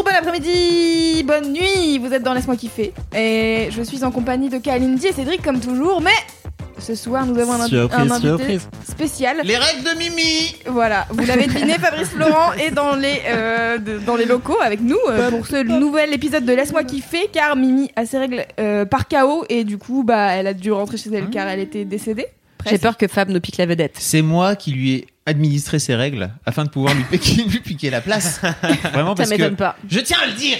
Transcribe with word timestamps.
après-midi, 0.21 1.23
bonne 1.23 1.51
nuit, 1.51 1.97
vous 1.97 2.13
êtes 2.13 2.23
dans 2.23 2.33
Laisse-moi 2.33 2.55
kiffer. 2.55 2.93
Et 3.15 3.67
je 3.71 3.81
suis 3.81 4.03
en 4.03 4.11
compagnie 4.11 4.49
de 4.49 4.57
Kalindi 4.57 5.07
et 5.07 5.13
Cédric 5.13 5.41
comme 5.41 5.59
toujours, 5.59 5.99
mais 6.01 6.11
ce 6.77 6.95
soir 6.95 7.25
nous 7.25 7.37
avons 7.39 7.53
un, 7.53 7.67
Surprise, 7.67 8.11
un 8.11 8.11
invité 8.11 8.27
surprise. 8.37 8.69
spécial. 8.87 9.37
Les 9.43 9.57
règles 9.57 9.83
de 9.83 9.97
Mimi 9.97 10.55
Voilà, 10.67 11.05
vous 11.09 11.25
l'avez 11.25 11.47
deviné, 11.47 11.73
Fabrice 11.79 12.09
Florent 12.09 12.53
est 12.53 12.71
dans 12.71 12.95
les, 12.95 13.19
euh, 13.27 13.77
de- 13.77 13.97
dans 13.99 14.15
les 14.15 14.25
locaux 14.25 14.57
avec 14.61 14.81
nous 14.81 14.97
euh, 15.09 15.29
pour 15.31 15.45
ce 15.47 15.63
nouvel 15.63 16.13
épisode 16.13 16.45
de 16.45 16.53
Laisse-moi 16.53 16.83
kiffer 16.83 17.29
car 17.31 17.55
Mimi 17.55 17.91
a 17.95 18.05
ses 18.05 18.17
règles 18.19 18.45
euh, 18.59 18.85
par 18.85 19.07
chaos 19.07 19.43
et 19.49 19.63
du 19.63 19.77
coup 19.77 20.03
bah 20.03 20.31
elle 20.33 20.47
a 20.47 20.53
dû 20.53 20.71
rentrer 20.71 20.97
chez 20.97 21.09
elle 21.13 21.29
car 21.29 21.47
elle 21.47 21.59
était 21.59 21.85
décédée. 21.85 22.27
J'ai 22.69 22.77
peur 22.77 22.95
que 22.95 23.07
Fab 23.07 23.29
nous 23.29 23.39
pique 23.41 23.57
la 23.57 23.65
vedette. 23.65 23.95
C'est 23.97 24.21
moi 24.21 24.55
qui 24.55 24.71
lui 24.71 24.91
ai 24.93 25.07
administré 25.25 25.79
ces 25.79 25.95
règles 25.95 26.31
afin 26.45 26.63
de 26.65 26.69
pouvoir 26.69 26.93
lui 26.93 27.03
piquer, 27.03 27.43
lui 27.47 27.59
piquer 27.59 27.89
la 27.89 28.01
place. 28.01 28.41
Vraiment 28.93 29.09
Ça 29.11 29.15
parce 29.15 29.29
que 29.29 29.35
m'étonne 29.35 29.55
pas. 29.55 29.75
je 29.89 29.99
tiens 29.99 30.17
à 30.23 30.27
le 30.27 30.33
dire. 30.33 30.57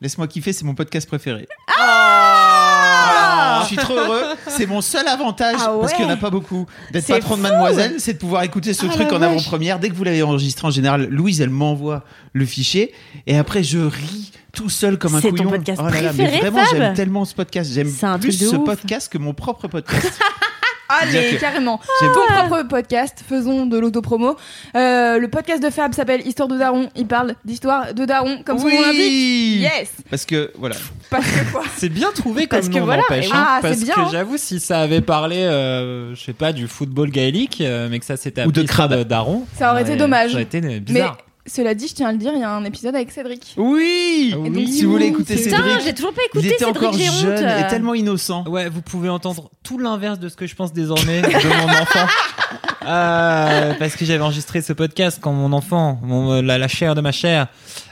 Laisse-moi 0.00 0.26
kiffer, 0.26 0.52
c'est 0.52 0.64
mon 0.64 0.74
podcast 0.74 1.06
préféré. 1.08 1.46
Ah 1.68 3.04
Voilà. 3.06 3.60
Je 3.62 3.66
suis 3.68 3.76
trop 3.76 3.94
heureux. 3.96 4.22
C'est 4.48 4.66
mon 4.66 4.80
seul 4.80 5.06
avantage 5.08 5.56
Ah 5.60 5.72
parce 5.80 5.92
qu'il 5.92 6.04
n'y 6.04 6.10
en 6.10 6.12
a 6.12 6.16
ouais. 6.16 6.20
pas 6.20 6.30
beaucoup 6.30 6.66
d'être 6.92 7.06
C'est 7.06 7.14
patron 7.14 7.36
de 7.36 7.40
fou. 7.42 7.48
Mademoiselle, 7.48 7.94
c'est 7.98 8.14
de 8.14 8.18
pouvoir 8.18 8.42
écouter 8.42 8.74
ce 8.74 8.84
Ah 8.86 8.88
truc 8.92 9.10
la 9.10 9.16
en 9.16 9.18
vache. 9.20 9.30
avant-première. 9.30 9.78
Dès 9.78 9.88
que 9.88 9.94
vous 9.94 10.04
l'avez 10.04 10.22
enregistré 10.22 10.66
en 10.66 10.70
général, 10.70 11.08
Louise 11.08 11.40
elle 11.40 11.50
m'envoie 11.50 12.04
le 12.32 12.44
fichier 12.44 12.92
et 13.26 13.38
après 13.38 13.62
je 13.62 13.78
ris 13.78 14.32
tout 14.52 14.68
seul 14.68 14.98
comme 14.98 15.14
un 15.14 15.20
C'est 15.20 15.30
ton 15.30 15.36
couillon. 15.36 15.50
podcast 15.50 15.80
oh 15.82 15.88
là 15.88 16.00
là, 16.02 16.08
préféré, 16.10 16.30
mais 16.32 16.38
vraiment 16.40 16.64
Fab 16.66 16.76
j'aime 16.76 16.94
tellement 16.94 17.24
ce 17.24 17.34
podcast. 17.34 17.70
J'aime 17.72 17.88
C'est 17.88 18.06
un 18.06 18.18
plus 18.18 18.38
de 18.38 18.46
ce 18.46 18.56
ouf. 18.56 18.64
podcast 18.64 19.10
que 19.10 19.18
mon 19.18 19.32
propre 19.32 19.68
podcast. 19.68 20.20
Allez, 20.88 21.30
que- 21.36 21.40
carrément. 21.40 21.80
Ton 22.00 22.34
propre 22.46 22.62
podcast, 22.68 23.24
faisons 23.26 23.66
de 23.66 23.78
l'autopromo. 23.78 24.36
Euh, 24.76 25.18
le 25.18 25.28
podcast 25.28 25.62
de 25.62 25.70
Fab 25.70 25.94
s'appelle 25.94 26.26
Histoire 26.26 26.48
de 26.48 26.58
Daron. 26.58 26.88
Il 26.96 27.06
parle 27.06 27.34
d'histoire 27.44 27.94
de 27.94 28.04
Daron, 28.04 28.42
comme 28.44 28.58
son 28.58 28.68
nom 28.68 28.82
l'indique. 28.82 28.98
Oui 29.00 29.58
Yes 29.62 29.90
Parce 30.10 30.24
que 30.26 30.52
voilà. 30.58 30.76
Parce 31.10 31.26
que 31.26 31.52
quoi 31.52 31.62
C'est 31.76 31.88
bien 31.88 32.10
trouvé 32.12 32.46
comme 32.46 32.60
Parce 32.60 32.68
nom, 32.70 32.84
voilà, 32.84 33.02
n'empêche, 33.02 33.30
hein, 33.32 33.46
ah, 33.46 33.58
c'est 33.62 33.68
parce 33.68 33.80
bien, 33.82 33.94
que 33.94 34.00
hein. 34.00 34.08
j'avoue, 34.12 34.36
si 34.36 34.60
ça 34.60 34.80
avait 34.80 35.00
parlé, 35.00 35.36
euh, 35.36 36.14
je 36.14 36.22
sais 36.22 36.32
pas, 36.32 36.52
du 36.52 36.68
football 36.68 37.10
gaélique, 37.10 37.60
euh, 37.60 37.88
mais 37.90 37.98
que 37.98 38.04
ça 38.04 38.16
s'était 38.16 38.42
Ou 38.44 38.52
de 38.52 38.60
appelé 38.60 38.66
crabe. 38.66 38.94
Daron, 39.04 39.44
Ça 39.58 39.70
aurait 39.72 39.82
été 39.82 39.96
dommage. 39.96 40.30
Ça 40.30 40.34
aurait 40.34 40.42
été 40.44 40.60
Mais 40.60 40.80
bizarre. 40.80 41.18
Cela 41.46 41.74
dit, 41.74 41.88
je 41.88 41.94
tiens 41.94 42.08
à 42.08 42.12
le 42.12 42.18
dire, 42.18 42.32
il 42.34 42.40
y 42.40 42.44
a 42.44 42.50
un 42.50 42.64
épisode 42.64 42.94
avec 42.94 43.10
Cédric. 43.10 43.54
Oui, 43.56 44.34
Et 44.46 44.50
donc, 44.50 44.66
Si 44.68 44.84
vous 44.84 44.92
voulez 44.92 45.06
écouter 45.06 45.36
c'est- 45.36 45.44
Putain, 45.50 45.56
Cédric, 45.62 45.80
j'ai 45.84 45.92
toujours 45.94 46.12
pas 46.14 46.20
il 46.22 46.26
écouté 46.38 46.46
était 46.54 46.64
Cédric 46.64 46.76
encore 46.76 46.92
J'ai 46.98 47.08
honte. 47.10 47.16
jeune 47.38 47.44
et 47.64 47.66
tellement 47.68 47.94
innocent. 47.94 48.44
Ouais, 48.48 48.68
vous 48.68 48.80
pouvez 48.82 49.08
entendre 49.10 49.50
tout 49.62 49.78
l'inverse 49.78 50.18
de 50.18 50.28
ce 50.28 50.36
que 50.36 50.46
je 50.46 50.54
pense 50.54 50.72
désormais 50.72 51.20
de 51.22 51.48
mon 51.48 51.72
enfant. 51.82 52.06
Euh, 52.86 53.72
parce 53.78 53.96
que 53.96 54.04
j'avais 54.04 54.22
enregistré 54.22 54.60
ce 54.60 54.72
podcast 54.72 55.18
quand 55.20 55.32
mon 55.32 55.52
enfant, 55.52 55.98
mon, 56.02 56.42
la, 56.42 56.58
la 56.58 56.68
chair 56.68 56.94
de 56.94 57.00
ma 57.00 57.12
chair, 57.12 57.46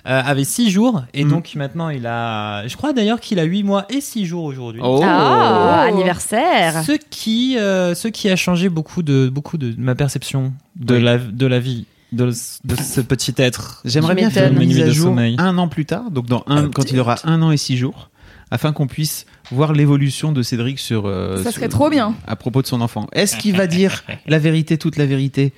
euh, 0.06 0.20
avait 0.24 0.44
6 0.44 0.70
jours. 0.70 1.02
Et 1.14 1.24
Mm. 1.24 1.30
donc 1.30 1.54
maintenant, 1.54 1.88
il 1.88 2.06
a. 2.06 2.66
Je 2.68 2.76
crois 2.76 2.92
d'ailleurs 2.92 3.20
qu'il 3.20 3.38
a 3.38 3.44
8 3.44 3.62
mois 3.62 3.86
et 3.88 4.00
6 4.00 4.26
jours 4.26 4.44
aujourd'hui. 4.44 4.80
Oh. 4.84 5.00
Ah, 5.02 5.86
Oh. 5.86 5.88
anniversaire. 5.94 6.82
Ce 6.84 6.92
qui, 6.92 7.56
euh, 7.58 7.94
ce 7.94 8.08
qui 8.08 8.28
a 8.28 8.36
changé 8.36 8.68
beaucoup 8.68 9.02
de, 9.02 9.28
beaucoup 9.32 9.56
de 9.58 9.74
ma 9.78 9.94
perception 9.94 10.52
de, 10.76 10.96
Oui. 10.96 11.02
la, 11.02 11.18
de 11.18 11.46
la 11.46 11.58
vie 11.58 11.86
de, 12.12 12.26
de 12.64 12.76
ce 12.76 13.00
petit 13.00 13.34
être. 13.38 13.80
J'aimerais 13.84 14.14
bien 14.14 14.30
faire 14.30 14.52
une 14.52 14.58
mise 14.58 14.76
Nuit 14.76 14.82
à 14.82 14.86
de 14.86 14.90
jour 14.92 15.06
sommeil. 15.08 15.36
un 15.38 15.56
an 15.58 15.68
plus 15.68 15.86
tard, 15.86 16.10
donc 16.10 16.26
dans 16.26 16.44
un, 16.46 16.68
quand 16.68 16.90
il 16.90 17.00
aura 17.00 17.16
un 17.24 17.40
an 17.42 17.50
et 17.50 17.56
six 17.56 17.76
jours, 17.76 18.10
afin 18.50 18.72
qu'on 18.72 18.86
puisse 18.86 19.26
voir 19.50 19.72
l'évolution 19.72 20.32
de 20.32 20.42
Cédric 20.42 20.78
sur. 20.78 21.06
euh, 21.06 21.36
Ça 21.38 21.44
sur- 21.44 21.52
serait 21.54 21.68
trop 21.68 21.88
bien. 21.90 22.14
À 22.26 22.36
propos 22.36 22.62
de 22.62 22.66
son 22.66 22.80
enfant. 22.80 23.06
Est-ce 23.12 23.36
qu'il 23.36 23.56
va 23.56 23.66
dire 23.66 24.04
la 24.26 24.38
vérité, 24.38 24.76
toute 24.78 24.96
la 24.96 25.06
vérité 25.06 25.52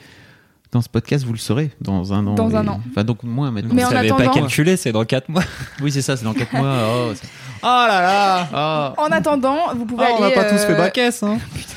dans 0.72 0.82
ce 0.82 0.88
podcast, 0.88 1.24
vous 1.24 1.32
le 1.32 1.38
saurez 1.38 1.70
dans 1.80 2.12
un 2.12 2.26
an. 2.26 2.34
Dans 2.34 2.50
et- 2.50 2.56
un 2.56 2.66
an. 2.66 2.80
Enfin, 2.90 3.04
donc 3.04 3.22
moins 3.22 3.52
maintenant. 3.52 3.74
Mais 3.74 3.82
Vous 3.82 3.88
en 3.88 3.92
savez 3.92 4.08
pas 4.08 4.14
attendant- 4.16 4.32
calculer, 4.32 4.76
c'est 4.76 4.90
dans 4.90 5.04
4 5.04 5.28
mois. 5.28 5.44
Oui, 5.80 5.92
c'est 5.92 6.02
ça, 6.02 6.16
c'est 6.16 6.24
dans 6.24 6.34
4 6.34 6.52
mois. 6.52 6.76
Oh, 6.88 7.12
c'est- 7.14 7.28
Oh 7.62 7.66
là 7.66 8.00
là 8.50 8.92
oh. 8.96 9.00
En 9.00 9.06
attendant, 9.12 9.58
vous 9.76 9.86
pouvez 9.86 10.04
Oh, 10.08 10.16
On 10.18 10.22
aller. 10.24 10.34
n'a 10.34 10.42
pas 10.42 10.50
tous 10.50 10.62
euh, 10.68 10.76
baquesse, 10.76 11.22
hein. 11.22 11.38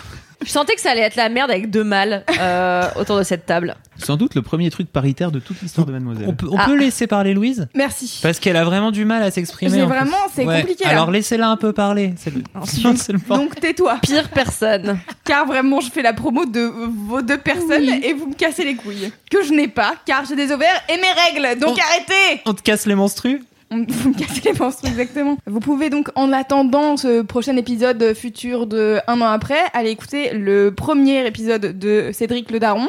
Je 0.48 0.54
sentais 0.54 0.76
que 0.76 0.82
ça 0.82 0.92
allait 0.92 1.02
être 1.02 1.18
la 1.18 1.28
merde 1.28 1.52
avec 1.52 1.70
deux 1.70 1.84
mâles 1.84 2.24
euh, 2.40 2.88
autour 2.96 3.18
de 3.18 3.24
cette 3.24 3.46
table. 3.46 3.76
Sans 3.98 4.16
doute 4.16 4.34
le 4.34 4.42
premier 4.42 4.70
truc 4.70 4.90
paritaire 4.90 5.30
de 5.30 5.40
toute 5.40 5.62
l'histoire 5.62 5.86
de 5.86 5.92
Mademoiselle. 5.92 6.26
On 6.26 6.34
peut, 6.34 6.48
on 6.50 6.58
Ah. 6.58 6.66
peut 6.66 6.78
laisser 6.78 7.06
parler 7.06 7.34
Louise? 7.34 7.68
Merci. 7.76 8.20
Parce 8.24 8.40
qu'elle 8.40 8.56
a 8.56 8.64
vraiment 8.64 8.92
du 8.92 9.04
mal 9.04 9.22
à 9.24 9.30
s'exprimer. 9.30 9.72
J'ai 9.76 9.82
en 9.82 9.88
plus. 9.88 9.96
vraiment- 9.98 10.16
c'est 10.34 10.46
Ouais. 10.46 10.62
compliqué, 10.62 10.86
là. 10.86 10.92
Alors 10.92 11.12
laissez-la 11.12 11.50
un 11.50 11.58
peu 11.58 11.74
parler. 11.74 12.14
C'est 12.18 12.34
le, 12.34 12.42
sinon, 12.64 12.96
c'est 12.96 13.12
le 13.12 13.20
point. 13.20 13.40
Donc 13.40 13.60
tais-toi. 13.60 13.98
Pire 14.02 14.30
personne. 14.30 14.98
Car 15.26 15.46
vraiment, 15.46 15.82
je 15.82 15.92
fais 15.92 16.02
la 16.02 16.14
promo 16.14 16.46
de 16.46 16.62
vos 17.08 17.22
deux 17.22 17.38
personnes 17.40 17.90
et 18.02 18.14
vous 18.14 18.28
me 18.28 18.34
cassez 18.34 18.64
les 18.64 18.76
couilles. 18.76 19.12
Que 19.30 19.44
je 19.44 19.52
n'ai 19.52 19.68
pas, 19.68 19.96
car 20.06 20.24
j'ai 20.26 20.38
des 20.38 20.52
ovaires 20.54 20.82
et 20.88 20.96
mes 20.96 21.42
règles. 21.44 21.60
Donc 21.60 21.78
arrêtez 21.78 22.42
On 22.46 22.54
te 22.54 22.62
casse 22.62 22.86
les 22.86 22.96
monstrues 22.96 23.44
On- 23.70 23.86
Vous 23.88 24.10
me 24.10 24.14
cassez 24.18 24.42
les 24.46 24.54
menstrues, 24.54 24.88
exactement. 24.88 25.38
Vous 25.46 25.60
pouvez 25.60 25.90
donc, 25.90 26.10
en 26.16 26.32
attendant 26.32 26.96
ce 26.98 27.22
prochain 27.22 27.56
épisode 27.58 28.14
futur 28.14 28.66
de 28.68 29.00
un 29.08 29.20
an 29.22 29.28
après, 29.28 29.60
aller 29.74 29.90
écouter 29.92 30.32
le 30.34 30.72
premier 30.72 31.26
épisode 31.28 31.78
de 31.78 32.12
Cédric 32.14 32.50
le 32.52 32.60
Daron 32.60 32.88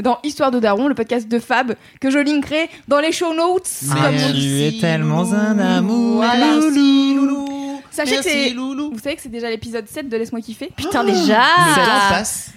dans 0.00 0.18
Histoire 0.22 0.50
de 0.50 0.60
Daron, 0.60 0.86
le 0.88 0.94
podcast 0.94 1.28
de 1.28 1.38
Fab, 1.38 1.74
que 2.00 2.10
je 2.10 2.18
linkerai 2.18 2.68
dans 2.88 3.00
les 3.00 3.10
show 3.10 3.32
notes. 3.34 3.68
Mais 3.88 3.94
comme 4.00 4.14
on 4.14 4.26
tu 4.28 4.32
dit. 4.34 4.64
es 4.64 4.80
tellement 4.80 5.32
un 5.32 5.58
amour. 5.58 6.16
Voilà. 6.16 6.46
Merci, 6.60 7.14
loulou. 7.14 7.80
Sachez 7.90 8.10
que 8.10 8.14
Merci, 8.22 8.30
c'est. 8.30 8.50
loulou. 8.50 8.90
Vous 8.92 8.98
savez 9.00 9.16
que 9.16 9.22
c'est 9.22 9.28
déjà 9.28 9.50
l'épisode 9.50 9.88
7 9.88 10.08
de 10.08 10.16
Laisse-moi 10.16 10.40
kiffer 10.40 10.70
Putain, 10.76 11.02
déjà. 11.04 11.40
Le 11.66 11.74
temps 11.74 12.10
passe. 12.10 12.50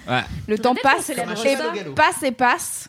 Le 0.46 0.58
temps 0.58 0.74
passe, 0.74 1.10
et 1.10 1.14
passe 1.94 2.22
et 2.22 2.30
passe. 2.32 2.88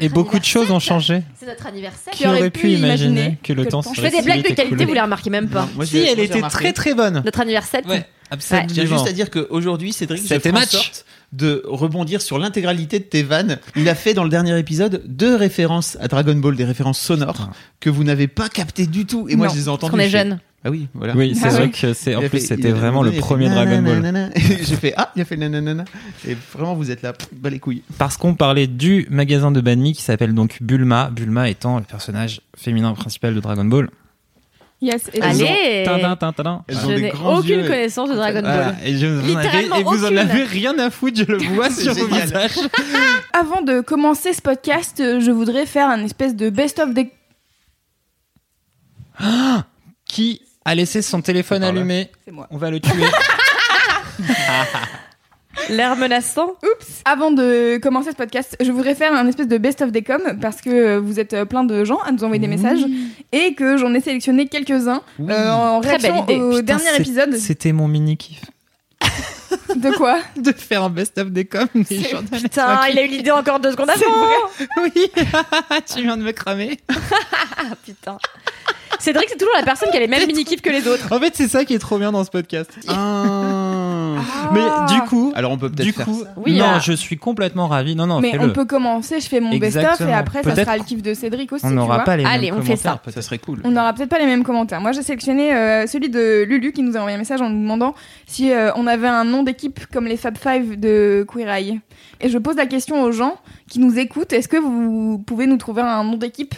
Et 0.00 0.08
beaucoup 0.08 0.38
de 0.38 0.44
choses 0.44 0.70
ont 0.70 0.80
changé. 0.80 1.22
C'est 1.38 1.46
notre 1.46 1.66
anniversaire. 1.66 2.12
Qui 2.12 2.26
aurait 2.26 2.50
pu 2.50 2.70
imaginer 2.70 3.38
que 3.42 3.52
le 3.52 3.66
temps 3.66 3.82
Je 3.82 4.00
fais 4.00 4.10
des 4.10 4.22
blagues 4.22 4.48
de 4.48 4.54
qualité, 4.54 4.84
vous 4.84 4.94
les 4.94 5.00
remarquez 5.00 5.30
même 5.30 5.48
pas. 5.48 5.68
Moi, 5.74 5.86
Si, 5.86 5.98
elle 5.98 6.20
était 6.20 6.40
très 6.42 6.72
très 6.72 6.94
bonne. 6.94 7.22
Notre 7.24 7.40
anniversaire. 7.40 7.82
Ouais, 7.86 8.06
absolument. 8.30 8.68
J'ai 8.72 8.86
juste 8.86 9.06
à 9.06 9.12
dire 9.12 9.30
qu'aujourd'hui, 9.30 9.92
Cédric, 9.92 10.22
je 10.26 10.48
en 10.48 10.52
match. 10.52 10.70
sorte 10.70 11.04
de 11.32 11.62
rebondir 11.66 12.20
sur 12.20 12.38
l'intégralité 12.38 12.98
de 12.98 13.04
tes 13.04 13.22
vannes. 13.22 13.58
Il 13.74 13.88
a 13.88 13.94
fait 13.94 14.12
dans 14.14 14.24
le 14.24 14.30
dernier 14.30 14.58
épisode 14.58 15.02
deux 15.06 15.34
références 15.34 15.96
à 16.00 16.08
Dragon 16.08 16.34
Ball, 16.34 16.56
des 16.56 16.64
références 16.64 17.00
sonores 17.00 17.48
que 17.80 17.88
vous 17.88 18.04
n'avez 18.04 18.28
pas 18.28 18.48
captées 18.48 18.86
du 18.86 19.06
tout. 19.06 19.28
Et 19.28 19.36
moi, 19.36 19.46
Non, 19.46 19.52
je 19.52 19.58
les 19.58 19.62
ai 19.62 19.64
Parce 19.66 19.76
entendues. 19.76 19.90
qu'on 19.92 19.98
est 19.98 20.08
je 20.08 20.10
fais, 20.10 20.18
jeunes. 20.18 20.40
Ah 20.64 20.70
oui, 20.70 20.86
voilà. 20.94 21.14
Oui, 21.16 21.34
c'est 21.34 21.46
Ah 21.46 21.50
vrai 21.50 21.70
que 21.70 21.92
c'est. 21.92 22.14
En 22.14 22.20
Il 22.22 22.28
plus, 22.28 22.38
fait- 22.38 22.46
c'était 22.46 22.70
vraiment 22.70 23.02
le 23.02 23.08
il 23.10 23.12
a 23.12 23.14
fait 23.16 23.20
premier 23.20 23.48
Dragon 23.48 23.82
Ball. 23.82 24.30
J'ai 24.36 24.76
fait 24.76 24.94
ah, 24.96 25.10
il 25.16 25.22
a 25.22 25.24
fait 25.24 25.36
nanana. 25.36 25.84
Et 26.26 26.36
vraiment, 26.54 26.74
vous 26.74 26.90
êtes 26.92 27.02
là, 27.02 27.12
pff, 27.12 27.28
bas 27.32 27.50
les 27.50 27.58
couilles. 27.58 27.82
Parce 27.98 28.16
qu'on 28.16 28.34
parlait 28.34 28.68
du 28.68 29.06
magasin 29.10 29.50
de 29.50 29.60
Banmi 29.60 29.92
qui 29.92 30.02
s'appelle 30.02 30.34
donc 30.34 30.58
Bulma. 30.62 31.10
Bulma 31.10 31.48
étant 31.50 31.78
le 31.78 31.84
personnage 31.84 32.42
féminin 32.56 32.92
principal 32.94 33.34
de 33.34 33.40
Dragon 33.40 33.64
Ball. 33.64 33.90
Yes. 34.80 35.10
Et 35.14 35.20
Allez. 35.22 35.84
Tadin. 35.84 36.64
Elles 36.68 36.76
Je 36.76 36.86
ont 36.86 36.88
n'ai 36.90 37.12
aucune 37.12 37.50
yeux. 37.60 37.62
connaissance 37.68 38.10
de 38.10 38.14
Dragon 38.14 38.40
Voilà. 38.40 38.72
Ball. 38.72 38.76
Et, 38.84 38.96
je 38.98 39.06
vous 39.06 39.26
Littéralement 39.28 39.76
et 39.76 39.82
vous 39.84 40.04
en 40.04 40.16
avez 40.16 40.42
rien 40.44 40.76
à 40.78 40.90
foutre, 40.90 41.18
je 41.18 41.24
le 41.24 41.38
vois 41.38 41.70
sur 41.72 41.94
vos 41.94 42.06
visages. 42.06 42.58
Avant 43.32 43.62
de 43.62 43.80
commencer 43.80 44.32
ce 44.32 44.42
podcast, 44.42 44.94
je 44.98 45.30
voudrais 45.32 45.66
faire 45.66 45.88
un 45.88 46.02
espèce 46.04 46.34
de 46.36 46.50
best-of 46.50 46.94
des. 46.94 47.10
Qui 50.04 50.42
a 50.64 50.74
laissé 50.74 51.02
son 51.02 51.20
téléphone 51.22 51.62
allumé 51.64 52.10
C'est 52.24 52.32
moi. 52.32 52.46
On 52.50 52.56
va 52.56 52.70
le 52.70 52.80
tuer. 52.80 53.04
L'air 55.68 55.96
menaçant. 55.96 56.52
Oups 56.62 57.02
Avant 57.04 57.30
de 57.30 57.76
commencer 57.78 58.10
ce 58.10 58.16
podcast, 58.16 58.56
je 58.60 58.72
voudrais 58.72 58.94
faire 58.94 59.12
un 59.12 59.26
espèce 59.28 59.46
de 59.48 59.58
best-of 59.58 59.92
des 59.92 60.02
coms 60.02 60.38
parce 60.40 60.60
que 60.62 60.70
euh, 60.70 61.00
vous 61.00 61.20
êtes 61.20 61.34
euh, 61.34 61.44
plein 61.44 61.62
de 61.62 61.84
gens 61.84 61.98
à 61.98 62.10
nous 62.10 62.24
envoyer 62.24 62.40
des 62.40 62.48
messages 62.48 62.80
et 63.32 63.54
que 63.54 63.76
j'en 63.76 63.92
ai 63.94 64.00
sélectionné 64.00 64.46
quelques-uns 64.48 65.02
euh, 65.20 65.50
en 65.50 65.80
Très 65.82 65.98
belle 65.98 66.12
réaction 66.12 66.24
idée. 66.24 66.40
au 66.40 66.50
Putain, 66.50 66.62
dernier 66.62 66.84
c'est- 66.94 67.00
épisode. 67.02 67.36
C'était 67.36 67.72
mon 67.72 67.86
mini 67.86 68.16
kiff 68.16 68.40
De 69.76 69.90
quoi 69.96 70.18
de 70.36 70.52
faire 70.52 70.82
un 70.84 70.90
best-of 70.90 71.30
des 71.30 71.44
coms. 71.44 71.66
des 71.74 72.02
Putain, 72.30 72.86
il 72.88 72.98
a 72.98 73.04
eu 73.04 73.08
l'idée 73.08 73.30
encore 73.30 73.60
deux 73.60 73.72
secondes 73.72 73.90
avant. 73.90 74.02
Oui, 74.82 75.10
tu 75.94 76.02
viens 76.02 76.16
de 76.16 76.22
me 76.22 76.32
cramer. 76.32 76.78
Putain. 77.84 78.18
Cédric, 78.98 79.28
c'est 79.28 79.36
toujours 79.36 79.54
la 79.56 79.64
personne 79.64 79.90
qui 79.90 79.96
a 79.96 80.00
les 80.00 80.06
mêmes 80.06 80.26
mini-kifs 80.26 80.62
que 80.62 80.70
les 80.70 80.86
autres. 80.86 81.12
En 81.12 81.18
fait, 81.18 81.34
c'est 81.34 81.48
ça 81.48 81.64
qui 81.64 81.74
est 81.74 81.78
trop 81.78 81.98
bien 81.98 82.12
dans 82.12 82.24
ce 82.24 82.30
podcast. 82.30 82.70
Ah. 82.88 83.91
Mais 84.52 84.60
du 84.94 85.00
coup, 85.08 85.32
Alors 85.34 85.52
on 85.52 85.58
peut 85.58 85.70
peut-être 85.70 85.94
faire 85.94 86.04
coup, 86.06 86.22
ça. 86.22 86.32
Oui, 86.36 86.56
non, 86.58 86.64
ah. 86.74 86.78
je 86.80 86.92
suis 86.92 87.16
complètement 87.16 87.68
ravi. 87.68 87.94
Non, 87.94 88.06
non, 88.06 88.20
Mais 88.20 88.38
on 88.38 88.50
peut 88.50 88.64
commencer, 88.64 89.20
je 89.20 89.28
fais 89.28 89.40
mon 89.40 89.56
best-of 89.56 90.00
et 90.00 90.12
après 90.12 90.42
ça 90.42 90.56
sera 90.56 90.76
le 90.76 90.84
kiff 90.84 91.02
de 91.02 91.14
Cédric 91.14 91.52
aussi. 91.52 91.64
On 91.66 91.70
n'aura 91.70 92.04
pas 92.04 92.16
les 92.16 92.24
Allez, 92.24 92.50
mêmes 92.50 92.60
on 92.60 92.62
fait 92.62 92.76
ça. 92.76 92.82
commentaires, 92.90 92.98
peut-être. 93.02 93.14
Ça 93.14 93.22
serait 93.22 93.38
cool. 93.38 93.60
On 93.64 93.70
n'aura 93.70 93.92
peut-être 93.92 94.08
pas 94.10 94.18
les 94.18 94.26
mêmes 94.26 94.44
commentaires. 94.44 94.80
Moi, 94.80 94.92
j'ai 94.92 95.02
sélectionné 95.02 95.54
euh, 95.54 95.86
celui 95.86 96.08
de 96.10 96.44
Lulu 96.44 96.72
qui 96.72 96.82
nous 96.82 96.96
a 96.96 97.00
envoyé 97.00 97.14
un 97.16 97.18
message 97.18 97.40
en 97.40 97.48
nous 97.50 97.60
demandant 97.60 97.94
si 98.26 98.52
euh, 98.52 98.70
on 98.76 98.86
avait 98.86 99.08
un 99.08 99.24
nom 99.24 99.42
d'équipe 99.42 99.86
comme 99.92 100.06
les 100.06 100.16
Fab 100.16 100.36
Five 100.38 100.78
de 100.78 101.24
Queer 101.32 101.48
Eye. 101.48 101.80
Et 102.20 102.28
je 102.28 102.38
pose 102.38 102.56
la 102.56 102.66
question 102.66 103.02
aux 103.02 103.12
gens 103.12 103.36
qui 103.68 103.78
nous 103.78 103.98
écoutent 103.98 104.32
est-ce 104.32 104.48
que 104.48 104.56
vous 104.56 105.18
pouvez 105.26 105.46
nous 105.46 105.56
trouver 105.56 105.82
un 105.82 106.04
nom 106.04 106.16
d'équipe 106.16 106.54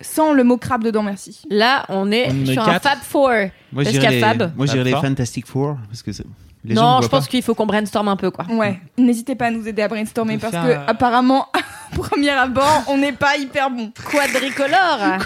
sans 0.00 0.32
le 0.32 0.44
mot 0.44 0.56
crabe 0.58 0.84
dedans? 0.84 1.02
Merci. 1.02 1.42
Là, 1.50 1.84
on 1.88 2.10
est 2.12 2.28
On 2.30 2.42
est 2.42 2.52
sur 2.52 2.62
un 2.62 2.72
quatre. 2.72 2.82
Fab 2.82 2.98
Four. 3.02 3.28
Moi 3.30 3.84
Parce 3.84 3.86
je 3.86 3.90
qu'il 3.92 4.02
y 4.02 4.06
a 4.06 4.10
dirais 4.10 4.14
les, 4.14 4.38
Fab? 4.38 4.52
moi, 4.56 4.66
les. 4.66 4.90
Fantastic 4.92 5.46
Four 5.46 5.76
parce 5.88 6.02
que 6.02 6.12
c'est- 6.12 6.24
les 6.66 6.74
non, 6.74 7.00
je 7.02 7.08
pense 7.08 7.24
pas. 7.26 7.30
qu'il 7.30 7.42
faut 7.42 7.54
qu'on 7.54 7.66
brainstorm 7.66 8.08
un 8.08 8.16
peu, 8.16 8.30
quoi. 8.30 8.44
Ouais. 8.50 8.78
N'hésitez 8.98 9.34
pas 9.34 9.46
à 9.46 9.50
nous 9.50 9.66
aider 9.68 9.82
à 9.82 9.88
brainstormer 9.88 10.36
De 10.36 10.40
parce 10.42 10.52
que 10.52 10.70
euh, 10.72 10.86
apparemment, 10.86 11.46
premier 11.94 12.30
abord, 12.30 12.82
on 12.88 12.98
n'est 12.98 13.12
pas 13.12 13.36
hyper 13.36 13.70
bon. 13.70 13.92
Quadricolore. 14.10 15.18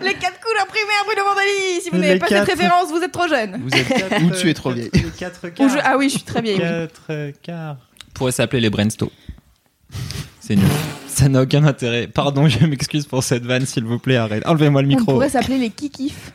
Les 0.00 0.14
quatre 0.14 0.38
couleurs 0.40 0.66
primaires 0.68 1.04
Bruno 1.06 1.24
Vandali 1.28 1.80
Si 1.82 1.90
vous 1.90 1.96
n'avez 1.98 2.14
Les 2.14 2.18
pas 2.18 2.26
cette 2.28 2.38
quatre. 2.46 2.50
référence, 2.50 2.88
vous 2.90 3.02
êtes 3.02 3.12
trop 3.12 3.26
jeune. 3.28 3.60
Vous 3.62 3.74
êtes 3.76 3.88
quatre, 3.88 4.22
Ou 4.24 4.30
tu 4.30 4.48
es 4.50 4.54
trop 4.54 4.70
euh, 4.70 4.74
vieille. 4.74 4.90
quatre- 4.90 5.48
quatre 5.50 5.62
On 5.62 5.68
quarts. 5.68 5.82
Ah 5.84 5.96
oui, 5.98 6.08
je 6.08 6.14
suis 6.14 6.22
très 6.22 6.40
vieille. 6.42 6.56
oui. 6.56 6.62
Quatre 6.62 7.32
quarts. 7.42 7.76
Pourrait 8.14 8.32
s'appeler 8.32 8.60
les 8.60 8.70
Brainstorm. 8.70 9.10
C'est 10.40 10.56
nul. 10.56 10.66
Ça 11.08 11.28
n'a 11.28 11.42
aucun 11.42 11.64
intérêt. 11.64 12.06
Pardon, 12.06 12.48
je 12.48 12.64
m'excuse 12.64 13.06
pour 13.06 13.22
cette 13.24 13.44
vanne, 13.44 13.66
s'il 13.66 13.84
vous 13.84 13.98
plaît, 13.98 14.16
arrête. 14.16 14.46
Enlevez-moi 14.46 14.82
le 14.82 14.86
On 14.86 14.90
micro. 14.90 15.12
pourrait 15.12 15.28
s'appeler 15.30 15.58
les 15.58 15.70
kikifs. 15.70 16.32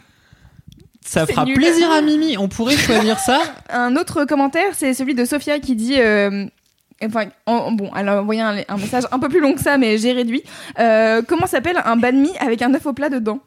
Ça 1.05 1.25
fera 1.27 1.45
nul. 1.45 1.55
plaisir 1.55 1.91
à 1.91 2.01
Mimi. 2.01 2.38
On 2.38 2.47
pourrait 2.47 2.77
choisir 2.77 3.19
ça. 3.19 3.41
Un 3.69 3.95
autre 3.95 4.25
commentaire, 4.25 4.73
c'est 4.73 4.94
celui 4.94 5.13
de 5.15 5.25
Sophia 5.25 5.59
qui 5.59 5.75
dit. 5.75 5.95
euh, 6.00 6.45
Enfin, 7.03 7.25
en- 7.47 7.71
bon, 7.73 7.91
elle 7.97 8.07
a 8.07 8.21
envoyé 8.21 8.39
un, 8.39 8.55
un 8.67 8.77
message 8.77 9.03
un 9.11 9.19
peu 9.19 9.27
plus 9.27 9.41
long 9.41 9.53
que 9.55 9.59
ça, 9.61 9.77
mais 9.77 9.97
j'ai 9.97 10.13
réduit. 10.13 10.41
Euh, 10.79 11.21
comment 11.27 11.47
s'appelle 11.47 11.81
un 11.83 11.97
banh 11.97 12.13
mi 12.13 12.31
avec 12.39 12.61
un 12.61 12.73
œuf 12.73 12.85
au 12.85 12.94
plat 12.94 13.09
dedans? 13.09 13.39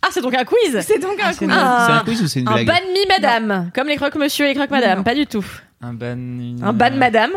Ah, 0.00 0.08
c'est 0.12 0.20
donc 0.20 0.34
un 0.34 0.44
quiz. 0.44 0.80
C'est 0.86 1.00
donc 1.00 1.18
un. 1.18 1.32
Ah. 1.50 1.86
C'est 1.88 1.92
un 1.94 2.04
quiz 2.04 2.22
ou 2.22 2.28
c'est 2.28 2.40
une 2.40 2.48
Un 2.48 2.52
blague 2.62 2.66
ban 2.66 2.92
mi 2.92 3.00
madame, 3.08 3.70
comme 3.74 3.88
les 3.88 3.96
croque 3.96 4.14
monsieur 4.16 4.44
et 4.44 4.50
les 4.50 4.54
croque 4.54 4.70
madame, 4.70 4.98
Non. 4.98 5.02
pas 5.04 5.14
du 5.14 5.26
tout. 5.26 5.44
Un 5.82 5.92
ban. 5.94 6.16
Un 6.62 6.72
ban 6.72 6.90
madame, 6.92 7.32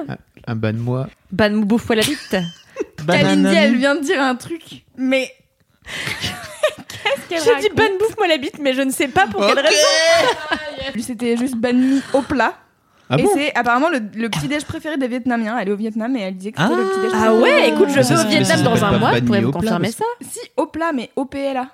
Un 0.46 0.56
ban 0.56 0.74
de 0.74 0.78
moi. 0.78 1.08
ban 1.32 1.50
mou 1.50 1.66
bouffe 1.66 1.90
la 1.90 2.04
bite. 2.04 2.36
Kalindi, 3.08 3.56
elle 3.56 3.78
vient 3.78 3.96
de 3.96 4.02
dire 4.02 4.22
un 4.22 4.36
truc, 4.36 4.84
mais. 4.96 5.32
Je 7.30 7.36
dis 7.36 7.50
raconte 7.50 7.76
ban 7.76 7.98
bouffe 8.00 8.18
moi 8.18 8.28
la 8.28 8.38
bite, 8.38 8.60
mais 8.60 8.74
je 8.74 8.82
ne 8.82 8.92
sais 8.92 9.08
pas 9.08 9.28
pour 9.28 9.46
quelle 9.46 9.60
raison. 9.60 10.98
C'était 11.02 11.38
juste 11.38 11.56
banh 11.56 11.74
mi 11.78 12.02
au 12.14 12.22
plat. 12.22 12.54
Ah 13.10 13.16
et 13.18 13.24
bon 13.24 13.30
c'est 13.34 13.56
apparemment 13.56 13.90
le, 13.90 14.00
le 14.16 14.30
petit 14.30 14.48
déj 14.50 14.66
préféré 14.66 14.98
des 14.98 15.08
Vietnamiens. 15.08 15.58
Elle 15.58 15.70
est 15.70 15.72
au 15.72 15.78
Vietnam 15.78 16.16
et 16.18 16.22
elle 16.22 16.36
disait 16.36 16.52
que 16.52 16.62
c'était 16.62 16.76
le 16.76 16.84
petit 16.90 17.00
déj 17.00 17.12
Ah 17.14 17.18
préféré. 17.30 17.42
ouais, 17.42 17.70
écoute, 17.70 17.90
je 17.90 18.00
vais 18.02 18.14
au 18.26 18.28
Vietnam 18.28 18.62
dans 18.64 18.84
un 18.86 18.92
pas 18.92 18.98
mois, 19.00 19.12
vous 19.20 19.26
pourrez 19.26 19.40
mi 19.40 19.44
me 19.46 19.50
au 19.50 19.52
plat, 19.52 19.62
confirmer 19.62 19.92
ça 19.92 20.04
Si, 20.22 20.40
au 20.58 20.66
plat, 20.68 20.92
mais 20.94 21.10
au 21.16 21.24
PLA. 21.26 21.68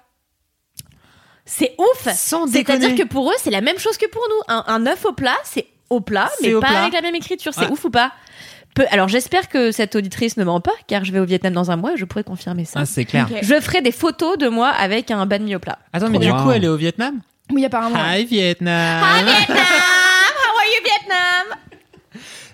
C'est 1.46 1.76
ouf 1.78 2.08
Sans 2.16 2.48
C'est-à-dire 2.48 2.96
que 2.96 3.04
pour 3.04 3.30
eux, 3.30 3.36
c'est 3.40 3.50
la 3.52 3.62
même 3.62 3.78
chose 3.80 3.98
que 3.98 4.08
pour 4.08 4.22
nous. 4.30 4.54
Un, 4.54 4.64
un 4.68 4.86
œuf 4.88 5.06
au 5.06 5.14
plat, 5.14 5.36
c'est 5.44 5.68
au 5.90 6.00
plat, 6.02 6.30
mais 6.42 6.52
pas 6.54 6.60
plat. 6.68 6.82
avec 6.82 6.94
la 6.94 7.02
même 7.02 7.16
écriture. 7.16 7.54
C'est 7.54 7.62
Ouais. 7.62 7.72
ouf 7.72 7.84
ou 7.86 7.90
pas? 7.90 8.12
Peu- 8.76 8.86
Alors 8.92 9.08
j'espère 9.08 9.50
que 9.50 9.72
cette 9.72 9.96
auditrice 9.96 10.38
ne 10.38 10.44
ment 10.44 10.60
pas, 10.62 10.72
car 10.88 11.06
je 11.06 11.12
vais 11.12 11.20
au 11.20 11.26
Vietnam 11.26 11.54
dans 11.54 11.70
un 11.72 11.76
mois 11.76 11.94
et 11.94 11.98
je 11.98 12.06
pourrais 12.06 12.24
confirmer 12.24 12.66
ça. 12.66 12.80
Ah, 12.82 12.86
c'est 12.86 13.06
clair. 13.06 13.28
Je 13.42 13.60
ferai 13.62 13.82
des 13.82 13.92
photos 13.92 14.38
de 14.38 14.48
moi 14.48 14.70
avec 14.70 15.12
un 15.12 15.26
banh 15.26 15.40
mi 15.44 15.56
au 15.56 15.60
plat. 15.60 15.78
Attends, 15.94 16.10
mais 16.10 16.20
du 16.20 16.32
coup, 16.32 16.52
elle 16.52 16.64
est 16.64 16.68
au 16.70 16.78
Vietnam? 16.78 17.20
Oui, 17.52 17.66
apparemment. 17.66 18.00
Hi 18.12 18.26
Vietnam. 18.26 19.04
Vietnam 19.26 19.58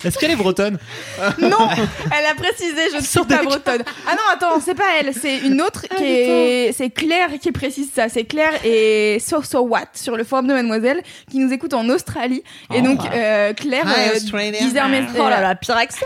Est-ce 0.03 0.17
qu'elle 0.17 0.31
est 0.31 0.35
bretonne 0.35 0.77
Non, 1.39 1.57
elle 1.71 2.25
a 2.25 2.35
précisé, 2.35 2.81
je 2.91 2.97
ne 2.97 3.01
suis 3.01 3.19
pas 3.25 3.43
bretonne. 3.43 3.83
Ah 4.07 4.11
non, 4.13 4.21
attends, 4.33 4.59
c'est 4.63 4.75
pas 4.75 4.83
elle, 4.99 5.13
c'est 5.13 5.39
une 5.39 5.61
autre 5.61 5.83
qui 5.97 6.03
est, 6.03 6.71
c'est 6.75 6.89
Claire 6.89 7.29
qui 7.41 7.51
précise 7.51 7.89
ça. 7.93 8.07
C'est 8.09 8.23
Claire 8.23 8.53
et 8.63 9.19
So 9.19 9.41
So 9.43 9.61
What 9.61 9.87
sur 9.93 10.15
le 10.17 10.23
forum 10.23 10.47
de 10.47 10.53
Mademoiselle 10.53 11.01
qui 11.29 11.39
nous 11.39 11.51
écoute 11.51 11.73
en 11.73 11.87
Australie. 11.89 12.43
Et 12.73 12.79
Oh. 12.79 12.81
donc 12.81 12.99
euh, 13.13 13.53
Claire 13.53 13.85
Hi, 13.85 14.09
euh, 14.11 14.15
Australia. 14.15 14.59
disait 14.59 14.79
un 14.79 14.89
Oh 15.17 15.29
là 15.29 15.41
là, 15.41 15.55
pire 15.55 15.75
accent 15.77 16.05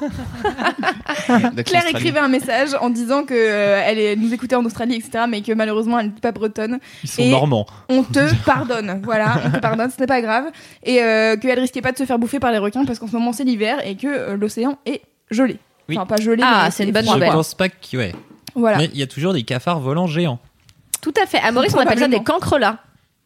Claire 1.64 1.86
écrivait 1.88 2.18
un 2.20 2.28
message 2.28 2.70
en 2.80 2.90
disant 2.90 3.24
que 3.24 3.34
euh, 3.34 3.82
elle 3.84 3.98
est- 3.98 4.16
nous 4.16 4.32
écoutait 4.34 4.56
en 4.56 4.64
Australie, 4.64 4.96
etc., 4.96 5.24
mais 5.28 5.42
que 5.42 5.52
malheureusement 5.52 5.98
elle 5.98 6.06
n'était 6.08 6.20
pas 6.20 6.32
bretonne. 6.32 6.78
Ils 7.02 7.08
sont 7.10 7.22
Et- 7.22 7.30
normands. 7.30 7.66
On 7.88 8.02
te 8.02 8.20
pardonne, 8.44 9.00
voilà, 9.04 9.34
on 9.46 9.50
te 9.50 9.58
pardonne, 9.58 9.90
ce 9.94 10.00
n'est 10.00 10.06
pas 10.06 10.20
grave. 10.20 10.46
Et 10.84 11.02
euh, 11.02 11.36
qu'elle 11.36 11.58
risquait 11.58 11.82
pas 11.82 11.92
de 11.92 11.98
se 11.98 12.04
faire 12.04 12.18
bouffer 12.18 12.38
par 12.40 12.52
les 12.52 12.58
requins 12.58 12.84
parce 12.84 12.98
qu'en 12.98 13.06
ce 13.06 13.12
moment 13.12 13.21
c'est 13.30 13.44
l'hiver 13.44 13.78
et 13.86 13.94
que 13.94 14.08
euh, 14.08 14.36
l'océan 14.36 14.78
est 14.86 15.02
gelé. 15.30 15.58
Oui. 15.88 15.96
Enfin, 15.96 16.06
pas 16.06 16.16
gelé, 16.20 16.42
Ah, 16.44 16.62
mais 16.64 16.70
c'est 16.72 16.82
une 16.82 16.90
bonne 16.90 17.04
Je 17.06 17.12
nouvelle. 17.12 17.30
pense 17.30 17.54
pas 17.54 17.68
que. 17.68 17.96
Ouais. 17.96 18.12
Voilà. 18.56 18.78
Mais 18.78 18.90
il 18.92 18.98
y 18.98 19.02
a 19.02 19.06
toujours 19.06 19.32
des 19.34 19.44
cafards 19.44 19.78
volants 19.78 20.08
géants. 20.08 20.40
Tout 21.00 21.14
à 21.22 21.26
fait. 21.26 21.38
À 21.38 21.52
Maurice, 21.52 21.74
on 21.74 21.78
appelle 21.78 21.98
ça 22.00 22.08
des 22.08 22.22
cancrelats. 22.22 22.78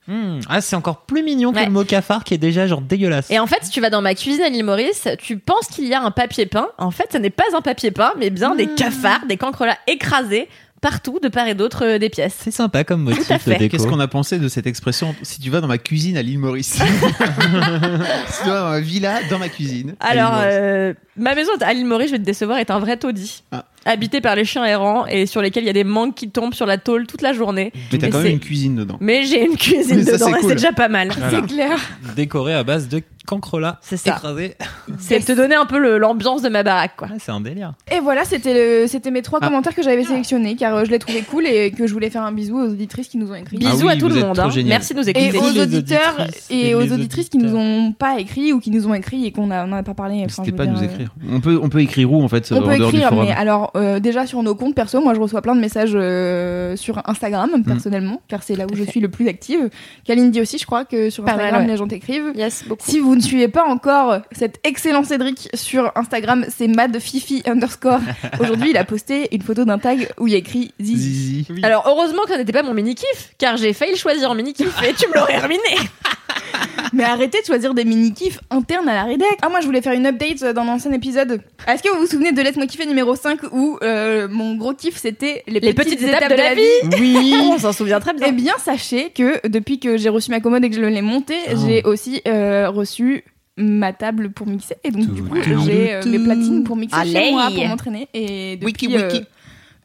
Hmm. 0.08 0.38
Ah, 0.48 0.60
c'est 0.60 0.76
encore 0.76 1.00
plus 1.04 1.24
mignon 1.24 1.50
que 1.50 1.56
Ouais. 1.58 1.64
le 1.66 1.72
mot 1.72 1.82
cafard 1.84 2.22
qui 2.22 2.32
est 2.32 2.38
déjà 2.38 2.68
genre 2.68 2.80
dégueulasse. 2.80 3.28
Et 3.30 3.40
en 3.40 3.46
fait, 3.48 3.58
si 3.64 3.70
tu 3.70 3.80
vas 3.80 3.90
dans 3.90 4.02
ma 4.02 4.14
cuisine 4.14 4.42
à 4.42 4.48
l'île 4.48 4.64
Maurice, 4.64 5.08
tu 5.18 5.36
penses 5.38 5.66
qu'il 5.66 5.84
y 5.88 5.94
a 5.94 6.00
un 6.02 6.12
papier 6.12 6.46
peint. 6.46 6.68
En 6.78 6.92
fait, 6.92 7.08
ce 7.12 7.18
n'est 7.18 7.30
pas 7.30 7.42
un 7.56 7.60
papier 7.60 7.90
peint, 7.90 8.12
mais 8.16 8.30
bien 8.30 8.54
des 8.54 8.68
cafards, 8.68 9.26
des 9.26 9.36
cancrelats 9.36 9.76
écrasés 9.88 10.48
partout, 10.86 11.18
de 11.20 11.26
part 11.26 11.48
et 11.48 11.54
d'autre 11.56 11.84
euh, 11.84 11.98
des 11.98 12.08
pièces. 12.08 12.36
C'est 12.38 12.52
sympa 12.52 12.84
comme 12.84 13.02
motif. 13.02 13.26
Qu'est-ce 13.28 13.88
qu'on 13.88 13.98
a 13.98 14.06
pensé 14.06 14.38
de 14.38 14.46
cette 14.46 14.68
expression 14.68 15.16
Si 15.22 15.40
tu 15.40 15.50
vas 15.50 15.60
dans 15.60 15.66
ma 15.66 15.78
cuisine 15.78 16.16
à 16.16 16.22
l'île 16.22 16.38
Maurice. 16.38 16.74
si 18.28 18.42
tu 18.42 18.48
vas 18.48 18.60
dans 18.60 18.70
ma 18.70 18.80
villa, 18.80 19.18
dans 19.28 19.40
ma 19.40 19.48
cuisine. 19.48 19.96
Alors, 19.98 20.34
euh, 20.44 20.94
ma 21.16 21.34
maison 21.34 21.50
à 21.60 21.72
l'île 21.74 21.86
Maurice, 21.86 22.06
je 22.06 22.12
vais 22.12 22.20
te 22.20 22.24
décevoir, 22.24 22.58
est 22.58 22.70
un 22.70 22.78
vrai 22.78 22.96
taudis. 22.96 23.42
Ah. 23.50 23.64
Habité 23.86 24.20
par 24.20 24.34
les 24.36 24.44
chiens 24.44 24.64
errants 24.64 25.06
et 25.06 25.26
sur 25.26 25.40
lesquels 25.40 25.62
il 25.62 25.66
y 25.68 25.70
a 25.70 25.72
des 25.72 25.84
mangues 25.84 26.12
qui 26.14 26.28
tombent 26.28 26.54
sur 26.54 26.66
la 26.66 26.76
tôle 26.78 27.06
toute 27.06 27.22
la 27.22 27.32
journée. 27.32 27.72
Mais 27.92 27.98
t'as 27.98 28.08
quand 28.08 28.18
même 28.22 28.32
une 28.32 28.40
cuisine 28.40 28.74
dedans. 28.76 28.96
Mais 29.00 29.24
j'ai 29.24 29.44
une 29.46 29.56
cuisine 29.56 29.96
Mais 29.98 30.02
ça, 30.04 30.12
dedans 30.14 30.26
c'est 30.26 30.30
et 30.32 30.34
cool. 30.40 30.48
c'est 30.50 30.54
déjà 30.56 30.72
pas 30.72 30.88
mal. 30.88 31.08
Voilà. 31.16 31.30
C'est 31.30 31.46
clair. 31.46 31.78
Décoré 32.16 32.52
à 32.54 32.64
base 32.64 32.88
de 32.88 33.00
cancrelats 33.26 33.78
C'est 33.82 33.96
ça. 33.96 34.12
écrasés. 34.16 34.54
C'est 34.98 35.18
te 35.24 35.32
donner 35.32 35.56
un 35.56 35.66
peu 35.66 35.78
le- 35.78 35.98
l'ambiance 35.98 36.42
de 36.42 36.48
ma 36.48 36.62
baraque, 36.62 36.92
quoi. 36.96 37.08
Ah, 37.10 37.16
c'est 37.18 37.32
un 37.32 37.40
délire. 37.40 37.72
Et 37.90 37.98
voilà, 37.98 38.24
c'était 38.24 38.54
le- 38.82 38.86
c'était 38.86 39.10
mes 39.10 39.22
trois 39.22 39.40
Ah. 39.42 39.46
commentaires 39.48 39.74
que 39.74 39.82
j'avais 39.82 40.04
sélectionnés 40.04 40.54
car 40.54 40.76
euh, 40.76 40.84
je 40.84 40.90
les 40.92 40.98
trouvais 41.00 41.22
cool 41.22 41.44
et 41.46 41.72
que 41.72 41.86
je 41.88 41.92
voulais 41.92 42.08
faire 42.10 42.22
un 42.22 42.30
bisou 42.30 42.56
aux 42.56 42.68
auditrices 42.70 43.08
qui 43.08 43.18
nous 43.18 43.30
ont 43.32 43.34
écrit. 43.34 43.58
Ah 43.64 43.70
Bisous 43.72 43.86
oui, 43.86 43.92
à 43.92 43.96
tout 43.96 44.02
vous 44.02 44.08
le 44.14 44.18
êtes 44.18 44.24
monde. 44.26 44.36
trop 44.36 44.46
hein. 44.46 44.50
génial. 44.50 44.68
Merci 44.78 44.94
de 44.94 45.00
nous 45.00 45.08
Et 45.08 45.10
écouter. 45.10 45.38
aux 45.38 45.50
les 45.52 45.60
auditeurs 45.60 46.14
auditrices 46.20 46.46
et 46.50 46.68
et 46.68 46.74
aux 46.76 46.80
les 46.82 46.92
auditrices 46.92 47.28
qui 47.28 47.38
nous 47.38 47.46
auditeurs. 47.54 47.62
ont 47.62 47.92
pas 47.92 48.20
écrit 48.20 48.52
ou 48.52 48.60
qui 48.60 48.70
nous 48.70 48.86
ont 48.86 48.94
écrit 48.94 49.26
et 49.26 49.32
qu'on 49.32 49.50
a- 49.50 49.64
on 49.64 49.68
n'en 49.68 49.76
a 49.78 49.82
pas 49.82 49.94
parlé. 49.94 50.22
Enfin, 50.24 50.42
N'hésitez 50.42 50.50
je 50.52 50.54
pas 50.56 50.62
à 50.62 50.66
nous 50.66 50.78
dire, 50.78 50.90
écrire. 50.90 51.12
On 51.28 51.40
peut, 51.40 51.58
on 51.60 51.68
peut 51.68 51.80
écrire 51.80 52.12
où 52.12 52.22
en 52.22 52.28
fait 52.28 52.52
On 52.52 52.58
en 52.58 52.62
peut 52.62 52.78
dehors 52.78 52.90
du 52.90 52.96
écrire, 52.98 53.08
forum 53.08 53.24
mais 53.26 53.32
alors 53.32 53.72
euh, 53.76 54.00
déjà 54.00 54.26
sur 54.26 54.42
nos 54.42 54.54
comptes 54.54 54.74
perso, 54.74 55.00
moi 55.00 55.14
je 55.14 55.20
reçois 55.20 55.42
plein 55.42 55.54
de 55.54 55.60
messages 55.60 55.92
euh, 55.94 56.76
sur 56.76 57.00
Instagram 57.08 57.50
Mm. 57.56 57.62
personnellement, 57.64 58.22
car 58.28 58.42
c'est 58.42 58.56
là 58.56 58.66
où 58.70 58.74
je 58.74 58.82
suis 58.84 59.00
le 59.00 59.08
plus 59.08 59.28
active. 59.28 59.70
Kalindi 60.04 60.40
aussi, 60.40 60.58
je 60.58 60.66
crois 60.66 60.84
que 60.84 61.10
sur 61.10 61.24
Pas 61.24 61.32
mal, 61.32 61.40
Instagram 61.40 61.62
ouais. 61.66 61.70
les 61.72 61.76
gens 61.76 61.86
t'écrivent. 61.88 62.32
Yes, 62.34 62.64
beaucoup. 62.66 62.82
Si 62.84 62.98
vous 62.98 63.14
ne 63.14 63.20
suivez 63.20 63.48
pas 63.48 63.64
encore 63.66 64.18
cet 64.32 64.58
excellent 64.64 65.04
Cédric 65.04 65.48
sur 65.54 65.92
Instagram, 65.96 66.44
c'est 66.48 66.68
madfifi 66.68 67.42
underscore. 67.46 68.00
Aujourd'hui, 68.40 68.70
il 68.70 68.76
a 68.76 68.84
posté 68.84 69.28
une 69.34 69.42
photo 69.42 69.64
d'un 69.64 69.78
tag 69.78 70.08
où 70.18 70.26
il 70.26 70.32
y 70.32 70.36
a 70.36 70.38
écrit 70.38 70.72
Zizi. 70.80 71.44
Zizi. 71.44 71.60
Alors 71.62 71.84
heureusement 71.86 72.22
que 72.24 72.30
ça 72.30 72.38
n'était 72.38 72.52
pas 72.52 72.62
mon 72.62 72.74
mini 72.74 72.94
kiff, 72.94 73.34
car 73.38 73.56
j'ai 73.56 73.72
failli 73.72 73.92
le 73.92 73.98
choisir 73.98 74.30
en 74.30 74.34
mini 74.34 74.52
kiff 74.52 74.82
et 74.82 74.92
tu 74.94 75.08
me 75.08 75.14
l'aurais 75.14 75.38
ruiné. 75.38 75.60
Mais 76.92 77.04
arrêtez 77.04 77.40
de 77.40 77.46
choisir 77.46 77.74
des 77.74 77.84
mini-kifs 77.84 78.38
internes 78.50 78.88
à 78.88 78.94
la 78.94 79.04
rédac. 79.04 79.38
Ah, 79.42 79.48
moi 79.48 79.60
je 79.60 79.66
voulais 79.66 79.82
faire 79.82 79.92
une 79.92 80.06
update 80.06 80.44
dans 80.54 80.64
l'ancien 80.64 80.92
épisode. 80.92 81.40
Est-ce 81.66 81.82
que 81.82 81.88
vous 81.92 82.00
vous 82.00 82.06
souvenez 82.06 82.32
de 82.32 82.40
Laisse-moi 82.40 82.66
kiffer 82.66 82.86
numéro 82.86 83.14
5 83.16 83.40
où 83.52 83.65
euh, 83.82 84.28
mon 84.30 84.54
gros 84.56 84.72
kiff 84.74 84.96
c'était 84.96 85.42
les, 85.46 85.60
Les 85.60 85.74
petites 85.74 86.02
étapes 86.02 86.30
de 86.30 86.34
la 86.36 86.54
vie. 86.54 86.98
Oui 87.00 87.34
On 87.52 87.58
s'en 87.58 87.72
souvient 87.72 88.00
très 88.00 88.12
bien. 88.14 88.26
Eh 88.28 88.32
bien, 88.32 88.54
sachez 88.58 89.10
que 89.10 89.46
depuis 89.48 89.78
que 89.78 89.96
j'ai 89.96 90.08
reçu 90.08 90.30
ma 90.30 90.40
commode 90.40 90.64
et 90.64 90.70
que 90.70 90.76
je 90.76 90.80
l'ai 90.80 91.02
montée, 91.02 91.38
j'ai 91.66 91.82
aussi 91.84 92.22
euh, 92.28 92.68
reçu 92.70 93.24
ma 93.56 93.92
table 93.92 94.30
pour 94.30 94.46
mixer. 94.46 94.76
Et 94.84 94.90
donc, 94.90 95.06
du 95.12 95.22
coup, 95.22 95.36
j'ai 95.64 95.94
euh, 95.94 96.02
mes 96.06 96.18
platines 96.18 96.62
pour 96.64 96.76
mixer 96.76 96.98
Allez. 96.98 97.12
chez 97.12 97.30
moi 97.32 97.48
pour 97.54 97.66
m'entraîner. 97.66 98.08
Et 98.14 98.56
depuis 98.56 98.86
Wiki, 98.86 98.86
wiki. 98.88 99.16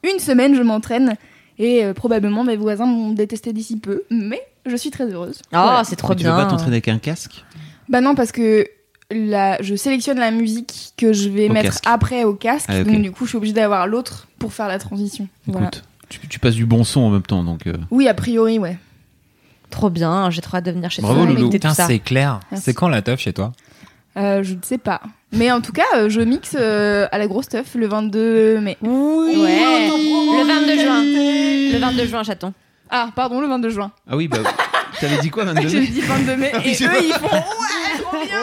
euh, 0.05 0.09
une 0.13 0.19
semaine, 0.19 0.55
je 0.55 0.61
m'entraîne. 0.61 1.15
Et 1.59 1.85
euh, 1.85 1.93
probablement, 1.93 2.43
mes 2.43 2.57
voisins 2.57 2.85
m'ont 2.85 3.11
détesté 3.11 3.53
d'ici 3.53 3.77
peu. 3.79 4.03
Mais 4.09 4.41
je 4.65 4.75
suis 4.75 4.89
très 4.91 5.05
heureuse. 5.05 5.39
Oh, 5.45 5.47
Voilà. 5.51 5.83
c'est 5.85 5.95
trop 5.95 6.15
tu 6.15 6.23
veux 6.23 6.29
pas 6.31 6.37
bien. 6.41 6.47
t'entraîner 6.47 6.73
avec 6.77 6.87
un 6.87 6.97
casque? 6.97 7.43
Bah 7.87 8.01
non, 8.01 8.13
parce 8.15 8.31
que 8.31 8.65
la, 9.13 9.61
je 9.61 9.75
sélectionne 9.75 10.17
la 10.19 10.31
musique 10.31 10.93
que 10.97 11.13
je 11.13 11.29
vais 11.29 11.49
Au 11.49 11.53
mettre 11.53 11.69
casque. 11.69 11.83
après 11.87 12.23
au 12.23 12.33
casque. 12.33 12.67
Ah. 12.69 12.83
Donc, 12.83 13.01
du 13.01 13.11
coup, 13.11 13.25
je 13.25 13.29
suis 13.29 13.37
obligée 13.37 13.53
d'avoir 13.53 13.87
l'autre 13.87 14.27
pour 14.39 14.53
faire 14.53 14.67
la 14.67 14.79
transition. 14.79 15.27
Voilà. 15.47 15.69
Tu, 16.09 16.19
tu 16.27 16.39
passes 16.39 16.55
du 16.55 16.65
bon 16.65 16.83
son 16.83 17.01
en 17.01 17.09
même 17.09 17.21
temps, 17.21 17.43
donc. 17.43 17.67
euh, 17.67 17.73
Oui, 17.91 18.07
a 18.07 18.13
priori, 18.13 18.59
ouais. 18.59 18.77
Trop 19.69 19.89
bien, 19.89 20.29
j'ai 20.29 20.41
trop 20.41 20.57
hâte 20.57 20.65
de 20.65 20.71
venir 20.71 20.91
chez 20.91 21.01
Bravo, 21.01 21.23
toi 21.23 21.33
Loulou. 21.33 21.49
Putain, 21.49 21.73
ça. 21.73 21.87
c'est 21.87 21.99
clair. 21.99 22.41
C'est 22.55 22.73
quand 22.73 22.89
la 22.89 23.01
teuf 23.01 23.21
chez 23.21 23.31
toi 23.31 23.53
Euh, 24.17 24.43
je 24.43 24.53
ne 24.55 24.59
sais 24.61 24.77
pas. 24.77 25.01
Mais 25.31 25.49
en 25.51 25.61
tout 25.61 25.71
cas, 25.71 25.85
euh, 25.95 26.09
je 26.09 26.19
mixe 26.19 26.57
euh, 26.59 27.07
à 27.13 27.17
la 27.17 27.27
grosse 27.27 27.45
stuff 27.45 27.75
le 27.75 27.87
22 27.87 28.59
mai. 28.59 28.77
Ouais. 28.81 28.89
Le 29.89 30.45
22 30.45 30.81
juin. 30.81 31.01
Le 31.73 31.79
22 31.79 32.05
juin, 32.07 32.23
chaton. 32.23 32.53
Ah, 32.89 33.09
pardon, 33.15 33.39
le 33.39 33.47
22 33.47 33.69
juin. 33.69 33.91
Ah 34.09 34.17
oui, 34.17 34.27
bah. 34.27 34.39
T'avais 35.01 35.17
dit 35.21 35.29
quoi, 35.29 35.43
22 35.45 35.67
J'ai 35.67 35.79
mai 35.79 35.87
dit 35.87 36.01
22 36.01 36.35
mai. 36.37 36.51
oui, 36.53 36.61
Et 36.79 36.83
eux, 36.85 36.89
ils 37.03 37.13
font 37.13 37.25
Ouais, 37.27 37.41
trop 38.01 38.17
bien, 38.17 38.41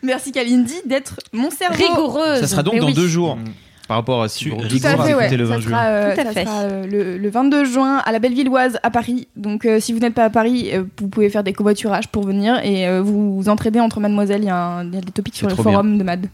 Merci 0.03 0.31
Kalindi 0.31 0.73
d'être 0.85 1.15
mon 1.33 1.49
cerveau. 1.49 1.83
Rigoureuse. 1.83 2.41
Ça 2.41 2.47
sera 2.47 2.63
donc 2.63 2.75
Mais 2.75 2.79
dans 2.81 2.87
oui. 2.87 2.93
deux 2.93 3.07
jours. 3.07 3.37
Mm. 3.37 3.43
Par 3.87 3.95
rapport 3.97 4.21
à 4.21 4.27
si 4.27 4.49
vous 4.49 4.57
Tout 4.57 4.65
écoutez 4.67 4.85
à 4.87 4.97
fait, 4.97 5.13
ouais. 5.13 5.29
le 5.37 5.43
20 5.45 5.59
juin. 5.61 5.69
sera, 5.71 5.85
euh, 5.85 6.13
Tout 6.13 6.19
à 6.19 6.23
ça 6.25 6.31
fait. 6.33 6.43
sera, 6.45 6.59
euh, 6.63 6.85
le, 6.85 7.17
le 7.17 7.29
22 7.29 7.63
juin 7.63 8.01
à 8.05 8.11
la 8.11 8.19
Bellevilloise 8.19 8.77
à 8.83 8.89
Paris. 8.91 9.29
Donc 9.37 9.63
euh, 9.65 9.79
si 9.79 9.93
vous 9.93 9.99
n'êtes 9.99 10.13
pas 10.13 10.25
à 10.25 10.29
Paris, 10.29 10.71
euh, 10.73 10.83
vous 10.99 11.07
pouvez 11.07 11.29
faire 11.29 11.41
des 11.45 11.53
covoiturages 11.53 12.09
pour 12.09 12.25
venir 12.25 12.59
et 12.65 12.85
euh, 12.85 13.01
vous 13.01 13.37
vous 13.41 13.47
entraidez 13.47 13.79
entre 13.79 14.01
mademoiselles. 14.01 14.41
Il 14.41 14.47
y, 14.47 14.49
a 14.49 14.57
un- 14.57 14.83
il 14.85 14.93
y 14.93 14.97
a 14.97 15.01
des 15.01 15.11
topics 15.13 15.37
sur 15.37 15.47
le 15.47 15.53
trop 15.53 15.63
forum 15.63 15.97
de 15.97 16.03
Mad. 16.03 16.27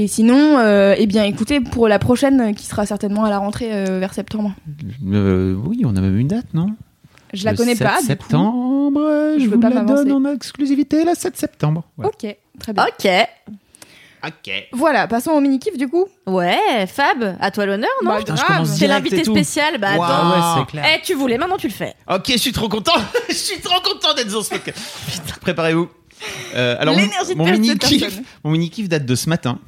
Et 0.00 0.06
sinon, 0.06 0.58
euh, 0.60 0.94
eh 0.96 1.06
bien 1.08 1.24
écoutez, 1.24 1.58
pour 1.58 1.88
la 1.88 1.98
prochaine 1.98 2.54
qui 2.54 2.66
sera 2.66 2.86
certainement 2.86 3.24
à 3.24 3.30
la 3.30 3.38
rentrée 3.38 3.70
euh, 3.72 3.98
vers 3.98 4.14
septembre. 4.14 4.54
Euh, 5.12 5.56
oui, 5.64 5.82
on 5.84 5.96
a 5.96 6.00
même 6.00 6.16
une 6.16 6.28
date, 6.28 6.46
non? 6.54 6.68
Je 7.34 7.44
la 7.44 7.50
Le 7.50 7.56
connais 7.56 7.74
7 7.74 7.84
pas. 7.84 7.94
du 7.94 8.00
coup. 8.02 8.06
septembre, 8.06 9.00
je, 9.34 9.40
Je 9.42 9.48
veux 9.48 9.56
vous 9.56 9.60
pas 9.60 9.70
la 9.70 9.82
donne 9.82 10.12
en 10.12 10.24
exclusivité 10.32 11.04
le 11.04 11.14
7 11.16 11.36
septembre. 11.36 11.82
Voilà. 11.96 12.10
Ok, 12.14 12.36
très 12.60 12.72
bien. 12.72 12.86
Ok. 12.86 13.10
Ok. 14.24 14.52
Voilà, 14.70 15.08
passons 15.08 15.32
au 15.32 15.40
mini-kiff 15.40 15.76
du 15.76 15.88
coup. 15.88 16.06
Ouais, 16.28 16.86
Fab, 16.86 17.36
à 17.40 17.50
toi 17.50 17.66
l'honneur, 17.66 17.90
non? 18.04 18.12
Bah, 18.12 18.18
Putain, 18.18 18.36
je 18.36 18.64
C'est 18.66 18.86
l'invité 18.86 19.24
spécial, 19.24 19.78
bah 19.78 19.94
attends. 19.94 20.30
Ouais, 20.30 20.60
c'est 20.60 20.70
clair. 20.70 20.84
Eh, 20.96 21.02
tu 21.02 21.14
voulais, 21.14 21.38
maintenant 21.38 21.56
tu 21.56 21.66
le 21.66 21.72
fais. 21.72 21.94
Ok, 22.08 22.26
je 22.28 22.36
suis 22.36 22.52
trop 22.52 22.68
content. 22.68 22.92
je 23.28 23.34
suis 23.34 23.60
trop 23.60 23.80
content 23.80 24.14
d'être 24.14 24.30
dans 24.30 24.42
ce 24.42 24.50
podcast. 24.50 24.78
Putain, 25.10 25.34
préparez-vous. 25.40 25.88
Euh, 26.54 26.76
alors, 26.78 26.94
mon, 26.94 27.00
L'énergie 27.00 27.32
de 27.32 27.38
mon 27.38 27.44
perdre 27.44 27.60
mini 27.60 27.72
cette 27.72 27.82
kiff, 27.82 28.00
personne. 28.00 28.24
mon 28.44 28.50
mini 28.52 28.70
kiff 28.70 28.88
date 28.88 29.04
de 29.04 29.14
ce 29.16 29.28
matin, 29.28 29.58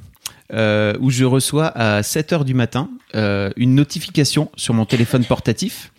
euh, 0.52 0.94
où 1.00 1.10
je 1.10 1.24
reçois 1.24 1.66
à 1.66 2.02
7 2.02 2.32
h 2.32 2.44
du 2.44 2.54
matin 2.54 2.90
euh, 3.14 3.50
une 3.56 3.74
notification 3.74 4.50
sur 4.56 4.74
mon 4.74 4.84
téléphone 4.84 5.24
portatif. 5.24 5.92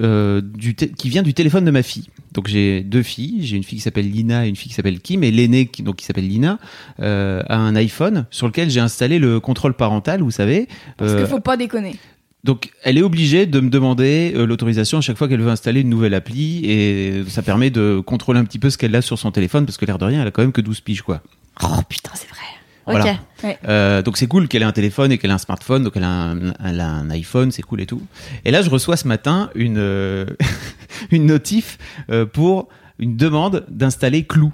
euh, 0.00 0.40
du 0.42 0.74
qui 0.74 1.08
vient 1.08 1.22
du 1.22 1.34
téléphone 1.34 1.64
de 1.64 1.70
ma 1.70 1.82
fille. 1.82 2.08
Donc 2.32 2.48
j'ai 2.48 2.80
deux 2.82 3.02
filles, 3.04 3.46
j'ai 3.46 3.56
une 3.56 3.62
fille 3.62 3.78
qui 3.78 3.82
s'appelle 3.84 4.10
Lina 4.10 4.44
et 4.44 4.48
une 4.48 4.56
fille 4.56 4.68
qui 4.68 4.74
s'appelle 4.74 5.00
Kim, 5.00 5.22
et 5.22 5.30
l'aînée 5.30 5.66
qui, 5.66 5.82
donc 5.82 5.96
qui 5.96 6.04
s'appelle 6.04 6.26
Lina 6.26 6.58
a 6.98 7.56
un 7.56 7.76
iPhone 7.76 8.26
sur 8.30 8.46
lequel 8.48 8.70
j'ai 8.70 8.80
installé 8.80 9.18
le 9.20 9.38
contrôle 9.38 9.74
parental, 9.74 10.20
vous 10.20 10.32
savez. 10.32 10.68
Parce 10.96 11.14
qu'il 11.14 11.26
faut 11.26 11.38
pas 11.40 11.56
déconner. 11.56 11.96
donc, 12.42 12.72
elle 12.82 12.98
est 12.98 13.02
obligée 13.02 13.46
de 13.46 13.60
me 13.60 13.70
demander 13.70 14.32
euh, 14.34 14.46
l'autorisation 14.46 14.98
à 14.98 15.00
chaque 15.00 15.16
fois 15.16 15.28
qu'elle 15.28 15.40
veut 15.40 15.50
installer 15.50 15.80
une 15.80 15.88
nouvelle 15.88 16.12
appli 16.14 16.64
et 16.66 17.24
ça 17.28 17.42
permet 17.42 17.70
de 17.70 18.02
contrôler 18.04 18.40
un 18.40 18.44
petit 18.44 18.58
peu 18.58 18.68
ce 18.70 18.76
qu'elle 18.76 18.94
a 18.96 19.00
sur 19.00 19.18
son 19.18 19.30
téléphone 19.30 19.64
parce 19.64 19.78
que 19.78 19.86
l'air 19.86 19.98
de 19.98 20.04
rien, 20.04 20.20
elle 20.22 20.28
a 20.28 20.30
quand 20.32 20.42
même 20.42 20.52
que 20.52 20.60
12 20.60 20.80
piges 20.80 21.02
quoi. 21.02 21.22
Oh 21.62 21.68
putain, 21.88 22.10
c'est 22.14 22.28
vrai. 22.28 22.42
Voilà. 22.86 23.16
Euh, 23.66 24.02
donc 24.02 24.16
c'est 24.16 24.26
cool 24.26 24.48
qu'elle 24.48 24.62
ait 24.62 24.66
un 24.66 24.72
téléphone 24.72 25.12
et 25.12 25.18
qu'elle 25.18 25.30
ait 25.30 25.34
un 25.34 25.38
smartphone, 25.38 25.84
donc 25.84 25.96
elle 25.96 26.04
a 26.04 26.08
un, 26.08 26.52
elle 26.64 26.80
a 26.80 26.88
un 26.88 27.10
iPhone, 27.10 27.50
c'est 27.50 27.62
cool 27.62 27.80
et 27.80 27.86
tout. 27.86 28.02
Et 28.44 28.50
là, 28.50 28.62
je 28.62 28.70
reçois 28.70 28.96
ce 28.96 29.08
matin 29.08 29.50
une 29.54 29.78
euh, 29.78 30.26
une 31.10 31.26
notif 31.26 31.78
euh, 32.10 32.26
pour 32.26 32.68
une 32.98 33.16
demande 33.16 33.64
d'installer 33.68 34.24
Clou. 34.24 34.52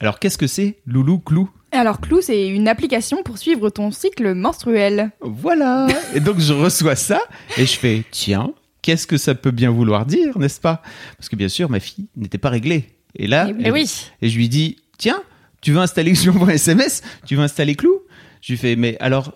Alors 0.00 0.18
qu'est-ce 0.18 0.38
que 0.38 0.46
c'est 0.46 0.78
Loulou 0.86 1.18
Clou? 1.18 1.50
Alors 1.72 2.00
Clou, 2.00 2.20
c'est 2.20 2.48
une 2.48 2.68
application 2.68 3.22
pour 3.22 3.38
suivre 3.38 3.68
ton 3.70 3.90
cycle 3.90 4.34
menstruel. 4.34 5.10
Voilà. 5.20 5.88
Et 6.14 6.20
donc 6.20 6.38
je 6.38 6.52
reçois 6.52 6.96
ça 6.96 7.20
et 7.56 7.66
je 7.66 7.76
fais 7.76 8.04
tiens, 8.10 8.52
qu'est-ce 8.82 9.06
que 9.06 9.16
ça 9.16 9.34
peut 9.34 9.50
bien 9.50 9.70
vouloir 9.70 10.06
dire, 10.06 10.38
n'est-ce 10.38 10.60
pas? 10.60 10.82
Parce 11.16 11.28
que 11.28 11.36
bien 11.36 11.48
sûr, 11.48 11.70
ma 11.70 11.80
fille 11.80 12.06
n'était 12.16 12.38
pas 12.38 12.50
réglée. 12.50 12.90
Et 13.16 13.26
là, 13.26 13.46
oui. 13.48 13.62
Eh 13.64 13.70
oui. 13.70 14.10
et 14.22 14.28
je 14.28 14.36
lui 14.36 14.48
dis 14.48 14.76
tiens, 14.98 15.22
tu 15.64 15.72
veux 15.72 15.80
installer 15.80 16.14
je 16.14 16.22
lui 16.22 16.28
envoie 16.30 16.48
un 16.48 16.52
SMS, 16.52 17.02
tu 17.26 17.34
veux 17.34 17.42
installer 17.42 17.74
Clou? 17.74 17.98
Je 18.40 18.52
lui 18.52 18.58
fais 18.58 18.76
mais 18.76 18.96
alors 19.00 19.32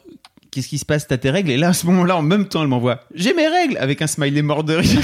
Qu'est-ce 0.51 0.69
qui 0.69 0.79
se 0.79 0.87
passe? 0.87 1.07
T'as 1.07 1.19
tes 1.19 1.29
règles? 1.31 1.51
Et 1.51 1.59
là, 1.59 1.69
à 1.69 1.73
ce 1.75 1.85
moment-là, 1.87 2.17
en 2.17 2.23
même 2.23 2.49
temps, 2.49 2.63
elle 2.63 2.69
m'envoie 2.69 3.01
J'ai 3.15 3.35
mes 3.35 3.47
règles! 3.47 3.77
Avec 3.77 4.01
un 4.01 4.07
smiley 4.07 4.41
mort 4.41 4.65
de 4.65 4.77
rire. 4.77 4.99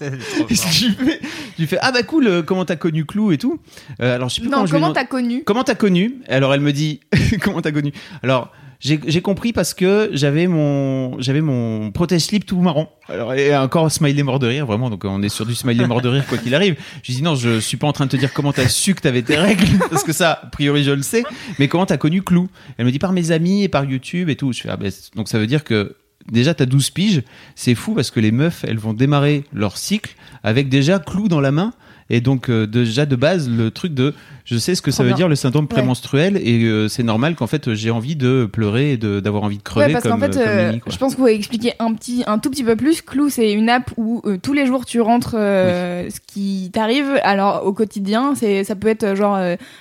Et 0.00 0.54
je 0.54 0.86
lui 0.86 0.94
fais, 0.94 1.20
je 1.56 1.60
lui 1.62 1.66
fais 1.66 1.78
Ah 1.82 1.90
bah 1.90 2.04
cool, 2.04 2.28
euh, 2.28 2.42
comment 2.42 2.64
t'as 2.64 2.76
connu 2.76 3.04
Clou 3.04 3.32
et 3.32 3.38
tout? 3.38 3.58
Euh, 4.00 4.14
Alors 4.14 4.28
je 4.28 4.36
sais 4.36 4.40
plus 4.42 4.48
Non, 4.48 4.58
comment 4.58 4.66
je 4.66 4.72
lui 4.72 4.76
ai 4.78 4.80
comment 4.80 4.92
demandé- 4.92 5.00
t'as 5.00 5.06
connu? 5.06 5.42
Comment 5.44 5.64
t'as 5.64 5.74
connu? 5.74 6.14
Alors 6.28 6.54
elle 6.54 6.60
me 6.60 6.72
dit 6.72 7.00
comment 7.42 7.60
t'as 7.60 7.72
connu? 7.72 7.92
Alors 8.22 8.52
j'ai 8.80 9.20
compris 9.22 9.52
parce 9.52 9.74
que 9.74 10.10
j'avais 10.12 10.46
mon 10.46 11.20
j'avais 11.20 11.40
mon 11.40 11.90
protège 11.90 12.22
slip 12.22 12.46
tout 12.46 12.60
marron. 12.60 12.88
Alors 13.08 13.34
et 13.34 13.56
encore 13.56 13.90
smiley 13.90 14.22
mort 14.22 14.38
de 14.38 14.46
rire 14.46 14.66
vraiment 14.66 14.88
donc 14.88 15.04
on 15.04 15.20
est 15.22 15.28
sur 15.28 15.46
du 15.46 15.54
smiley 15.54 15.86
mort 15.86 16.00
de 16.00 16.08
rire 16.08 16.24
quoi 16.26 16.38
qu'il 16.38 16.54
arrive. 16.54 16.76
Je 17.02 17.12
dis 17.12 17.22
non 17.22 17.34
je 17.34 17.58
suis 17.58 17.76
pas 17.76 17.88
en 17.88 17.92
train 17.92 18.06
de 18.06 18.10
te 18.10 18.16
dire 18.16 18.32
comment 18.32 18.52
t'as 18.52 18.68
su 18.68 18.94
que 18.94 19.00
t'avais 19.00 19.22
tes 19.22 19.36
règles 19.36 19.78
parce 19.90 20.04
que 20.04 20.12
ça 20.12 20.40
a 20.42 20.46
priori 20.46 20.84
je 20.84 20.92
le 20.92 21.02
sais 21.02 21.24
mais 21.58 21.66
comment 21.66 21.86
t'as 21.86 21.96
connu 21.96 22.22
Clou? 22.22 22.48
Elle 22.76 22.86
me 22.86 22.92
dit 22.92 23.00
par 23.00 23.12
mes 23.12 23.32
amis 23.32 23.64
et 23.64 23.68
par 23.68 23.84
YouTube 23.84 24.28
et 24.28 24.36
tout. 24.36 24.52
Je 24.52 24.60
fais 24.60 24.68
ah 24.68 24.76
ben, 24.76 24.92
donc 25.16 25.28
ça 25.28 25.40
veut 25.40 25.48
dire 25.48 25.64
que 25.64 25.96
déjà 26.30 26.54
t'as 26.54 26.66
12 26.66 26.90
piges 26.90 27.22
c'est 27.56 27.74
fou 27.74 27.94
parce 27.94 28.12
que 28.12 28.20
les 28.20 28.30
meufs 28.30 28.64
elles 28.64 28.78
vont 28.78 28.92
démarrer 28.92 29.44
leur 29.52 29.76
cycle 29.76 30.14
avec 30.44 30.68
déjà 30.68 31.00
Clou 31.00 31.26
dans 31.26 31.40
la 31.40 31.50
main 31.50 31.72
et 32.10 32.20
donc 32.20 32.48
euh, 32.48 32.66
déjà 32.66 33.06
de 33.06 33.16
base 33.16 33.48
le 33.48 33.70
truc 33.70 33.94
de 33.94 34.14
je 34.50 34.56
sais 34.56 34.74
ce 34.74 34.80
que 34.80 34.90
ça 34.90 35.02
veut 35.02 35.10
bien. 35.10 35.16
dire 35.16 35.28
le 35.28 35.34
syndrome 35.34 35.68
prémenstruel 35.68 36.38
et 36.42 36.64
euh, 36.64 36.88
c'est 36.88 37.02
normal 37.02 37.34
qu'en 37.34 37.46
fait 37.46 37.74
j'ai 37.74 37.90
envie 37.90 38.16
de 38.16 38.48
pleurer 38.50 38.92
et 38.92 38.96
d'avoir 38.96 39.42
envie 39.42 39.58
de 39.58 39.62
crever 39.62 39.88
Ouais, 39.88 39.92
parce 39.92 40.08
qu'en 40.08 40.18
fait, 40.18 40.36
euh, 40.38 40.44
comme 40.44 40.48
euh, 40.48 40.68
Mimi, 40.68 40.82
je 40.86 40.96
pense 40.96 41.16
qu'on 41.16 41.24
va 41.24 41.32
expliquer 41.32 41.74
un 41.78 41.92
petit, 41.92 42.24
un 42.26 42.38
tout 42.38 42.48
petit 42.48 42.64
peu 42.64 42.74
plus. 42.74 43.02
Clou, 43.02 43.28
c'est 43.28 43.52
une 43.52 43.68
app 43.68 43.90
où 43.98 44.22
euh, 44.24 44.38
tous 44.42 44.54
les 44.54 44.64
jours 44.64 44.86
tu 44.86 45.02
rentres 45.02 45.32
ce 45.32 46.20
qui 46.26 46.70
t'arrive. 46.72 47.20
Alors 47.24 47.66
au 47.66 47.74
quotidien, 47.74 48.34
c'est, 48.34 48.64
ça 48.64 48.74
peut 48.74 48.88
être 48.88 49.14
genre 49.14 49.38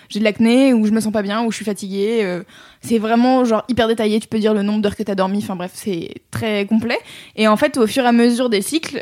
j'ai 0.09 0.19
de 0.19 0.25
l'acné 0.25 0.73
ou 0.73 0.85
je 0.85 0.91
me 0.91 0.99
sens 0.99 1.13
pas 1.13 1.21
bien 1.21 1.45
ou 1.45 1.51
je 1.51 1.55
suis 1.55 1.65
fatiguée. 1.65 2.41
c'est 2.81 2.97
vraiment 2.97 3.45
genre 3.45 3.63
hyper 3.69 3.87
détaillé. 3.87 4.19
Tu 4.19 4.27
peux 4.27 4.39
dire 4.39 4.53
le 4.53 4.63
nombre 4.63 4.81
d'heures 4.81 4.97
que 4.97 5.03
t'as 5.03 5.15
dormi. 5.15 5.37
Enfin 5.37 5.55
bref, 5.55 5.71
c'est 5.75 6.09
très 6.29 6.65
complet. 6.65 6.97
Et 7.37 7.47
en 7.47 7.55
fait, 7.55 7.77
au 7.77 7.87
fur 7.87 8.03
et 8.03 8.07
à 8.07 8.11
mesure 8.11 8.49
des 8.49 8.61
cycles, 8.61 8.99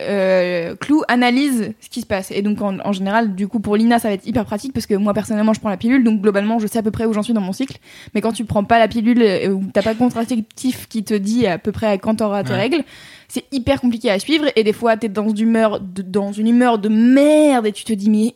Clou 0.80 1.02
analyse 1.08 1.74
ce 1.82 1.90
qui 1.90 2.02
se 2.02 2.06
passe. 2.06 2.30
Et 2.30 2.44
donc 2.44 2.62
en, 2.62 2.78
en 2.80 2.92
général, 2.92 3.34
du 3.34 3.48
coup 3.48 3.60
pour 3.60 3.76
Lina, 3.78 3.98
ça 3.98 4.10
va 4.10 4.14
être 4.14 4.28
hyper 4.28 4.46
pratique 4.46 4.72
parce 4.72 4.86
que 4.86 4.94
moi 4.94 5.16
personnellement, 5.16 5.55
je 5.56 5.60
prends 5.60 5.70
la 5.70 5.78
pilule, 5.78 6.04
donc 6.04 6.22
globalement, 6.22 6.60
je 6.60 6.68
sais 6.68 6.78
à 6.78 6.84
peu 6.84 6.92
près 6.92 7.06
où 7.06 7.14
j'en 7.14 7.24
suis 7.24 7.34
dans 7.34 7.42
mon 7.42 7.54
cycle. 7.54 7.78
Mais 8.14 8.22
quand 8.22 8.32
tu 8.32 8.46
prends 8.46 8.64
pas 8.64 8.78
la 8.78 8.88
pilule 8.88 9.22
euh, 9.24 9.50
ou 9.50 9.64
t'as 9.74 9.82
pas 9.82 9.94
de 9.94 10.00
contraceptif 10.00 10.88
qui 10.88 11.04
te 11.04 11.14
dit 11.16 11.48
à 11.48 11.58
peu 11.58 11.72
près 11.72 11.88
à 11.88 11.98
quand 11.98 12.16
t'auras 12.16 12.44
tes 12.44 12.52
Ouais. 12.54 12.60
règles, 12.60 12.84
c'est 13.28 13.46
hyper 13.52 13.82
compliqué 13.82 14.12
à 14.12 14.20
suivre. 14.20 14.46
Et 14.56 14.64
des 14.64 14.74
fois, 14.74 14.96
t'es 14.98 15.10
dans 15.10 15.28
une 15.30 15.40
humeur, 15.40 15.80
de, 15.80 16.02
dans 16.04 16.32
une 16.32 16.48
humeur 16.48 16.78
de 16.78 16.90
merde 16.90 17.66
et 17.66 17.72
tu 17.72 17.84
te 17.84 17.94
dis 17.94 18.10
mais 18.12 18.34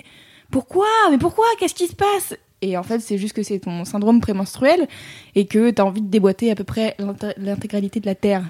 pourquoi? 0.52 0.88
Mais 1.12 1.18
pourquoi? 1.20 1.46
Qu'est-ce 1.60 1.76
qui 1.76 1.88
se 1.88 1.96
passe? 1.96 2.36
Et 2.62 2.76
en 2.78 2.84
fait, 2.84 3.00
c'est 3.00 3.18
juste 3.18 3.34
que 3.34 3.44
c'est 3.44 3.60
ton 3.60 3.86
syndrome 3.86 4.20
prémenstruel 4.20 4.88
et 5.36 5.46
que 5.46 5.70
t'as 5.70 5.84
envie 5.84 6.02
de 6.02 6.10
déboîter 6.10 6.52
à 6.52 6.56
peu 6.56 6.64
près 6.66 6.96
l'inté- 7.00 7.34
l'intégralité 7.38 8.00
de 8.02 8.06
la 8.06 8.16
terre. 8.16 8.44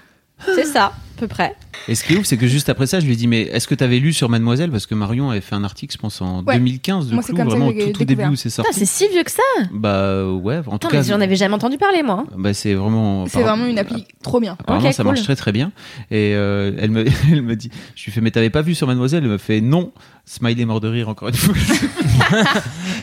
C'est 0.45 0.65
ça, 0.65 0.85
à 0.85 0.93
peu 1.17 1.27
près. 1.27 1.55
Et 1.87 1.95
ce 1.95 2.03
qui 2.03 2.13
est 2.13 2.17
ouf, 2.17 2.25
c'est 2.25 2.37
que 2.37 2.47
juste 2.47 2.69
après 2.69 2.87
ça, 2.87 2.99
je 2.99 3.05
lui 3.05 3.13
ai 3.13 3.15
dit, 3.15 3.27
mais 3.27 3.41
est-ce 3.43 3.67
que 3.67 3.75
t'avais 3.75 3.99
lu 3.99 4.13
sur 4.13 4.29
Mademoiselle? 4.29 4.69
Parce 4.71 4.85
que 4.85 4.95
Marion 4.95 5.29
avait 5.31 5.41
fait 5.41 5.55
un 5.55 5.63
article, 5.63 5.93
je 5.93 5.97
pense, 5.97 6.21
en 6.21 6.43
Ouais. 6.43 6.55
2015 6.57 7.07
de 7.07 7.13
Moi, 7.13 7.23
c'est 7.23 7.33
Clou, 7.33 7.37
comme 7.37 7.49
ça 7.49 7.55
vraiment 7.57 7.71
tout 7.71 7.77
au 7.77 7.85
découvert. 7.87 8.05
début 8.05 8.25
où 8.29 8.35
c'est 8.35 8.49
sorti. 8.49 8.71
c'est 8.77 8.85
si 8.85 9.07
vieux 9.09 9.23
que 9.23 9.31
ça. 9.31 9.41
Bah 9.71 10.25
ouais, 10.31 10.57
en 10.59 10.61
tout 10.63 10.75
Attends, 10.75 10.87
cas, 10.89 10.97
mais 10.97 11.03
j'en 11.03 11.19
avais 11.21 11.35
jamais 11.35 11.55
entendu 11.55 11.77
parler, 11.77 12.03
moi. 12.03 12.25
bah, 12.37 12.53
c'est 12.53 12.73
vraiment. 12.73 13.25
C'est 13.27 13.41
vraiment 13.41 13.65
une 13.65 13.79
appli 13.79 14.05
trop 14.23 14.39
bien. 14.39 14.55
Apparemment, 14.59 14.87
Ok, 14.87 14.93
ça 14.93 15.03
cool. 15.03 15.11
marche 15.13 15.23
très 15.23 15.35
très 15.35 15.51
bien. 15.51 15.71
Et 16.11 16.33
euh, 16.35 16.71
elle 16.79 16.91
me, 16.91 17.05
elle 17.31 17.41
me 17.41 17.55
dit, 17.55 17.69
je 17.95 18.05
lui 18.05 18.11
fais, 18.11 18.21
mais 18.21 18.31
t'avais 18.31 18.49
pas 18.49 18.61
vu 18.61 18.75
sur 18.75 18.87
Mademoiselle? 18.87 19.23
Elle 19.23 19.29
me 19.31 19.37
fait 19.37 19.61
non. 19.61 19.91
Smiley 20.25 20.65
mort 20.65 20.79
de 20.79 20.87
rire 20.87 21.09
encore 21.09 21.29
une 21.29 21.33
fois. 21.35 21.55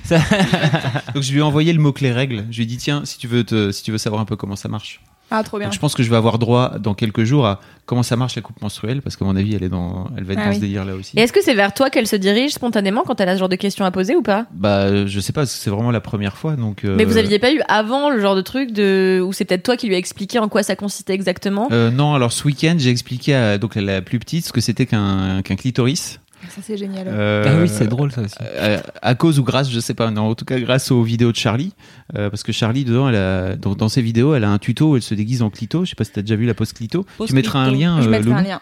Ça- 0.05 0.19
Donc 1.15 1.23
je 1.23 1.33
lui 1.33 1.39
ai 1.41 1.43
envoyé 1.43 1.73
le 1.73 1.81
mot 1.81 1.93
clé 1.93 2.13
règle. 2.13 2.45
Je 2.51 2.57
lui 2.59 2.63
ai 2.65 2.67
dit 2.67 2.77
tiens, 2.77 3.03
si 3.05 3.19
tu 3.19 3.27
veux 3.27 3.45
te, 3.45 3.73
si 3.73 3.83
tu 3.83 3.91
veux 3.93 3.99
savoir 3.99 4.21
un 4.23 4.27
peu 4.27 4.37
comment 4.37 4.57
ça 4.57 4.69
marche. 4.69 5.01
Ah, 5.31 5.43
trop 5.43 5.59
bien. 5.59 5.67
Donc 5.67 5.75
je 5.75 5.79
pense 5.81 5.95
que 5.95 6.03
je 6.03 6.11
vais 6.11 6.17
avoir 6.17 6.39
droit 6.39 6.79
dans 6.79 6.95
quelques 6.95 7.25
jours 7.25 7.47
à 7.47 7.61
comment 7.85 8.03
ça 8.05 8.17
marche 8.17 8.37
la 8.37 8.43
coupe 8.43 8.61
menstruelle 8.63 9.03
parce 9.03 9.17
qu'à 9.17 9.25
mon 9.25 9.35
avis 9.37 9.55
elle 9.55 9.63
est 9.65 9.69
dans, 9.69 10.09
elle 10.17 10.25
va 10.25 10.35
être 10.35 10.39
Ah 10.41 10.45
dans 10.47 10.51
oui. 10.51 10.57
ce 10.57 10.61
délire 10.61 10.85
là 10.85 10.95
aussi. 10.95 11.17
Et 11.19 11.21
est-ce 11.23 11.33
que 11.33 11.43
c'est 11.43 11.55
vers 11.55 11.75
toi 11.75 11.91
qu'elle 11.91 12.07
se 12.07 12.17
dirige 12.17 12.53
spontanément 12.53 13.03
quand 13.05 13.21
elle 13.21 13.29
a 13.29 13.35
ce 13.35 13.41
genre 13.41 13.49
de 13.49 13.57
questions 13.57 13.85
à 13.85 13.91
poser 13.91 14.15
ou 14.15 14.23
pas? 14.23 14.47
Bah 14.53 15.07
je 15.07 15.21
sais 15.21 15.33
pas, 15.33 15.45
c'est 15.47 15.71
vraiment 15.71 15.91
la 15.91 16.01
première 16.01 16.37
fois 16.37 16.55
donc. 16.55 16.85
euh, 16.85 16.95
Mais 16.97 17.05
vous 17.05 17.17
aviez 17.17 17.39
pas 17.39 17.53
eu 17.53 17.61
avant 17.69 18.11
le 18.11 18.21
genre 18.21 18.37
de 18.37 18.41
truc 18.43 18.71
de 18.73 19.21
où 19.25 19.33
c'est 19.33 19.45
peut-être 19.45 19.65
toi 19.65 19.77
qui 19.77 19.89
lui 19.89 19.95
a 19.95 19.99
expliqué 19.99 20.39
en 20.39 20.49
quoi 20.49 20.63
ça 20.63 20.77
consistait 20.77 21.15
exactement? 21.15 21.69
Euh, 21.73 21.91
non, 21.91 22.15
alors 22.15 22.33
ce 22.33 22.45
week-end, 22.45 22.77
j'ai 22.79 22.91
expliqué 22.91 23.35
à 23.35 23.59
donc 23.59 23.77
à 23.77 23.81
la 23.81 24.03
plus 24.03 24.19
petite 24.19 24.47
ce 24.47 24.53
que 24.53 24.61
c'était 24.61 24.87
qu'un 24.87 25.43
qu'un 25.43 25.57
clitoris. 25.57 26.21
Ça, 26.49 26.61
c'est 26.63 26.77
génial. 26.77 27.07
Euh, 27.09 27.45
Ah 27.47 27.61
oui, 27.61 27.69
c'est 27.69 27.87
drôle 27.89 28.13
ça 28.13 28.23
aussi. 28.23 28.35
euh, 28.43 28.79
à 29.03 29.15
cause 29.15 29.39
ou 29.39 29.43
grâce, 29.43 29.71
je 29.71 29.81
sais 29.81 29.95
pas. 29.95 30.11
Non, 30.11 30.23
en 30.31 30.35
tout 30.35 30.45
cas, 30.45 30.59
grâce 30.61 30.91
aux 30.91 31.03
vidéos 31.03 31.33
de 31.33 31.37
Charlie, 31.37 31.73
euh, 32.17 32.31
parce 32.31 32.43
que 32.43 32.53
Charlie 32.53 32.85
dedans, 32.85 33.09
elle 33.09 33.17
a, 33.17 33.57
dans, 33.57 33.75
dans 33.75 33.89
ses 33.89 34.03
vidéos, 34.03 34.35
elle 34.35 34.45
a 34.45 34.51
un 34.51 34.59
tuto 34.59 34.93
où 34.93 34.97
elle 34.97 35.03
se 35.03 35.15
déguise 35.15 35.43
en 35.43 35.51
clito. 35.51 35.85
Je 35.85 35.91
sais 35.91 35.97
pas 35.97 36.05
si 36.05 36.13
t'as 36.13 36.23
déjà 36.23 36.37
vu 36.37 36.47
la 36.47 36.55
pose 36.55 36.73
clito. 36.73 37.05
Pose 37.19 37.29
tu 37.29 37.35
mettras 37.35 37.61
un 37.61 37.69
clito. 37.71 37.81
lien. 37.81 38.01
Je 38.03 38.09
euh, 38.09 38.11
mettrai 38.11 38.33
un 38.33 38.43
lien. 38.43 38.61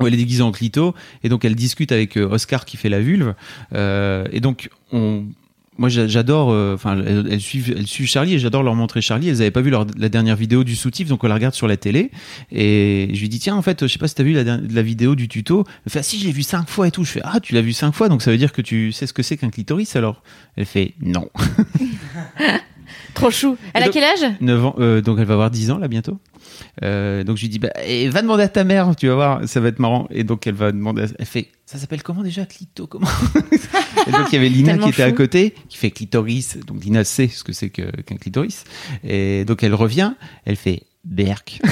où 0.00 0.06
elle 0.06 0.14
est 0.14 0.18
déguisée 0.18 0.42
en 0.42 0.50
clito 0.50 0.94
et 1.22 1.28
donc 1.28 1.44
elle 1.44 1.54
discute 1.54 1.92
avec 1.92 2.16
Oscar 2.16 2.64
qui 2.64 2.76
fait 2.76 2.88
la 2.88 3.00
vulve. 3.00 3.34
Euh, 3.74 4.26
et 4.32 4.40
donc 4.40 4.70
on 4.92 5.24
moi 5.78 5.88
j'a- 5.88 6.06
j'adore, 6.06 6.50
euh, 6.52 6.74
enfin 6.74 6.96
elles, 7.04 7.26
elles 7.30 7.40
suivent, 7.40 7.74
elles 7.76 7.86
suivent 7.86 8.08
Charlie 8.08 8.34
et 8.34 8.38
j'adore 8.38 8.62
leur 8.62 8.74
montrer 8.74 9.00
Charlie. 9.00 9.28
Elles 9.28 9.40
avaient 9.42 9.50
pas 9.50 9.60
vu 9.60 9.70
leur, 9.70 9.86
la 9.96 10.08
dernière 10.08 10.36
vidéo 10.36 10.62
du 10.64 10.76
soutif, 10.76 11.08
donc 11.08 11.24
on 11.24 11.26
la 11.28 11.34
regarde 11.34 11.54
sur 11.54 11.66
la 11.66 11.76
télé. 11.76 12.10
Et 12.52 13.08
je 13.12 13.20
lui 13.20 13.28
dis 13.28 13.38
tiens 13.40 13.56
en 13.56 13.62
fait, 13.62 13.86
je 13.86 13.92
sais 13.92 13.98
pas 13.98 14.08
si 14.08 14.14
t'as 14.14 14.22
vu 14.22 14.32
la, 14.32 14.44
la 14.44 14.82
vidéo 14.82 15.14
du 15.14 15.28
tuto. 15.28 15.64
Elle 15.86 15.92
fait 15.92 15.98
ah 15.98 16.02
si 16.02 16.18
je 16.18 16.26
l'ai 16.26 16.32
vu 16.32 16.42
cinq 16.42 16.68
fois 16.68 16.86
et 16.88 16.90
tout. 16.90 17.04
Je 17.04 17.10
fais 17.12 17.20
ah 17.24 17.40
tu 17.40 17.54
l'as 17.54 17.62
vu 17.62 17.72
cinq 17.72 17.92
fois, 17.92 18.08
donc 18.08 18.22
ça 18.22 18.30
veut 18.30 18.38
dire 18.38 18.52
que 18.52 18.62
tu 18.62 18.92
sais 18.92 19.06
ce 19.06 19.12
que 19.12 19.22
c'est 19.22 19.36
qu'un 19.36 19.50
clitoris 19.50 19.96
alors? 19.96 20.22
Elle 20.56 20.66
fait 20.66 20.94
non. 21.00 21.28
Trop 23.14 23.30
chou. 23.30 23.56
Elle 23.72 23.84
a 23.84 23.88
quel 23.88 24.02
âge? 24.04 24.32
9 24.40 24.64
ans, 24.64 24.74
euh, 24.78 25.00
donc 25.00 25.18
elle 25.20 25.24
va 25.26 25.34
avoir 25.34 25.50
10 25.50 25.70
ans 25.70 25.78
là 25.78 25.88
bientôt. 25.88 26.18
Euh, 26.82 27.24
donc 27.24 27.36
je 27.36 27.42
lui 27.42 27.48
dis 27.48 27.58
bah 27.58 27.70
et 27.84 28.08
va 28.08 28.22
demander 28.22 28.42
à 28.44 28.48
ta 28.48 28.64
mère, 28.64 28.94
tu 28.96 29.06
vas 29.08 29.14
voir, 29.14 29.48
ça 29.48 29.60
va 29.60 29.68
être 29.68 29.78
marrant. 29.78 30.06
Et 30.10 30.24
donc 30.24 30.46
elle 30.46 30.54
va 30.54 30.72
demander, 30.72 31.02
à- 31.02 31.06
elle 31.18 31.26
fait 31.26 31.48
ça 31.66 31.78
s'appelle 31.78 32.02
comment 32.02 32.22
déjà 32.22 32.44
clito 32.44 32.86
comment 32.86 33.08
Et 34.06 34.10
donc 34.12 34.26
il 34.30 34.34
y 34.34 34.38
avait 34.38 34.48
Lina 34.50 34.76
qui 34.78 34.90
était 34.90 35.02
à 35.02 35.12
côté, 35.12 35.54
qui 35.68 35.78
fait 35.78 35.90
clitoris. 35.90 36.58
Donc 36.66 36.84
Lina 36.84 37.04
sait 37.04 37.28
ce 37.28 37.42
que 37.42 37.52
c'est 37.52 37.70
qu'un 37.70 38.16
clitoris. 38.20 38.64
Et 39.02 39.44
donc 39.44 39.62
elle 39.62 39.74
revient, 39.74 40.12
elle 40.44 40.56
fait 40.56 40.82
Berk. 41.04 41.60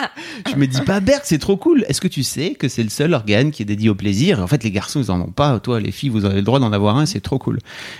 je 0.50 0.56
me 0.56 0.66
dis 0.66 0.80
pas 0.82 1.00
Berk, 1.00 1.22
c'est 1.24 1.38
trop 1.38 1.56
cool. 1.56 1.84
Est-ce 1.88 2.00
que 2.00 2.08
tu 2.08 2.22
sais 2.22 2.54
que 2.54 2.68
c'est 2.68 2.82
le 2.82 2.88
seul 2.88 3.12
organe 3.14 3.50
qui 3.50 3.62
est 3.62 3.66
dédié 3.66 3.88
au 3.90 3.94
plaisir? 3.94 4.40
En 4.40 4.46
fait, 4.46 4.62
les 4.64 4.70
garçons, 4.70 5.00
ils 5.02 5.10
en 5.10 5.20
ont 5.20 5.30
pas. 5.30 5.58
Toi, 5.60 5.80
les 5.80 5.92
filles, 5.92 6.08
vous 6.10 6.24
avez 6.24 6.36
le 6.36 6.42
droit 6.42 6.58
d'en 6.60 6.72
avoir 6.72 6.96
un. 6.96 7.06
C'est 7.06 7.20
trop 7.20 7.38
cool. 7.38 7.58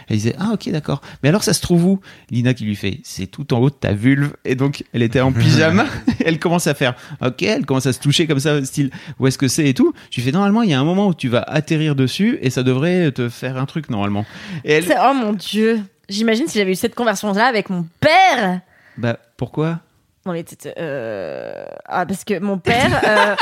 Elle 0.09 0.17
disait 0.17 0.35
ah 0.39 0.51
ok 0.55 0.69
d'accord. 0.71 1.01
Mais 1.23 1.29
alors 1.29 1.43
ça 1.45 1.53
se 1.53 1.61
trouve 1.61 1.85
où? 1.85 2.01
Lina 2.31 2.55
qui 2.55 2.65
lui 2.65 2.77
fait 2.77 3.01
c'est 3.05 3.27
tout 3.27 3.53
en 3.55 3.59
haut 3.59 3.71
de 3.71 3.75
ta 3.75 3.93
vulve. 3.93 4.33
Et 4.45 4.55
donc 4.55 4.85
elle 4.93 5.03
était 5.03 5.21
en 5.21 5.33
pyjama. 5.33 5.87
elle 6.25 6.39
commence 6.39 6.67
à 6.67 6.75
faire 6.75 6.95
ok. 7.25 7.43
Elle 7.43 7.67
commence 7.67 7.87
à 7.87 7.93
se 7.93 8.01
toucher 8.01 8.27
comme 8.27 8.41
ça, 8.41 8.65
style 8.65 8.91
où 9.19 9.27
est-ce 9.27 9.39
que 9.39 9.49
c'est 9.49 9.69
et 9.69 9.75
tout. 9.75 9.93
Je 10.11 10.17
lui 10.17 10.23
fais 10.23 10.33
normalement 10.33 10.63
il 10.63 10.71
y 10.71 10.75
a 10.75 10.81
un 10.81 10.85
moment 10.85 11.09
où 11.09 11.15
tu 11.15 11.29
vas 11.29 11.43
atterrir 11.43 11.95
dessus 11.95 12.39
et 12.43 12.51
ça 12.51 12.63
devrait 12.63 13.13
te 13.13 13.29
faire 13.29 13.57
un 13.57 13.67
truc 13.67 13.91
normalement. 13.91 14.25
Et 14.65 14.73
elle 14.75 14.85
C'est- 14.85 14.97
Oh 15.05 15.15
mon 15.15 15.33
dieu. 15.33 15.81
J'imagine 16.09 16.47
si 16.47 16.59
j'avais 16.59 16.73
eu 16.73 16.77
cette 16.77 16.95
conversation-là 16.95 17.47
avec 17.47 17.71
mon 17.71 17.87
père. 18.01 18.61
bah 18.99 19.19
pourquoi? 19.37 19.81
Non 20.25 20.33
mais 20.33 20.45
euh... 20.79 21.65
ah 21.87 22.07
parce 22.07 22.23
que 22.23 22.39
mon 22.39 22.57
père, 22.57 23.01
euh, 23.05 23.35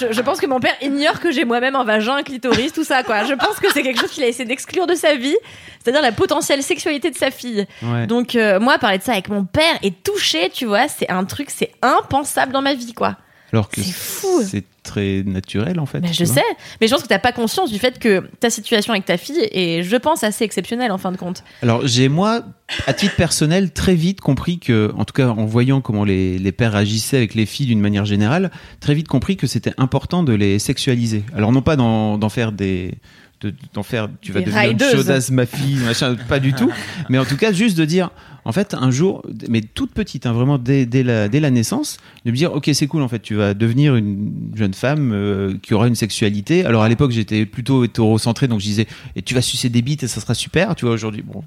je, 0.00 0.12
je 0.12 0.20
pense 0.22 0.40
que 0.40 0.46
mon 0.46 0.58
père 0.58 0.74
ignore 0.82 1.20
que 1.20 1.30
j'ai 1.30 1.44
moi-même 1.44 1.76
un 1.76 1.84
vagin, 1.84 2.16
un 2.16 2.22
clitoris, 2.24 2.72
tout 2.72 2.82
ça 2.82 3.04
quoi. 3.04 3.24
Je 3.24 3.34
pense 3.34 3.60
que 3.60 3.72
c'est 3.72 3.82
quelque 3.84 4.00
chose 4.00 4.10
qu'il 4.10 4.24
a 4.24 4.26
essayé 4.26 4.44
d'exclure 4.44 4.88
de 4.88 4.96
sa 4.96 5.14
vie, 5.14 5.36
c'est-à-dire 5.82 6.02
la 6.02 6.10
potentielle 6.10 6.64
sexualité 6.64 7.12
de 7.12 7.16
sa 7.16 7.30
fille. 7.30 7.64
Ouais. 7.80 8.08
Donc 8.08 8.34
euh, 8.34 8.58
moi 8.58 8.76
parler 8.78 8.98
de 8.98 9.04
ça 9.04 9.12
avec 9.12 9.28
mon 9.28 9.44
père 9.44 9.78
et 9.84 9.92
toucher, 9.92 10.50
tu 10.50 10.66
vois, 10.66 10.88
c'est 10.88 11.08
un 11.10 11.24
truc, 11.24 11.48
c'est 11.48 11.70
impensable 11.80 12.52
dans 12.52 12.62
ma 12.62 12.74
vie 12.74 12.92
quoi. 12.92 13.16
Alors 13.52 13.68
que 13.68 13.80
C'est 13.80 13.92
fou. 13.92 14.42
C'est 14.44 14.64
très 14.86 15.22
naturel 15.26 15.78
en 15.78 15.86
fait. 15.86 16.00
Mais 16.00 16.12
je 16.12 16.24
sais, 16.24 16.42
mais 16.80 16.86
je 16.86 16.94
pense 16.94 17.02
que 17.02 17.08
t'as 17.08 17.18
pas 17.18 17.32
conscience 17.32 17.70
du 17.70 17.78
fait 17.78 17.98
que 17.98 18.28
ta 18.40 18.48
situation 18.48 18.92
avec 18.92 19.04
ta 19.04 19.18
fille 19.18 19.46
est, 19.52 19.82
je 19.82 19.96
pense, 19.96 20.24
assez 20.24 20.44
exceptionnelle 20.44 20.90
en 20.92 20.98
fin 20.98 21.12
de 21.12 21.18
compte. 21.18 21.44
Alors 21.62 21.86
j'ai 21.86 22.08
moi, 22.08 22.42
à 22.86 22.92
titre 22.92 23.16
personnel, 23.16 23.72
très 23.72 23.94
vite 23.94 24.20
compris 24.20 24.58
que, 24.58 24.92
en 24.96 25.04
tout 25.04 25.12
cas 25.12 25.28
en 25.28 25.44
voyant 25.44 25.80
comment 25.80 26.04
les, 26.04 26.38
les 26.38 26.52
pères 26.52 26.76
agissaient 26.76 27.18
avec 27.18 27.34
les 27.34 27.46
filles 27.46 27.66
d'une 27.66 27.80
manière 27.80 28.06
générale, 28.06 28.50
très 28.80 28.94
vite 28.94 29.08
compris 29.08 29.36
que 29.36 29.46
c'était 29.46 29.74
important 29.76 30.22
de 30.22 30.32
les 30.32 30.58
sexualiser. 30.58 31.24
Alors 31.34 31.52
non 31.52 31.62
pas 31.62 31.76
d'en 31.76 32.28
faire 32.28 32.52
des 32.52 32.94
de- 33.40 33.54
d'en 33.74 33.82
faire 33.82 34.08
tu 34.20 34.32
vas 34.32 34.40
Des 34.40 34.46
devenir 34.46 34.70
une 34.70 34.78
chaudasse 34.78 35.30
ma 35.30 35.46
fille 35.46 35.76
machin 35.76 36.14
pas 36.28 36.38
du 36.40 36.52
tout. 36.52 36.70
Mais 37.10 37.18
en 37.18 37.24
tout 37.24 37.36
cas 37.36 37.52
juste 37.52 37.76
de 37.76 37.84
dire 37.84 38.10
en 38.44 38.52
fait 38.52 38.74
un 38.74 38.90
jour 38.90 39.22
mais 39.48 39.60
toute 39.60 39.92
petite 39.92 40.24
hein, 40.26 40.32
vraiment 40.32 40.56
dès, 40.58 40.86
dès 40.86 41.02
la 41.02 41.28
dès 41.28 41.40
la 41.40 41.50
naissance 41.50 41.98
de 42.24 42.30
me 42.30 42.36
dire 42.36 42.52
ok 42.52 42.70
c'est 42.72 42.86
cool 42.86 43.02
en 43.02 43.08
fait 43.08 43.20
tu 43.20 43.34
vas 43.34 43.54
devenir 43.54 43.96
une 43.96 44.52
jeune 44.54 44.72
femme 44.74 45.12
euh, 45.12 45.54
qui 45.62 45.74
aura 45.74 45.88
une 45.88 45.96
sexualité. 45.96 46.64
Alors 46.64 46.82
à 46.82 46.88
l'époque 46.88 47.10
j'étais 47.10 47.44
plutôt 47.46 47.84
hétérocentré 47.84 48.46
donc 48.48 48.60
je 48.60 48.66
disais 48.66 48.86
et 49.16 49.22
tu 49.22 49.34
vas 49.34 49.42
sucer 49.42 49.68
des 49.68 49.82
bites 49.82 50.02
et 50.04 50.08
ça 50.08 50.20
sera 50.20 50.34
super 50.34 50.74
tu 50.76 50.84
vois 50.84 50.94
aujourd'hui 50.94 51.22
bon 51.22 51.42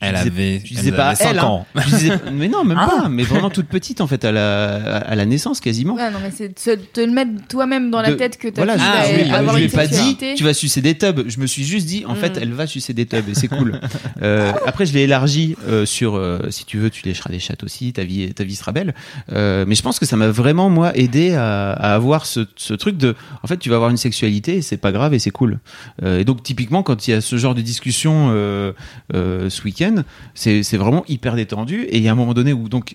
Elle 0.00 0.14
disais- 0.14 0.26
avait, 0.28 0.60
je 0.64 0.68
disais 0.74 0.88
elle 0.90 0.94
pas 0.96 1.06
avait 1.08 1.16
5 1.16 1.30
elle, 1.30 1.38
hein. 1.40 1.44
ans. 1.44 1.66
Je 1.74 1.88
disais- 1.96 2.12
mais 2.32 2.46
non 2.48 2.64
même 2.64 2.78
pas 2.78 3.08
mais 3.08 3.24
vraiment 3.24 3.50
toute 3.50 3.66
petite 3.66 4.00
en 4.00 4.06
fait 4.06 4.24
à 4.24 4.30
la 4.32 4.98
à 4.98 5.14
la 5.16 5.26
naissance 5.26 5.60
quasiment 5.60 5.94
Ouais, 5.96 6.10
non, 6.10 6.18
mais 6.22 6.30
c'est 6.34 6.54
te 6.54 7.00
le 7.00 7.10
mettre 7.12 7.30
toi-même 7.48 7.90
dans 7.90 8.00
la 8.00 8.10
de- 8.10 8.14
tête 8.14 8.38
que 8.38 8.46
ta 8.48 8.64
voilà, 8.64 8.76
Ah, 8.80 9.04
oui, 9.08 9.22
lui 9.24 9.28
ai- 9.28 9.32
avoir 9.34 9.54
je 9.56 9.58
lui 9.60 9.66
ai 9.66 9.68
pas 9.68 9.86
dit 9.88 10.16
tu 10.36 10.44
vas 10.44 10.54
sucer 10.54 10.80
des 10.80 10.96
tubs. 10.96 11.22
Je 11.26 11.40
me 11.40 11.46
suis 11.46 11.64
juste 11.64 11.86
dit 11.86 12.04
en 12.06 12.14
fait 12.14 12.36
Mm. 12.36 12.42
elle 12.42 12.52
va 12.52 12.66
sucer 12.68 12.92
des 12.94 13.06
tubs 13.06 13.28
et 13.28 13.34
c'est 13.34 13.48
cool. 13.48 13.80
Euh, 14.22 14.52
après 14.66 14.84
je 14.86 14.92
l'ai 14.94 15.02
élargi 15.02 15.56
euh, 15.68 15.86
sur 15.86 16.16
euh, 16.16 16.40
si 16.50 16.64
tu 16.64 16.76
veux 16.78 16.90
tu 16.90 17.04
lécheras 17.06 17.30
des 17.30 17.38
chattes 17.38 17.62
aussi 17.62 17.92
ta 17.92 18.04
vie 18.04 18.32
ta 18.34 18.44
vie 18.44 18.56
sera 18.56 18.72
belle. 18.72 18.94
Euh, 19.32 19.64
mais 19.66 19.74
je 19.74 19.82
pense 19.82 19.98
que 19.98 20.06
ça 20.06 20.16
m'a 20.16 20.28
vraiment 20.28 20.70
moi 20.70 20.96
aidé 20.96 21.34
à, 21.34 21.70
à 21.72 21.94
avoir 21.94 22.26
ce, 22.26 22.40
ce 22.56 22.74
truc 22.74 22.96
de 22.96 23.14
en 23.42 23.46
fait 23.46 23.58
tu 23.58 23.68
vas 23.68 23.76
avoir 23.76 23.90
une 23.90 23.96
sexualité 23.96 24.56
et 24.56 24.62
c'est 24.62 24.76
pas 24.76 24.92
grave 24.92 25.14
et 25.14 25.18
c'est 25.18 25.30
cool. 25.30 25.58
Euh, 26.02 26.20
et 26.20 26.24
donc 26.24 26.42
typiquement 26.42 26.82
quand 26.82 27.06
il 27.06 27.12
y 27.12 27.14
a 27.14 27.20
ce 27.20 27.36
genre 27.36 27.54
de 27.54 27.60
discussion 27.62 28.30
euh, 28.32 28.72
euh, 29.14 29.48
ce 29.50 29.62
week-end 29.62 29.87
c'est 30.34 30.76
vraiment 30.76 31.04
hyper 31.08 31.34
détendu. 31.36 31.82
Et 31.82 31.98
il 31.98 32.02
y 32.02 32.08
a 32.08 32.12
un 32.12 32.16
moment 32.16 32.34
donné 32.34 32.52
où 32.52 32.68
donc 32.68 32.94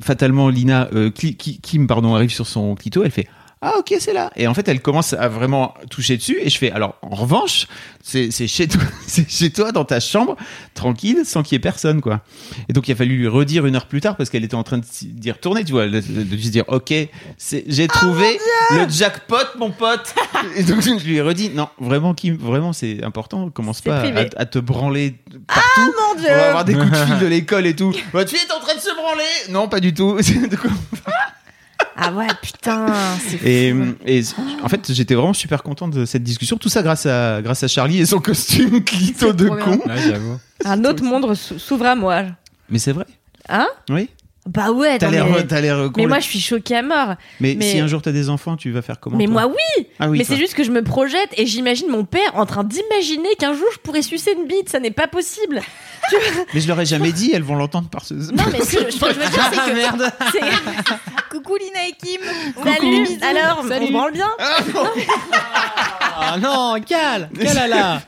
fatalement 0.00 0.48
Lina 0.48 0.88
euh, 0.92 1.10
Kim 1.10 1.86
pardon 1.86 2.14
arrive 2.14 2.30
sur 2.30 2.46
son 2.46 2.74
clito 2.74 3.02
elle 3.02 3.10
fait 3.10 3.28
ah 3.62 3.72
ok 3.78 3.94
c'est 3.98 4.12
là. 4.12 4.30
Et 4.36 4.46
en 4.46 4.52
fait 4.54 4.68
elle 4.68 4.80
commence 4.80 5.14
à 5.14 5.28
vraiment 5.28 5.72
toucher 5.90 6.18
dessus 6.18 6.36
et 6.40 6.50
je 6.50 6.58
fais 6.58 6.70
alors 6.70 6.96
en 7.00 7.14
revanche 7.14 7.66
c'est 8.02 8.30
c'est 8.30 8.46
chez 8.46 8.68
toi 8.68 8.82
c'est 9.06 9.28
chez 9.30 9.50
toi 9.50 9.72
dans 9.72 9.84
ta 9.86 9.98
chambre 9.98 10.36
tranquille 10.74 11.22
sans 11.24 11.42
qu'il 11.42 11.54
y 11.54 11.56
ait 11.56 11.60
personne 11.60 12.02
quoi. 12.02 12.20
Et 12.68 12.74
donc 12.74 12.86
il 12.86 12.92
a 12.92 12.96
fallu 12.96 13.16
lui 13.16 13.28
redire 13.28 13.64
une 13.64 13.74
heure 13.74 13.86
plus 13.86 14.02
tard 14.02 14.16
parce 14.16 14.28
qu'elle 14.28 14.44
était 14.44 14.56
en 14.56 14.62
train 14.62 14.76
de 14.78 14.84
d'y 15.04 15.32
retourner 15.32 15.64
tu 15.64 15.72
vois 15.72 15.86
de, 15.86 16.00
de- 16.00 16.36
lui 16.36 16.50
dire 16.50 16.64
ok 16.68 16.92
c'est 17.38 17.64
j'ai 17.66 17.88
trouvé 17.88 18.38
le 18.72 18.88
jackpot 18.90 19.36
mon 19.58 19.70
pote. 19.70 20.14
Et 20.56 20.62
donc 20.62 20.82
je 20.82 20.90
lui 21.06 21.16
ai 21.16 21.22
redit 21.22 21.48
non 21.48 21.68
vraiment 21.80 22.12
Kim 22.12 22.36
vraiment 22.36 22.74
c'est 22.74 23.02
important 23.02 23.48
commence 23.48 23.80
pas 23.80 24.02
à, 24.36 24.44
te 24.46 24.58
branler 24.58 25.14
partout. 25.46 25.80
mon 25.80 26.20
dieu 26.20 26.28
on 26.30 26.36
va 26.36 26.48
avoir 26.48 26.64
des 26.66 26.74
coups 26.74 26.90
de 26.90 26.96
fil 26.96 27.18
de 27.20 27.26
l'école 27.36 27.66
et 27.66 27.74
tout. 27.74 27.94
Votre 28.12 28.30
fille 28.30 28.46
est 28.46 28.52
en 28.52 28.60
train 28.60 28.74
de 28.74 28.80
se 28.80 28.94
branler. 28.94 29.24
Non 29.50 29.68
pas 29.68 29.80
du 29.80 29.94
tout 29.94 30.18
Ah 31.98 32.12
ouais, 32.12 32.26
putain, 32.42 32.86
c'est 33.26 33.38
fou. 33.38 33.44
et, 33.46 34.18
et 34.18 34.22
en 34.62 34.68
fait, 34.68 34.92
j'étais 34.92 35.14
vraiment 35.14 35.32
super 35.32 35.62
content 35.62 35.88
de 35.88 36.04
cette 36.04 36.22
discussion. 36.22 36.58
Tout 36.58 36.68
ça 36.68 36.82
grâce 36.82 37.06
à, 37.06 37.40
grâce 37.42 37.62
à 37.62 37.68
Charlie 37.68 38.00
et 38.00 38.06
son 38.06 38.18
costume 38.20 38.80
clito 38.84 39.32
de 39.32 39.48
con. 39.48 39.80
Ouais. 39.86 40.20
Un 40.64 40.84
autre 40.84 41.02
monde 41.02 41.34
s'ou- 41.34 41.58
s'ouvre 41.58 41.86
à 41.86 41.94
moi. 41.94 42.24
Mais 42.68 42.78
c'est 42.78 42.92
vrai. 42.92 43.06
Hein? 43.48 43.66
Oui. 43.88 44.10
Bah 44.46 44.70
ouais, 44.70 44.98
T'as 44.98 45.06
non, 45.06 45.12
l'air, 45.12 45.26
mais... 45.26 45.60
l'air. 45.60 45.90
mais 45.96 46.06
moi 46.06 46.20
je 46.20 46.24
suis 46.26 46.40
choquée 46.40 46.76
à 46.76 46.82
mort. 46.82 47.14
mais, 47.40 47.56
mais- 47.58 47.70
si 47.72 47.80
un 47.80 47.86
jour 47.88 48.00
t'as 48.00 48.12
des 48.12 48.30
enfants, 48.30 48.56
tu 48.56 48.70
vas 48.70 48.80
faire 48.82 49.00
comment 49.00 49.16
mais 49.16 49.24
toi 49.24 49.32
moi 49.32 49.46
oui, 49.48 49.86
Ah 49.98 50.08
oui. 50.08 50.18
mais 50.18 50.24
c'est 50.24 50.36
juste 50.36 50.54
que 50.54 50.62
je 50.62 50.70
me 50.70 50.82
projette 50.84 51.30
et 51.36 51.46
j'imagine 51.46 51.88
mon 51.88 52.04
père 52.04 52.30
en 52.34 52.46
train 52.46 52.62
d'imaginer 52.62 53.28
qu'un 53.38 53.54
jour 53.54 53.66
je 53.74 53.78
pourrais 53.78 54.02
sucer 54.02 54.32
une 54.38 54.46
bite, 54.46 54.68
ça 54.68 54.78
n'est 54.78 54.90
pas 54.92 55.08
possible. 55.08 55.60
Mais 56.54 56.60
je 56.60 56.68
leur 56.68 56.80
ai 56.80 56.86
jamais 56.86 57.10
dit. 57.10 57.32
Elles 57.34 57.42
vont 57.42 57.56
l'entendre 57.56 57.88
par 57.88 58.04
ce. 58.04 58.14
Non 58.14 58.44
mais 58.52 58.60
ce 58.64 58.76
que, 58.76 58.90
ce 58.92 59.00
que 59.00 59.08
je 59.12 59.18
veux 59.18 59.28
dire 59.28 59.50
c'est 59.52 59.70
que 59.72 59.74
merde. 59.76 60.12
Coucou 61.30 61.56
Lina 61.56 61.88
et 61.88 61.92
Kim. 62.00 62.20
Salut, 62.62 63.02
bisous. 63.02 63.18
alors 63.24 63.62
on 63.64 63.68
Salut. 63.68 63.86
se 63.88 63.92
branle 63.92 64.12
bien. 64.12 64.28
Ah 66.18 66.36
non, 66.40 66.76
cal, 66.86 67.28
calala. 67.40 68.02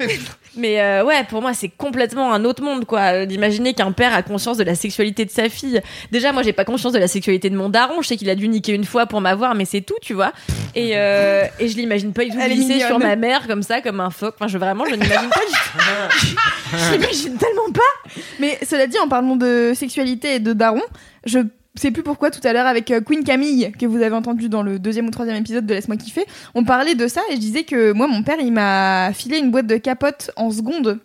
Mais 0.58 0.80
euh, 0.80 1.04
ouais, 1.04 1.24
pour 1.24 1.40
moi, 1.40 1.54
c'est 1.54 1.68
complètement 1.68 2.32
un 2.32 2.44
autre 2.44 2.62
monde, 2.62 2.84
quoi, 2.84 3.24
d'imaginer 3.26 3.74
qu'un 3.74 3.92
père 3.92 4.12
a 4.12 4.22
conscience 4.22 4.56
de 4.56 4.64
la 4.64 4.74
sexualité 4.74 5.24
de 5.24 5.30
sa 5.30 5.48
fille. 5.48 5.80
Déjà, 6.10 6.32
moi, 6.32 6.42
j'ai 6.42 6.52
pas 6.52 6.64
conscience 6.64 6.92
de 6.92 6.98
la 6.98 7.08
sexualité 7.08 7.48
de 7.48 7.56
mon 7.56 7.68
daron. 7.68 8.02
Je 8.02 8.08
sais 8.08 8.16
qu'il 8.16 8.28
a 8.28 8.34
dü 8.34 8.48
niquer 8.48 8.72
une 8.72 8.84
fois 8.84 9.06
pour 9.06 9.20
m'avoir, 9.20 9.54
mais 9.54 9.64
c'est 9.64 9.80
tout, 9.80 9.94
tu 10.02 10.14
vois. 10.14 10.32
Et, 10.74 10.92
euh, 10.94 11.44
et 11.60 11.68
je 11.68 11.76
l'imagine 11.76 12.12
pas 12.12 12.24
du 12.24 12.30
tout 12.30 12.38
Elle 12.40 12.52
glisser 12.52 12.80
sur 12.80 12.98
ma 12.98 13.16
mère 13.16 13.46
comme 13.46 13.62
ça, 13.62 13.80
comme 13.80 14.00
un 14.00 14.10
phoque. 14.10 14.34
Enfin, 14.36 14.48
je 14.48 14.58
vraiment, 14.58 14.84
je 14.84 14.94
n'imagine 14.94 15.30
pas 15.30 15.46
du 15.46 15.52
tout. 15.52 16.36
je 16.76 16.92
l'imagine 16.92 17.36
tellement 17.36 17.72
pas. 17.72 18.20
Mais 18.40 18.58
cela 18.68 18.86
dit, 18.86 18.98
en 18.98 19.08
parlant 19.08 19.36
de 19.36 19.72
sexualité 19.74 20.34
et 20.34 20.40
de 20.40 20.52
daron, 20.52 20.82
je 21.24 21.40
sais 21.80 21.90
plus 21.90 22.02
pourquoi 22.02 22.30
tout 22.30 22.40
à 22.46 22.52
l'heure 22.52 22.66
avec 22.66 22.90
euh, 22.90 23.00
Queen 23.00 23.24
Camille, 23.24 23.72
que 23.78 23.86
vous 23.86 24.02
avez 24.02 24.14
entendu 24.14 24.48
dans 24.48 24.62
le 24.62 24.78
deuxième 24.78 25.06
ou 25.06 25.10
troisième 25.10 25.36
épisode 25.36 25.66
de 25.66 25.74
Laisse-moi 25.74 25.96
kiffer, 25.96 26.24
on 26.54 26.64
parlait 26.64 26.94
de 26.94 27.08
ça 27.08 27.20
et 27.30 27.34
je 27.34 27.40
disais 27.40 27.64
que 27.64 27.92
moi, 27.92 28.06
mon 28.06 28.22
père, 28.22 28.36
il 28.40 28.52
m'a 28.52 29.10
filé 29.12 29.38
une 29.38 29.50
boîte 29.50 29.66
de 29.66 29.76
capotes 29.76 30.30
en 30.36 30.50
seconde. 30.50 30.98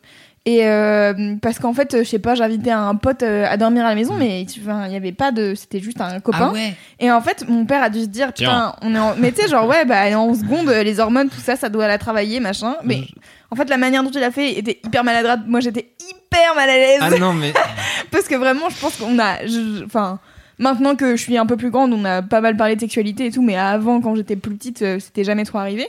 Et 0.46 0.68
euh, 0.68 1.36
parce 1.42 1.58
qu'en 1.58 1.74
fait, 1.74 2.00
je 2.00 2.04
sais 2.04 2.20
pas, 2.20 2.36
j'invitais 2.36 2.70
un 2.72 2.96
pote 2.96 3.24
euh, 3.24 3.46
à 3.50 3.56
dormir 3.56 3.86
à 3.86 3.90
la 3.90 3.96
maison, 3.96 4.14
mais 4.16 4.46
enfin, 4.62 4.88
il 4.88 4.92
y 4.94 4.98
avait 4.98 5.14
pas 5.14 5.32
de, 5.32 5.56
c'était 5.56 5.80
juste 5.80 6.02
un 6.02 6.20
copain. 6.20 6.50
Ah 6.50 6.54
ouais. 6.54 6.74
Et 7.00 7.10
en 7.10 7.22
fait, 7.22 7.48
mon 7.48 7.66
père 7.66 7.82
a 7.82 7.90
dû 7.90 8.02
se 8.02 8.08
dire, 8.08 8.34
putain, 8.34 8.76
on 8.82 8.94
est 8.94 9.00
en... 9.00 9.16
mais 9.18 9.32
tu 9.32 9.42
sais, 9.42 9.48
genre, 9.48 9.66
ouais, 9.70 9.86
bah, 9.86 9.96
elle 10.06 10.12
est 10.12 10.16
en 10.16 10.34
seconde, 10.34 10.68
les 10.68 11.00
hormones, 11.00 11.30
tout 11.30 11.40
ça, 11.40 11.56
ça 11.56 11.70
doit 11.70 11.88
la 11.88 11.98
travailler, 11.98 12.42
machin. 12.42 12.76
Mais 12.84 13.04
en 13.52 13.56
fait, 13.56 13.70
la 13.70 13.78
manière 13.78 14.04
dont 14.04 14.12
il 14.12 14.22
a 14.22 14.32
fait 14.32 14.60
était 14.60 14.82
hyper 14.86 15.06
maladroite. 15.06 15.40
Moi, 15.48 15.62
j'étais 15.62 15.94
hyper 16.10 16.56
mal 16.56 16.70
à 16.70 16.76
l'aise. 16.76 17.00
Ah 17.02 17.10
non, 17.12 17.32
mais 17.32 17.54
Parce 18.12 18.28
que 18.28 18.36
vraiment, 18.36 18.68
je 18.70 18.76
pense 18.82 18.98
qu'on 18.98 19.18
a. 19.20 19.46
je- 19.46 19.86
Enfin. 19.86 20.20
Maintenant 20.64 20.96
que 20.96 21.18
je 21.18 21.22
suis 21.22 21.38
un 21.38 21.46
peu 21.46 21.58
plus 21.58 21.72
grande, 21.72 21.92
on 21.94 22.06
a 22.06 22.22
pas 22.22 22.40
mal 22.40 22.56
parlé 22.56 22.76
de 22.76 22.80
sexualité 22.80 23.26
et 23.26 23.32
tout, 23.32 23.42
mais 23.42 23.58
avant, 23.58 24.00
quand 24.00 24.16
j'étais 24.16 24.38
plus 24.38 24.56
petite, 24.56 24.82
euh, 24.82 24.98
c'était 24.98 25.26
jamais 25.26 25.44
trop 25.44 25.58
arrivé. 25.58 25.88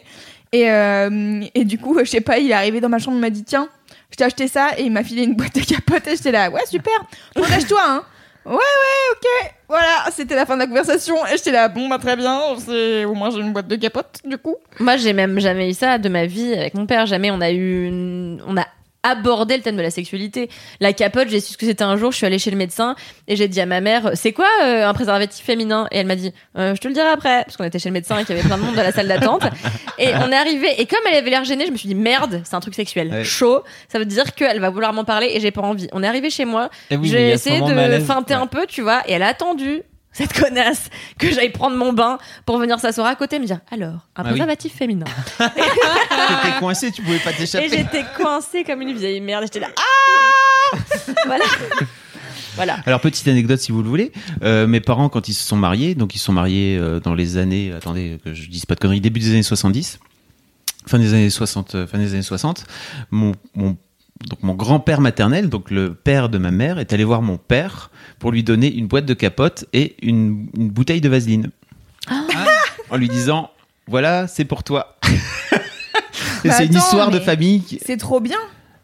Et, 0.53 0.69
euh, 0.69 1.43
et 1.55 1.65
du 1.65 1.79
coup, 1.79 1.97
je 2.05 2.11
sais 2.11 2.21
pas, 2.21 2.39
il 2.39 2.51
est 2.51 2.55
arrivé 2.55 2.81
dans 2.81 2.89
ma 2.89 2.99
chambre, 2.99 3.17
il 3.17 3.21
m'a 3.21 3.31
dit 3.31 3.45
Tiens, 3.45 3.69
je 4.11 4.17
t'ai 4.17 4.25
acheté 4.25 4.49
ça, 4.49 4.71
et 4.77 4.83
il 4.83 4.91
m'a 4.91 5.05
filé 5.05 5.23
une 5.23 5.35
boîte 5.35 5.55
de 5.55 5.61
capotes, 5.61 6.07
et 6.09 6.17
j'étais 6.17 6.33
là, 6.33 6.51
ouais, 6.51 6.67
super, 6.69 6.93
protège-toi, 7.35 7.81
hein. 7.87 8.03
Ouais, 8.47 8.53
ouais, 8.57 9.13
ok. 9.13 9.53
Voilà, 9.69 10.05
c'était 10.13 10.35
la 10.35 10.45
fin 10.45 10.55
de 10.55 10.61
la 10.61 10.67
conversation, 10.67 11.15
et 11.27 11.37
j'étais 11.37 11.53
là, 11.53 11.69
bon, 11.69 11.89
bah 11.89 11.99
très 11.99 12.17
bien, 12.17 12.37
au 13.07 13.15
moins 13.15 13.31
j'ai 13.31 13.39
une 13.41 13.53
boîte 13.53 13.69
de 13.69 13.77
capotes, 13.77 14.21
du 14.25 14.37
coup. 14.39 14.57
Moi, 14.81 14.97
j'ai 14.97 15.13
même 15.13 15.39
jamais 15.41 15.71
eu 15.71 15.73
ça 15.73 15.99
de 15.99 16.09
ma 16.09 16.27
vie 16.27 16.53
avec 16.53 16.75
mon 16.75 16.85
père. 16.85 17.07
Jamais 17.07 17.31
on 17.31 17.41
a 17.41 17.51
eu, 17.53 17.87
une- 17.87 18.43
on 18.47 18.57
a 18.59 18.67
aborder 19.05 19.57
le 19.57 19.63
thème 19.63 19.77
de 19.77 19.83
la 19.83 19.91
sexualité. 19.91 20.51
La 20.81 20.93
capote, 20.93 21.29
j'ai 21.29 21.39
su 21.39 21.53
ce 21.53 21.57
que 21.57 21.67
c'était 21.67 21.85
un 21.85 21.97
jour, 21.97 22.11
je 22.11 22.17
suis 22.17 22.27
allée 22.27 22.41
chez 22.41 22.51
le 22.51 22.57
médecin 22.57 22.97
et 23.29 23.37
j'ai 23.37 23.47
dit 23.47 23.61
à 23.61 23.67
ma 23.67 23.81
mère, 23.81 24.11
c'est 24.15 24.33
quoi 24.33 24.49
euh, 24.65 24.89
un 24.89 24.95
préservatif 24.95 25.45
féminin? 25.45 25.87
Et 25.93 25.99
elle 25.99 26.07
m'a 26.07 26.17
dit, 26.17 26.33
euh, 26.59 26.75
je 26.75 26.81
te 26.81 26.89
le 26.89 26.95
dirai 26.95 27.09
après, 27.09 27.45
parce 27.45 27.57
qu'on 27.57 27.65
était 27.65 27.79
chez 27.79 27.91
le 27.91 27.93
médecin 27.93 28.19
et 28.19 28.25
qu'il 28.25 28.35
y 28.35 28.39
avait 28.39 28.49
plein 28.49 28.59
de 28.59 28.63
monde 28.63 28.75
dans 28.75 28.83
la 28.83 28.93
salle 28.93 29.07
d'attente. 29.07 29.43
Et 29.99 30.09
on 30.15 30.33
est 30.33 30.37
arrivé, 30.37 30.69
et 30.79 30.87
comme 30.87 30.99
elle 31.09 31.17
avait 31.19 31.31
l'air 31.31 31.45
gênée, 31.45 31.67
je 31.67 31.71
me 31.73 31.77
suis 31.77 31.89
dit, 31.89 31.95
merde, 31.95 32.41
c'est 32.45 32.55
un 32.57 32.61
truc 32.61 32.75
sexuel. 32.75 33.11
Ouais. 33.11 33.25
Chaud, 33.25 33.63
ça 33.89 33.99
veut 33.99 34.05
dire 34.07 34.35
qu'elle 34.35 34.59
va 34.61 34.71
vouloir 34.71 34.93
m'en 34.93 35.05
parler 35.05 35.31
et 35.35 35.41
j'ai 35.41 35.51
pas 35.51 35.63
envie. 35.63 35.89
On 35.93 36.03
est 36.03 36.07
arrivé 36.09 36.31
chez 36.31 36.45
moi, 36.47 36.71
oui, 36.91 36.99
y 37.03 37.09
j'ai 37.09 37.29
essayé 37.31 37.61
de 37.61 37.99
feinter 38.01 38.35
Ouais. 38.35 38.41
un 38.41 38.47
peu, 38.47 38.67
tu 38.67 38.81
vois, 38.83 39.03
et 39.07 39.13
elle 39.13 39.23
a 39.23 39.29
attendu. 39.29 39.83
Cette 40.15 40.33
connasse, 40.33 40.89
que 41.19 41.31
j'aille 41.31 41.51
prendre 41.51 41.77
mon 41.77 41.93
bain 41.93 42.19
pour 42.47 42.57
venir 42.59 42.79
s'asseoir 42.81 43.07
à 43.09 43.15
côté 43.17 43.37
et 43.37 43.39
me 43.41 43.47
dire 43.47 43.59
alors, 43.71 44.07
un 44.17 44.23
Ah 44.25 44.33
oui. 44.33 44.71
féminin. 44.71 45.05
T'étais 45.39 46.59
coincé, 46.61 46.91
tu 46.93 47.03
pouvais 47.03 47.19
pas 47.19 47.33
Et 47.33 47.35
t'échapper. 47.35 47.69
j'étais 47.69 48.05
coincée 48.17 48.65
comme 48.65 48.81
une 48.83 48.97
vieille 48.97 49.21
merde. 49.21 49.43
et 49.43 49.47
J'étais 49.47 49.61
là, 49.61 49.69
ah 49.77 50.77
Voilà. 51.27 51.45
Voilà. 52.57 52.79
Alors 52.87 53.01
petite 53.01 53.27
anecdote 53.27 53.59
si 53.59 53.73
vous 53.73 53.83
le 53.83 53.89
voulez, 53.89 54.13
Euh, 54.45 54.67
mes 54.69 54.81
parents 54.81 55.09
quand 55.09 55.27
ils 55.29 55.35
se 55.35 55.43
sont 55.43 55.57
mariés, 55.57 55.95
donc 55.97 56.15
ils 56.15 56.19
se 56.19 56.27
sont 56.27 56.33
mariés 56.33 56.79
euh, 56.79 57.01
dans 57.01 57.15
les 57.15 57.37
années, 57.37 57.73
attendez 57.73 58.21
que 58.25 58.33
je 58.33 58.49
dise 58.49 58.65
pas 58.67 58.77
de 58.77 58.81
conneries, 58.81 59.01
début 59.01 59.19
des 59.19 59.31
années 59.31 59.43
70, 59.43 59.99
fin 60.87 60.99
des 61.01 61.13
années 61.15 61.31
60, 61.31 61.75
euh, 61.75 61.87
fin 61.89 61.99
des 61.99 62.13
années 62.13 62.23
60, 62.23 62.65
mon, 63.11 63.33
mon 63.57 63.77
donc 64.29 64.43
mon 64.43 64.55
grand-père 64.55 65.01
maternel, 65.01 65.49
donc 65.49 65.71
le 65.71 65.95
père 65.95 66.29
de 66.29 66.39
ma 66.39 66.51
mère, 66.51 66.79
est 66.79 66.93
allé 66.93 67.05
voir 67.05 67.21
mon 67.23 67.37
père 67.37 67.91
pour 68.19 68.31
lui 68.33 68.43
donner 68.43 68.73
une 68.73 68.87
boîte 68.87 69.07
de 69.07 69.15
capote 69.15 69.65
et 69.73 69.97
une, 70.03 70.47
une 70.57 70.71
bouteille 70.71 71.01
de 71.01 71.09
vaseline. 71.09 71.51
En 72.91 72.97
lui 72.97 73.09
disant 73.09 73.51
voilà, 73.87 74.27
c'est 74.29 74.45
pour 74.45 74.63
toi. 74.65 74.97
Bah 76.45 76.53
c'est 76.59 76.67
une 76.67 76.77
attends, 76.77 76.85
histoire 76.85 77.11
de 77.11 77.19
famille. 77.21 77.63
qui- 77.63 77.81
C'est 77.83 77.97
trop 77.97 78.21
bien. 78.21 78.37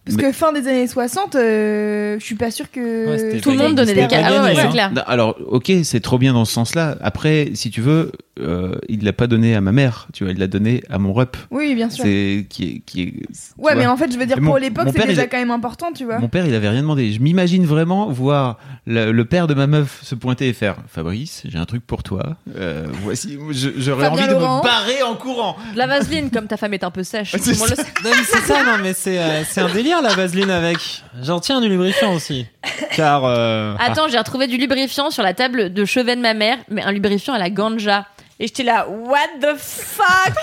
Parce 0.04 0.16
Mais- 0.16 0.22
que 0.24 0.32
fin 0.32 0.52
des 0.52 0.66
années 0.66 0.86
60, 0.86 1.34
euh, 1.34 2.16
je 2.18 2.24
suis 2.24 2.34
pas 2.34 2.50
sûre 2.50 2.70
que. 2.70 3.34
Ouais, 3.34 3.40
Tout 3.40 3.50
le 3.50 3.58
monde 3.58 3.74
donnait 3.74 3.94
des 3.94 4.06
cadeaux. 4.08 4.34
Ah 4.38 4.42
ouais, 4.44 4.54
ouais, 4.54 4.62
c'est 4.62 4.68
clair. 4.70 4.90
Non, 4.92 5.02
Alors, 5.06 5.36
ok, 5.46 5.70
c'est 5.84 6.00
trop 6.00 6.18
bien 6.18 6.32
dans 6.32 6.44
ce 6.46 6.52
sens-là. 6.52 6.96
Après, 7.02 7.50
si 7.54 7.70
tu 7.70 7.80
veux, 7.82 8.10
euh, 8.40 8.76
il 8.88 9.04
l'a 9.04 9.12
pas 9.12 9.26
donné 9.26 9.54
à 9.54 9.60
ma 9.60 9.72
mère, 9.72 10.08
tu 10.14 10.24
vois, 10.24 10.32
il 10.32 10.38
l'a 10.38 10.46
donné 10.46 10.82
à 10.88 10.98
mon 10.98 11.12
rep. 11.12 11.36
Oui, 11.50 11.74
bien 11.74 11.90
sûr. 11.90 12.04
C'est 12.04 12.46
qui 12.48 12.64
est, 12.64 12.78
qui 12.86 13.02
est. 13.02 13.12
Ouais, 13.58 13.74
mais 13.74 13.86
en 13.86 13.96
fait, 13.98 14.10
je 14.10 14.18
veux 14.18 14.24
dire, 14.24 14.40
mon- 14.40 14.46
pour 14.52 14.58
l'époque, 14.58 14.88
c'est 14.96 15.06
déjà 15.06 15.24
il- 15.24 15.28
quand 15.28 15.38
même 15.38 15.50
important, 15.50 15.92
tu 15.94 16.06
vois. 16.06 16.18
Mon 16.18 16.28
père, 16.28 16.46
il 16.46 16.54
avait 16.54 16.70
rien 16.70 16.80
demandé. 16.80 17.12
Je 17.12 17.20
m'imagine 17.20 17.66
vraiment 17.66 18.10
voir 18.10 18.58
le, 18.86 19.12
le 19.12 19.24
père 19.26 19.46
de 19.46 19.54
ma 19.54 19.66
meuf 19.66 20.00
se 20.02 20.14
pointer 20.14 20.48
et 20.48 20.52
faire 20.54 20.76
Fabrice, 20.88 21.42
j'ai 21.46 21.58
un 21.58 21.66
truc 21.66 21.86
pour 21.86 22.02
toi. 22.02 22.36
Euh, 22.56 22.86
voici, 23.02 23.38
j'aurais 23.76 24.06
envie 24.08 24.26
de 24.26 24.32
Laurent. 24.32 24.58
me 24.58 24.62
barrer 24.64 25.02
en 25.02 25.14
courant. 25.14 25.56
De 25.74 25.78
la 25.78 25.86
vaseline, 25.86 26.30
comme 26.30 26.46
ta 26.46 26.56
femme 26.56 26.72
est 26.72 26.84
un 26.84 26.90
peu 26.90 27.02
sèche. 27.04 27.36
C'est 27.38 27.52
ça. 27.54 27.66
sait. 27.76 27.82
Non, 28.02 28.10
mais 28.10 28.24
c'est 28.24 28.38
ça, 28.52 28.64
non, 28.64 28.82
mais 28.82 28.92
c'est 28.94 29.18
euh, 29.18 29.44
c'est 29.44 29.60
un 29.60 29.68
délire 29.68 29.99
la 30.02 30.14
vaseline 30.14 30.50
avec? 30.50 30.78
J'en 31.22 31.40
tiens 31.40 31.60
du 31.60 31.68
lubrifiant 31.68 32.14
aussi. 32.14 32.46
Car. 32.92 33.24
euh, 33.24 33.74
Attends, 33.78 34.08
j'ai 34.08 34.18
retrouvé 34.18 34.46
du 34.46 34.56
lubrifiant 34.56 35.10
sur 35.10 35.22
la 35.22 35.34
table 35.34 35.72
de 35.72 35.84
chevet 35.84 36.16
de 36.16 36.20
ma 36.20 36.34
mère, 36.34 36.58
mais 36.68 36.82
un 36.82 36.92
lubrifiant 36.92 37.34
à 37.34 37.38
la 37.38 37.50
ganja. 37.50 38.06
Et 38.38 38.46
j'étais 38.46 38.62
là, 38.62 38.88
what 38.88 39.18
the 39.40 39.56
fuck? 39.58 40.34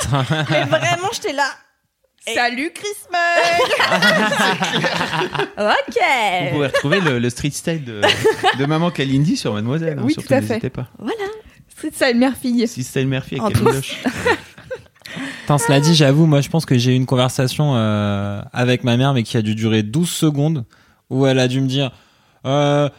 Mais 0.49 0.63
vraiment, 0.63 1.09
j'étais 1.13 1.33
là. 1.33 1.45
Salut 2.35 2.71
Christmas 2.73 3.17
Vous 5.57 5.63
Ok. 5.63 6.51
pouvez 6.51 6.67
retrouver 6.67 6.99
le, 6.99 7.19
le 7.19 7.29
street 7.29 7.51
style 7.51 7.85
de, 7.85 8.01
de 8.59 8.65
maman 8.65 8.91
Kalindi 8.91 9.37
sur 9.37 9.53
Mademoiselle. 9.53 9.97
hein, 9.97 10.03
Oui, 10.03 10.11
surtout, 10.13 10.27
tout 10.27 10.33
à 10.33 10.41
fait. 10.41 10.47
N'hésitez 10.49 10.69
pas. 10.69 10.87
C'est 11.79 11.95
ça, 11.95 12.09
une 12.09 12.17
mère-fille. 12.17 12.67
Si 12.67 12.83
style 12.83 13.07
Murphy 13.07 13.39
En 13.39 13.45
avec. 13.45 13.97
Attends, 15.43 15.57
cela 15.57 15.79
dit, 15.79 15.95
j'avoue, 15.95 16.25
moi 16.25 16.41
je 16.41 16.49
pense 16.49 16.65
que 16.65 16.77
j'ai 16.77 16.93
eu 16.93 16.95
une 16.95 17.05
conversation 17.05 17.73
euh, 17.75 18.41
avec 18.53 18.83
ma 18.83 18.97
mère, 18.97 19.13
mais 19.13 19.23
qui 19.23 19.37
a 19.37 19.41
dû 19.41 19.55
durer 19.55 19.83
12 19.83 20.09
secondes, 20.09 20.65
où 21.09 21.25
elle 21.25 21.39
a 21.39 21.47
dû 21.47 21.61
me 21.61 21.67
dire 21.67 21.91
euh, 22.45 22.89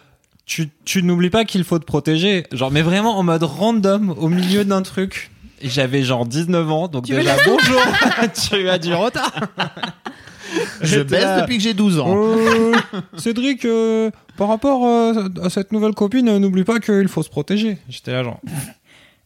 Tu, 0.46 0.70
tu 0.84 1.02
n'oublies 1.02 1.30
pas 1.30 1.44
qu'il 1.44 1.64
faut 1.64 1.78
te 1.78 1.84
protéger. 1.84 2.44
Genre, 2.52 2.70
mais 2.70 2.82
vraiment 2.82 3.18
en 3.18 3.22
mode 3.22 3.42
random, 3.42 4.14
au 4.18 4.28
milieu 4.28 4.64
d'un 4.64 4.82
truc. 4.82 5.30
Et 5.60 5.68
j'avais 5.68 6.02
genre 6.04 6.24
19 6.24 6.70
ans, 6.70 6.88
donc 6.88 7.04
Tu 7.06 7.12
veux 7.12 7.18
déjà 7.18 7.36
bonjour, 7.44 7.80
tu 8.48 8.68
as 8.68 8.78
du 8.78 8.94
retard. 8.94 9.32
Je 10.80 11.00
baisse 11.00 11.22
là, 11.22 11.40
depuis 11.40 11.56
que 11.56 11.62
j'ai 11.62 11.74
12 11.74 11.98
ans. 12.00 12.14
Euh, 12.16 12.74
Cédric, 13.16 13.64
euh, 13.64 14.10
par 14.36 14.48
rapport 14.48 14.86
euh, 14.86 15.28
à 15.42 15.50
cette 15.50 15.72
nouvelle 15.72 15.94
copine, 15.94 16.38
n'oublie 16.38 16.64
pas 16.64 16.80
qu'il 16.80 17.08
faut 17.08 17.22
se 17.22 17.28
protéger. 17.28 17.78
J'étais 17.88 18.12
là 18.12 18.22
genre. 18.22 18.40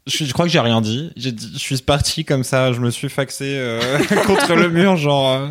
Je, 0.07 0.25
je 0.25 0.33
crois 0.33 0.47
que 0.47 0.51
j'ai 0.51 0.59
rien 0.59 0.81
dit. 0.81 1.13
J'ai 1.17 1.31
dit- 1.31 1.51
Je 1.53 1.59
suis 1.59 1.77
parti 1.77 2.25
comme 2.25 2.43
ça. 2.43 2.73
Je 2.73 2.81
me 2.81 2.91
suis 2.91 3.09
faxé 3.09 3.45
euh, 3.47 3.81
contre 4.27 4.55
le 4.57 4.69
mur, 4.69 4.97
genre. 4.97 5.31
euh, 5.31 5.49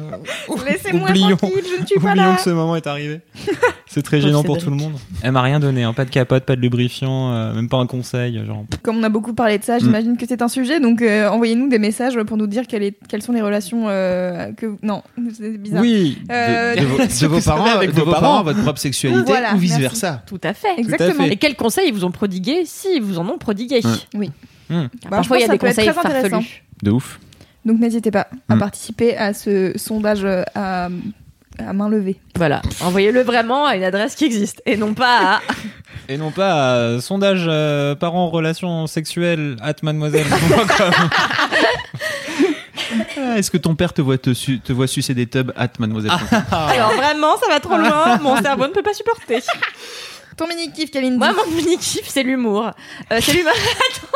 Laissez-moi 0.68 1.10
oublions, 1.10 1.38
tranquille, 1.38 1.64
je 1.78 1.82
ne 1.82 1.88
suis 1.88 2.00
pas 2.00 2.16
là. 2.16 2.36
que 2.36 2.42
ce 2.42 2.50
moment 2.50 2.76
est 2.76 2.86
arrivé. 2.88 3.22
C'est 3.88 4.02
très 4.04 4.22
gênant 4.22 4.42
pour 4.44 4.58
tout 4.58 4.70
le 4.70 4.76
monde. 4.78 4.94
Elle 5.22 5.34
m'a 5.34 5.42
rien 5.42 5.60
donné, 5.60 5.84
hein. 5.84 5.92
pas 5.94 6.06
de 6.06 6.10
capote, 6.10 6.46
pas 6.46 6.56
de 6.56 6.62
lubrifiant, 6.62 7.34
euh, 7.34 7.54
même 7.54 7.68
pas 7.68 7.78
un 7.78 7.88
conseil. 7.88 8.42
Genre. 8.46 8.64
Comme 8.84 8.98
on 8.98 9.04
a 9.04 9.10
beaucoup 9.10 9.34
parlé 9.34 9.58
de 9.58 9.64
ça, 9.66 9.80
j'imagine 9.80 10.16
que 10.16 10.26
c'est 10.26 10.42
un 10.42 10.48
sujet, 10.48 10.80
donc 10.80 11.02
euh, 11.02 11.28
envoyez-nous 11.30 11.68
des 11.68 11.80
messages 11.80 12.18
pour 12.24 12.38
nous 12.38 12.48
dire 12.48 12.68
quelle 12.68 12.84
est- 12.84 12.98
quelles 13.10 13.22
sont 13.22 13.34
les 13.34 13.42
relations 13.42 13.88
euh, 13.90 14.52
que. 14.54 14.78
Non, 14.82 15.04
c'est 15.38 15.58
bizarre. 15.58 15.82
Oui. 15.82 16.20
Euh, 16.32 16.76
de, 16.76 16.80
de 16.82 16.86
vos, 16.86 16.98
de 17.00 17.28
vos 17.28 17.42
parents, 17.42 17.66
avec 17.66 17.90
de 17.92 17.96
vos 18.00 18.06
vos 18.06 18.12
parents 18.12 18.22
parents, 18.22 18.44
votre 18.44 18.62
propre 18.64 18.80
sexualité 18.80 19.24
Voilà, 19.26 19.56
ou 19.56 19.58
vice 19.58 19.72
merci. 19.72 19.82
versa. 19.82 20.24
Tout 20.26 20.40
à 20.44 20.54
fait. 20.54 20.78
Exactement. 20.78 21.26
fait. 21.26 21.34
Et 21.34 21.36
quels 21.38 21.56
conseils 21.58 21.88
ils 21.90 21.94
vous 21.94 22.06
ont 22.06 22.12
prodigués 22.12 22.64
Si 22.66 22.88
ils 22.96 23.02
vous 23.02 23.20
en 23.20 23.28
ont 23.28 23.38
prodigué. 23.38 23.82
Ouais. 23.84 23.92
Oui. 24.16 24.32
Hmm. 24.72 24.88
Car 25.02 25.12
Bah, 25.12 25.18
Parfois, 25.18 25.38
il 25.38 25.42
y 25.42 25.44
a 25.44 25.48
des 25.50 25.58
conseils 25.58 25.92
farfelus. 25.94 26.64
De 26.82 26.92
ouf. 26.92 27.20
Donc 27.66 27.80
n'hésitez 27.80 28.10
pas 28.10 28.28
à 28.50 28.56
Mm. 28.56 28.60
participer 28.60 29.16
à 29.18 29.34
ce 29.36 29.74
sondage 29.76 30.22
euh, 30.26 30.42
à, 30.56 30.88
à 31.60 31.74
main 31.74 31.90
levée. 31.90 32.20
Voilà. 32.38 32.62
Envoyez-le 32.82 33.22
vraiment 33.22 33.66
à 33.68 33.76
une 33.76 33.84
adresse 33.84 34.16
qui 34.16 34.26
existe 34.26 34.64
et 34.66 34.78
non 34.78 34.94
pas 34.96 35.36
à. 35.36 35.40
Et 36.10 36.18
non 36.18 36.32
pas 36.32 37.00
sondage 37.00 37.46
euh, 37.48 37.94
parents 37.96 38.30
relations 38.30 38.88
sexuelles 38.88 39.56
at 39.62 39.76
mademoiselle. 39.84 40.26
Ah, 43.18 43.38
Est-ce 43.38 43.52
que 43.52 43.58
ton 43.58 43.76
père 43.76 43.94
te 43.94 44.02
voit, 44.02 44.18
te, 44.18 44.34
su- 44.34 44.60
te 44.60 44.74
voit 44.74 44.88
sucer 44.88 45.14
des 45.14 45.26
tubs 45.28 45.52
at 45.56 45.70
mademoiselle 45.80 46.12
Alors 46.52 46.92
vraiment, 46.94 47.38
ça 47.38 47.48
va 47.50 47.60
trop 47.60 47.78
loin. 47.78 48.18
Mon 48.18 48.42
cerveau 48.42 48.64
ne 48.68 48.74
peut 48.74 48.82
pas 48.84 48.94
supporter. 48.94 49.40
Ton 50.36 50.48
mini 50.48 50.72
kiff, 50.74 50.92
Kalindi. 50.92 51.18
Moi, 51.18 51.32
mon 51.34 51.56
mini 51.56 51.78
kiff, 51.78 52.08
c'est 52.08 52.24
l'humour. 52.24 52.72
Euh, 53.12 53.20
c'est 53.22 53.34
l'humour. 53.34 53.52
Attends. 53.54 54.08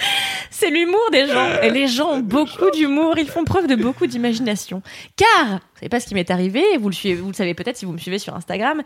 C'est 0.50 0.70
l'humour 0.70 1.00
des 1.12 1.26
gens. 1.26 1.60
Et 1.62 1.70
les 1.70 1.88
gens 1.88 2.10
ont 2.10 2.20
beaucoup 2.20 2.70
d'humour. 2.70 3.14
Ils 3.18 3.28
font 3.28 3.44
preuve 3.44 3.66
de 3.66 3.76
beaucoup 3.76 4.06
d'imagination. 4.06 4.82
Car, 5.16 5.48
vous 5.48 5.78
savez 5.78 5.88
pas 5.88 6.00
ce 6.00 6.06
qui 6.06 6.14
m'est 6.14 6.30
arrivé. 6.30 6.62
Vous 6.78 6.88
le, 6.88 6.94
suivez, 6.94 7.20
vous 7.20 7.32
savez 7.32 7.54
peut-être 7.54 7.76
si 7.76 7.84
vous 7.84 7.92
me 7.92 7.98
suivez 7.98 8.18
sur 8.18 8.34
Instagram. 8.34 8.82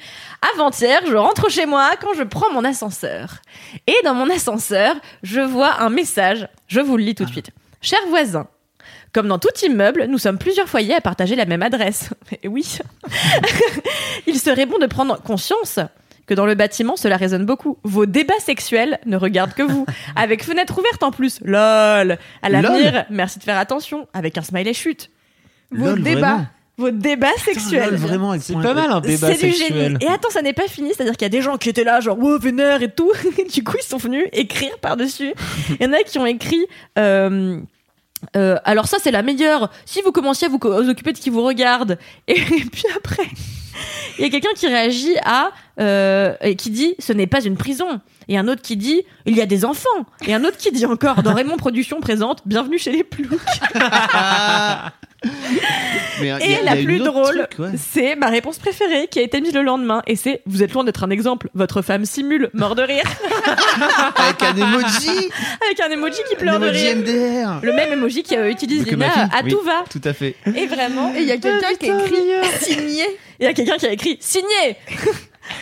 Avant-hier, 0.54 1.02
je 1.06 1.16
rentre 1.16 1.50
chez 1.50 1.66
moi 1.66 1.92
quand 2.00 2.14
je 2.16 2.22
prends 2.22 2.52
mon 2.52 2.64
ascenseur. 2.64 3.36
Et 3.86 3.96
dans 4.04 4.14
mon 4.14 4.30
ascenseur, 4.30 4.96
je 5.22 5.40
vois 5.40 5.80
un 5.80 5.90
message. 5.90 6.48
Je 6.68 6.80
vous 6.80 6.96
le 6.96 7.04
lis 7.04 7.14
tout 7.14 7.24
de 7.24 7.30
suite. 7.30 7.50
Cher 7.80 8.00
voisin. 8.08 8.46
Comme 9.12 9.28
dans 9.28 9.38
tout 9.38 9.48
immeuble, 9.62 10.06
nous 10.06 10.18
sommes 10.18 10.38
plusieurs 10.38 10.68
foyers 10.68 10.94
à 10.94 11.00
partager 11.00 11.36
la 11.36 11.44
même 11.44 11.62
adresse. 11.62 12.10
Et 12.42 12.48
oui. 12.48 12.78
Il 14.26 14.38
serait 14.38 14.66
bon 14.66 14.78
de 14.78 14.86
prendre 14.86 15.22
conscience 15.22 15.78
que 16.26 16.34
dans 16.34 16.46
le 16.46 16.54
bâtiment, 16.54 16.96
cela 16.96 17.16
résonne 17.16 17.44
beaucoup. 17.44 17.78
Vos 17.82 18.06
débats 18.06 18.32
sexuels 18.40 18.98
ne 19.06 19.16
regardent 19.16 19.54
que 19.54 19.62
vous. 19.62 19.86
Avec 20.16 20.44
fenêtre 20.44 20.78
ouverte 20.78 21.02
en 21.02 21.10
plus. 21.10 21.40
LOL. 21.44 22.18
À 22.42 22.48
l'avenir, 22.48 23.04
merci 23.10 23.38
de 23.38 23.44
faire 23.44 23.58
attention. 23.58 24.06
Avec 24.12 24.38
un 24.38 24.42
smiley 24.42 24.74
chute. 24.74 25.10
Vos 25.70 25.86
Lol, 25.86 26.02
débats. 26.02 26.20
vraiment 26.20 26.46
Vos 26.76 26.90
débats 26.90 27.28
sexuels. 27.44 27.90
Lol, 27.90 27.98
vraiment, 27.98 28.34
C'est 28.40 28.54
pas 28.54 28.74
mal 28.74 28.90
un 28.90 29.00
débat 29.00 29.28
C'est 29.34 29.46
du 29.46 29.52
sexuel. 29.52 29.92
génie. 29.92 30.04
Et 30.04 30.08
attends, 30.08 30.30
ça 30.30 30.42
n'est 30.42 30.52
pas 30.52 30.66
fini. 30.66 30.90
C'est-à-dire 30.94 31.12
qu'il 31.12 31.22
y 31.24 31.26
a 31.26 31.28
des 31.30 31.42
gens 31.42 31.56
qui 31.56 31.68
étaient 31.68 31.84
là, 31.84 32.00
genre, 32.00 32.18
wow, 32.18 32.38
vénère 32.38 32.82
et 32.82 32.90
tout. 32.90 33.12
du 33.52 33.62
coup, 33.62 33.76
ils 33.78 33.86
sont 33.86 33.98
venus 33.98 34.26
écrire 34.32 34.76
par-dessus. 34.80 35.32
Il 35.78 35.82
y 35.84 35.88
en 35.88 35.92
a 35.92 36.02
qui 36.02 36.18
ont 36.18 36.26
écrit. 36.26 36.64
euh, 36.98 37.58
euh, 38.36 38.56
alors 38.64 38.88
ça 38.88 38.96
c'est 39.02 39.10
la 39.10 39.22
meilleure. 39.22 39.70
Si 39.84 40.00
vous 40.02 40.10
commenciez 40.10 40.46
à 40.46 40.50
vous 40.50 40.58
vous 40.62 40.88
occuper 40.88 41.12
de 41.12 41.18
qui 41.18 41.28
vous 41.30 41.42
regarde, 41.42 41.98
et, 42.26 42.34
puis 42.72 42.84
après, 42.96 43.26
il 44.18 44.24
y 44.24 44.26
a 44.26 44.30
quelqu'un 44.30 44.52
qui 44.54 44.66
réagit 44.66 45.16
à 45.24 45.50
euh, 45.80 46.34
et 46.40 46.56
qui 46.56 46.70
dit 46.70 46.94
ce 46.98 47.12
n'est 47.12 47.26
pas 47.26 47.42
une 47.44 47.56
prison. 47.56 48.00
Et 48.28 48.38
un 48.38 48.48
autre 48.48 48.62
qui 48.62 48.76
dit 48.76 49.02
il 49.26 49.36
y 49.36 49.40
a 49.40 49.46
des 49.46 49.64
enfants. 49.64 49.88
Et 50.26 50.34
un 50.34 50.44
autre 50.44 50.56
qui 50.56 50.70
dit 50.72 50.86
encore 50.86 51.22
dans 51.22 51.34
Raymond 51.34 51.56
Productions 51.56 52.00
présente 52.00 52.42
bienvenue 52.46 52.78
chez 52.78 52.92
les 52.92 53.04
ploucs. 53.04 53.40
Mais, 56.20 56.30
euh, 56.32 56.38
Et 56.40 56.50
y 56.52 56.54
a- 56.54 56.60
y 56.60 56.64
la 56.64 56.76
plus 56.76 56.98
drôle, 56.98 57.48
ouais. 57.58 57.68
c'est 57.76 58.14
ma 58.16 58.28
réponse 58.28 58.58
préférée 58.58 59.08
qui 59.10 59.18
a 59.18 59.22
été 59.22 59.40
mise 59.40 59.52
le 59.54 59.62
lendemain. 59.62 60.02
Et 60.06 60.16
c'est 60.16 60.42
vous 60.46 60.62
êtes 60.62 60.72
loin 60.72 60.84
d'être 60.84 61.02
un 61.04 61.10
exemple. 61.10 61.48
Votre 61.54 61.82
femme 61.82 62.04
simule 62.04 62.50
mort 62.54 62.74
de 62.74 62.82
rire 62.82 63.02
Avec 64.16 64.42
un 64.42 64.56
emoji, 64.56 65.30
avec 65.64 65.80
un 65.80 65.90
emoji 65.90 66.20
qui 66.28 66.36
pleure 66.36 66.60
de 66.60 66.66
rire. 66.68 66.96
MDR. 66.96 67.60
Le 67.62 67.72
même 67.72 67.92
emoji 67.92 68.22
qu'utilise 68.22 68.84
Que 68.84 68.94
ma 68.96 69.06
Lina 69.08 69.12
fille, 69.28 69.38
à 69.38 69.42
oui. 69.44 69.50
tout 69.50 69.60
va. 69.62 69.84
Tout 69.90 70.00
à 70.04 70.12
fait. 70.12 70.36
Et 70.54 70.66
vraiment, 70.66 71.12
il 71.16 71.24
y 71.24 71.32
a 71.32 71.36
quelqu'un 71.36 71.74
qui 71.78 71.90
a 71.90 71.94
écrit 72.04 72.22
signé. 72.60 73.04
Il 73.40 73.44
y 73.44 73.48
a 73.48 73.52
quelqu'un 73.52 73.76
qui 73.76 73.86
a 73.86 73.92
écrit 73.92 74.16
signé. 74.20 74.76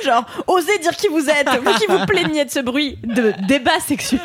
Genre, 0.05 0.25
osez 0.47 0.79
dire 0.79 0.95
qui 0.97 1.09
vous 1.09 1.29
êtes, 1.29 1.49
vous 1.65 1.73
qui 1.75 1.87
vous 1.89 2.05
plaignez 2.07 2.45
de 2.45 2.51
ce 2.51 2.61
bruit 2.61 2.99
de 3.03 3.33
débat 3.49 3.81
sexuel. 3.81 4.21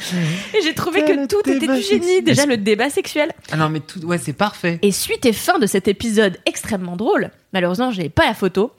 Et 0.56 0.62
j'ai 0.62 0.74
trouvé 0.74 1.02
que 1.04 1.26
tout 1.26 1.40
était 1.48 1.66
du 1.66 1.80
génie. 1.82 1.82
sexuel. 1.82 2.24
Déjà 2.24 2.46
le 2.46 2.56
débat 2.56 2.90
sexuel. 2.90 3.30
Ah 3.52 3.56
non, 3.56 3.68
mais 3.68 3.80
tout, 3.80 4.00
ouais, 4.06 4.18
c'est 4.18 4.32
parfait. 4.32 4.78
Et 4.82 4.92
suite 4.92 5.24
et 5.26 5.32
fin 5.32 5.58
de 5.58 5.66
cet 5.66 5.88
épisode 5.88 6.38
extrêmement 6.46 6.96
drôle, 6.96 7.30
Malheureusement, 7.52 7.90
j'avais 7.90 8.08
pas 8.10 8.26
la 8.26 8.34
photo. 8.34 8.70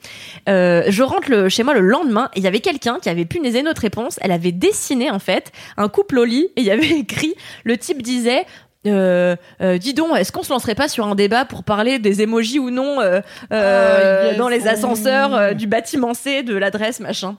Euh, 0.48 0.84
je 0.88 1.02
rentre 1.02 1.30
le- 1.30 1.50
chez 1.50 1.62
moi 1.62 1.74
le 1.74 1.80
lendemain 1.80 2.30
et 2.34 2.38
il 2.38 2.42
y 2.42 2.46
avait 2.46 2.60
quelqu'un 2.60 2.98
qui 3.02 3.10
avait 3.10 3.26
punaisé 3.26 3.62
notre 3.62 3.82
réponse. 3.82 4.18
Elle 4.22 4.32
avait 4.32 4.50
dessiné 4.50 5.10
en 5.10 5.18
fait 5.18 5.52
un 5.76 5.88
couple 5.90 6.18
au 6.18 6.24
lit 6.24 6.48
et 6.56 6.62
il 6.62 6.64
y 6.64 6.70
avait 6.70 6.88
écrit. 6.98 7.34
Le 7.64 7.76
type 7.76 8.00
disait. 8.00 8.46
Euh, 8.86 9.36
euh, 9.60 9.78
dis 9.78 9.94
donc, 9.94 10.16
est-ce 10.16 10.32
qu'on 10.32 10.42
se 10.42 10.52
lancerait 10.52 10.74
pas 10.74 10.88
sur 10.88 11.06
un 11.06 11.14
débat 11.14 11.44
pour 11.44 11.62
parler 11.62 11.98
des 12.00 12.22
emojis 12.22 12.58
ou 12.58 12.70
non 12.70 13.00
euh, 13.00 13.20
euh, 13.52 14.22
Ah, 14.22 14.26
yes. 14.30 14.36
dans 14.38 14.48
les 14.48 14.66
ascenseurs 14.66 15.34
euh, 15.34 15.52
du 15.52 15.66
bâtiment 15.68 16.14
C, 16.14 16.42
de 16.42 16.56
l'adresse, 16.56 16.98
machin 16.98 17.36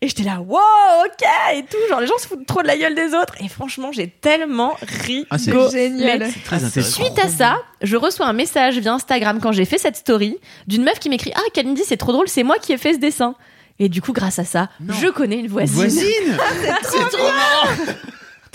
Et 0.00 0.08
j'étais 0.08 0.22
là, 0.22 0.40
wow, 0.40 0.56
ok, 1.04 1.28
et 1.54 1.62
tout. 1.64 1.76
Genre, 1.90 2.00
les 2.00 2.06
gens 2.06 2.16
se 2.18 2.26
foutent 2.26 2.46
trop 2.46 2.62
de 2.62 2.66
la 2.66 2.78
gueule 2.78 2.94
des 2.94 3.14
autres. 3.14 3.34
Et 3.44 3.48
franchement, 3.48 3.92
j'ai 3.92 4.08
tellement 4.08 4.76
ri. 5.04 5.26
Ah, 5.30 5.36
c'est 5.38 5.52
Génial. 5.70 6.28
Très 6.44 6.64
intéressant. 6.64 7.02
Suite 7.02 7.18
à 7.22 7.28
ça, 7.28 7.58
je 7.82 7.96
reçois 7.96 8.26
un 8.26 8.32
message 8.32 8.78
via 8.78 8.94
Instagram 8.94 9.38
quand 9.42 9.52
j'ai 9.52 9.66
fait 9.66 9.78
cette 9.78 9.96
story 9.96 10.38
d'une 10.66 10.82
meuf 10.82 10.98
qui 10.98 11.10
m'écrit 11.10 11.32
Ah, 11.34 11.40
Kalindi, 11.52 11.82
c'est 11.84 11.98
trop 11.98 12.12
drôle, 12.12 12.28
c'est 12.28 12.42
moi 12.42 12.56
qui 12.60 12.72
ai 12.72 12.78
fait 12.78 12.94
ce 12.94 12.98
dessin. 12.98 13.34
Et 13.78 13.90
du 13.90 14.00
coup, 14.00 14.14
grâce 14.14 14.38
à 14.38 14.44
ça, 14.44 14.70
je 14.88 15.08
connais 15.08 15.36
une 15.40 15.48
voisine. 15.48 15.74
Voisine 15.74 16.02
C'est 16.82 17.16
trop 17.16 17.24
marrant 17.24 17.96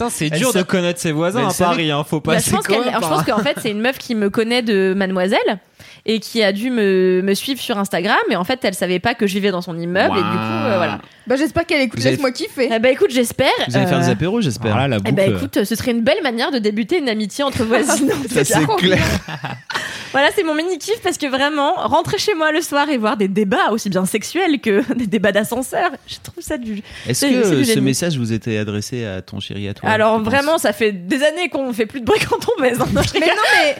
Putain, 0.01 0.09
c'est 0.09 0.29
dur 0.29 0.53
de 0.53 0.61
connaître 0.63 0.99
ses 0.99 1.11
voisins 1.11 1.47
à 1.47 1.53
Paris, 1.53 1.91
hein. 1.91 2.03
Faut 2.03 2.21
pas 2.21 2.33
Bah, 2.33 2.39
je 2.43 2.49
pense 2.49 2.65
je 2.67 2.99
pense 2.99 3.23
qu'en 3.23 3.39
fait, 3.39 3.57
c'est 3.61 3.71
une 3.71 3.81
meuf 3.81 3.97
qui 3.97 4.15
me 4.15 4.29
connaît 4.29 4.61
de 4.61 4.93
Mademoiselle 4.95 5.59
et 6.05 6.19
qui 6.19 6.41
a 6.41 6.51
dû 6.51 6.69
me, 6.71 7.21
me 7.23 7.33
suivre 7.33 7.59
sur 7.59 7.77
Instagram. 7.77 8.17
Et 8.29 8.35
en 8.35 8.43
fait, 8.43 8.59
elle 8.63 8.73
savait 8.73 8.99
pas 8.99 9.13
que 9.13 9.27
je 9.27 9.33
vivais 9.33 9.51
dans 9.51 9.61
son 9.61 9.77
immeuble. 9.77 10.17
Et 10.17 10.21
du 10.21 10.29
coup, 10.29 10.37
euh, 10.37 10.73
voilà. 10.77 10.99
Bah, 11.27 11.35
j'espère 11.35 11.65
qu'elle 11.65 11.81
écoute 11.81 12.03
Laisse-moi 12.03 12.31
kiffer. 12.31 12.69
Eh 12.73 12.79
bah, 12.79 12.89
écoute, 12.89 13.11
j'espère. 13.11 13.51
Vous 13.67 13.77
allez 13.77 13.85
faire 13.85 13.99
euh, 13.99 14.01
des 14.01 14.09
apéros, 14.09 14.41
j'espère. 14.41 14.71
Voilà 14.71 14.87
la 14.87 14.97
eh 14.97 14.99
boucle. 14.99 15.13
bah, 15.13 15.25
écoute, 15.25 15.63
ce 15.63 15.75
serait 15.75 15.91
une 15.91 16.01
belle 16.01 16.23
manière 16.23 16.51
de 16.51 16.57
débuter 16.57 16.97
une 16.97 17.09
amitié 17.09 17.43
entre 17.43 17.63
voisins. 17.63 17.95
Ça, 18.29 18.43
c'est 18.43 18.65
clair. 18.77 18.99
Voilà, 20.11 20.29
c'est 20.35 20.43
mon 20.43 20.53
mini 20.55 20.77
kiff 20.77 21.01
parce 21.01 21.17
que 21.17 21.25
vraiment, 21.27 21.73
rentrer 21.75 22.17
chez 22.17 22.33
moi 22.33 22.51
le 22.51 22.61
soir 22.61 22.89
et 22.89 22.97
voir 22.97 23.17
des 23.17 23.27
débats 23.27 23.71
aussi 23.71 23.89
bien 23.89 24.05
sexuels 24.05 24.59
que 24.59 24.81
des 24.95 25.07
débats 25.07 25.31
d'ascenseur, 25.31 25.89
je 26.07 26.15
trouve 26.21 26.43
ça 26.43 26.57
du. 26.57 26.81
Est-ce 27.07 27.25
que 27.25 27.55
du 27.55 27.65
ce 27.65 27.79
message 27.79 28.17
vous 28.17 28.33
était 28.33 28.57
adressé 28.57 29.05
à 29.05 29.21
ton 29.21 29.39
chéri, 29.39 29.67
à 29.69 29.73
toi 29.73 29.89
Alors 29.89 30.19
vraiment, 30.21 30.57
ça 30.57 30.73
fait 30.73 30.91
des 30.91 31.23
années 31.23 31.49
qu'on 31.49 31.71
fait 31.73 31.85
plus 31.85 32.01
de 32.01 32.05
bruit 32.05 32.19
quand 32.29 32.39
on 32.57 32.61
baise. 32.61 32.79
hein. 32.81 32.87
Non, 32.93 33.01
Mais 33.13 33.19
non, 33.27 33.33
mais 33.63 33.75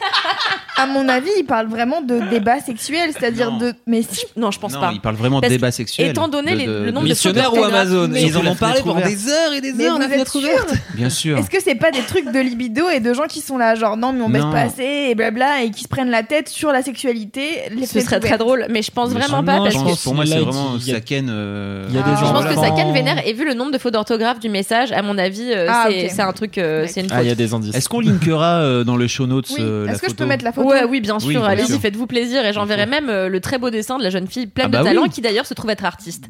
à 0.77 0.85
mon 0.87 1.07
avis, 1.09 1.29
il 1.37 1.43
parle 1.43 1.67
vraiment 1.67 2.01
de 2.01 2.19
débat 2.29 2.59
sexuel, 2.59 3.11
c'est-à-dire 3.17 3.51
de. 3.53 3.73
Mais 3.85 4.01
si. 4.01 4.25
Non, 4.37 4.51
je 4.51 4.59
pense 4.59 4.73
Non, 4.73 4.79
pas. 4.79 4.91
il 4.93 5.01
parle 5.01 5.15
vraiment 5.15 5.37
de 5.37 5.41
Parce 5.41 5.53
débat 5.53 5.69
que, 5.69 5.75
sexuel. 5.75 6.09
étant 6.11 6.27
donné 6.27 6.53
de- 6.53 6.57
les- 6.57 6.65
de- 6.65 6.71
le 6.85 6.91
nombre 6.91 7.05
de 7.07 7.09
Missionnaire 7.11 7.45
photos 7.49 7.59
ou 7.59 7.63
Amazon 7.65 8.07
Mais- 8.09 8.23
Ils 8.23 8.37
en 8.37 8.45
ont 8.45 8.55
parlé 8.55 8.81
pendant 8.81 9.01
des 9.01 9.27
heures 9.29 9.53
et 9.53 9.61
des 9.61 9.73
Mais 9.73 9.85
heures, 9.87 9.99
la 9.99 10.05
vous 10.07 10.11
fenêtre 10.13 10.35
êtes 10.37 10.43
ouverte. 10.43 10.73
Bien 10.95 11.09
sûr. 11.09 11.37
Est-ce 11.37 11.49
que 11.49 11.61
c'est 11.61 11.75
pas 11.75 11.91
des 11.91 12.01
trucs 12.01 12.31
de 12.31 12.39
libido 12.39 12.87
et 12.89 12.99
de 12.99 13.13
gens 13.13 13.27
qui 13.27 13.41
sont 13.41 13.57
là, 13.57 13.75
genre 13.75 13.97
non, 13.97 14.13
mais 14.13 14.21
on 14.21 14.29
baisse 14.29 14.41
Non. 14.43 14.51
pas 14.51 14.61
assez 14.61 15.07
et 15.09 15.15
blabla, 15.15 15.63
et 15.63 15.71
qui 15.71 15.83
se 15.83 15.87
prennent 15.87 16.09
la 16.09 16.20
tête 16.23 16.49
sur 16.49 16.71
la 16.71 16.81
sexualité 16.81 17.41
les 17.71 17.85
Ce 17.85 17.99
serait 18.01 18.19
très 18.19 18.37
drôle, 18.37 18.65
mais 18.69 18.81
je 18.81 18.91
pense 18.91 19.13
Mais 19.13 19.19
vraiment 19.21 19.43
pas 19.43 19.57
parce 19.57 19.75
que 19.75 20.03
Pour 20.03 20.13
moi, 20.15 20.25
c'est 20.25 20.37
vraiment 20.39 20.79
Saken. 20.79 21.27
euh, 21.29 21.85
il 21.89 21.95
y 21.95 21.97
a 21.97 22.01
des 22.03 22.09
Ah. 22.13 22.15
je 22.19 22.21
pense 22.31 22.43
que 22.45 22.49
enfants. 22.51 22.63
ça 22.63 22.71
Ken 22.71 22.93
vénère 22.93 23.25
et 23.27 23.33
vu 23.33 23.45
le 23.45 23.53
nombre 23.53 23.71
de 23.71 23.77
fautes 23.77 23.93
d'orthographe 23.93 24.39
du 24.39 24.49
message, 24.49 24.91
à 24.91 25.01
mon 25.01 25.17
avis, 25.17 25.51
euh, 25.51 25.67
Ah, 25.69 25.87
c'est 25.89 26.09
c'est 26.09 26.21
un 26.21 26.33
truc, 26.33 26.57
euh, 26.57 26.85
c'est 26.87 27.01
une 27.01 27.07
faute. 27.09 27.17
Ah, 27.19 27.23
il 27.23 27.29
y 27.29 27.31
a 27.31 27.35
des 27.35 27.53
indices. 27.53 27.75
Est-ce 27.75 27.89
qu'on 27.89 27.99
linkera 27.99 28.59
euh, 28.61 28.83
dans 28.83 28.97
le 28.97 29.07
show 29.07 29.27
notes 29.27 29.47
Oui. 29.51 29.57
euh, 29.59 29.87
Est-ce 29.87 30.01
que 30.01 30.09
je 30.09 30.15
peux 30.15 30.25
mettre 30.25 30.43
la 30.43 30.51
photo 30.51 30.69
Ouais, 30.69 30.83
oui, 30.83 31.01
bien 31.01 31.19
sûr. 31.19 31.43
Allez-y, 31.43 31.79
faites-vous 31.79 32.07
plaisir 32.07 32.45
et 32.45 32.53
j'enverrai 32.53 32.85
même 32.85 33.09
euh, 33.09 33.27
le 33.29 33.39
très 33.39 33.57
beau 33.57 33.69
dessin 33.69 33.97
de 33.97 34.03
la 34.03 34.09
jeune 34.09 34.27
fille 34.27 34.47
pleine 34.47 34.67
Ah 34.67 34.69
bah 34.69 34.79
de 34.79 34.83
talent 34.85 35.07
qui 35.07 35.21
d'ailleurs 35.21 35.45
se 35.45 35.53
trouve 35.53 35.69
être 35.69 35.85
artiste. 35.85 36.25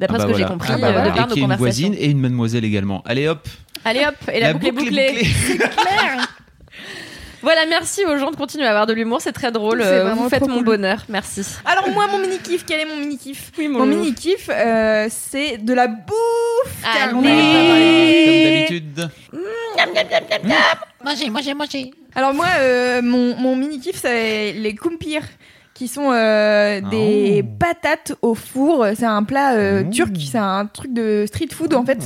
D'après 0.00 0.16
Ah 0.18 0.22
ce 0.22 0.26
bah 0.26 0.32
que 0.32 0.38
j'ai 0.38 0.44
compris 0.44 0.72
Ah 0.74 0.78
bah 0.78 0.88
euh, 0.88 1.10
de 1.10 1.16
par 1.16 1.28
nos 1.28 1.34
est 1.34 1.38
une 1.38 1.42
conversations. 1.42 1.56
voisine 1.58 1.94
et 1.98 2.06
une 2.10 2.18
mademoiselle 2.20 2.64
également. 2.64 3.02
Allez 3.06 3.28
hop 3.28 3.46
Allez 3.84 4.00
hop, 4.06 4.14
et 4.32 4.40
la, 4.40 4.52
boucle 4.52 4.66
est 4.66 4.72
bouclée. 4.72 5.12
Claire. 5.14 6.28
Voilà, 7.46 7.64
merci 7.64 8.04
aux 8.04 8.16
gens 8.16 8.32
de 8.32 8.36
continuer 8.36 8.66
à 8.66 8.70
avoir 8.70 8.86
de 8.88 8.92
l'humour, 8.92 9.20
c'est 9.20 9.30
très 9.30 9.52
drôle. 9.52 9.80
Euh, 9.80 10.12
Vous 10.14 10.28
faites 10.28 10.48
mon 10.48 10.56
cool. 10.56 10.64
bonheur, 10.64 11.04
merci. 11.08 11.46
Alors 11.64 11.88
moi, 11.90 12.08
mon 12.08 12.18
mini 12.18 12.38
kiff, 12.38 12.64
quel 12.66 12.80
est 12.80 12.84
mon 12.84 12.96
mini 12.96 13.18
kiff 13.18 13.52
Oui, 13.56 13.68
Mon 13.68 13.86
mini 13.86 14.12
kiff, 14.14 14.50
euh, 14.50 15.06
c'est 15.08 15.58
de 15.58 15.72
la 15.72 15.86
bouffe. 15.86 16.82
car 16.82 17.10
on 17.14 17.18
en 17.18 17.24
Allez. 17.24 17.30
avait 17.30 17.52
pas 17.52 17.68
parlé. 17.68 18.66
Comme 19.78 19.94
d'habitude. 19.94 21.90
Alors 22.16 22.34
moi, 22.34 22.46
euh, 22.58 23.00
mon, 23.00 23.36
mon 23.36 23.54
mini 23.54 23.78
kiff, 23.78 24.00
c'est 24.00 24.52
les 24.52 24.74
kumpirs 24.74 25.22
qui 25.76 25.88
sont 25.88 26.10
euh, 26.10 26.80
des 26.90 27.44
Oh. 27.44 27.48
patates 27.60 28.14
au 28.22 28.34
four. 28.34 28.86
C'est 28.96 29.04
un 29.04 29.22
plat 29.24 29.54
euh, 29.54 29.82
Oh. 29.86 29.90
turc, 29.90 30.10
c'est 30.30 30.38
un 30.38 30.64
truc 30.66 30.92
de 30.94 31.24
street 31.26 31.48
food 31.52 31.74
en 31.74 31.84
fait. 31.84 31.98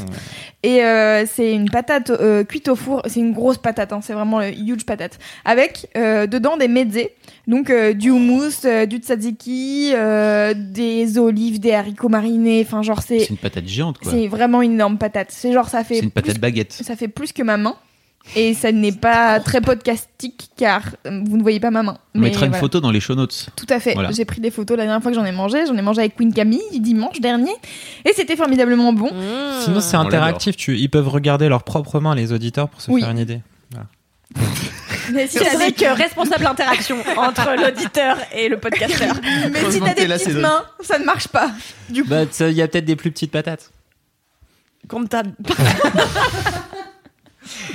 Et 0.63 0.85
euh, 0.85 1.25
c'est 1.27 1.53
une 1.53 1.71
patate 1.71 2.13
cuite 2.49 2.69
au 2.69 2.75
four. 2.77 3.03
C'est 3.07 3.21
une 3.21 3.33
grosse 3.33 3.59
patate, 3.59 3.93
hein, 3.93 4.01
c'est 4.03 4.13
vraiment 4.13 4.41
une 4.43 4.69
huge 4.69 4.85
patate. 4.85 5.19
Avec 5.45 5.89
dedans 5.95 6.57
des 6.57 6.69
mezzés, 6.69 7.15
donc 7.47 7.73
du 7.95 8.11
houmous, 8.11 8.67
du 8.89 8.97
tzatziki, 8.99 9.93
des 10.57 11.19
olives, 11.19 11.61
des 11.61 11.73
haricots 11.73 12.09
marinés. 12.09 12.63
Enfin 12.67 12.83
genre 12.83 13.01
c'est 13.03 13.21
C'est 13.21 13.31
une 13.31 13.37
patate 13.39 13.67
géante, 13.69 13.99
quoi. 13.99 14.11
c'est 14.11 14.27
vraiment 14.27 14.63
une 14.63 14.73
énorme 14.73 14.99
patate. 14.99 15.29
C'est 15.31 15.53
genre 15.53 15.69
ça 15.69 15.85
fait 15.85 15.95
C'est 15.97 16.05
une 16.05 16.11
patate 16.11 16.39
baguette. 16.41 16.73
ça 16.73 16.97
fait 16.97 17.09
plus 17.09 17.33
que 17.33 17.43
ma 17.43 17.57
main. 17.57 17.77
Et 18.37 18.55
ça 18.55 18.71
n'est 18.71 18.93
pas 18.93 19.41
très 19.41 19.61
podcastique 19.61 20.51
car 20.57 20.83
euh, 21.07 21.21
vous 21.27 21.37
ne 21.37 21.43
voyez 21.43 21.59
pas 21.59 21.71
ma 21.71 21.83
main. 21.83 21.99
On 22.15 22.21
Mais 22.21 22.29
mettra 22.29 22.47
une 22.47 22.53
voilà. 22.53 22.61
photo 22.61 22.81
dans 22.81 22.91
les 22.93 23.01
show 23.01 23.15
notes. 23.15 23.49
Tout 23.57 23.67
à 23.69 23.81
fait. 23.81 23.95
Voilà. 23.95 24.13
J'ai 24.13 24.25
pris 24.25 24.41
des 24.41 24.51
photos 24.53 24.77
la 24.77 24.85
dernière 24.85 25.03
fois 25.03 25.11
que 25.11 25.17
j'en 25.17 25.25
ai 25.25 25.33
mangé. 25.33 25.67
J'en 25.67 25.77
ai 25.77 25.83
mangé 25.83 26.01
avec 26.01 26.17
Queen 26.17 26.33
Camille 26.33 26.61
dimanche 26.81 27.21
dernier. 27.21 27.53
Et 28.05 28.13
c'était 28.15 28.37
formidablement 28.37 28.93
bon. 28.93 29.13
Mmh. 29.13 29.63
Sinon, 29.65 29.81
c'est 29.81 29.97
interactif. 29.97 30.57
Tu, 30.57 30.79
ils 30.79 30.89
peuvent 30.89 31.09
regarder 31.09 31.49
leurs 31.49 31.65
propres 31.65 31.99
mains, 31.99 32.15
les 32.15 32.33
auditeurs, 32.33 32.69
pour 32.69 32.81
se 32.81 32.91
Oui. 32.91 33.01
faire 33.01 33.11
une 33.11 33.19
idée. 33.19 33.41
Mais 35.13 35.27
si 35.27 35.39
des, 35.39 35.73
que 35.73 35.93
responsable 35.93 36.47
interaction 36.47 36.97
entre 37.17 37.57
l'auditeur 37.61 38.17
et 38.33 38.49
le 38.49 38.59
podcasteur. 38.59 39.15
mais 39.53 39.71
si 39.71 39.81
t'as 39.81 39.95
des 39.95 40.07
là, 40.07 40.19
petites 40.19 40.37
mains, 40.37 40.65
ça 40.81 41.01
ne 41.01 41.05
marche 41.05 41.27
pas. 41.27 41.51
Du 41.89 42.05
coup. 42.05 42.11
Bah, 42.11 42.23
il 42.41 42.53
y 42.53 42.63
a 42.63 42.69
peut-être 42.69 42.85
des 42.85 42.95
plus 42.95 43.11
petites 43.11 43.33
patates. 43.33 43.73
Comptable. 44.89 45.33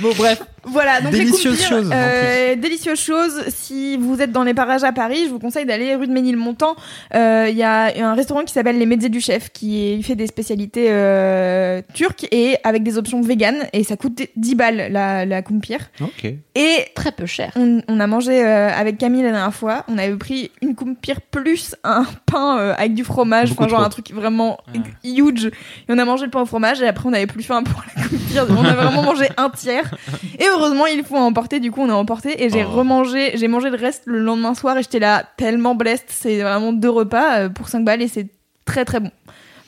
Bon, 0.00 0.14
bref. 0.14 0.42
Voilà, 0.66 1.00
donc 1.00 1.12
Délicieuse 1.12 1.58
les 1.60 1.64
chose, 1.64 1.92
en 1.92 2.60
délicieuse 2.60 3.00
chose. 3.00 3.44
Si 3.48 3.96
vous 3.96 4.20
êtes 4.20 4.32
dans 4.32 4.42
les 4.42 4.52
parages 4.54 4.84
à 4.84 4.92
Paris, 4.92 5.22
je 5.26 5.30
vous 5.30 5.38
conseille 5.38 5.64
d'aller 5.64 5.94
rue 5.94 6.06
de 6.06 6.12
Ménilmontant. 6.12 6.74
Euh, 7.14 7.46
Il 7.48 7.56
y 7.56 7.62
a 7.62 7.92
un 8.04 8.14
restaurant 8.14 8.42
qui 8.44 8.52
s'appelle 8.52 8.78
Les 8.78 8.86
Mezzés 8.86 9.08
du 9.08 9.20
Chef 9.20 9.50
qui 9.52 10.02
fait 10.02 10.16
des 10.16 10.26
spécialités 10.26 10.86
euh, 10.90 11.80
turques 11.94 12.26
et 12.32 12.56
avec 12.64 12.82
des 12.82 12.98
options 12.98 13.20
véganes. 13.20 13.64
Et 13.72 13.84
ça 13.84 13.96
coûte 13.96 14.20
10 14.36 14.54
balles 14.56 14.88
la, 14.90 15.24
la 15.24 15.42
kumpir. 15.42 15.78
Ok. 16.00 16.24
Et 16.56 16.76
Très 16.94 17.12
peu 17.12 17.26
cher. 17.26 17.52
on, 17.56 17.82
on 17.88 18.00
a 18.00 18.06
mangé 18.06 18.44
euh, 18.44 18.68
avec 18.70 18.98
Camille 18.98 19.22
la 19.22 19.30
dernière 19.30 19.54
fois. 19.54 19.84
On 19.88 19.98
avait 19.98 20.16
pris 20.16 20.50
une 20.62 20.74
kumpir 20.74 21.20
plus 21.20 21.76
un 21.84 22.04
pain 22.26 22.58
euh, 22.58 22.74
avec 22.76 22.94
du 22.94 23.04
fromage. 23.04 23.50
Beaucoup 23.50 23.62
Enfin, 23.64 23.70
genre 23.70 23.78
trop. 23.80 23.86
un 23.86 23.90
truc 23.90 24.10
vraiment 24.12 24.58
huge. 25.04 25.46
Et 25.46 25.90
on 25.90 25.98
a 25.98 26.04
mangé 26.04 26.24
le 26.24 26.30
pain 26.30 26.40
au 26.40 26.46
fromage 26.46 26.80
et 26.82 26.88
après 26.88 27.08
on 27.08 27.12
avait 27.12 27.26
plus 27.26 27.42
faim 27.44 27.62
pour 27.62 27.82
la 27.96 28.02
kumpir. 28.02 28.46
On 28.58 28.64
a 28.64 28.74
vraiment 28.74 29.02
mangé 29.02 29.26
un 29.36 29.48
tiers. 29.50 29.94
Et 30.38 30.48
heureusement, 30.56 30.86
il 30.86 31.04
faut 31.04 31.16
emporter. 31.16 31.60
Du 31.60 31.70
coup, 31.70 31.80
on 31.82 31.90
a 31.90 31.94
emporté 31.94 32.42
et 32.44 32.50
j'ai 32.50 32.64
Oh. 32.64 32.70
remangé. 32.70 33.32
J'ai 33.36 33.48
mangé 33.48 33.70
le 33.70 33.76
reste 33.76 34.02
le 34.06 34.18
lendemain 34.18 34.54
soir 34.54 34.76
et 34.78 34.82
j'étais 34.82 34.98
là 35.00 35.24
tellement 35.36 35.74
blessed. 35.74 36.06
C'est 36.08 36.40
vraiment 36.42 36.72
deux 36.72 36.90
repas 36.90 37.38
euh, 37.40 37.48
pour 37.48 37.68
5 37.68 37.84
balles 37.84 38.02
et 38.02 38.08
c'est 38.08 38.26
très 38.64 38.84
très 38.84 39.00
bon. 39.00 39.10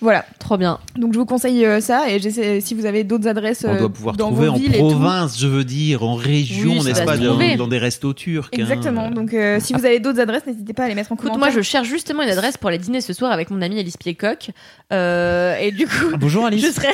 Voilà. 0.00 0.24
Trop 0.38 0.56
bien. 0.56 0.78
Donc 0.94 1.12
je 1.12 1.18
vous 1.18 1.26
conseille 1.26 1.64
euh, 1.66 1.80
ça 1.80 2.08
et 2.08 2.20
j'essaie 2.20 2.60
si 2.60 2.74
vous 2.74 2.86
avez 2.86 3.02
d'autres 3.02 3.26
adresses 3.26 3.64
On 3.68 3.74
euh, 3.74 3.78
doit 3.80 3.88
pouvoir 3.88 4.14
dans 4.16 4.26
trouver 4.28 4.48
en 4.48 4.56
province, 4.88 5.36
je 5.40 5.48
veux 5.48 5.64
dire, 5.64 6.04
en 6.04 6.14
région, 6.14 6.74
Oui, 6.78 6.84
n'est-ce 6.84 7.02
pas, 7.02 7.16
dans, 7.16 7.36
dans 7.56 7.66
des 7.66 7.78
restos 7.78 8.12
turcs. 8.14 8.48
hein. 8.52 8.58
Exactement. 8.60 9.10
Donc, 9.10 9.34
euh, 9.34 9.58
si 9.60 9.72
vous 9.72 9.84
avez 9.84 9.98
d'autres 9.98 10.20
adresses, 10.20 10.46
n'hésitez 10.46 10.72
pas 10.72 10.84
à 10.84 10.88
les 10.88 10.94
mettre 10.94 11.10
en 11.10 11.16
Écoute, 11.16 11.30
commentaire. 11.32 11.52
moi 11.52 11.56
je 11.62 11.62
cherche 11.66 11.88
justement 11.88 12.22
une 12.22 12.28
adresse 12.30 12.56
pour 12.56 12.68
aller 12.68 12.78
dîner 12.78 13.00
ce 13.00 13.12
soir 13.12 13.32
avec 13.32 13.50
mon 13.50 13.60
amie 13.60 13.80
Alice 13.80 13.96
Piecoq. 13.96 14.50
Euh, 14.92 15.56
et 15.58 15.72
du 15.72 15.86
coup, 15.88 16.16
Bonjour 16.16 16.46
Alice. 16.46 16.64
je 16.64 16.70
serai. 16.70 16.92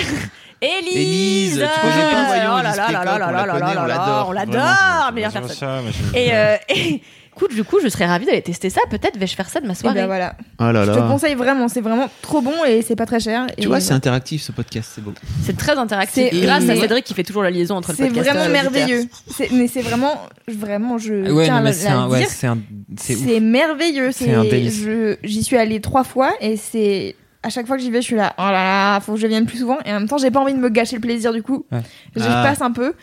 Élise 0.64 1.53
tu 1.55 1.81
connais 1.81 2.11
pas, 2.12 2.24
voyons, 2.27 2.44
Oh 2.59 2.62
là 2.62 2.68
Alice 2.70 2.77
là 2.77 2.90
là 2.92 3.00
Piecoq, 3.00 3.05
là 3.05 3.14
on 3.14 3.18
la 3.18 3.18
là 3.18 3.46
là 3.46 3.53
connaît, 3.53 3.61
là 3.74 3.83
on 3.83 3.87
là 3.87 3.87
l'adore, 3.88 4.27
On 4.29 4.33
l'adore, 4.33 5.12
meilleure 5.12 5.33
personne. 5.33 5.57
Ça, 5.57 5.81
moi, 5.83 5.90
je- 6.12 6.18
Et, 6.18 6.35
euh, 6.35 6.57
et 6.68 7.03
écoute, 7.37 7.53
du 7.55 7.64
coup, 7.64 7.79
je 7.83 7.88
serais 7.88 8.07
ravie 8.07 8.27
d'aller 8.27 8.42
tester 8.42 8.70
ça. 8.70 8.81
Peut-être 8.90 9.18
vais-je 9.18 9.35
faire 9.35 9.48
ça 9.48 9.61
de 9.61 9.66
ma 9.66 9.72
Et 9.72 9.77
soirée. 9.77 10.00
ben 10.00 10.07
voilà. 10.07 10.37
Oh 10.61 10.70
là 10.70 10.85
Je 10.85 10.92
te 10.92 10.96
là. 10.98 11.07
conseille 11.09 11.35
vraiment, 11.35 11.66
c'est 11.68 11.81
vraiment 11.81 12.09
trop 12.22 12.40
bon 12.40 12.64
et 12.66 12.83
c'est 12.83 12.94
pas 12.96 13.07
très 13.07 13.18
cher. 13.20 13.46
Tu 13.59 13.64
Et 13.64 13.66
vois, 13.66 13.81
c'est 13.81 13.92
interactif 13.92 14.42
ce 14.42 14.53
podcast, 14.53 14.90
c'est 14.94 15.03
beau. 15.03 15.12
C'est 15.44 15.57
très 15.57 15.77
interactif. 15.77 16.29
C'est- 16.31 16.40
Grâce 16.40 16.68
à 16.68 16.74
et- 16.77 16.81
Cédric 16.81 17.05
qui 17.05 17.12
fait 17.14 17.24
toujours 17.24 17.42
la 17.42 17.50
liaison 17.50 17.74
entre 17.77 17.90
le 17.90 17.96
c'est 17.96 18.05
podcast 18.09 18.31
vraiment 18.31 18.48
merveilleux. 18.48 19.05
C'est- 19.37 19.50
Mais 19.53 19.66
c'est 19.68 19.83
vraiment, 19.83 20.20
vraiment, 20.48 20.96
je 20.98 21.31
Ouais, 21.33 21.44
tiens 21.44 21.55
non, 21.55 21.59
à 21.59 21.62
mais 21.62 21.72
c'est 21.72 21.88
un, 21.88 22.09
ouais, 22.09 22.18
dire. 22.20 22.29
c'est 22.31 22.46
un, 22.46 22.59
c'est 22.96 23.14
ouf. 23.16 23.22
C'est 23.27 23.40
merveilleux. 23.40 24.12
C'est 24.12 24.33
un 24.33 24.44
délice. 24.44 24.81
je- 24.83 25.16
J'y 25.24 25.42
suis 25.42 25.57
allée 25.57 25.81
trois 25.81 26.05
fois 26.05 26.31
et 26.40 26.57
c'est 26.57 27.16
à 27.44 27.50
chaque 27.50 27.66
fois 27.66 27.76
que 27.76 27.83
j'y 27.83 27.90
vais, 27.90 28.00
je 28.00 28.07
suis 28.07 28.16
là. 28.16 28.35
Oh 28.38 28.42
là 28.42 28.52
là, 28.52 29.00
faut 29.00 29.14
que 29.14 29.20
je 29.20 29.26
vienne 29.26 29.46
plus 29.46 29.59
souvent. 29.59 29.78
Et 29.85 29.90
en 29.90 30.00
même 30.00 30.09
temps, 30.09 30.18
j'ai 30.18 30.30
pas 30.30 30.40
envie 30.40 30.54
de 30.54 30.59
me 30.59 30.68
gâcher 30.70 30.96
le 30.96 31.00
plaisir 31.02 31.33
du 31.33 31.42
coup. 31.42 31.66
Ouais. 31.70 31.80
J'y 32.16 32.24
Ah. 32.26 32.42
passe 32.44 32.61
un 32.62 32.72
peu. 32.72 32.94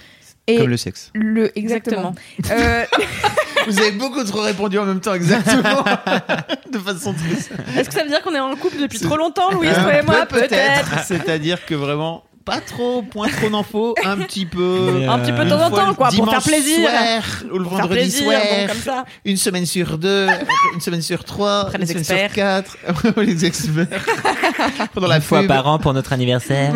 Et 0.48 0.58
Comme 0.58 0.70
le 0.70 0.78
sexe. 0.78 1.12
le 1.14 1.58
exactement. 1.58 2.14
Exactement. 2.40 2.68
Euh, 2.68 2.84
Vous 3.68 3.80
avez 3.80 3.92
beaucoup 3.92 4.24
trop 4.24 4.42
répondu 4.42 4.80
en 4.80 4.86
même 4.86 5.00
temps, 5.00 5.14
exactement. 5.14 5.84
de 6.72 6.80
façon 6.80 7.14
très. 7.14 7.80
Est-ce 7.80 7.88
que 7.90 7.94
ça 7.94 8.02
veut 8.04 8.10
dire 8.10 8.22
qu'on 8.24 8.34
est 8.34 8.40
en 8.40 8.56
couple 8.56 8.78
depuis 8.80 9.00
trop 9.00 9.18
longtemps, 9.18 9.52
Louise, 9.52 9.70
Euh, 9.78 9.82
toi 9.84 9.94
et 9.94 10.02
moi 10.02 10.26
peut- 10.26 10.40
Peut-être? 10.42 11.04
C'est-à-dire 11.06 11.64
que 11.66 11.76
vraiment, 11.76 12.24
pas 12.46 12.60
trop, 12.62 13.02
point 13.04 13.28
trop 13.30 13.50
n'en 13.50 13.64
faut, 13.64 13.96
un 14.04 14.18
petit 14.18 14.46
peu. 14.46 15.06
Un 15.08 15.20
petit 15.20 15.32
peu 15.32 15.46
de 15.46 15.52
euh, 15.52 15.58
temps 15.58 15.62
en 15.62 15.70
Une 15.70 15.76
fois 15.76 15.86
temps, 15.86 15.94
quoi, 15.94 16.10
pour 16.10 16.30
faire 16.30 16.42
plaisir. 16.42 16.90
soir, 16.90 17.24
ou 17.54 17.58
le 17.60 17.64
Pour 17.64 17.74
vendredi 17.74 17.94
plaisir, 18.00 18.24
soir, 18.24 18.42
bon, 18.50 18.68
comme 18.68 18.82
ça. 18.82 19.06
une 19.26 19.38
semaine 19.38 19.66
sur 19.66 19.98
deux, 19.98 20.28
une 20.74 20.82
semaine 20.82 21.02
sur 21.02 21.24
trois, 21.24 21.62
Après 21.62 21.78
une 21.78 21.82
les 21.86 21.88
semaine 21.88 22.02
experts. 22.02 22.30
sur 22.30 22.36
quatre, 22.36 22.78
les 23.22 23.46
experts. 23.46 23.88
Pendant 24.94 25.08
la 25.08 25.16
Une 25.18 25.22
fois 25.22 25.40
pub. 25.40 25.48
par 25.48 25.68
an 25.68 25.80
pour 25.80 25.94
notre 25.94 26.14
anniversaire. 26.14 26.74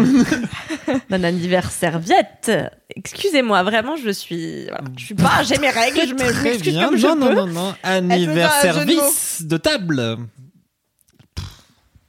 D'un 1.09 1.23
anniversaire 1.23 1.99
viette. 1.99 2.51
Excusez-moi, 2.95 3.63
vraiment, 3.63 3.95
je 3.95 4.09
suis. 4.11 4.65
voilà, 4.65 4.83
je 4.97 5.05
suis 5.05 5.15
pas. 5.15 5.43
J'ai 5.43 5.57
mes 5.57 5.69
règles, 5.69 6.01
je 6.07 6.13
m'excuse 6.13 6.79
comme 6.79 6.97
je 6.97 7.07
non, 7.07 7.15
non, 7.15 7.27
peux. 7.27 7.33
non, 7.35 7.47
non. 7.47 7.73
un 7.83 8.09
Anniversaire 8.09 8.79
vice 8.85 9.43
de 9.45 9.57
table. 9.57 10.17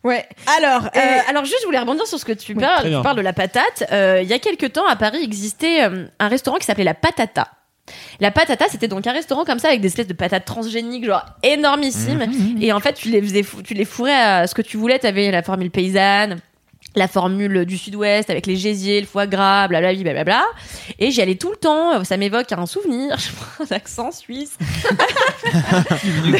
Ouais. 0.06 0.26
Alors, 0.58 0.86
Et- 0.94 0.98
euh, 0.98 1.02
alors 1.28 1.44
juste, 1.44 1.58
je 1.62 1.66
voulais 1.66 1.78
rebondir 1.78 2.06
sur 2.06 2.18
ce 2.18 2.24
que 2.24 2.32
tu 2.32 2.52
Oui, 2.54 2.60
parles. 2.62 2.84
Tu 2.96 3.02
parles 3.02 3.16
de 3.16 3.22
la 3.22 3.32
patate. 3.32 3.84
Euh, 3.92 4.20
il 4.22 4.28
y 4.28 4.32
a 4.32 4.38
quelques 4.38 4.72
temps, 4.72 4.86
à 4.86 4.96
Paris, 4.96 5.18
existait 5.22 5.82
euh, 5.84 6.06
un 6.18 6.28
restaurant 6.28 6.58
qui 6.58 6.64
s'appelait 6.66 6.84
la 6.84 6.94
Patata. 6.94 7.48
La 8.18 8.30
patata, 8.32 8.66
c'était 8.68 8.88
donc 8.88 9.06
un 9.06 9.12
restaurant 9.12 9.44
comme 9.44 9.58
ça 9.60 9.68
avec 9.68 9.80
des 9.80 9.86
espèces 9.86 10.08
de 10.08 10.12
patates 10.12 10.44
transgéniques, 10.44 11.04
genre 11.04 11.24
énormissimes. 11.44 12.26
Et 12.60 12.72
en 12.72 12.80
fait, 12.80 12.94
tu 12.94 13.10
les 13.10 13.22
faisais, 13.22 13.44
tu 13.64 13.74
les 13.74 13.84
fourrais 13.84 14.12
à 14.14 14.46
ce 14.48 14.54
que 14.56 14.62
tu 14.62 14.76
voulais. 14.76 14.98
T'avais 14.98 15.30
la 15.30 15.42
formule 15.42 15.70
paysanne, 15.70 16.38
la 16.96 17.08
formule 17.08 17.64
du 17.66 17.76
sud-ouest 17.76 18.30
avec 18.30 18.46
les 18.46 18.56
gésiers, 18.56 19.00
le 19.00 19.06
foie 19.06 19.26
gras, 19.26 19.68
blablabla, 19.68 20.02
blablabla. 20.02 20.44
Et 20.98 21.10
j'y 21.10 21.20
allais 21.20 21.34
tout 21.34 21.50
le 21.50 21.56
temps. 21.56 22.02
Ça 22.04 22.16
m'évoque 22.16 22.50
un 22.52 22.66
souvenir. 22.66 23.16
Je 23.18 23.28
prends 23.32 23.64
un 23.70 23.76
accent 23.76 24.10
suisse. 24.10 24.56
La 26.24 26.38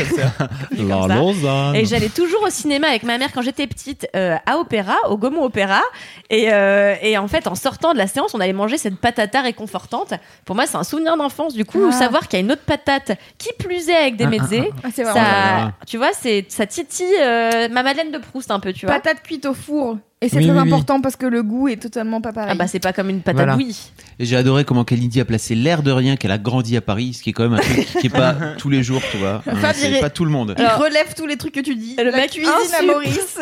comme 0.88 1.08
ça. 1.08 1.14
Lausanne. 1.16 1.76
Et 1.76 1.84
j'allais 1.84 2.08
toujours 2.08 2.42
au 2.42 2.50
cinéma 2.50 2.88
avec 2.88 3.02
ma 3.02 3.18
mère 3.18 3.30
quand 3.32 3.42
j'étais 3.42 3.66
petite 3.66 4.08
euh, 4.16 4.36
à 4.46 4.58
Opéra, 4.58 4.96
au 5.08 5.16
Gaumont 5.16 5.44
Opéra. 5.44 5.82
Et, 6.30 6.52
euh, 6.52 6.94
et 7.02 7.18
en 7.18 7.28
fait, 7.28 7.46
en 7.46 7.54
sortant 7.54 7.92
de 7.92 7.98
la 7.98 8.06
séance, 8.06 8.34
on 8.34 8.40
allait 8.40 8.52
manger 8.52 8.78
cette 8.78 8.96
patata 8.96 9.42
réconfortante. 9.42 10.14
Pour 10.44 10.56
moi, 10.56 10.66
c'est 10.66 10.76
un 10.76 10.84
souvenir 10.84 11.16
d'enfance. 11.16 11.54
Du 11.54 11.64
coup, 11.64 11.86
Ah. 11.88 11.92
savoir 11.92 12.28
qu'il 12.28 12.38
y 12.38 12.42
a 12.42 12.44
une 12.44 12.52
autre 12.52 12.64
patate 12.64 13.12
qui 13.38 13.50
plus 13.58 13.88
est 13.88 13.94
avec 13.96 14.16
des 14.16 14.24
Ah, 14.24 14.28
mezzés, 14.28 14.70
Ah, 14.82 14.88
c'est 14.94 15.04
ça, 15.04 15.12
vraiment 15.12 15.72
tu 15.86 15.98
vois, 15.98 16.10
c'est 16.12 16.46
ça 16.48 16.66
titille 16.66 17.06
euh, 17.20 17.68
ma 17.68 17.82
Madeleine 17.82 18.10
de 18.10 18.18
Proust 18.18 18.50
un 18.50 18.60
peu, 18.60 18.72
tu 18.72 18.86
vois. 18.86 18.94
patate 18.96 19.22
cuite 19.22 19.46
au 19.46 19.54
four. 19.54 19.98
Et 20.26 20.28
c'est 20.28 20.38
Oui, 20.38 20.42
très 20.46 20.52
oui, 20.54 20.60
oui. 20.60 20.68
important 20.68 21.00
parce 21.00 21.14
que 21.14 21.26
le 21.26 21.42
goût 21.44 21.68
est 21.68 21.76
totalement 21.76 22.20
pas 22.20 22.32
pareil. 22.32 22.50
Ah 22.52 22.56
bah 22.56 22.66
c'est 22.66 22.80
pas 22.80 22.92
comme 22.92 23.10
une 23.10 23.20
patate 23.20 23.36
Voilà. 23.36 23.54
bouillie. 23.54 23.92
Et 24.18 24.24
j'ai 24.26 24.36
adoré 24.36 24.64
comment 24.64 24.82
Kalindi 24.84 25.20
a 25.20 25.24
placé 25.24 25.54
l'air 25.54 25.82
de 25.84 25.92
rien 25.92 26.16
qu'elle 26.16 26.32
a 26.32 26.38
grandi 26.38 26.76
à 26.76 26.80
Paris, 26.80 27.14
ce 27.14 27.22
qui 27.22 27.30
est 27.30 27.32
quand 27.32 27.44
même 27.44 27.54
un 27.54 27.58
truc 27.58 27.86
qui 28.00 28.06
est 28.08 28.10
pas 28.10 28.34
tous 28.58 28.68
les 28.68 28.82
jours, 28.82 29.00
tu 29.12 29.18
vois. 29.18 29.42
Hein, 29.46 29.72
c'est 29.72 29.88
il 29.88 29.96
est- 29.96 30.00
pas 30.00 30.10
tout 30.10 30.24
le 30.24 30.30
monde. 30.32 30.56
Il 30.58 30.64
relève 30.66 31.14
tous 31.16 31.26
les 31.26 31.36
trucs 31.36 31.54
que 31.54 31.60
tu 31.60 31.76
dis. 31.76 31.94
Le 31.96 32.10
la 32.10 32.16
mec 32.16 32.30
cuisine 32.32 32.50
à. 32.76 32.82
Maurice. 32.82 33.38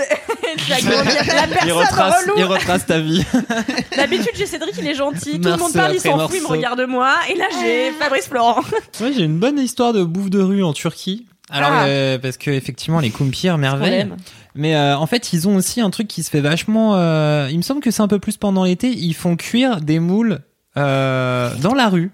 la, 0.69 0.79
Il 0.79 0.87
personne 0.87 1.73
retrace, 1.73 2.23
relou. 2.25 2.35
il 2.37 2.45
retrace 2.45 2.85
ta 2.87 2.99
vie. 3.01 3.25
D'habitude, 3.97 4.31
j'ai 4.35 4.47
Cédric, 4.47 4.75
il 4.79 4.87
est 4.87 4.95
gentil. 4.95 5.41
Tout 5.41 5.49
le 5.49 5.57
monde 5.57 5.73
parle, 5.73 5.95
il 5.95 6.01
s'en 6.01 6.19
fout, 6.29 6.37
il 6.37 6.43
me 6.43 6.49
regarde 6.49 6.83
moi. 6.87 7.15
Et 7.33 7.39
là, 7.39 7.47
j'ai 7.63 7.93
Fabrice 7.93 8.29
Florent. 8.29 8.61
Moi, 9.01 9.11
j'ai 9.17 9.23
une 9.25 9.39
bonne 9.39 9.59
histoire 9.59 9.93
de 9.95 10.05
bouffe 10.05 10.29
de 10.31 10.41
rue 10.41 10.63
en 10.63 10.73
Turquie. 10.75 11.27
Alors, 11.51 11.71
Ah. 11.73 11.85
euh, 11.87 12.19
parce 12.19 12.37
que 12.37 12.51
effectivement, 12.51 13.01
les 13.01 13.11
kumpirs, 13.11 13.55
On 13.55 13.59
merveille. 13.59 13.91
l'aime. 13.91 14.17
Mais 14.55 14.77
euh, 14.77 14.97
en 14.97 15.07
fait, 15.07 15.33
ils 15.33 15.49
ont 15.49 15.57
aussi 15.57 15.81
un 15.81 15.91
truc 15.91 16.09
qui 16.09 16.23
se 16.23 16.31
fait 16.31 16.41
vachement. 16.41 16.97
euh, 16.97 17.49
il 17.51 17.57
me 17.57 17.63
semble 17.63 17.81
que 17.81 17.91
c'est 17.91 18.03
un 18.03 18.09
peu 18.09 18.19
plus 18.19 18.37
pendant 18.37 18.65
l'été. 18.65 18.91
Ils 18.91 19.15
font 19.15 19.37
cuire 19.37 19.81
des 19.81 19.99
moules 19.99 20.41
euh, 20.77 21.55
dans 21.57 21.75
la 21.75 21.89
rue. 21.89 22.11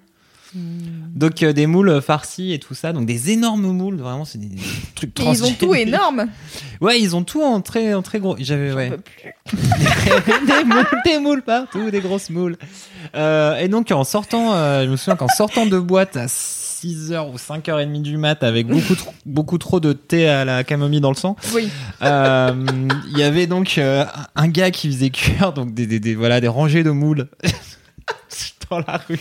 Donc 0.53 1.43
euh, 1.45 1.53
des 1.53 1.67
moules 1.67 2.01
farcis 2.03 2.53
et 2.53 2.59
tout 2.59 2.75
ça, 2.75 2.93
donc 2.93 3.07
des 3.07 3.31
énormes 3.31 3.71
moules, 3.71 3.97
vraiment 3.97 4.25
c'est 4.25 4.39
des, 4.39 4.49
des 4.49 4.63
trucs 4.97 5.21
Et 5.21 5.23
ils 5.23 5.45
ont 5.45 5.53
tout 5.53 5.75
énorme. 5.75 6.27
Ouais, 6.81 7.01
ils 7.01 7.15
ont 7.15 7.23
tout 7.23 7.43
en 7.43 7.61
très 7.61 7.95
en 7.95 8.03
très 8.03 8.19
gros. 8.19 8.37
J'avais 8.39 8.73
ouais. 8.73 8.91
des 9.53 10.65
moules, 10.65 10.87
des 11.05 11.19
moules 11.21 11.43
partout, 11.43 11.91
des 11.93 12.01
grosses 12.01 12.31
moules. 12.31 12.57
Euh, 13.15 13.59
et 13.59 13.69
donc 13.69 13.93
en 13.93 14.03
sortant, 14.03 14.55
euh, 14.55 14.87
je 14.87 14.91
me 14.91 14.97
souviens 14.97 15.15
qu'en 15.17 15.29
sortant 15.29 15.67
de 15.67 15.79
boîte 15.79 16.17
à 16.17 16.27
6h 16.83 17.31
ou 17.33 17.37
5h30 17.37 18.03
du 18.03 18.17
mat 18.17 18.43
avec 18.43 18.67
beaucoup 18.67 18.95
trop, 18.95 19.15
beaucoup 19.27 19.59
trop 19.59 19.81
de 19.81 19.93
thé 19.93 20.29
à 20.29 20.45
la 20.45 20.65
camomille 20.65 21.01
dans 21.01 21.11
le 21.11 21.17
sang, 21.17 21.37
Oui. 21.55 21.69
euh, 22.03 22.53
il 23.13 23.19
y 23.19 23.23
avait 23.23 23.47
donc 23.47 23.77
euh, 23.79 24.05
un 24.37 24.49
gars 24.49 24.71
qui 24.71 24.89
faisait 24.91 25.11
cuire 25.11 25.53
donc 25.53 25.75
des, 25.75 25.87
des, 25.87 26.01
des- 26.01 26.15
voilà 26.15 26.41
des 26.41 26.49
rangées 26.49 26.83
de 26.83 26.91
moules 26.91 27.29
dans 28.71 28.79
la 28.79 29.01
rue. 29.09 29.19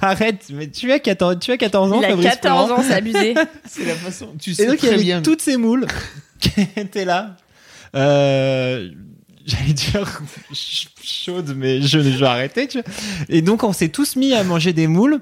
Arrête, 0.00 0.46
mais 0.52 0.68
tu 0.68 0.90
as 0.92 0.98
14, 0.98 1.38
tu 1.40 1.52
as 1.52 1.56
14 1.56 1.92
ans, 1.92 2.00
Il 2.00 2.04
a 2.04 2.08
Fabrice 2.08 2.26
14 2.30 2.66
Florent. 2.66 2.80
ans, 2.80 2.84
c'est 2.86 2.94
abusé. 2.94 3.34
C'est 3.64 3.84
la 3.84 3.94
façon. 3.94 4.28
Tu 4.40 4.50
Et 4.50 4.54
sais 4.54 4.66
donc 4.66 4.76
il 4.82 4.86
y 4.86 4.88
très 4.88 4.94
avait 4.94 5.02
bien. 5.04 5.22
toutes 5.22 5.40
ces 5.42 5.56
moules 5.56 5.86
qui 6.40 6.50
étaient 6.76 7.04
là. 7.04 7.36
Euh, 7.94 8.90
J'allais 9.46 9.72
dire 9.72 10.06
ch- 10.52 10.88
chaude, 11.02 11.54
mais 11.56 11.80
je, 11.80 12.00
je 12.00 12.18
vais 12.18 12.26
arrêter. 12.26 12.66
Tu 12.68 12.80
vois. 12.82 12.90
Et 13.28 13.40
donc 13.40 13.62
on 13.64 13.72
s'est 13.72 13.88
tous 13.88 14.16
mis 14.16 14.34
à 14.34 14.42
manger 14.44 14.72
des 14.72 14.86
moules. 14.88 15.20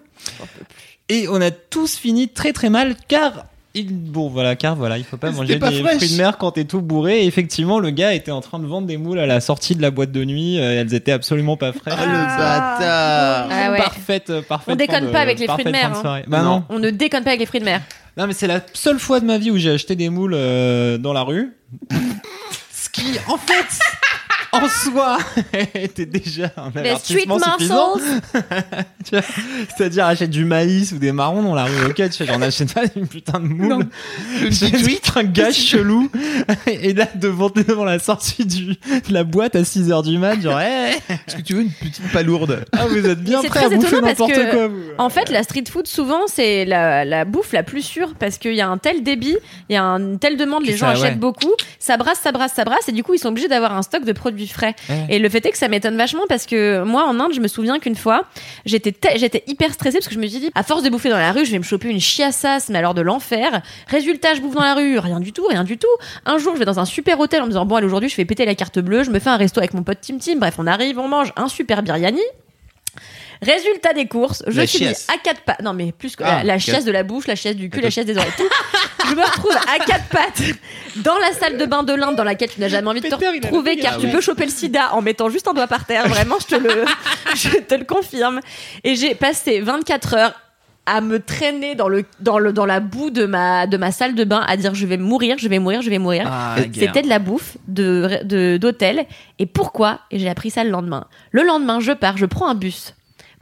Et 1.08 1.28
on 1.28 1.40
a 1.40 1.50
tous 1.50 1.96
fini 1.96 2.28
très 2.28 2.52
très 2.52 2.68
mal 2.70 2.96
car 3.08 3.44
il, 3.74 3.94
bon 3.94 4.28
voilà 4.30 4.56
car 4.56 4.74
voilà 4.74 4.96
il 4.96 5.04
faut 5.04 5.18
pas 5.18 5.30
manger 5.30 5.58
pas 5.58 5.68
des 5.70 5.80
fraîche. 5.82 5.96
fruits 5.98 6.08
de 6.12 6.16
mer 6.16 6.38
quand 6.38 6.52
t'es 6.52 6.64
tout 6.64 6.80
bourré. 6.80 7.20
Et 7.22 7.26
effectivement 7.26 7.78
le 7.78 7.90
gars 7.90 8.14
était 8.14 8.30
en 8.32 8.40
train 8.40 8.58
de 8.58 8.66
vendre 8.66 8.86
des 8.86 8.96
moules 8.96 9.18
à 9.18 9.26
la 9.26 9.40
sortie 9.40 9.74
de 9.76 9.82
la 9.82 9.90
boîte 9.90 10.10
de 10.12 10.24
nuit. 10.24 10.58
euh, 10.58 10.80
elles 10.80 10.94
étaient 10.94 11.12
absolument 11.12 11.56
pas 11.56 11.72
fraîches. 11.72 11.94
Ah, 11.96 12.06
le 12.06 12.12
bâtard. 12.12 13.48
Ah 13.50 13.70
ouais. 13.72 13.78
Parfaite, 13.78 14.30
euh, 14.30 14.42
parfaite. 14.42 14.72
On 14.72 14.76
déconne 14.76 15.06
de- 15.06 15.10
pas 15.10 15.20
avec 15.20 15.38
les 15.38 15.46
fruits 15.46 15.64
de 15.64 15.70
mer, 15.70 15.90
de 16.02 16.06
hein. 16.08 16.22
Bah 16.26 16.42
non. 16.42 16.64
On 16.70 16.78
ne 16.78 16.90
déconne 16.90 17.22
pas 17.22 17.30
avec 17.30 17.40
les 17.40 17.46
fruits 17.46 17.60
de 17.60 17.66
mer. 17.66 17.82
Non, 18.16 18.26
mais 18.26 18.32
c'est 18.32 18.46
la 18.46 18.62
seule 18.72 18.98
fois 18.98 19.20
de 19.20 19.26
ma 19.26 19.36
vie 19.36 19.50
où 19.50 19.58
j'ai 19.58 19.70
acheté 19.72 19.94
des 19.94 20.08
moules 20.08 20.32
euh, 20.34 20.96
dans 20.96 21.12
la 21.12 21.22
rue. 21.22 21.52
Ce 22.72 22.88
qui, 22.88 23.18
en 23.28 23.36
fait, 23.36 23.66
en 24.52 24.68
soi, 24.68 25.18
était 25.74 26.06
déjà 26.06 26.52
un 26.56 26.70
street 26.70 26.80
avertissement 26.80 27.38
suffisant. 27.38 27.94
C'est-à-dire, 29.76 30.06
achète 30.06 30.30
du 30.30 30.44
maïs 30.44 30.92
ou 30.92 30.98
des 30.98 31.12
marrons 31.12 31.42
dans 31.42 31.54
la 31.54 31.64
rue. 31.64 31.86
Ok, 31.86 31.96
tu 31.96 32.12
fais, 32.12 32.26
j'en 32.26 32.42
achète 32.42 32.72
pas 32.72 32.82
une 32.94 33.06
putain 33.06 33.40
de 33.40 33.46
moule. 33.46 33.86
J'ai 34.50 34.70
un 35.16 35.24
gars 35.24 35.52
chelou. 35.52 36.10
Et 36.66 36.92
là, 36.92 37.08
devant, 37.14 37.50
devant 37.50 37.84
la 37.84 37.98
sortie 37.98 38.44
du, 38.44 38.66
de 38.66 39.12
la 39.12 39.24
boîte 39.24 39.56
à 39.56 39.62
6h 39.62 40.04
du 40.04 40.18
mat, 40.18 40.40
genre, 40.40 40.60
hey, 40.60 40.96
Est-ce 41.08 41.36
que 41.36 41.42
tu 41.42 41.54
veux 41.54 41.62
une 41.62 41.70
petite 41.70 42.10
palourde 42.12 42.64
ah, 42.72 42.86
vous 42.86 43.06
êtes 43.06 43.20
bien 43.20 43.42
très 43.42 43.64
à 43.64 43.68
bouffer 43.68 44.00
n'importe 44.00 44.50
quoi, 44.50 44.68
vous. 44.68 44.82
En 44.98 45.08
fait, 45.08 45.30
la 45.30 45.42
street 45.42 45.64
food, 45.70 45.86
souvent, 45.86 46.26
c'est 46.26 46.64
la, 46.64 47.04
la 47.04 47.24
bouffe 47.24 47.52
la 47.52 47.62
plus 47.62 47.82
sûre 47.82 48.14
parce 48.18 48.38
qu'il 48.38 48.54
y 48.54 48.60
a 48.60 48.68
un 48.68 48.78
tel 48.78 49.02
débit, 49.02 49.36
il 49.68 49.74
y 49.74 49.76
a 49.76 49.82
une 49.82 50.18
telle 50.18 50.36
demande, 50.36 50.64
les 50.64 50.76
gens 50.76 50.86
ça, 50.86 50.92
achètent 50.92 51.12
ouais. 51.12 51.14
beaucoup, 51.16 51.52
ça 51.78 51.96
brasse, 51.96 52.20
ça 52.20 52.32
brasse, 52.32 52.52
ça 52.54 52.64
brasse, 52.64 52.88
et 52.88 52.92
du 52.92 53.02
coup, 53.02 53.14
ils 53.14 53.18
sont 53.18 53.28
obligés 53.28 53.48
d'avoir 53.48 53.74
un 53.76 53.82
stock 53.82 54.04
de 54.04 54.12
produits 54.12 54.35
frais. 54.46 54.74
Ouais. 54.90 55.06
Et 55.08 55.18
le 55.18 55.28
fait 55.30 55.44
est 55.46 55.50
que 55.50 55.56
ça 55.58 55.68
m'étonne 55.68 55.96
vachement 55.96 56.24
parce 56.28 56.44
que 56.44 56.82
moi, 56.82 57.06
en 57.06 57.18
Inde, 57.18 57.32
je 57.34 57.40
me 57.40 57.48
souviens 57.48 57.78
qu'une 57.78 57.96
fois, 57.96 58.24
j'étais 58.66 58.94
j'étais 59.16 59.42
hyper 59.46 59.72
stressée 59.72 59.96
parce 59.98 60.08
que 60.08 60.14
je 60.14 60.18
me 60.18 60.26
suis 60.26 60.38
dit, 60.40 60.50
à 60.54 60.62
force 60.62 60.82
de 60.82 60.90
bouffer 60.90 61.08
dans 61.08 61.16
la 61.18 61.32
rue, 61.32 61.46
je 61.46 61.52
vais 61.52 61.58
me 61.58 61.64
choper 61.64 61.88
une 61.88 62.00
chiassasse, 62.00 62.68
mais 62.68 62.78
alors 62.78 62.92
de 62.92 63.00
l'enfer. 63.00 63.62
Résultat, 63.88 64.34
je 64.34 64.40
bouffe 64.42 64.54
dans 64.54 64.62
la 64.62 64.74
rue, 64.74 64.98
rien 64.98 65.20
du 65.20 65.32
tout, 65.32 65.46
rien 65.46 65.64
du 65.64 65.78
tout. 65.78 65.86
Un 66.26 66.36
jour, 66.38 66.52
je 66.54 66.58
vais 66.58 66.64
dans 66.66 66.78
un 66.80 66.84
super 66.84 67.18
hôtel 67.20 67.40
en 67.40 67.44
me 67.44 67.50
disant, 67.50 67.64
bon, 67.64 67.76
allez, 67.76 67.86
aujourd'hui, 67.86 68.08
je 68.10 68.16
vais 68.16 68.24
péter 68.26 68.44
la 68.44 68.54
carte 68.54 68.78
bleue, 68.78 69.02
je 69.04 69.10
me 69.10 69.18
fais 69.18 69.30
un 69.30 69.36
resto 69.36 69.60
avec 69.60 69.72
mon 69.72 69.82
pote 69.84 69.98
Tim 70.02 70.18
Tim, 70.18 70.36
bref, 70.36 70.56
on 70.58 70.66
arrive, 70.66 70.98
on 70.98 71.08
mange 71.08 71.32
un 71.36 71.48
super 71.48 71.82
biryani. 71.82 72.20
Résultat 73.42 73.92
des 73.92 74.06
courses, 74.06 74.42
je 74.46 74.60
La 74.60 74.66
finis 74.66 74.86
chiasse. 74.86 75.06
à 75.14 75.18
quatre 75.18 75.42
pattes. 75.42 75.60
Non, 75.62 75.74
mais 75.74 75.92
plus 75.92 76.16
que 76.16 76.24
Ah, 76.24 76.38
la, 76.38 76.44
la 76.44 76.52
quatre- 76.54 76.62
chiasse 76.64 76.84
de 76.86 76.90
la 76.90 77.02
bouche, 77.02 77.26
la 77.26 77.36
chiasse 77.36 77.54
du 77.56 77.68
cul, 77.68 77.80
la 77.82 77.90
chiasse 77.90 78.06
des 78.06 78.16
oreilles. 78.16 78.30
je 79.10 79.14
me 79.14 79.22
retrouve 79.22 79.52
à 79.56 79.78
quatre 79.84 80.08
pattes 80.08 80.42
dans 80.96 81.18
la 81.18 81.32
salle 81.32 81.56
de 81.58 81.66
bain 81.66 81.82
de 81.82 81.92
l'Inde 81.94 82.16
dans 82.16 82.24
laquelle 82.24 82.50
tu 82.50 82.60
n'as 82.60 82.68
jamais 82.68 82.88
envie 82.88 83.00
de 83.00 83.08
te 83.08 83.14
Peter, 83.14 83.28
retrouver 83.28 83.76
car 83.76 83.94
Ah 83.96 84.00
tu 84.00 84.08
peux 84.08 84.20
choper 84.20 84.44
le 84.44 84.50
sida 84.50 84.92
en 84.94 85.02
mettant 85.02 85.28
juste 85.28 85.46
un 85.48 85.52
doigt 85.54 85.66
par 85.66 85.84
terre. 85.84 86.08
Vraiment, 86.08 86.36
je 86.40 86.46
te 86.56 86.60
le, 86.60 86.84
je 87.34 87.58
te 87.58 87.74
le 87.74 87.84
confirme. 87.84 88.40
Et 88.84 88.94
j'ai 88.94 89.14
passé 89.14 89.60
24 89.60 90.14
heures 90.14 90.34
à 90.88 91.00
me 91.00 91.18
traîner 91.18 91.74
dans 91.74 91.88
le 91.88 92.04
dans 92.20 92.38
le 92.38 92.52
dans 92.52 92.64
la 92.64 92.78
boue 92.78 93.10
de 93.10 93.26
ma 93.26 93.66
de 93.66 93.76
ma 93.76 93.90
salle 93.90 94.14
de 94.14 94.22
bain 94.22 94.44
à 94.46 94.56
dire 94.56 94.72
je 94.74 94.86
vais 94.86 94.96
mourir 94.96 95.36
je 95.36 95.48
vais 95.48 95.58
mourir 95.58 95.82
je 95.82 95.90
vais 95.90 95.98
mourir. 95.98 96.28
Ah, 96.30 96.54
c'était 96.72 97.02
de 97.02 97.08
la 97.08 97.18
bouffe 97.18 97.56
de 97.66 98.20
de- 98.22 98.56
d'hôtel. 98.56 99.04
Et 99.40 99.46
pourquoi? 99.46 99.98
Et 100.12 100.18
j'ai 100.20 100.28
appris 100.28 100.50
ça 100.50 100.62
le 100.62 100.70
lendemain. 100.70 101.06
Le 101.32 101.42
lendemain 101.42 101.80
je 101.80 101.90
pars 101.92 102.16
je 102.16 102.26
prends 102.26 102.48
un 102.48 102.54
bus 102.54 102.94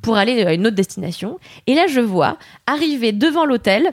pour 0.02 0.16
aller 0.16 0.42
à 0.44 0.54
une 0.54 0.66
autre 0.66 0.76
destination. 0.76 1.38
Et 1.66 1.74
là 1.74 1.86
je 1.86 2.00
vois 2.00 2.38
arriver 2.66 3.12
devant 3.12 3.44
l'hôtel 3.44 3.92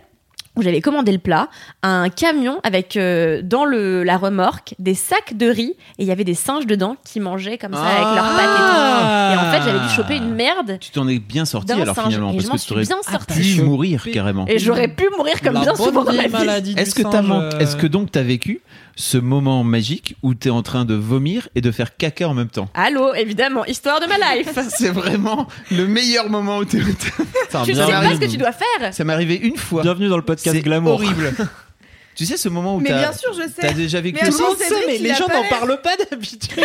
où 0.57 0.61
j'avais 0.61 0.81
commandé 0.81 1.11
le 1.13 1.17
plat, 1.17 1.47
un 1.81 2.09
camion 2.09 2.59
avec 2.63 2.97
euh, 2.97 3.41
dans 3.41 3.63
le, 3.63 4.03
la 4.03 4.17
remorque 4.17 4.75
des 4.79 4.93
sacs 4.95 5.37
de 5.37 5.47
riz 5.47 5.75
et 5.97 6.03
il 6.03 6.05
y 6.05 6.11
avait 6.11 6.25
des 6.25 6.33
singes 6.33 6.65
dedans 6.67 6.97
qui 7.05 7.19
mangeaient 7.21 7.57
comme 7.57 7.73
ça 7.73 7.79
avec 7.85 8.03
leurs 8.15 8.35
pattes 8.35 8.43
et 8.43 8.57
tout. 8.57 9.33
Et 9.33 9.37
en 9.37 9.51
fait, 9.51 9.69
j'avais 9.71 9.87
dû 9.87 9.93
choper 9.93 10.15
une 10.17 10.33
merde 10.35 10.77
Tu 10.81 10.91
t'en 10.91 11.07
es 11.07 11.19
bien 11.19 11.45
sorti 11.45 11.71
alors 11.71 11.95
singe 11.95 12.07
finalement 12.07 12.31
et 12.31 12.35
parce 12.35 12.45
je 12.45 12.49
m'en 12.49 12.55
que 12.55 12.59
tu 12.59 12.65
suis 12.65 12.73
aurais 12.73 12.83
bien 12.83 12.97
sortie. 13.01 13.55
pu 13.55 13.61
mourir 13.61 14.07
carrément. 14.11 14.45
Et 14.47 14.59
j'aurais 14.59 14.89
pu 14.89 15.05
mourir 15.17 15.41
comme 15.41 15.53
La 15.53 15.61
bien 15.61 15.75
souvent 15.75 16.03
dans 16.03 16.13
ma 16.13 16.27
vie. 16.59 16.75
Est-ce 16.77 16.95
que, 16.95 17.03
man- 17.03 17.49
euh, 17.53 17.59
est-ce 17.59 17.75
que 17.77 17.87
donc 17.87 18.11
t'as 18.11 18.21
vécu 18.23 18.61
ce 18.95 19.17
moment 19.17 19.63
magique 19.63 20.15
où 20.21 20.33
t'es 20.33 20.49
en 20.49 20.61
train 20.63 20.85
de 20.85 20.93
vomir 20.93 21.47
et 21.55 21.61
de 21.61 21.71
faire 21.71 21.95
caca 21.97 22.27
en 22.27 22.33
même 22.33 22.49
temps 22.49 22.69
Allô, 22.73 23.13
évidemment, 23.13 23.65
histoire 23.65 23.99
de 23.99 24.05
ma 24.05 24.17
life. 24.35 24.49
C'est 24.69 24.89
vraiment 24.89 25.47
le 25.71 25.87
meilleur 25.87 26.29
moment 26.29 26.57
où 26.57 26.65
t'es. 26.65 26.79
Putain, 26.79 27.63
tu 27.63 27.73
bien 27.73 27.85
sais 27.85 27.91
pas 27.91 28.15
ce 28.15 28.19
que 28.19 28.29
tu 28.31 28.37
dois 28.37 28.51
faire. 28.51 28.93
Ça 28.93 29.03
m'est 29.03 29.13
arrivé 29.13 29.35
une 29.35 29.57
fois. 29.57 29.81
Bienvenue 29.81 30.09
dans 30.09 30.17
le 30.17 30.23
podcast 30.23 30.55
C'est 30.55 30.61
Glamour. 30.63 30.93
horrible. 30.93 31.33
tu 32.15 32.25
sais 32.25 32.37
ce 32.37 32.49
moment 32.49 32.75
où 32.75 32.79
Mais 32.79 32.89
t'as 32.89 32.99
bien 32.99 33.13
sûr, 33.13 33.33
je 33.33 33.43
t'as 33.49 33.69
sais. 33.69 33.73
déjà 33.73 34.01
vécu 34.01 34.19
Mais 34.23 34.31
Cédric, 34.31 34.57
mais 34.87 34.97
les 34.97 35.15
gens 35.15 35.27
n'en 35.27 35.47
parlent 35.49 35.81
pas 35.81 35.95
d'habitude. 35.97 36.51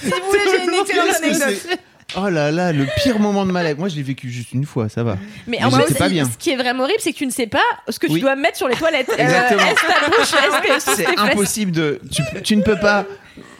Si 0.00 0.10
vous 0.10 0.26
voulez, 0.28 0.40
j'ai 0.48 0.64
une 0.64 0.74
excellente 0.74 1.16
anecdote. 1.16 1.78
Oh 2.16 2.28
là 2.30 2.50
là, 2.50 2.72
le 2.72 2.86
pire 3.02 3.18
moment 3.18 3.44
de 3.44 3.52
ma 3.52 3.62
life. 3.62 3.76
Moi, 3.76 3.88
je 3.88 3.96
l'ai 3.96 4.02
vécu 4.02 4.30
juste 4.30 4.52
une 4.52 4.64
fois, 4.64 4.88
ça 4.88 5.02
va. 5.02 5.18
Mais 5.46 5.62
en 5.62 5.70
plus, 5.70 5.92
pas 5.94 6.08
bien. 6.08 6.24
ce 6.24 6.38
qui 6.38 6.50
est 6.50 6.56
vraiment 6.56 6.84
horrible, 6.84 7.00
c'est 7.00 7.12
que 7.12 7.18
tu 7.18 7.26
ne 7.26 7.30
sais 7.30 7.46
pas 7.46 7.60
ce 7.88 7.98
que 7.98 8.06
tu 8.06 8.14
Oui. 8.14 8.20
dois 8.20 8.34
mettre 8.34 8.56
sur 8.56 8.66
les 8.66 8.76
toilettes. 8.76 9.10
Euh, 9.10 9.22
Exactement. 9.22 9.60
est-ce 9.62 9.86
ta 9.86 10.08
bouche, 10.08 10.72
est-ce 10.74 10.86
que 10.86 10.96
C'est 10.96 11.18
impossible 11.18 11.70
de. 11.72 12.00
Tu, 12.10 12.22
tu 12.42 12.56
ne 12.56 12.62
peux 12.62 12.78
pas. 12.78 13.04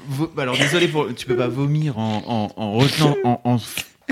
vo- 0.09 0.33
Alors 0.39 0.57
désolé 0.57 0.89
pour. 0.89 1.15
Tu 1.15 1.27
peux 1.27 1.37
pas 1.37 1.49
vomir 1.49 1.99
en, 1.99 2.23
en, 2.57 2.63
en 2.63 2.73
retenant, 2.73 3.17
en, 3.25 3.41
en 3.45 3.59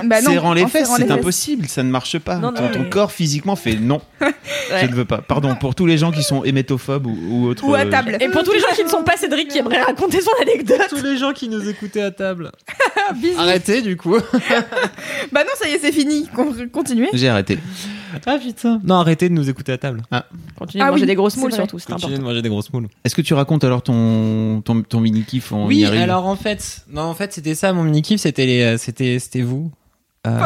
Bah 0.04 0.20
non, 0.20 0.30
serrant 0.30 0.52
les 0.52 0.66
fesses. 0.66 0.90
C'est 0.96 1.10
impossible, 1.10 1.66
ça 1.66 1.82
ne 1.82 1.90
marche 1.90 2.18
pas. 2.18 2.36
Non, 2.36 2.50
non, 2.52 2.58
ton, 2.58 2.68
ton 2.70 2.78
mais- 2.82 2.88
corps 2.90 3.12
physiquement 3.12 3.56
fait 3.56 3.74
non. 3.76 4.00
Ouais. 4.70 4.80
Je 4.82 4.86
ne 4.86 4.94
veux 4.96 5.04
pas. 5.04 5.18
Pardon 5.18 5.54
pour 5.54 5.76
tous 5.76 5.86
les 5.86 5.96
gens 5.96 6.10
qui 6.10 6.24
sont 6.24 6.42
hémétophobes 6.42 7.06
ou, 7.06 7.16
ou 7.30 7.46
autres. 7.46 7.64
Ou 7.64 7.74
à 7.74 7.80
euh, 7.80 7.90
table. 7.90 8.16
Et 8.20 8.28
pour 8.28 8.42
tous 8.42 8.50
les 8.52 8.58
gens 8.58 8.66
qui 8.74 8.82
ne 8.82 8.88
sont 8.88 9.04
pas 9.04 9.16
Cédric 9.16 9.46
qui 9.48 9.58
aimeraient 9.58 9.80
raconter 9.82 10.20
son 10.20 10.30
anecdote. 10.42 10.80
Tous 10.88 11.02
les 11.04 11.16
gens 11.16 11.32
qui 11.32 11.48
nous 11.48 11.68
écoutaient 11.68 12.02
à 12.02 12.10
table. 12.10 12.50
Arrêtez 13.38 13.82
du 13.82 13.96
coup. 13.96 14.16
Bah 15.32 15.42
non, 15.44 15.50
ça 15.56 15.68
y 15.68 15.72
est, 15.72 15.78
c'est 15.78 15.92
fini. 15.92 16.26
Con- 16.34 16.52
Continuez. 16.72 17.08
J'ai 17.12 17.28
arrêté. 17.28 17.58
Ah 18.26 18.38
putain. 18.38 18.80
Non, 18.84 18.96
arrêtez 18.96 19.28
de 19.28 19.34
nous 19.34 19.48
écouter 19.48 19.72
à 19.72 19.78
table. 19.78 20.02
Continue 20.58 20.82
de 20.82 20.86
Ah 20.86 20.90
manger 20.90 21.02
oui, 21.02 21.06
des 21.06 21.14
grosses 21.14 21.36
moules 21.36 21.52
surtout, 21.52 21.78
c'est 21.78 21.86
Continuez 21.86 22.14
important. 22.14 22.22
de 22.22 22.28
manger 22.28 22.42
des 22.42 22.48
grosses 22.48 22.72
moules. 22.72 22.88
Est-ce 23.04 23.14
que 23.14 23.22
tu 23.22 23.34
racontes 23.34 23.64
alors 23.64 23.82
ton, 23.82 24.62
ton, 24.64 24.82
ton 24.82 25.00
mini 25.00 25.22
kiff 25.24 25.52
Oui, 25.52 25.84
alors 25.84 26.26
en 26.26 26.36
fait, 26.36 26.80
non, 26.90 27.02
en 27.02 27.14
fait, 27.14 27.32
c'était 27.32 27.54
ça 27.54 27.72
mon 27.72 27.82
mini 27.84 28.02
kiff, 28.02 28.24
euh, 28.26 28.78
c'était, 28.78 29.18
c'était 29.18 29.42
vous. 29.42 29.70
Euh, 30.26 30.40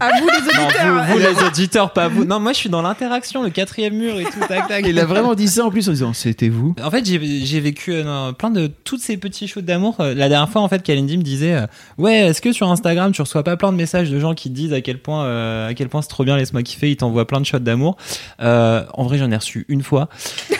À 0.00 0.10
vous 0.20 0.26
les 0.28 0.54
non, 0.54 0.64
auditeurs. 0.66 1.04
vous, 1.04 1.12
vous, 1.12 1.18
les 1.18 1.42
auditeurs, 1.46 1.92
pas 1.92 2.08
vous. 2.08 2.24
Non, 2.24 2.38
moi 2.40 2.52
je 2.52 2.58
suis 2.58 2.68
dans 2.68 2.82
l'interaction, 2.82 3.42
le 3.42 3.50
quatrième 3.50 3.94
mur 3.94 4.18
et 4.20 4.24
tout, 4.24 4.40
tac 4.48 4.68
tac. 4.68 4.84
Il 4.86 4.98
a 4.98 5.04
vraiment 5.04 5.34
dit 5.34 5.48
ça 5.48 5.64
en 5.64 5.70
plus 5.70 5.88
en 5.88 5.92
disant 5.92 6.12
c'était 6.12 6.48
vous. 6.48 6.74
En 6.82 6.90
fait, 6.90 7.04
j'ai 7.06 7.20
j'ai 7.44 7.60
vécu 7.60 7.92
euh, 7.92 8.04
non, 8.04 8.32
plein 8.34 8.50
de 8.50 8.66
toutes 8.84 9.00
ces 9.00 9.16
petits 9.16 9.48
shoots 9.48 9.64
d'amour. 9.64 9.96
Euh, 10.00 10.14
La 10.14 10.28
dernière 10.28 10.48
fois, 10.48 10.62
en 10.62 10.68
fait, 10.68 10.82
Kalindi 10.82 11.18
me 11.18 11.22
disait, 11.22 11.54
euh, 11.54 11.66
ouais, 11.98 12.14
est-ce 12.28 12.40
que 12.40 12.52
sur 12.52 12.70
Instagram, 12.70 13.12
tu 13.12 13.22
reçois 13.22 13.42
pas 13.42 13.56
plein 13.56 13.72
de 13.72 13.76
messages 13.76 14.10
de 14.10 14.18
gens 14.20 14.34
qui 14.34 14.48
te 14.50 14.54
disent 14.54 14.72
à 14.72 14.80
quel 14.80 14.98
point, 14.98 15.24
euh, 15.24 15.68
à 15.68 15.74
quel 15.74 15.88
point 15.88 16.02
c'est 16.02 16.08
trop 16.08 16.24
bien, 16.24 16.36
laisse-moi 16.36 16.62
kiffer, 16.62 16.90
ils 16.90 16.96
t'envoient 16.96 17.26
plein 17.26 17.40
de 17.40 17.46
shots 17.46 17.58
d'amour. 17.58 17.96
Euh, 18.40 18.84
en 18.94 19.04
vrai, 19.04 19.18
j'en 19.18 19.30
ai 19.30 19.36
reçu 19.36 19.64
une 19.68 19.82
fois. 19.82 20.08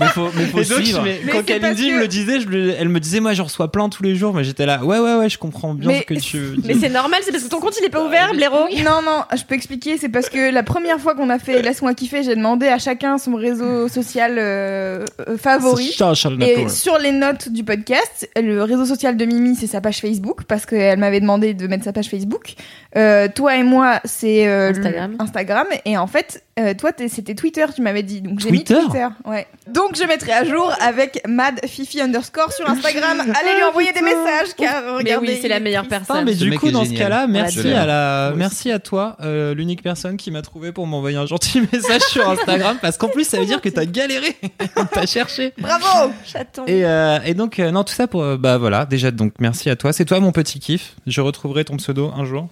Euh, 0.00 0.04
Mais 0.04 0.06
faut, 0.08 0.30
mais 0.36 0.44
faut 0.46 0.62
suivre. 0.64 1.02
mais 1.02 1.20
Mais 1.24 1.32
quand 1.32 1.44
Kalindi 1.44 1.88
que- 1.90 1.94
me 1.94 2.00
le 2.00 2.08
disait, 2.08 2.40
je 2.40 2.48
le- 2.48 2.74
elle 2.78 2.88
me 2.88 3.00
disait, 3.00 3.20
moi, 3.20 3.32
j'en 3.34 3.44
reçois 3.44 3.70
plein 3.70 3.88
tous 3.88 4.02
les 4.02 4.16
jours, 4.16 4.32
mais 4.34 4.44
j'étais 4.44 4.66
là, 4.66 4.82
ouais, 4.84 4.98
ouais, 4.98 5.14
ouais, 5.16 5.28
je 5.28 5.38
comprends 5.38 5.74
bien 5.74 5.88
Mais- 5.88 6.00
ce 6.00 6.04
que 6.06 6.14
tu. 6.20 6.38
Mais 6.64 6.74
c'est 6.74 6.88
normal, 6.88 7.20
c'est 7.24 7.32
parce 7.32 7.44
que 7.44 7.48
ton 7.48 7.60
compte 7.60 7.74
il 7.80 7.84
est 7.84 7.90
pas 7.90 8.04
ouvert, 8.04 8.32
blaireau. 8.32 8.66
Non, 8.84 9.02
non, 9.04 9.22
je 9.36 9.42
peux 9.44 9.54
expliquer. 9.54 9.98
C'est 9.98 10.08
parce 10.08 10.28
que 10.28 10.52
la 10.52 10.62
première 10.62 10.98
fois 11.00 11.14
qu'on 11.14 11.30
a 11.30 11.38
fait 11.38 11.60
Laisse-moi 11.62 11.94
kiffer, 11.94 12.22
j'ai 12.22 12.34
demandé 12.36 12.66
à 12.68 12.78
chacun 12.78 13.18
son 13.18 13.34
réseau 13.34 13.88
social 13.88 14.36
euh, 14.38 15.04
euh, 15.28 15.36
favori. 15.36 15.94
Et 16.40 16.68
sur 16.68 16.98
les 16.98 17.12
notes 17.12 17.48
du 17.50 17.64
podcast, 17.64 18.28
le 18.40 18.62
réseau 18.62 18.84
social 18.86 19.16
de 19.16 19.24
Mimi, 19.24 19.54
c'est 19.56 19.66
sa 19.66 19.80
page 19.80 20.00
Facebook, 20.00 20.44
parce 20.48 20.66
qu'elle 20.66 20.98
m'avait 20.98 21.20
demandé 21.20 21.54
de 21.54 21.66
mettre 21.66 21.84
sa 21.84 21.92
page 21.92 22.08
Facebook. 22.08 22.54
Euh, 22.96 23.28
toi 23.34 23.56
et 23.56 23.62
moi, 23.62 24.00
c'est 24.04 24.46
euh, 24.48 24.70
Instagram. 24.70 25.16
Instagram. 25.18 25.66
Et 25.84 25.96
en 25.96 26.06
fait, 26.06 26.42
euh, 26.58 26.74
toi, 26.74 26.90
c'était 27.08 27.34
Twitter, 27.34 27.64
tu 27.74 27.82
m'avais 27.82 28.02
dit. 28.02 28.20
Donc 28.20 28.40
j'ai 28.40 28.50
mis 28.50 28.64
Twitter? 28.64 28.80
Twitter. 28.82 29.06
Ouais. 29.26 29.46
Donc 29.68 29.89
je 29.96 30.04
mettrai 30.04 30.32
à 30.32 30.44
jour 30.44 30.72
avec 30.80 31.20
Mad 31.26 31.60
Fifi 31.66 32.00
underscore 32.00 32.52
sur 32.52 32.68
Instagram. 32.68 33.20
Allez 33.20 33.56
lui 33.56 33.62
envoyer 33.64 33.92
des 33.92 34.02
messages, 34.02 34.54
car 34.56 34.82
Mais 34.82 34.90
regardez. 34.90 35.28
oui, 35.28 35.38
c'est 35.40 35.48
la 35.48 35.60
meilleure 35.60 35.86
personne. 35.88 36.24
mais 36.24 36.34
Ce 36.34 36.44
du 36.44 36.58
coup, 36.58 36.70
dans 36.70 36.84
ce 36.84 36.92
cas-là, 36.92 37.26
merci 37.26 37.72
à 37.72 37.86
la, 37.86 38.32
merci 38.36 38.70
à 38.70 38.78
toi, 38.78 39.16
euh, 39.22 39.54
l'unique 39.54 39.82
personne 39.82 40.16
qui 40.16 40.30
m'a 40.30 40.42
trouvé 40.42 40.72
pour 40.72 40.86
m'envoyer 40.86 41.16
un 41.16 41.26
gentil 41.26 41.60
message 41.72 42.02
sur 42.02 42.28
Instagram, 42.28 42.78
parce 42.80 42.96
qu'en 42.98 43.08
plus, 43.08 43.24
ça 43.26 43.38
veut 43.38 43.46
dire 43.46 43.60
que 43.60 43.68
t'as 43.68 43.84
galéré, 43.84 44.36
t'as 44.92 45.06
cherché. 45.06 45.52
Bravo 45.58 46.12
Chaton. 46.24 46.64
Et, 46.66 46.84
euh, 46.84 47.18
et 47.24 47.34
donc, 47.34 47.58
euh, 47.58 47.70
non, 47.70 47.84
tout 47.84 47.94
ça 47.94 48.06
pour, 48.06 48.24
bah 48.38 48.58
voilà, 48.58 48.86
déjà, 48.86 49.10
donc 49.10 49.34
merci 49.40 49.70
à 49.70 49.76
toi. 49.76 49.92
C'est 49.92 50.04
toi 50.04 50.20
mon 50.20 50.32
petit 50.32 50.60
kiff. 50.60 50.94
Je 51.06 51.20
retrouverai 51.20 51.64
ton 51.64 51.76
pseudo 51.76 52.10
un 52.16 52.24
jour. 52.24 52.48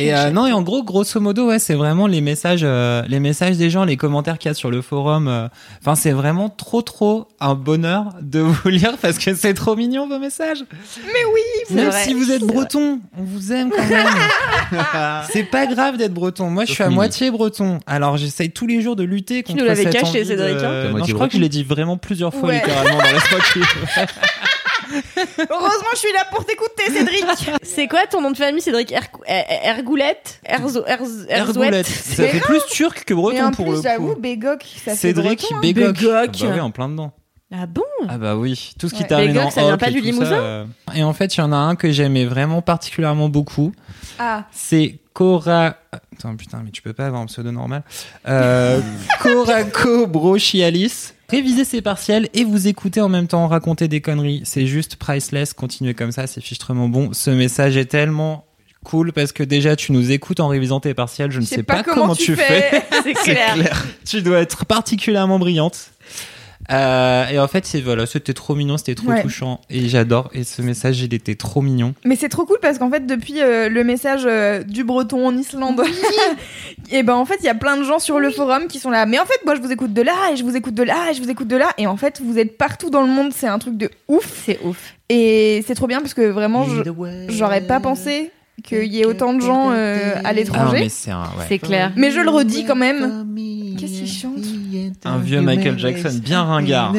Et 0.00 0.14
euh, 0.14 0.30
non, 0.30 0.46
et 0.46 0.52
en 0.52 0.62
gros, 0.62 0.84
grosso 0.84 1.18
modo, 1.20 1.48
ouais, 1.48 1.58
c'est 1.58 1.74
vraiment 1.74 2.06
les 2.06 2.20
messages, 2.20 2.60
euh, 2.62 3.02
les 3.08 3.18
messages 3.18 3.56
des 3.56 3.68
gens, 3.68 3.84
les 3.84 3.96
commentaires 3.96 4.38
qu'il 4.38 4.48
y 4.48 4.52
a 4.52 4.54
sur 4.54 4.70
le 4.70 4.80
forum. 4.80 5.26
euh, 5.26 5.48
Enfin, 5.80 5.96
c'est 5.96 6.12
vraiment 6.12 6.48
trop, 6.48 6.82
trop 6.82 7.26
un 7.40 7.54
bonheur 7.54 8.14
de 8.22 8.38
vous 8.40 8.68
lire 8.68 8.96
parce 9.02 9.18
que 9.18 9.34
c'est 9.34 9.54
trop 9.54 9.74
mignon 9.74 10.08
vos 10.08 10.20
messages. 10.20 10.64
Mais 11.04 11.24
oui 11.34 11.74
Même 11.74 11.90
vrai, 11.90 12.04
si 12.04 12.14
vous 12.14 12.30
êtes 12.30 12.44
breton, 12.44 13.00
on 13.18 13.24
vous 13.24 13.52
aime 13.52 13.70
quand 13.70 13.88
même. 13.88 14.06
c'est 15.30 15.42
pas 15.42 15.66
grave 15.66 15.96
d'être 15.96 16.14
breton. 16.14 16.48
Moi, 16.48 16.64
je 16.64 16.72
suis 16.74 16.84
à 16.84 16.90
moitié 16.90 17.30
breton. 17.32 17.80
Alors, 17.86 18.16
j'essaye 18.16 18.50
tous 18.52 18.68
les 18.68 18.80
jours 18.82 18.94
de 18.94 19.02
lutter 19.02 19.42
contre 19.42 19.58
nous 19.58 19.64
l'avais 19.64 19.82
cette 19.82 19.92
caché, 19.94 20.06
envie 20.06 20.18
de- 20.20 20.24
Cédric, 20.24 20.62
hein. 20.62 20.84
À 20.90 20.92
Non, 20.92 21.04
je 21.04 21.12
crois 21.12 21.26
que 21.26 21.34
je 21.34 21.40
l'ai 21.40 21.48
dit 21.48 21.64
vraiment 21.64 21.96
plusieurs 21.96 22.32
fois 22.32 22.50
Ouais. 22.50 22.54
littéralement 22.60 22.98
dans 22.98 23.52
qui. 23.52 23.60
Heureusement, 25.50 25.88
je 25.92 25.98
suis 25.98 26.12
là 26.12 26.24
pour 26.30 26.44
t'écouter, 26.44 26.84
Cédric 26.92 27.24
C'est 27.62 27.88
quoi 27.88 28.06
ton 28.06 28.20
nom 28.20 28.30
de 28.30 28.36
famille, 28.36 28.60
Cédric 28.62 28.92
Er- 28.92 29.00
Er- 29.26 29.44
Ergoulette 29.78 30.40
Erzo 30.44 30.82
Erz- 30.86 31.26
Ergoulette. 31.28 31.86
Ça 31.86 32.26
fait 32.28 32.40
plus 32.40 32.60
turc 32.70 33.04
que 33.04 33.12
Et 33.12 33.16
breton 33.16 33.44
en 33.46 33.50
pour 33.50 33.66
plus, 33.66 33.76
le 33.76 33.82
j'avoue, 33.82 34.14
coup. 34.14 34.20
Bégok, 34.20 34.62
ça 34.62 34.92
fait 34.92 34.96
Cédric 34.96 35.40
breton, 35.40 35.56
hein. 35.56 35.60
Bégoc. 35.60 35.96
Bégoc. 35.98 36.36
Ah 36.42 36.46
bah 36.46 36.52
oui, 36.54 36.60
en 36.60 36.70
plein 36.70 36.88
dedans. 36.88 37.12
Ah 37.50 37.64
bon? 37.66 37.82
Ah 38.08 38.18
bah 38.18 38.36
oui, 38.36 38.72
tout 38.78 38.88
ce 38.90 38.94
qui 38.94 39.02
Ouais. 39.02 39.08
termine 39.08 39.28
Bégoc, 39.32 39.46
en 39.46 39.50
ça 39.50 39.62
vient 39.62 39.78
pas 39.78 39.88
et 39.88 39.92
du 39.92 40.00
tout 40.00 40.04
Limousin? 40.04 40.30
ça, 40.30 40.34
euh. 40.36 40.64
Et 40.94 41.02
en 41.02 41.12
fait, 41.14 41.34
il 41.36 41.38
y 41.40 41.42
en 41.42 41.52
a 41.52 41.56
un 41.56 41.76
que 41.76 41.90
j'aimais 41.90 42.26
vraiment 42.26 42.60
particulièrement 42.62 43.28
beaucoup. 43.30 43.72
Ah, 44.18 44.44
C'est 44.52 44.98
Cora. 45.14 45.76
Attends, 45.92 46.36
putain, 46.36 46.60
mais 46.64 46.70
tu 46.70 46.82
peux 46.82 46.92
pas 46.92 47.06
avoir 47.06 47.22
un 47.22 47.26
pseudo 47.26 47.50
normal. 47.50 47.82
Euh, 48.28 48.80
Coraco 49.20 50.06
Brochialis. 50.06 51.12
Révisez 51.30 51.64
ses 51.66 51.82
partiels 51.82 52.30
et 52.32 52.42
vous 52.42 52.68
écoutez 52.68 53.02
en 53.02 53.10
même 53.10 53.26
temps 53.26 53.46
raconter 53.48 53.86
des 53.86 54.00
conneries. 54.00 54.40
C'est 54.44 54.66
juste 54.66 54.96
priceless. 54.96 55.52
Continuez 55.52 55.92
comme 55.92 56.10
ça, 56.10 56.26
c'est 56.26 56.40
fichtrement 56.40 56.88
bon. 56.88 57.10
Ce 57.12 57.28
message 57.28 57.76
est 57.76 57.84
tellement 57.84 58.46
cool 58.82 59.12
parce 59.12 59.32
que 59.32 59.42
déjà 59.42 59.76
tu 59.76 59.92
nous 59.92 60.10
écoutes 60.10 60.40
en 60.40 60.48
révisant 60.48 60.80
tes 60.80 60.94
partiels. 60.94 61.30
Je 61.30 61.40
ne 61.40 61.44
sais 61.44 61.62
pas, 61.62 61.82
comment, 61.82 62.14
tu 62.14 62.34
fais. 62.34 62.82
C'est 63.02 63.12
clair. 63.12 63.86
tu 64.06 64.22
dois 64.22 64.38
être 64.38 64.64
particulièrement 64.64 65.38
brillante. 65.38 65.90
Euh, 66.70 67.26
et 67.28 67.38
en 67.38 67.48
fait, 67.48 67.64
c'est 67.64 67.80
voilà, 67.80 68.04
c'était 68.04 68.34
trop 68.34 68.54
mignon, 68.54 68.76
c'était 68.76 68.94
trop 68.94 69.08
Ouais. 69.08 69.22
touchant 69.22 69.60
et 69.70 69.88
j'adore. 69.88 70.28
Et 70.34 70.44
ce 70.44 70.60
message, 70.60 71.00
il 71.00 71.14
était 71.14 71.34
trop 71.34 71.62
mignon. 71.62 71.94
Mais 72.04 72.14
c'est 72.16 72.28
trop 72.28 72.44
cool 72.44 72.58
parce 72.60 72.78
qu'en 72.78 72.90
fait, 72.90 73.06
depuis 73.06 73.40
euh, 73.40 73.68
le 73.70 73.84
message 73.84 74.22
euh, 74.26 74.62
du 74.62 74.84
breton 74.84 75.26
en 75.26 75.36
Islande, 75.36 75.80
et 76.90 77.02
ben 77.02 77.14
en 77.14 77.24
fait, 77.24 77.36
il 77.40 77.44
y 77.46 77.48
a 77.48 77.54
plein 77.54 77.76
de 77.76 77.84
gens 77.84 77.98
sur 77.98 78.18
le 78.18 78.30
forum 78.30 78.66
qui 78.68 78.78
sont 78.78 78.90
là. 78.90 79.06
Mais 79.06 79.18
en 79.18 79.24
fait, 79.24 79.40
moi, 79.46 79.54
je 79.54 79.60
vous 79.60 79.72
écoute 79.72 79.92
de 79.94 80.02
là, 80.02 80.30
et 80.32 80.36
je 80.36 80.44
vous 80.44 80.56
écoute 80.56 80.74
de 80.74 80.82
là, 80.82 81.10
et 81.10 81.14
je 81.14 81.22
vous 81.22 81.30
écoute 81.30 81.48
de 81.48 81.56
là. 81.56 81.70
Et 81.78 81.86
en 81.86 81.96
fait, 81.96 82.20
vous 82.22 82.38
êtes 82.38 82.58
partout 82.58 82.90
dans 82.90 83.02
le 83.02 83.08
monde, 83.08 83.32
c'est 83.34 83.48
un 83.48 83.58
truc 83.58 83.76
de 83.76 83.90
ouf. 84.08 84.42
C'est 84.44 84.58
ouf. 84.64 84.94
Et 85.08 85.64
c'est 85.66 85.74
trop 85.74 85.86
bien 85.86 86.00
parce 86.00 86.12
que 86.14 86.22
vraiment, 86.28 86.66
j'aurais 87.28 87.62
pas 87.62 87.80
pensé 87.80 88.30
qu'il 88.64 88.92
y 88.92 89.00
ait 89.00 89.06
autant 89.06 89.32
de 89.34 89.40
gens 89.40 89.70
euh, 89.70 90.16
à 90.16 90.20
Ah, 90.24 90.32
l'étranger. 90.32 90.80
mais 90.80 90.88
c'est 90.88 91.12
un, 91.12 91.22
ouais. 91.22 91.44
C'est 91.48 91.58
clair. 91.60 91.92
mais... 91.96 92.10
je 92.10 92.18
le 92.20 92.28
redis 92.28 92.64
quand 92.66 92.74
même. 92.76 93.24
Chante 94.08 94.32
un 95.04 95.18
vieux 95.18 95.40
Michael 95.40 95.78
Jackson 95.78 96.10
bien 96.22 96.42
ringard. 96.42 96.94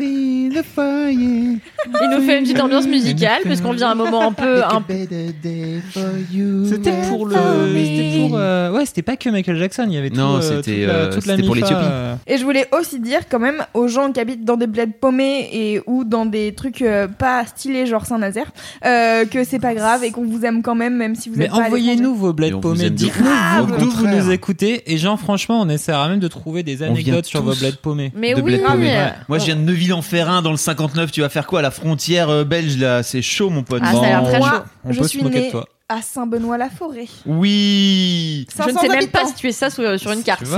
Il 0.00 0.50
nous 0.52 2.22
fait 2.22 2.38
une 2.38 2.44
petite 2.44 2.60
ambiance 2.60 2.86
musicale 2.86 3.42
parce 3.44 3.60
qu'on 3.60 3.72
vient 3.72 3.88
à 3.88 3.92
un 3.92 3.96
moment 3.96 4.28
un 4.28 4.32
peu. 4.32 4.62
Un... 4.64 4.82
C'était 6.66 6.92
pour 7.08 7.26
le, 7.26 7.34
c'était 7.74 8.18
pour, 8.20 8.36
euh, 8.38 8.70
ouais, 8.72 8.86
c'était 8.86 9.02
pas 9.02 9.16
que 9.16 9.28
Michael 9.28 9.56
Jackson. 9.58 9.84
Il 9.88 9.94
y 9.94 9.98
avait 9.98 10.10
tout, 10.10 10.16
Non, 10.16 10.36
euh, 10.36 10.40
c'était, 10.40 10.80
toute 10.80 10.86
la, 10.86 10.94
euh, 10.94 11.12
toute 11.12 11.26
la 11.26 11.36
c'était 11.36 11.46
pour 11.46 11.54
l'Éthiopie. 11.54 11.82
euh, 11.84 12.14
Et 12.26 12.38
je 12.38 12.44
voulais 12.44 12.66
aussi 12.78 13.00
dire 13.00 13.20
quand 13.30 13.38
même 13.38 13.64
aux 13.74 13.88
gens 13.88 14.12
qui 14.12 14.20
habitent 14.20 14.44
dans 14.44 14.56
des 14.56 14.66
bleds 14.66 14.92
paumés 15.00 15.48
et 15.52 15.80
ou 15.86 16.04
dans 16.04 16.26
des 16.26 16.54
trucs 16.54 16.82
euh, 16.82 17.06
pas 17.08 17.44
stylés 17.46 17.86
genre 17.86 18.06
Saint-Nazaire 18.06 18.50
euh, 18.84 19.24
que 19.24 19.44
c'est 19.44 19.58
pas 19.58 19.74
grave 19.74 20.04
et 20.04 20.10
qu'on 20.10 20.24
vous 20.24 20.44
aime 20.44 20.62
quand 20.62 20.74
même 20.74 20.96
même 20.96 21.14
si 21.14 21.28
vous 21.28 21.36
Mais 21.38 21.46
êtes 21.46 21.50
pas 21.50 21.62
à 21.64 21.66
envoyez-nous 21.66 22.14
vos 22.14 22.32
bleds 22.32 22.52
paumés. 22.60 22.90
Dites-nous 22.90 23.26
ouf. 23.26 23.78
d'où 23.78 23.90
vous 23.90 24.06
nous 24.06 24.30
écoutez. 24.30 24.92
Et 24.92 24.98
genre, 24.98 25.18
franchement, 25.18 25.60
on 25.60 25.68
essaiera 25.68 26.08
même 26.08 26.20
de 26.20 26.28
trouver 26.34 26.62
des 26.62 26.82
anecdotes 26.82 27.24
sur 27.26 27.42
vos 27.42 27.54
bleds 27.54 27.76
paumés. 27.80 28.12
Mais 28.14 28.30
de 28.34 28.40
oui, 28.40 28.52
bled 28.56 28.62
paumé. 28.64 28.78
mais- 28.86 28.94
Ouais. 28.96 29.12
Moi, 29.28 29.38
je 29.38 29.44
viens 29.46 29.56
de 29.56 29.60
Neuville-en-Ferrin 29.62 30.42
dans 30.42 30.50
le 30.50 30.56
59. 30.56 31.10
Tu 31.12 31.20
vas 31.22 31.28
faire 31.28 31.46
quoi 31.46 31.60
à 31.60 31.62
la 31.62 31.70
frontière 31.70 32.28
euh, 32.30 32.44
belge 32.44 32.76
là? 32.78 33.02
C'est 33.02 33.22
chaud, 33.22 33.50
mon 33.50 33.62
pote. 33.62 33.82
Ah, 33.84 33.92
ça 33.92 33.98
a 33.98 34.06
l'air 34.06 34.22
très 34.24 34.38
Moi, 34.38 34.50
chaud. 34.50 34.62
On 34.84 34.92
je 34.92 35.00
peut 35.00 35.08
suis 35.08 35.18
se 35.20 35.24
moquer 35.24 35.40
née 35.40 35.46
de 35.46 35.50
toi. 35.52 35.68
à 35.88 36.02
Saint-Benoît-la-Forêt. 36.02 37.06
Oui. 37.26 38.46
Je 38.56 38.62
ne 38.62 38.66
500 38.68 38.80
sais 38.80 38.88
même 38.88 38.98
habitants. 38.98 39.20
pas 39.20 39.26
situer 39.28 39.52
ça 39.52 39.70
sur, 39.70 39.98
sur 39.98 40.12
une 40.12 40.22
carte. 40.22 40.40
Tu 40.40 40.46
C'est. 40.46 40.54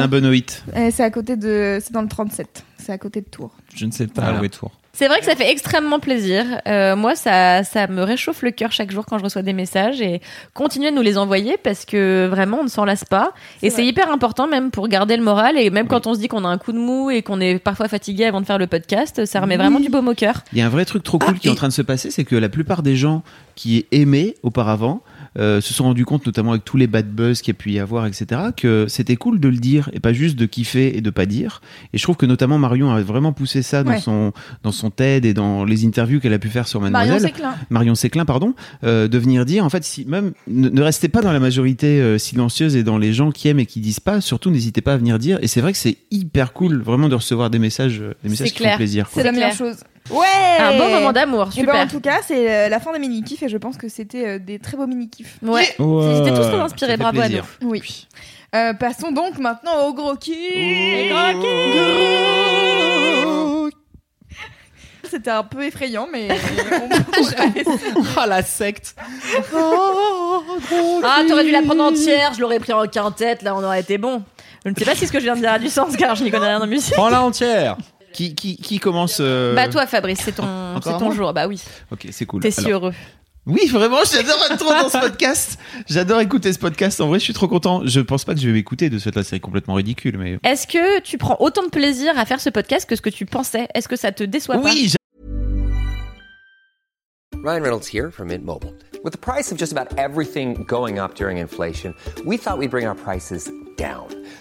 Euh, 0.77 0.91
à 1.03 1.11
côté 1.11 1.37
de 1.37 1.79
c'est 1.83 1.93
dans 1.93 2.03
le 2.03 2.09
37. 2.09 2.65
C'est 2.79 2.93
à 2.93 2.99
côté 2.99 3.21
de 3.21 3.27
Tours. 3.27 3.51
Je 3.75 3.87
ne 3.87 3.91
sais 3.91 4.07
pas 4.07 4.23
Voilà. 4.23 4.41
où 4.41 4.45
est 4.45 4.49
Tours? 4.49 4.71
C'est 4.99 5.09
vrai 5.09 5.19
que 5.19 5.27
ça 5.27 5.37
fait 5.37 5.51
extrêmement 5.51 6.01
plaisir. 6.01 6.47
Euh, 6.67 6.97
moi, 6.97 7.15
ça, 7.15 7.65
ça 7.65 7.87
me 7.87 8.03
réchauffe 8.03 8.41
le 8.41 8.51
cœur 8.51 8.73
chaque 8.73 8.91
jour 8.91 9.05
quand 9.05 9.19
je 9.19 9.25
reçois 9.25 9.43
des 9.43 9.53
messages 9.53 10.01
et 10.01 10.23
continuez 10.55 10.91
de 10.91 10.97
nous 10.97 11.03
les 11.03 11.19
envoyer 11.19 11.59
parce 11.63 11.85
que 11.85 12.27
vraiment, 12.31 12.61
on 12.61 12.65
ne 12.65 12.71
s'en 12.71 12.87
lasse 12.87 13.05
pas. 13.05 13.35
Et 13.63 13.69
C'est 13.69 13.85
hyper 13.85 14.11
important 14.11 14.49
même 14.49 14.71
pour 14.71 14.89
garder 14.89 15.19
le 15.19 15.23
moral 15.23 15.59
et 15.59 15.69
même 15.69 15.87
quand 15.87 16.07
on 16.07 16.15
se 16.15 16.19
dit 16.19 16.29
qu'on 16.29 16.47
a 16.47 16.49
un 16.49 16.57
coup 16.57 16.73
de 16.73 16.79
mou 16.79 17.11
et 17.11 17.21
qu'on 17.21 17.43
est 17.43 17.59
parfois 17.59 17.89
fatigué 17.89 18.25
avant 18.25 18.41
de 18.41 18.47
faire 18.47 18.57
le 18.57 18.69
podcast, 18.69 19.27
ça 19.27 19.43
remet 19.43 19.59
vraiment 19.59 19.81
du 19.81 19.91
baume 19.91 20.09
au 20.09 20.15
cœur. 20.15 20.41
Il 20.55 20.59
y 20.61 20.63
a 20.63 20.67
un 20.67 20.71
vrai 20.71 20.87
truc 20.87 21.03
trop 21.03 21.19
cool 21.19 21.35
Ah, 21.37 21.39
qui 21.39 21.49
est 21.49 21.51
en 21.51 21.57
train 21.57 21.69
de 21.69 21.75
se 21.75 21.83
passer, 21.83 22.11
c'est 22.11 22.25
que 22.25 22.35
la 22.35 22.49
plupart 22.49 22.83
des 22.83 22.97
gens 22.97 23.23
qui 23.55 23.85
aimaient 23.93 24.35
auparavant 24.43 25.03
se 25.37 25.75
sont 25.75 25.85
rendus 25.85 26.05
compte, 26.05 26.25
notamment 26.27 26.53
avec 26.53 26.65
tous 26.65 26.77
les 26.77 26.87
bad 26.87 27.09
buzz 27.11 27.41
qu'il 27.43 27.53
y 27.53 27.57
a 27.57 27.59
pu 27.59 27.71
y 27.73 27.79
avoir, 27.79 28.07
etc., 28.07 28.41
que 28.57 28.87
c'était 28.89 29.17
cool 29.17 29.39
de 29.41 29.49
le 29.49 29.57
dire 29.59 29.91
et 29.93 30.01
pas 30.01 30.13
juste 30.13 30.37
de 30.39 30.47
kiffer 30.47 30.97
et 30.97 31.01
de 31.01 31.11
pas 31.11 31.27
dire. 31.27 31.61
Et 31.93 31.99
je 31.99 32.03
trouve 32.03 32.17
que 32.17 32.27
notamment 32.27 32.59
Marion 32.59 32.91
a 32.91 33.01
vraiment 33.03 33.33
poussé 33.33 33.63
ça 33.63 33.83
dans 33.85 33.91
Ouais. 33.93 34.01
son 34.01 34.33
dans 34.63 34.73
son 34.73 34.91
TED 34.91 35.25
et 35.25 35.35
dans 35.35 35.65
les 35.65 35.85
interviews 35.87 36.21
qu'elle 36.21 36.33
a 36.35 36.39
pu 36.39 36.49
faire 36.49 36.67
sur 36.69 36.81
Marion 36.81 36.93
Mademoiselle. 36.99 37.31
Séclin. 37.31 37.55
Marion 37.71 37.95
Séclin, 37.95 38.25
pardon, 38.25 38.55
euh, 38.85 39.09
de 39.09 39.19
venir 39.19 39.45
dire, 39.45 39.65
en 39.65 39.71
fait, 39.71 39.85
si 39.85 40.05
même 40.07 40.33
ne, 40.49 40.69
ne 40.69 40.83
restez 40.83 41.09
pas 41.09 41.21
dans 41.23 41.33
la 41.33 41.41
majorité 41.41 42.01
euh, 42.01 42.19
silencieuse 42.19 42.77
et 42.77 42.83
dans 42.83 42.99
les 42.99 43.13
gens 43.13 43.31
qui 43.31 43.49
aiment 43.49 43.61
et 43.61 43.67
qui 43.67 43.81
disent 43.81 44.01
pas, 44.01 44.21
surtout 44.21 44.51
n'hésitez 44.51 44.81
pas 44.81 44.95
à 44.95 44.97
venir 44.97 45.19
dire. 45.19 45.39
Et 45.43 45.47
c'est 45.49 45.61
vrai 45.61 45.73
que 45.73 45.79
c'est 45.79 45.97
hyper 46.11 46.53
cool, 46.53 46.81
vraiment, 46.83 47.09
de 47.09 47.15
recevoir 47.15 47.51
des 47.51 47.59
messages, 47.59 48.01
euh, 48.01 48.15
des 48.23 48.31
messages 48.31 48.49
C'est 48.49 48.53
qui 48.55 48.61
clair. 48.61 48.73
font 48.73 48.77
plaisir. 48.79 49.09
C'est 49.13 49.23
la 49.23 49.33
meilleure 49.33 49.53
chose. 49.53 49.77
Ouais 50.11 50.25
Un 50.61 50.79
bon 50.79 50.89
moment 50.91 51.13
d'amour, 51.13 51.49
Et 51.57 51.63
ben, 51.63 51.73
en 51.73 51.75
super. 51.83 51.89
tout 51.89 52.01
cas, 52.01 52.21
c'est 52.27 52.51
euh, 52.51 52.69
la 52.69 52.79
fin 52.81 52.93
des 52.93 52.99
mini-kifs 52.99 53.43
et 53.43 53.49
je 53.49 53.57
pense 53.57 53.77
que 53.77 53.89
c'était 53.89 54.27
euh, 54.27 54.39
des 54.39 54.59
très 54.59 54.77
beaux 54.77 54.87
mini-kifs. 54.87 55.39
Ouais. 55.43 55.75
Ouais. 55.79 56.05
Ils 56.15 56.21
étaient 56.21 56.31
tous 56.37 56.43
très 56.47 56.57
Ça 56.57 56.65
inspirés, 56.65 56.97
bravo 56.97 57.21
à 57.21 57.29
nous. 57.29 57.43
Oui. 57.63 58.07
Euh, 58.55 58.73
passons 58.75 59.11
donc 59.11 59.39
maintenant 59.39 59.87
au 59.87 59.95
gros 59.95 60.15
kiff. 60.17 60.35
C'était 65.09 65.31
un 65.31 65.45
peu 65.45 65.63
effrayant, 65.65 66.09
mais 66.13 66.29
on. 66.65 66.89
Ah 68.17 68.27
la 68.27 68.43
secte. 68.43 68.97
Ah, 71.05 71.23
t'aurais 71.29 71.45
dû 71.45 71.53
la 71.53 71.63
prendre 71.63 71.85
entière, 71.85 72.35
je 72.35 72.41
l'aurais 72.41 72.59
pris 72.59 72.73
en 72.73 72.87
quintette, 72.87 73.43
là 73.43 73.55
on 73.55 73.63
aurait 73.63 73.81
été 73.81 73.99
bon. 73.99 74.23
Je 74.65 74.71
ne 74.71 74.75
sais 74.75 74.85
pas 74.85 74.95
si 74.97 75.07
ce 75.07 75.13
que 75.13 75.19
je 75.21 75.25
viens 75.25 75.37
de 75.37 75.41
dire 75.41 75.53
a 75.53 75.59
du 75.61 75.69
sens 75.69 75.97
car 75.97 76.17
je 76.17 76.25
n'y 76.25 76.31
connais 76.31 76.49
rien 76.49 76.61
en 76.61 76.67
musique. 76.67 76.93
Prends-la 76.95 77.23
entière. 77.23 77.77
Qui, 78.17 78.35
qui, 78.35 78.57
qui 78.57 78.79
commence 78.79 79.19
euh, 79.21 79.55
Bah 79.55 79.69
toi 79.69 79.87
Fabrice, 79.87 80.21
c'est 80.25 80.33
ton, 80.33 80.81
c'est 80.83 80.97
ton 80.99 81.13
jour, 81.13 81.35
bah 81.35 81.47
oui. 81.47 81.63
Ok, 81.93 82.07
c'est 82.11 82.25
cool. 82.25 82.41
T'es 82.41 82.51
si 82.51 82.61
Alors- 82.61 82.85
heureux. 82.85 82.95
Oui, 83.45 83.67
vraiment, 83.69 83.99
j'adore 84.11 84.39
être 84.51 84.57
trop 84.57 84.71
dans 84.71 84.89
ce 84.89 84.99
podcast. 84.99 85.59
J'adore 85.87 86.21
écouter 86.21 86.51
ce 86.53 86.59
podcast. 86.59 87.01
En 87.01 87.09
vrai, 87.09 87.19
je 87.19 87.25
suis 87.25 87.35
trop 87.35 87.47
content. 87.47 87.83
Je 87.85 88.01
pense 88.01 88.25
pas 88.25 88.35
que 88.35 88.41
je 88.41 88.47
vais 88.47 88.55
m'écouter 88.55 88.89
de 88.91 88.99
cette 88.99 89.15
la 89.17 89.23
série 89.23 89.41
complètement 89.41 89.75
ridicule, 89.75 90.17
mais. 90.19 90.39
Est-ce 90.43 90.67
que 90.67 91.01
tu 91.01 91.19
prends 91.19 91.37
autant 91.41 91.63
de 91.63 91.69
plaisir 91.69 92.19
à 92.19 92.25
faire 92.25 92.41
ce 92.41 92.49
podcast 92.49 92.89
que 92.89 92.97
ce 92.97 93.03
que 93.03 93.11
tu 93.11 93.27
pensais? 93.27 93.69
Est-ce 93.75 93.87
que 93.87 93.97
ça 93.97 94.11
te 94.13 94.25
déçoit 94.25 94.57
pas? 94.57 94.71
Oui, 94.73 94.91
Ryan 97.45 97.63
Reynolds 97.63 97.87
here 97.87 98.11
from 98.11 98.29
Mint 98.29 98.45
Mobile. 98.45 98.75
With 99.05 99.13
the 99.13 99.21
price 99.21 99.53
of 99.53 99.59
just 99.59 99.71
about 99.71 99.97
everything 99.97 100.65
going 100.65 100.99
up 100.99 101.15
during 101.15 101.37
inflation, 101.37 101.95
we 102.25 102.39
thought 102.39 102.59
we'd 102.59 102.71
bring 102.73 102.87
our 102.87 102.97
prices 102.97 103.49
down. 103.77 104.09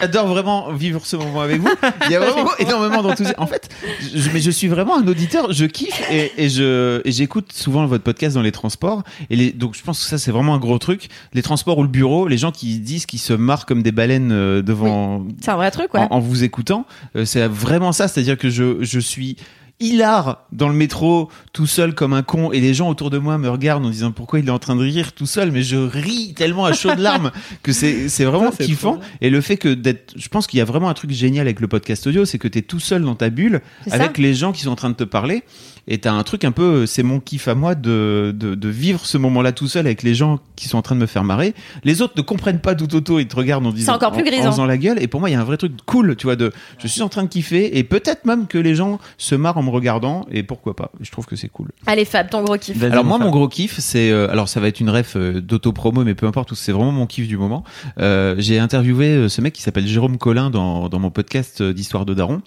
J'adore 0.00 0.26
vraiment 0.28 0.72
vivre 0.72 1.04
ce 1.04 1.16
moment 1.16 1.40
avec 1.40 1.60
vous. 1.60 1.68
Il 2.06 2.12
y 2.12 2.16
a 2.16 2.20
vraiment 2.20 2.50
énormément 2.58 3.02
d'enthousiasme. 3.02 3.40
En 3.40 3.46
fait, 3.46 3.68
je, 4.14 4.30
mais 4.32 4.40
je 4.40 4.50
suis 4.50 4.68
vraiment 4.68 4.98
un 4.98 5.06
auditeur. 5.06 5.52
Je 5.52 5.66
kiffe 5.66 6.02
et, 6.10 6.32
et 6.36 6.48
je 6.48 7.00
et 7.04 7.12
j'écoute 7.12 7.52
souvent 7.52 7.86
votre 7.86 8.04
podcast 8.04 8.34
dans 8.34 8.42
les 8.42 8.52
transports. 8.52 9.02
Et 9.30 9.36
les, 9.36 9.52
donc 9.52 9.74
je 9.74 9.82
pense 9.82 10.02
que 10.02 10.08
ça 10.08 10.18
c'est 10.18 10.30
vraiment 10.30 10.54
un 10.54 10.58
gros 10.58 10.78
truc. 10.78 11.08
Les 11.32 11.42
transports 11.42 11.78
ou 11.78 11.82
le 11.82 11.88
bureau, 11.88 12.28
les 12.28 12.38
gens 12.38 12.52
qui 12.52 12.78
disent 12.78 13.06
qu'ils 13.06 13.18
se 13.18 13.32
marrent 13.32 13.66
comme 13.66 13.82
des 13.82 13.92
baleines 13.92 14.32
euh, 14.32 14.62
devant 14.62 15.24
C'est 15.42 15.50
un 15.50 15.56
vrai 15.56 15.70
truc, 15.70 15.92
ouais. 15.94 16.00
en, 16.00 16.16
en 16.16 16.20
vous 16.20 16.44
écoutant. 16.44 16.86
Euh, 17.16 17.24
c'est 17.24 17.46
vraiment 17.46 17.92
ça. 17.92 18.08
C'est-à-dire 18.08 18.38
que 18.38 18.50
je 18.50 18.82
je 18.82 18.98
suis 19.00 19.36
hilar 19.80 20.46
dans 20.52 20.68
le 20.68 20.74
métro 20.74 21.28
tout 21.52 21.66
seul 21.66 21.94
comme 21.94 22.12
un 22.12 22.22
con 22.22 22.52
et 22.52 22.60
les 22.60 22.74
gens 22.74 22.88
autour 22.88 23.10
de 23.10 23.18
moi 23.18 23.38
me 23.38 23.48
regardent 23.48 23.86
en 23.86 23.90
disant 23.90 24.12
pourquoi 24.12 24.38
il 24.38 24.46
est 24.46 24.50
en 24.50 24.58
train 24.58 24.76
de 24.76 24.82
rire 24.82 25.12
tout 25.12 25.26
seul 25.26 25.50
mais 25.50 25.62
je 25.62 25.76
ris 25.76 26.34
tellement 26.34 26.64
à 26.66 26.72
chaudes 26.72 26.98
larmes 26.98 27.30
que 27.62 27.72
c'est 27.72 28.08
c'est 28.08 28.24
vraiment 28.24 28.50
Ça, 28.50 28.58
c'est 28.58 28.66
kiffant. 28.66 28.94
trop 28.96 29.02
et 29.20 29.30
le 29.30 29.40
fait 29.40 29.56
que 29.56 29.72
d'être 29.72 30.12
je 30.16 30.28
pense 30.28 30.46
qu'il 30.46 30.58
y 30.58 30.60
a 30.60 30.64
vraiment 30.64 30.88
un 30.88 30.94
truc 30.94 31.10
génial 31.10 31.46
avec 31.46 31.60
le 31.60 31.68
podcast 31.68 32.06
audio 32.06 32.24
c'est 32.24 32.38
que 32.38 32.48
tu 32.48 32.58
es 32.58 32.62
tout 32.62 32.80
seul 32.80 33.02
dans 33.02 33.14
ta 33.14 33.30
bulle 33.30 33.60
C'est 33.86 33.94
avec 33.94 34.18
les 34.18 34.34
gens 34.34 34.52
qui 34.52 34.62
sont 34.62 34.70
en 34.70 34.76
train 34.76 34.90
de 34.90 34.94
te 34.94 35.04
parler 35.04 35.42
et 35.88 35.98
t'as 35.98 36.12
un 36.12 36.22
truc 36.22 36.44
un 36.44 36.52
peu 36.52 36.84
c'est 36.86 37.02
mon 37.02 37.18
kiff 37.20 37.48
à 37.48 37.54
moi 37.54 37.74
de, 37.74 38.34
de, 38.36 38.54
de 38.54 38.68
vivre 38.68 39.04
ce 39.06 39.16
moment 39.18 39.40
là 39.42 39.50
tout 39.52 39.66
seul 39.66 39.86
avec 39.86 40.02
les 40.02 40.14
gens 40.14 40.38
qui 40.54 40.68
sont 40.68 40.76
en 40.78 40.82
train 40.82 40.94
de 40.94 41.00
me 41.00 41.06
faire 41.06 41.24
marrer. 41.24 41.54
Les 41.84 42.02
autres 42.02 42.12
ne 42.18 42.22
comprennent 42.22 42.60
pas 42.60 42.74
tout 42.74 42.94
auto 42.94 43.18
ils 43.18 43.26
te 43.26 43.34
regardent 43.34 43.66
en 43.66 43.72
disant 43.72 43.94
encore 43.94 44.12
plus 44.12 44.22
en- 44.22 44.46
en, 44.46 44.50
faisant 44.52 44.66
la 44.66 44.76
gueule 44.76 45.02
et 45.02 45.08
pour 45.08 45.20
moi 45.20 45.30
il 45.30 45.32
y 45.32 45.36
a 45.36 45.40
un 45.40 45.44
vrai 45.44 45.56
truc 45.56 45.72
cool 45.86 46.16
tu 46.16 46.26
vois 46.26 46.36
de 46.36 46.52
je 46.78 46.86
suis 46.86 47.00
en 47.02 47.08
train 47.08 47.22
de 47.24 47.28
kiffer 47.28 47.78
et 47.78 47.82
peut-être 47.82 48.24
même 48.26 48.46
que 48.46 48.58
les 48.58 48.74
gens 48.74 49.00
se 49.16 49.34
marrent 49.34 49.56
en 49.58 49.62
me 49.70 49.74
regardant 49.74 50.26
et 50.30 50.42
pourquoi 50.42 50.74
pas 50.76 50.90
je 51.00 51.10
trouve 51.10 51.26
que 51.26 51.36
c'est 51.36 51.48
cool 51.48 51.68
Allez 51.86 52.04
Fab, 52.04 52.28
ton 52.28 52.42
gros 52.42 52.56
kiff. 52.58 52.82
Alors 52.82 53.04
moi 53.04 53.18
Fab. 53.18 53.26
mon 53.26 53.30
gros 53.32 53.48
kiff 53.48 53.78
c'est 53.78 54.10
euh, 54.10 54.28
alors 54.30 54.48
ça 54.48 54.60
va 54.60 54.68
être 54.68 54.80
une 54.80 54.90
ref 54.90 55.14
euh, 55.16 55.40
d'auto-promo 55.40 56.04
mais 56.04 56.14
peu 56.14 56.26
importe 56.26 56.54
c'est 56.54 56.72
vraiment 56.72 56.92
mon 56.92 57.06
kiff 57.06 57.28
du 57.28 57.36
moment 57.36 57.64
Euh, 57.98 58.34
j'ai 58.38 58.58
interviewé 58.58 59.06
euh, 59.08 59.28
ce 59.28 59.40
mec 59.40 59.52
qui 59.54 59.62
s'appelle 59.62 59.86
Jérôme 59.86 60.18
Collin 60.18 60.50
dans, 60.50 60.88
dans 60.88 60.98
mon 60.98 61.10
podcast 61.10 61.60
euh, 61.60 61.72
d'histoire 61.72 62.04
de 62.04 62.14
Daron 62.14 62.42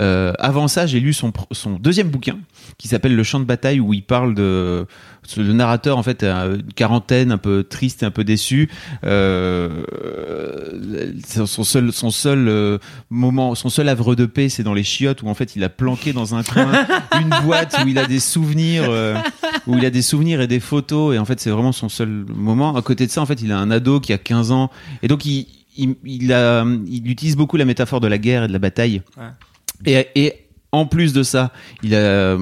Euh, 0.00 0.32
avant 0.38 0.68
ça 0.68 0.86
j'ai 0.86 1.00
lu 1.00 1.12
son, 1.12 1.32
son 1.52 1.72
deuxième 1.78 2.08
bouquin 2.08 2.38
qui 2.78 2.88
s'appelle 2.88 3.14
Le 3.14 3.22
champ 3.22 3.40
de 3.40 3.44
bataille 3.44 3.80
où 3.80 3.92
il 3.94 4.02
parle 4.02 4.34
de 4.34 4.86
le 5.38 5.52
narrateur 5.54 5.96
en 5.96 6.02
fait 6.02 6.22
a 6.22 6.44
une 6.46 6.72
quarantaine 6.74 7.32
un 7.32 7.38
peu 7.38 7.64
triste 7.64 8.02
et 8.02 8.06
un 8.06 8.10
peu 8.10 8.24
déçu 8.24 8.68
euh, 9.04 9.84
son 11.46 11.64
seul 11.64 11.92
son 11.92 12.10
seul 12.10 12.48
euh, 12.48 12.78
moment 13.10 13.54
son 13.54 13.68
seul 13.70 13.88
havre 13.88 14.14
de 14.14 14.26
paix 14.26 14.48
c'est 14.48 14.62
dans 14.62 14.74
les 14.74 14.82
chiottes 14.84 15.22
où 15.22 15.28
en 15.28 15.34
fait 15.34 15.56
il 15.56 15.64
a 15.64 15.68
planqué 15.68 16.12
dans 16.12 16.34
un 16.34 16.42
coin 16.64 17.20
une 17.20 17.44
boîte 17.44 17.76
où 17.84 17.88
il 17.88 17.98
a 17.98 18.06
des 18.06 18.20
souvenirs 18.20 18.84
euh, 18.88 19.16
où 19.66 19.76
il 19.76 19.84
a 19.84 19.90
des 19.90 20.02
souvenirs 20.02 20.40
et 20.40 20.46
des 20.46 20.60
photos 20.60 21.14
et 21.14 21.18
en 21.18 21.24
fait 21.24 21.40
c'est 21.40 21.50
vraiment 21.50 21.72
son 21.72 21.88
seul 21.88 22.08
moment. 22.08 22.76
À 22.76 22.82
côté 22.82 23.06
de 23.06 23.10
ça 23.10 23.22
en 23.22 23.26
fait 23.26 23.40
il 23.42 23.52
a 23.52 23.58
un 23.58 23.70
ado 23.70 24.00
qui 24.00 24.12
a 24.12 24.18
15 24.18 24.50
ans 24.52 24.70
et 25.02 25.08
donc 25.08 25.24
il 25.24 25.46
il, 25.76 25.96
il, 26.04 26.32
a, 26.32 26.64
il 26.86 27.10
utilise 27.10 27.36
beaucoup 27.36 27.56
la 27.56 27.64
métaphore 27.64 28.00
de 28.00 28.06
la 28.06 28.18
guerre 28.18 28.44
et 28.44 28.48
de 28.48 28.52
la 28.52 28.58
bataille. 28.58 29.02
Et, 29.84 30.06
et 30.14 30.34
en 30.72 30.86
plus 30.86 31.12
de 31.12 31.22
ça, 31.22 31.52
il 31.82 31.94
a 31.94 31.98
euh, 31.98 32.38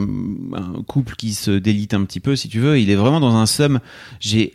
un 0.55 0.83
couple 0.83 1.16
qui 1.16 1.35
se 1.35 1.51
délite 1.51 1.95
un 1.95 2.05
petit 2.05 2.20
peu, 2.20 2.37
si 2.37 2.49
tu 2.49 2.61
veux. 2.61 2.79
Il 2.79 2.91
est 2.91 2.95
vraiment 2.95 3.20
dans 3.20 3.37
un 3.37 3.47
somme. 3.47 3.81
J'ai 4.20 4.55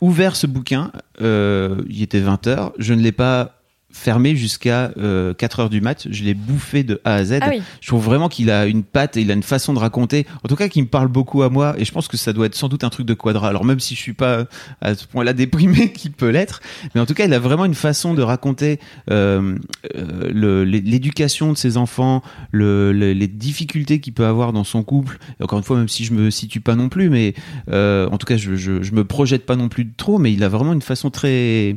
ouvert 0.00 0.36
ce 0.36 0.46
bouquin, 0.46 0.92
euh, 1.20 1.82
il 1.88 2.02
était 2.02 2.20
20h, 2.20 2.72
je 2.78 2.94
ne 2.94 3.02
l'ai 3.02 3.12
pas 3.12 3.57
fermé 3.98 4.36
jusqu'à 4.36 4.92
euh, 4.98 5.34
4 5.34 5.60
heures 5.60 5.70
du 5.70 5.80
mat, 5.80 6.06
je 6.10 6.24
l'ai 6.24 6.34
bouffé 6.34 6.82
de 6.84 7.00
A 7.04 7.14
à 7.16 7.24
Z. 7.24 7.38
Ah 7.42 7.48
oui. 7.50 7.60
Je 7.80 7.88
trouve 7.88 8.04
vraiment 8.04 8.28
qu'il 8.28 8.50
a 8.50 8.66
une 8.66 8.82
patte 8.84 9.16
et 9.16 9.20
il 9.22 9.30
a 9.30 9.34
une 9.34 9.42
façon 9.42 9.74
de 9.74 9.78
raconter, 9.78 10.26
en 10.44 10.48
tout 10.48 10.56
cas 10.56 10.68
qui 10.68 10.80
me 10.80 10.86
parle 10.86 11.08
beaucoup 11.08 11.42
à 11.42 11.50
moi, 11.50 11.74
et 11.78 11.84
je 11.84 11.92
pense 11.92 12.08
que 12.08 12.16
ça 12.16 12.32
doit 12.32 12.46
être 12.46 12.54
sans 12.54 12.68
doute 12.68 12.84
un 12.84 12.90
truc 12.90 13.06
de 13.06 13.14
quadra. 13.14 13.48
Alors 13.48 13.64
même 13.64 13.80
si 13.80 13.94
je 13.94 14.00
suis 14.00 14.12
pas 14.14 14.44
à 14.80 14.94
ce 14.94 15.06
point-là 15.06 15.32
déprimé 15.32 15.92
qu'il 15.92 16.12
peut 16.12 16.30
l'être, 16.30 16.60
mais 16.94 17.00
en 17.00 17.06
tout 17.06 17.14
cas 17.14 17.24
il 17.26 17.34
a 17.34 17.38
vraiment 17.38 17.64
une 17.64 17.74
façon 17.74 18.14
de 18.14 18.22
raconter 18.22 18.78
euh, 19.10 19.56
euh, 19.96 20.64
l'éducation 20.64 21.52
de 21.52 21.58
ses 21.58 21.76
enfants, 21.76 22.22
le, 22.50 22.92
le- 22.92 23.12
les 23.12 23.28
difficultés 23.28 24.00
qu'il 24.00 24.12
peut 24.12 24.26
avoir 24.26 24.52
dans 24.52 24.64
son 24.64 24.82
couple. 24.82 25.18
Et 25.40 25.42
encore 25.44 25.58
une 25.58 25.64
fois, 25.64 25.76
même 25.76 25.88
si 25.88 26.04
je 26.04 26.12
me 26.12 26.30
situe 26.30 26.60
pas 26.60 26.74
non 26.74 26.88
plus, 26.88 27.10
mais 27.10 27.34
euh, 27.70 28.08
en 28.10 28.18
tout 28.18 28.26
cas 28.26 28.36
je, 28.36 28.54
je, 28.56 28.82
je 28.82 28.92
me 28.92 29.04
projette 29.04 29.44
pas 29.46 29.56
non 29.56 29.68
plus 29.68 29.90
trop, 29.96 30.18
mais 30.18 30.32
il 30.32 30.42
a 30.44 30.48
vraiment 30.48 30.72
une 30.72 30.82
façon 30.82 31.10
très 31.10 31.76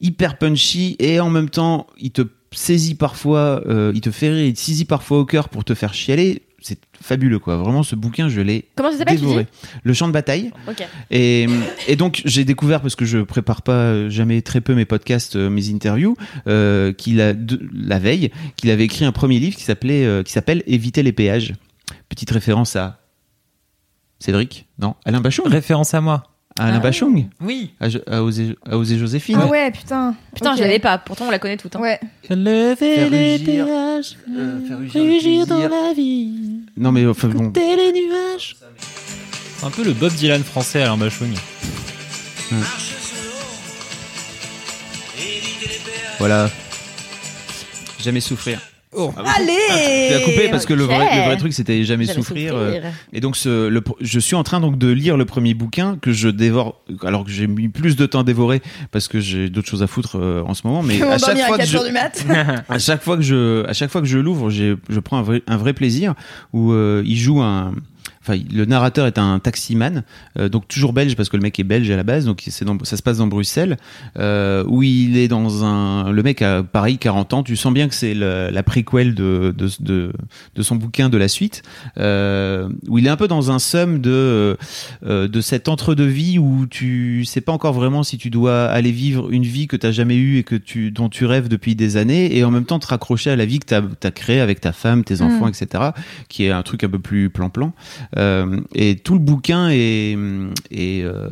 hyper 0.00 0.38
punchy 0.38 0.96
et 0.98 1.20
en 1.20 1.30
même 1.30 1.50
temps 1.50 1.86
il 1.98 2.10
te 2.10 2.22
saisit 2.52 2.94
parfois, 2.94 3.62
euh, 3.66 3.92
il 3.94 4.00
te 4.00 4.10
fait 4.10 4.30
rire, 4.30 4.44
il 4.46 4.54
te 4.54 4.58
saisit 4.60 4.84
parfois 4.86 5.18
au 5.18 5.24
cœur 5.24 5.48
pour 5.48 5.64
te 5.64 5.74
faire 5.74 5.92
chialer. 5.94 6.42
C'est 6.60 6.80
fabuleux 7.00 7.38
quoi. 7.38 7.56
Vraiment 7.56 7.84
ce 7.84 7.94
bouquin 7.94 8.28
je 8.28 8.40
l'ai 8.40 8.64
Comment 8.74 8.90
ça 8.90 8.98
s'appelle 8.98 9.14
tu 9.16 9.20
dévoré. 9.20 9.46
Le 9.84 9.92
champ 9.94 10.08
de 10.08 10.12
bataille. 10.12 10.50
Et, 11.10 11.46
et 11.86 11.94
donc 11.94 12.20
j'ai 12.24 12.44
découvert 12.44 12.80
parce 12.80 12.96
que 12.96 13.04
je 13.04 13.18
prépare 13.18 13.62
pas 13.62 14.08
jamais 14.08 14.42
très 14.42 14.60
peu 14.60 14.74
mes 14.74 14.84
podcasts, 14.84 15.36
euh, 15.36 15.50
mes 15.50 15.70
interviews, 15.70 16.16
euh, 16.48 16.92
qu'il 16.92 17.20
a 17.20 17.32
de- 17.32 17.60
la 17.72 17.98
veille 18.00 18.30
qu'il 18.56 18.70
avait 18.70 18.84
écrit 18.84 19.04
un 19.04 19.12
premier 19.12 19.38
livre 19.38 19.56
qui 19.56 19.62
s'appelait 19.62 20.04
euh, 20.04 20.22
qui 20.24 20.32
s'appelle 20.32 20.64
Éviter 20.66 21.02
les 21.04 21.12
péages. 21.12 21.54
Petite 22.08 22.30
référence 22.30 22.74
à 22.74 23.00
Cédric, 24.18 24.66
non, 24.80 24.96
Alain 25.04 25.20
Bachung, 25.20 25.46
Référence 25.46 25.94
à 25.94 26.00
moi. 26.00 26.24
À 26.58 26.66
Alain 26.66 26.78
Bachung, 26.80 27.26
Oui. 27.40 27.70
à, 27.80 27.86
à 27.86 28.18
à 28.18 28.84
Joséphine. 28.84 29.38
Ah 29.40 29.46
ouais, 29.46 29.70
putain. 29.70 30.14
Putain, 30.34 30.56
je 30.56 30.62
l'avais 30.62 30.78
pas. 30.78 30.98
Pourtant, 30.98 31.26
on 31.28 31.30
la 31.30 31.38
connaît 31.38 31.56
toute. 31.56 31.74
hein. 31.76 31.80
Ouais. 31.80 32.00
Lever 32.30 32.74
Faire 32.76 33.10
les 33.10 33.32
rugir, 33.36 33.46
péages, 33.66 34.16
euh, 34.36 34.66
faire 34.66 34.78
rugir 34.78 35.02
le 35.04 35.10
rugir 35.10 35.46
dans 35.46 35.58
la 35.58 35.92
vie, 35.94 36.60
Non 36.76 36.92
mais 36.92 37.06
enfin 37.06 37.28
bon, 37.28 37.52
les 37.54 37.92
nuages. 37.92 38.56
C'est 39.58 39.66
un 39.66 39.70
peu 39.70 39.82
le 39.84 39.92
Bob 39.92 40.12
Dylan 40.12 40.42
français 40.44 40.82
Alain 40.82 40.96
Bachung. 40.96 41.32
voilà. 46.18 46.50
Jamais 48.00 48.20
souffrir. 48.20 48.60
Allez 48.96 50.08
Tu 50.08 50.14
as 50.14 50.20
coupé 50.20 50.48
parce 50.50 50.64
que 50.66 50.72
le 50.74 50.84
vrai, 50.84 50.98
le 51.18 51.24
vrai 51.26 51.36
truc 51.36 51.52
c'était 51.52 51.84
jamais 51.84 52.04
Jamais 52.04 52.14
souffrir. 52.16 52.52
souffrir. 52.52 52.54
euh, 52.84 52.90
Et 53.12 53.20
donc 53.20 53.36
ce, 53.36 53.68
le, 53.68 53.82
je 54.00 54.18
suis 54.18 54.34
en 54.34 54.42
train 54.42 54.60
donc 54.60 54.78
de 54.78 54.88
lire 54.88 55.16
le 55.16 55.24
premier 55.24 55.52
bouquin 55.54 55.98
que 56.00 56.12
je 56.12 56.28
dévore 56.28 56.80
alors 57.04 57.24
que 57.24 57.30
j'ai 57.30 57.46
mis 57.46 57.68
plus 57.68 57.96
de 57.96 58.06
temps 58.06 58.20
à 58.20 58.24
dévorer 58.24 58.62
parce 58.90 59.08
que 59.08 59.20
j'ai 59.20 59.50
d'autres 59.50 59.68
choses 59.68 59.82
à 59.82 59.86
foutre 59.86 60.16
euh, 60.18 60.42
en 60.46 60.54
ce 60.54 60.66
moment. 60.66 60.82
Mais 60.82 61.02
à 61.02 61.18
chaque 61.18 61.38
à 61.38 61.46
fois 61.46 61.56
que 61.58 61.62
4 61.62 61.68
je, 61.70 61.76
heures 61.76 61.84
du 61.84 61.92
mat 61.92 62.24
à 62.68 62.78
chaque 62.78 63.02
fois 63.02 63.16
que 63.16 63.22
je, 63.22 63.66
à 63.66 63.72
chaque 63.74 63.90
fois 63.90 64.00
que 64.00 64.06
je 64.06 64.18
l'ouvre, 64.18 64.48
je 64.50 65.00
prends 65.00 65.18
un 65.18 65.22
vrai, 65.22 65.42
un 65.46 65.56
vrai 65.56 65.72
plaisir 65.74 66.14
où 66.52 66.72
euh, 66.72 67.02
il 67.04 67.16
joue 67.16 67.40
un. 67.42 67.72
Enfin, 68.28 68.40
le 68.52 68.64
narrateur 68.64 69.06
est 69.06 69.18
un 69.18 69.38
taximan, 69.38 70.02
euh, 70.38 70.48
donc 70.48 70.68
toujours 70.68 70.92
belge 70.92 71.16
parce 71.16 71.28
que 71.28 71.36
le 71.36 71.42
mec 71.42 71.58
est 71.58 71.64
belge 71.64 71.90
à 71.90 71.96
la 71.96 72.02
base, 72.02 72.24
donc 72.24 72.42
c'est 72.46 72.64
ça 72.84 72.96
se 72.96 73.02
passe 73.02 73.18
dans 73.18 73.26
Bruxelles, 73.26 73.76
euh, 74.18 74.64
où 74.66 74.82
il 74.82 75.16
est 75.16 75.28
dans 75.28 75.64
un, 75.64 76.10
le 76.10 76.22
mec 76.22 76.42
a 76.42 76.62
pareil 76.62 76.98
40 76.98 77.34
ans, 77.34 77.42
tu 77.42 77.56
sens 77.56 77.72
bien 77.72 77.88
que 77.88 77.94
c'est 77.94 78.14
la 78.14 78.62
préquelle 78.62 79.14
de, 79.14 79.54
de, 79.56 79.68
de, 79.80 80.12
de 80.54 80.62
son 80.62 80.76
bouquin 80.76 81.08
de 81.08 81.16
la 81.16 81.28
suite, 81.28 81.62
euh, 81.98 82.68
où 82.88 82.98
il 82.98 83.06
est 83.06 83.10
un 83.10 83.16
peu 83.16 83.28
dans 83.28 83.50
un 83.50 83.58
somme 83.58 84.00
de, 84.00 84.56
euh, 85.04 85.28
de 85.28 85.40
cet 85.40 85.68
entre-deux-vie 85.68 86.38
où 86.38 86.66
tu 86.66 87.24
sais 87.24 87.40
pas 87.40 87.52
encore 87.52 87.72
vraiment 87.72 88.02
si 88.02 88.18
tu 88.18 88.30
dois 88.30 88.64
aller 88.66 88.92
vivre 88.92 89.30
une 89.30 89.44
vie 89.44 89.66
que 89.66 89.76
tu 89.76 89.92
jamais 89.92 90.16
eue 90.16 90.38
et 90.38 90.42
que 90.42 90.54
tu, 90.54 90.90
dont 90.90 91.08
tu 91.08 91.24
rêves 91.24 91.48
depuis 91.48 91.74
des 91.74 91.96
années, 91.96 92.36
et 92.36 92.44
en 92.44 92.50
même 92.50 92.66
temps 92.66 92.78
te 92.78 92.86
raccrocher 92.86 93.30
à 93.30 93.36
la 93.36 93.46
vie 93.46 93.58
que 93.58 93.66
tu 93.66 94.06
as, 94.06 94.10
créée 94.10 94.40
avec 94.40 94.60
ta 94.60 94.72
femme, 94.72 95.02
tes 95.04 95.22
enfants, 95.22 95.48
etc., 95.48 95.90
qui 96.28 96.44
est 96.44 96.50
un 96.50 96.62
truc 96.62 96.84
un 96.84 96.88
peu 96.88 96.98
plus 96.98 97.30
plan-plan. 97.30 97.72
Euh, 98.18 98.60
et 98.74 98.96
tout 98.96 99.14
le 99.14 99.20
bouquin 99.20 99.68
est, 99.70 100.16
est 100.70 101.02
euh, 101.02 101.28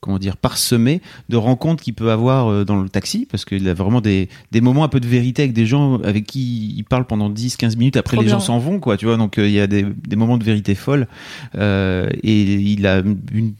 comment 0.00 0.18
dire, 0.18 0.36
parsemé 0.36 1.00
de 1.28 1.36
rencontres 1.36 1.82
qu'il 1.82 1.94
peut 1.94 2.10
avoir 2.10 2.48
euh, 2.48 2.64
dans 2.64 2.80
le 2.80 2.88
taxi, 2.88 3.26
parce 3.30 3.44
qu'il 3.44 3.68
a 3.68 3.74
vraiment 3.74 4.00
des, 4.00 4.28
des 4.52 4.60
moments 4.60 4.84
un 4.84 4.88
peu 4.88 5.00
de 5.00 5.06
vérité 5.06 5.42
avec 5.42 5.52
des 5.52 5.66
gens 5.66 6.00
avec 6.02 6.26
qui 6.26 6.74
il 6.76 6.84
parle 6.84 7.06
pendant 7.06 7.30
10-15 7.30 7.76
minutes, 7.76 7.96
après 7.96 8.16
Trop 8.16 8.24
les 8.24 8.30
gens 8.30 8.40
s'en 8.40 8.58
vont, 8.58 8.78
quoi, 8.80 8.96
tu 8.96 9.06
vois, 9.06 9.16
donc 9.16 9.34
il 9.38 9.50
y 9.50 9.60
a 9.60 9.66
des, 9.66 9.84
des 9.84 10.16
moments 10.16 10.38
de 10.38 10.44
vérité 10.44 10.74
folle. 10.74 11.06
Et 11.54 12.42
il 12.42 12.86
a 12.86 13.02
une 13.32 13.54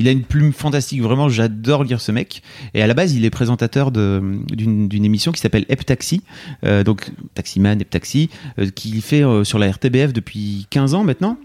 il 0.00 0.08
a 0.08 0.12
une 0.12 0.22
plume 0.22 0.52
fantastique, 0.54 1.02
vraiment, 1.02 1.28
j'adore 1.28 1.84
lire 1.84 2.00
ce 2.00 2.10
mec. 2.10 2.42
Et 2.72 2.82
à 2.82 2.86
la 2.86 2.94
base, 2.94 3.14
il 3.14 3.26
est 3.26 3.30
présentateur 3.30 3.92
d'une 3.92 5.04
émission 5.04 5.30
qui 5.30 5.40
s'appelle 5.40 5.66
Hep 5.68 5.84
Taxi, 5.84 6.22
euh, 6.64 6.82
donc 6.82 7.12
Taximan, 7.34 7.78
Hep 7.78 7.90
Taxi, 7.90 8.30
euh, 8.58 8.70
qu'il 8.70 9.00
fait 9.02 9.22
euh, 9.22 9.44
sur 9.44 9.58
la 9.58 9.70
RTBF 9.70 10.14
depuis 10.14 10.66
15 10.70 10.94
ans 10.94 11.04
maintenant 11.04 11.36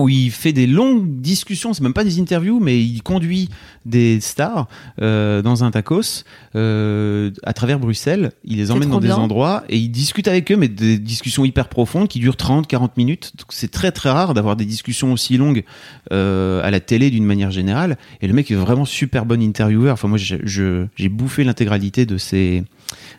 où 0.00 0.08
il 0.08 0.30
fait 0.30 0.52
des 0.52 0.66
longues 0.66 1.20
discussions, 1.20 1.72
c'est 1.72 1.82
même 1.82 1.92
pas 1.92 2.04
des 2.04 2.20
interviews, 2.20 2.58
mais 2.60 2.80
il 2.80 3.02
conduit 3.02 3.48
des 3.86 4.20
stars 4.20 4.68
euh, 5.00 5.42
dans 5.42 5.64
un 5.64 5.70
tacos 5.70 6.24
euh, 6.54 7.30
à 7.44 7.52
travers 7.52 7.78
Bruxelles. 7.78 8.32
Il 8.44 8.56
les 8.58 8.70
emmène 8.70 8.90
dans 8.90 9.00
des 9.00 9.12
endroits 9.12 9.64
et 9.68 9.76
il 9.76 9.90
discute 9.90 10.28
avec 10.28 10.50
eux, 10.52 10.56
mais 10.56 10.68
des 10.68 10.98
discussions 10.98 11.44
hyper 11.44 11.68
profondes 11.68 12.08
qui 12.08 12.18
durent 12.18 12.36
30, 12.36 12.66
40 12.66 12.96
minutes. 12.96 13.32
C'est 13.48 13.70
très 13.70 13.92
très 13.92 14.10
rare 14.10 14.34
d'avoir 14.34 14.56
des 14.56 14.64
discussions 14.64 15.12
aussi 15.12 15.36
longues 15.36 15.64
euh, 16.12 16.62
à 16.64 16.70
la 16.70 16.80
télé 16.80 17.10
d'une 17.10 17.24
manière 17.24 17.50
générale. 17.50 17.96
Et 18.20 18.26
le 18.26 18.34
mec 18.34 18.50
est 18.50 18.56
vraiment 18.56 18.84
super 18.84 19.26
bon 19.26 19.42
intervieweur. 19.42 19.94
Enfin 19.94 20.08
moi 20.08 20.18
j'ai 20.18 21.08
bouffé 21.08 21.44
l'intégralité 21.44 22.06
de 22.06 22.18
ses 22.18 22.64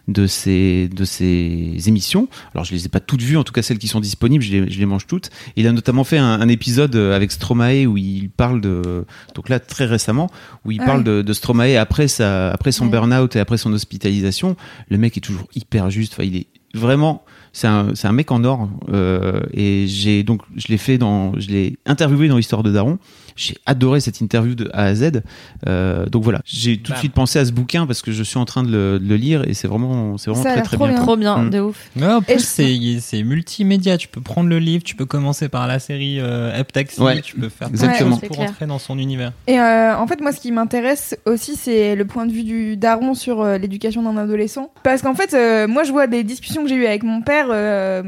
de 0.08 0.28
ces 0.28 0.88
de 0.90 1.04
ces 1.06 1.76
émissions. 1.88 2.28
Alors 2.54 2.66
je 2.66 2.74
les 2.74 2.86
ai 2.86 2.90
pas 2.90 3.00
toutes 3.00 3.22
vues, 3.22 3.38
en 3.38 3.44
tout 3.44 3.54
cas 3.54 3.62
celles 3.62 3.78
qui 3.80 3.88
sont 3.88 4.00
disponibles, 4.00 4.44
je 4.44 4.52
les, 4.52 4.72
je 4.72 4.80
les 4.80 4.86
mange 4.86 5.08
toutes. 5.08 5.30
Il 5.56 5.68
a 5.68 5.72
notamment 5.72 6.04
fait 6.04 6.18
un, 6.18 6.40
un 6.42 6.48
épisode 6.48 6.96
avec 6.96 7.32
Stromae 7.32 7.86
où 7.86 7.98
il 7.98 8.30
parle 8.30 8.62
de 8.62 9.06
donc 9.36 9.50
là 9.50 9.60
très 9.60 9.86
récemment 9.86 10.30
où 10.66 10.72
il 10.72 10.82
Ah 10.82 10.86
parle 10.86 11.04
de, 11.04 11.22
de 11.22 11.34
Stromae 11.34 11.78
après 11.78 12.08
sa 12.08 12.52
après 12.52 12.72
son 12.72 12.86
Ouais. 12.86 12.92
burn-out 12.92 13.36
et 13.36 13.40
après 13.40 13.58
son 13.58 13.72
hospitalisation. 13.74 14.56
Le 14.90 14.98
mec 14.98 15.18
est 15.18 15.22
toujours 15.22 15.48
hyper 15.56 15.90
juste. 15.90 16.14
Enfin 16.14 16.24
il 16.24 16.36
est 16.36 16.48
vraiment 16.74 17.24
c'est 17.54 17.68
un, 17.68 17.96
c'est 17.96 18.08
un 18.08 18.14
mec 18.14 18.32
en 18.32 18.44
or 18.46 18.70
euh, 18.94 19.42
et 19.54 19.86
j'ai 19.88 20.24
donc 20.24 20.42
je 20.56 20.68
l'ai 20.70 20.78
fait 20.78 20.98
dans 20.98 21.38
je 21.38 21.50
l'ai 21.50 21.78
interviewé 21.86 22.30
dans 22.30 22.38
l'histoire 22.38 22.64
de 22.64 22.72
Daron 22.72 22.98
j'ai 23.42 23.56
adoré 23.66 24.00
cette 24.00 24.22
interview 24.22 24.56
de 24.56 24.70
A 24.74 24.86
à 24.86 24.96
Z 24.96 25.22
Euh, 25.68 26.06
donc 26.08 26.24
voilà 26.24 26.42
j'ai 26.46 26.78
tout 26.78 26.92
de 26.94 26.98
suite 26.98 27.14
pensé 27.14 27.40
à 27.40 27.46
ce 27.46 27.52
bouquin 27.52 27.86
parce 27.86 28.02
que 28.02 28.12
je 28.12 28.24
suis 28.24 28.38
en 28.38 28.46
train 28.46 28.64
de 28.64 28.72
le, 28.72 29.00
de 29.00 29.08
le 29.08 29.16
lire 29.16 29.48
et 29.48 29.54
c'est 29.54 29.68
vraiment 29.68 30.18
c'est 30.18 30.30
vraiment 30.32 30.44
Ça 30.44 30.52
très 30.54 30.62
très 30.62 30.78
trop 30.78 30.86
bien, 30.88 30.96
bien. 30.96 31.04
Trop 31.04 31.18
bien, 31.18 31.44
de 31.46 31.60
ouf. 31.60 31.90
Ouais, 31.96 32.06
en 32.08 32.22
plus, 32.22 32.40
c'est 32.44 32.78
c'est 33.00 33.24
multimédia. 33.24 33.98
Tu 33.98 34.08
peux 34.08 34.22
prendre 34.22 34.50
le 34.50 34.60
livre, 34.60 34.84
tu 34.84 34.96
peux 34.96 35.06
commencer 35.06 35.50
par 35.50 35.68
la 35.68 35.80
série 35.80 36.18
euh, 36.20 36.52
Ouais, 37.00 37.22
tu 37.22 37.36
peux 37.36 37.50
faire 37.50 37.68
exactement. 37.70 37.98
plein 37.98 38.16
de 38.18 38.22
choses 38.22 38.28
pour 38.28 38.38
clair. 38.38 38.50
entrer 38.50 38.66
dans 38.66 38.80
son 38.80 38.98
univers. 38.98 39.32
Et 39.48 39.60
euh, 39.60 39.96
en 39.98 40.08
fait, 40.08 40.22
moi, 40.22 40.32
ce 40.32 40.40
qui 40.40 40.52
m'intéresse 40.52 41.18
aussi, 41.26 41.56
c'est 41.56 41.96
le 41.96 42.06
point 42.06 42.26
de 42.26 42.32
vue 42.32 42.44
du 42.44 42.78
daron 42.78 43.14
sur 43.14 43.42
euh, 43.42 43.58
l'éducation 43.58 44.02
d'un 44.04 44.18
adolescent. 44.18 44.72
Parce 44.84 45.02
qu'en 45.02 45.16
fait, 45.16 45.34
euh, 45.34 45.68
moi, 45.68 45.84
je 45.84 45.92
vois 45.92 46.08
des 46.08 46.24
discussions 46.24 46.64
que 46.64 46.70
j'ai 46.70 46.76
eues 46.76 46.86
avec 46.86 47.04
mon 47.04 47.22
père 47.22 47.48
euh, 47.50 48.04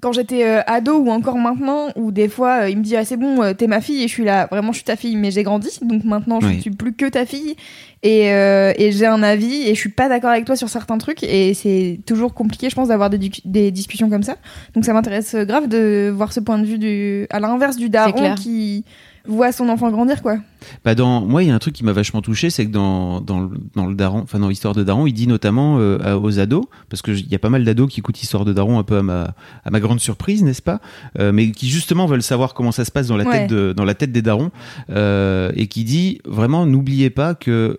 quand 0.00 0.12
j'étais 0.12 0.44
euh, 0.46 0.60
ado 0.66 0.98
ou 0.98 1.10
encore 1.10 1.36
maintenant, 1.36 1.88
où 1.96 2.12
des 2.12 2.28
fois, 2.28 2.62
euh, 2.62 2.70
il 2.70 2.78
me 2.78 2.82
dit 2.82 2.94
Ah, 2.96 3.04
c'est 3.04 3.16
bon, 3.16 3.42
euh, 3.42 3.54
t'es 3.54 3.66
ma 3.66 3.80
fille, 3.80 4.02
et 4.04 4.08
je 4.08 4.12
suis 4.12 4.24
là, 4.24 4.46
vraiment, 4.50 4.70
je 4.70 4.76
suis 4.78 4.84
ta 4.84 4.94
fille, 4.96 5.16
mais 5.16 5.30
j'ai 5.32 5.42
grandi, 5.42 5.68
donc 5.82 6.04
maintenant, 6.04 6.40
je 6.40 6.46
Oui. 6.46 6.60
suis 6.60 6.70
plus 6.70 6.92
que 6.92 7.06
ta 7.06 7.26
fille, 7.26 7.56
et, 8.04 8.32
euh, 8.32 8.72
et 8.76 8.92
j'ai 8.92 9.06
un 9.06 9.22
avis, 9.22 9.62
et 9.68 9.74
je 9.74 9.80
suis 9.80 9.88
pas 9.90 10.08
d'accord 10.08 10.30
avec 10.30 10.44
toi 10.44 10.54
sur 10.54 10.68
certains 10.68 10.96
trucs, 10.98 11.24
et 11.24 11.54
c'est 11.54 11.98
toujours 12.06 12.34
compliqué, 12.34 12.70
je 12.70 12.76
pense, 12.76 12.88
d'avoir 12.88 13.10
des, 13.10 13.18
des 13.44 13.70
discussions 13.72 14.08
comme 14.08 14.22
ça. 14.22 14.36
Donc, 14.74 14.84
ça 14.84 14.92
m'intéresse 14.92 15.34
grave 15.34 15.66
de 15.66 16.10
voir 16.14 16.32
ce 16.32 16.38
point 16.40 16.58
de 16.58 16.64
vue 16.66 16.78
du, 16.78 17.26
à 17.30 17.40
l'inverse 17.40 17.76
du 17.76 17.88
daron 17.90 18.12
clair. 18.12 18.34
qui 18.36 18.84
voit 19.26 19.52
son 19.52 19.68
enfant 19.68 19.90
grandir, 19.90 20.22
quoi. 20.22 20.38
Bah 20.84 20.94
dans, 20.94 21.20
moi, 21.20 21.42
il 21.42 21.48
y 21.48 21.50
a 21.50 21.54
un 21.54 21.58
truc 21.58 21.74
qui 21.74 21.84
m'a 21.84 21.92
vachement 21.92 22.20
touché, 22.22 22.50
c'est 22.50 22.66
que 22.66 22.70
dans, 22.70 23.20
dans, 23.20 23.40
le- 23.40 23.50
dans 23.74 23.86
le 23.86 23.94
Daron, 23.94 24.20
enfin 24.22 24.38
dans 24.38 24.48
l'histoire 24.48 24.74
de 24.74 24.82
Daron, 24.84 25.06
il 25.06 25.12
dit 25.12 25.26
notamment 25.26 25.78
euh, 25.78 26.18
aux 26.18 26.38
ados, 26.38 26.64
parce 26.88 27.02
que 27.02 27.14
j- 27.14 27.24
il 27.26 27.32
y 27.32 27.34
a 27.34 27.38
pas 27.38 27.48
mal 27.50 27.64
d'ados 27.64 27.88
qui 27.90 28.00
écoutent 28.00 28.22
Histoire 28.22 28.44
de 28.44 28.52
Daron 28.52 28.78
un 28.78 28.82
peu 28.84 28.98
à 28.98 29.02
ma, 29.02 29.34
à 29.64 29.70
ma 29.70 29.80
grande 29.80 30.00
surprise, 30.00 30.42
n'est-ce 30.42 30.62
pas? 30.62 30.80
Euh, 31.18 31.32
Mais 31.32 31.50
qui 31.52 31.68
justement 31.68 32.06
veulent 32.06 32.22
savoir 32.22 32.54
comment 32.54 32.72
ça 32.72 32.84
se 32.84 32.90
passe 32.90 33.06
dans 33.08 33.16
la 33.16 33.24
Ouais. 33.24 33.40
tête 33.40 33.50
de, 33.50 33.72
dans 33.74 33.84
la 33.84 33.94
tête 33.94 34.12
des 34.12 34.22
darons, 34.22 34.50
euh, 34.90 35.50
et 35.54 35.66
qui 35.66 35.84
dit 35.84 36.20
vraiment 36.24 36.66
n'oubliez 36.66 37.10
pas 37.10 37.34
que 37.34 37.76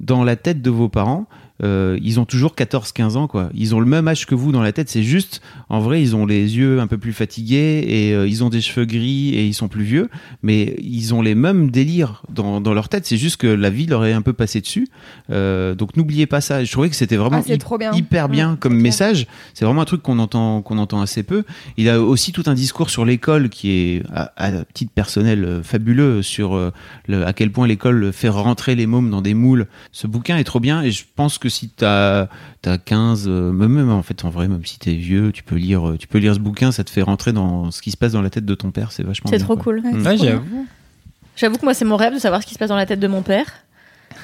dans 0.00 0.24
la 0.24 0.36
tête 0.36 0.62
de 0.62 0.70
vos 0.70 0.88
parents. 0.88 1.26
Euh, 1.62 1.98
ils 2.02 2.20
ont 2.20 2.24
toujours 2.24 2.54
14-15 2.54 3.16
ans 3.16 3.26
quoi. 3.26 3.50
Ils 3.54 3.74
ont 3.74 3.80
le 3.80 3.86
même 3.86 4.06
âge 4.08 4.26
que 4.26 4.34
vous 4.34 4.52
dans 4.52 4.62
la 4.62 4.72
tête. 4.72 4.88
C'est 4.88 5.02
juste, 5.02 5.40
en 5.68 5.80
vrai, 5.80 6.00
ils 6.02 6.14
ont 6.14 6.24
les 6.26 6.56
yeux 6.56 6.80
un 6.80 6.86
peu 6.86 6.98
plus 6.98 7.12
fatigués 7.12 7.84
et 7.86 8.14
euh, 8.14 8.28
ils 8.28 8.44
ont 8.44 8.48
des 8.48 8.60
cheveux 8.60 8.84
gris 8.86 9.30
et 9.34 9.44
ils 9.46 9.54
sont 9.54 9.68
plus 9.68 9.84
vieux 9.84 10.08
mais 10.42 10.76
ils 10.80 11.14
ont 11.14 11.22
les 11.22 11.34
mêmes 11.34 11.70
délires 11.70 12.22
dans, 12.28 12.60
dans 12.60 12.74
leur 12.74 12.88
tête. 12.88 13.06
C'est 13.06 13.16
juste 13.16 13.36
que 13.38 13.46
la 13.46 13.70
vie 13.70 13.86
leur 13.86 14.04
est 14.04 14.12
un 14.12 14.22
peu 14.22 14.32
passée 14.32 14.60
dessus. 14.60 14.86
Euh, 15.30 15.74
donc 15.74 15.96
n'oubliez 15.96 16.26
pas 16.26 16.40
ça. 16.40 16.64
Je 16.64 16.70
trouvais 16.70 16.88
que 16.90 16.96
c'était 16.96 17.16
vraiment 17.16 17.38
Ah, 17.38 17.42
bien. 17.78 17.92
hyper 17.92 18.28
bien 18.28 18.52
Mmh, 18.52 18.56
comme 18.58 18.76
message. 18.76 19.26
C'est 19.54 19.64
vraiment 19.64 19.82
un 19.82 19.86
truc 19.86 20.02
qu'on 20.02 20.18
entend 20.18 20.62
qu'on 20.62 20.78
entend 20.78 21.00
assez 21.00 21.22
peu. 21.22 21.44
Il 21.76 21.88
a 21.88 22.00
aussi 22.00 22.32
tout 22.32 22.44
un 22.46 22.54
discours 22.54 22.88
sur 22.90 23.04
l'école 23.04 23.48
qui 23.48 23.70
est 23.70 24.02
à, 24.14 24.32
à 24.36 24.64
titre 24.74 24.92
personnel 24.92 25.44
euh, 25.44 25.62
fabuleux 25.62 26.22
sur 26.22 26.54
euh, 26.54 26.70
le, 27.08 27.26
à 27.26 27.32
quel 27.32 27.50
point 27.50 27.66
l'école 27.66 28.12
fait 28.12 28.28
rentrer 28.28 28.74
les 28.74 28.86
mômes 28.86 29.10
dans 29.10 29.22
des 29.22 29.34
moules. 29.34 29.66
Ce 29.92 30.06
bouquin 30.06 30.36
est 30.38 30.44
trop 30.44 30.60
bien 30.60 30.82
et 30.82 30.90
je 30.90 31.04
pense 31.16 31.38
que 31.38 31.47
si 31.48 31.68
t'as 31.68 32.28
as 32.66 32.78
15 32.78 33.24
euh, 33.28 33.50
même, 33.52 33.72
même 33.72 33.90
en 33.90 34.02
fait 34.02 34.24
en 34.24 34.30
vrai 34.30 34.46
même 34.48 34.64
si 34.66 34.78
t'es 34.78 34.92
vieux 34.94 35.32
tu 35.32 35.42
peux 35.42 35.56
lire 35.56 35.88
euh, 35.90 35.96
tu 35.96 36.06
peux 36.06 36.18
lire 36.18 36.34
ce 36.34 36.38
bouquin 36.40 36.70
ça 36.72 36.84
te 36.84 36.90
fait 36.90 37.02
rentrer 37.02 37.32
dans 37.32 37.70
ce 37.70 37.80
qui 37.82 37.90
se 37.90 37.96
passe 37.96 38.12
dans 38.12 38.20
la 38.22 38.30
tête 38.30 38.44
de 38.44 38.54
ton 38.54 38.70
père 38.70 38.92
c'est 38.92 39.02
vachement 39.02 39.30
C'est 39.30 39.38
trop 39.38 39.54
quoi. 39.54 39.64
cool. 39.64 39.80
Ouais, 39.84 39.92
Mm. 39.92 40.00
c'est 40.02 40.08
Ouais, 40.08 40.14
trop 40.16 40.24
bien. 40.24 40.32
j'avoue. 40.34 40.66
J'avoue 41.36 41.56
que 41.58 41.64
moi, 41.64 41.72
c'est 41.74 41.84
mon 41.84 41.96
rêve 41.96 42.14
de 42.14 42.18
savoir 42.18 42.42
ce 42.42 42.46
qui 42.48 42.54
se 42.54 42.58
passe 42.58 42.68
dans 42.70 42.76
la 42.76 42.84
tête 42.84 42.98
de 43.00 43.06
mon 43.06 43.22
père. 43.22 43.46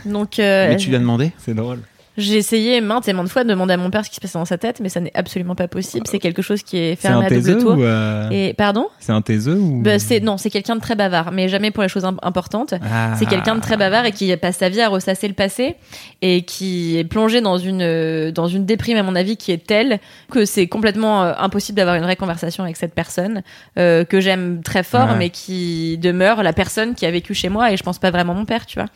Donc, 0.05 0.39
euh, 0.41 0.69
mais 0.69 0.77
tu 0.77 0.91
l'as 0.91 0.99
demandé? 0.99 1.33
C'est 1.39 1.55
drôle. 1.55 1.79
J'ai 2.17 2.37
essayé 2.37 2.81
maintes 2.81 3.09
et 3.09 3.13
maintes 3.13 3.29
fois 3.29 3.45
de 3.45 3.49
demander 3.49 3.75
à 3.75 3.77
mon 3.77 3.91
père 3.91 4.05
ce 4.05 4.11
qui 4.11 4.17
se 4.17 4.21
passe 4.21 4.33
dans 4.35 4.45
sa 4.45 4.57
tête, 4.59 4.81
mais 4.81 4.89
ça 4.89 5.01
n'est 5.01 5.11
absolument 5.15 5.55
pas 5.55 5.67
possible. 5.69 6.07
C'est 6.09 6.19
quelque 6.19 6.43
chose 6.43 6.63
qui 6.63 6.77
est 6.79 6.97
fermé 6.97 7.27
à 7.27 7.29
double 7.31 7.59
tour. 7.59 7.77
ou 7.79 7.83
euh, 7.83 8.29
Et 8.31 8.55
pardon? 8.55 8.87
c'est 9.01 9.13
un 9.13 9.21
taiseux 9.23 9.57
ou? 9.57 9.83
Bah, 9.83 9.99
c'est 9.99 10.21
non, 10.21 10.37
c'est 10.37 10.51
quelqu'un 10.51 10.77
de 10.77 10.81
très 10.81 10.95
bavard, 10.95 11.33
mais 11.33 11.49
jamais 11.49 11.71
pour 11.71 11.83
les 11.83 11.89
choses 11.89 12.05
im- 12.05 12.17
importantes. 12.23 12.75
Ah. 12.83 13.15
C'est 13.19 13.27
quelqu'un 13.27 13.57
de 13.57 13.61
très 13.61 13.77
bavard 13.77 14.05
et 14.07 14.13
qui 14.13 14.35
passe 14.37 14.59
sa 14.59 14.69
vie 14.69 14.81
à 14.81 14.89
ressasser 14.89 15.27
le 15.29 15.35
passé 15.35 15.77
et 16.23 16.43
qui 16.43 16.97
est 16.99 17.05
plongé 17.05 17.41
dans 17.41 17.59
une 17.59 17.83
euh, 17.83 18.31
dans 18.33 18.47
une 18.49 18.65
déprime 18.65 18.97
à 18.97 19.03
mon 19.03 19.15
avis 19.17 19.37
qui 19.37 19.51
est 19.53 19.67
telle 19.67 19.99
que 20.31 20.45
c'est 20.45 20.67
complètement 20.67 21.25
euh, 21.25 21.33
impossible 21.39 21.77
d'avoir 21.77 21.97
une 21.97 22.03
vraie 22.05 22.17
conversation 22.17 22.65
avec 22.65 22.77
cette 22.77 22.95
personne 22.95 23.43
euh, 23.79 24.05
que 24.05 24.21
j'aime 24.21 24.63
très 24.63 24.83
fort 24.83 25.17
mais 25.19 25.31
qui 25.31 25.99
demeure 25.99 26.43
la 26.43 26.53
personne 26.53 26.95
qui 26.95 27.07
a 27.07 27.11
vécu 27.11 27.35
chez 27.35 27.49
moi 27.49 27.73
et 27.73 27.77
je 27.77 27.83
pense 27.83 27.99
pas 27.99 28.11
vraiment 28.11 28.35
mon 28.35 28.45
père, 28.45 28.67
tu 28.67 28.79
vois. 28.79 28.89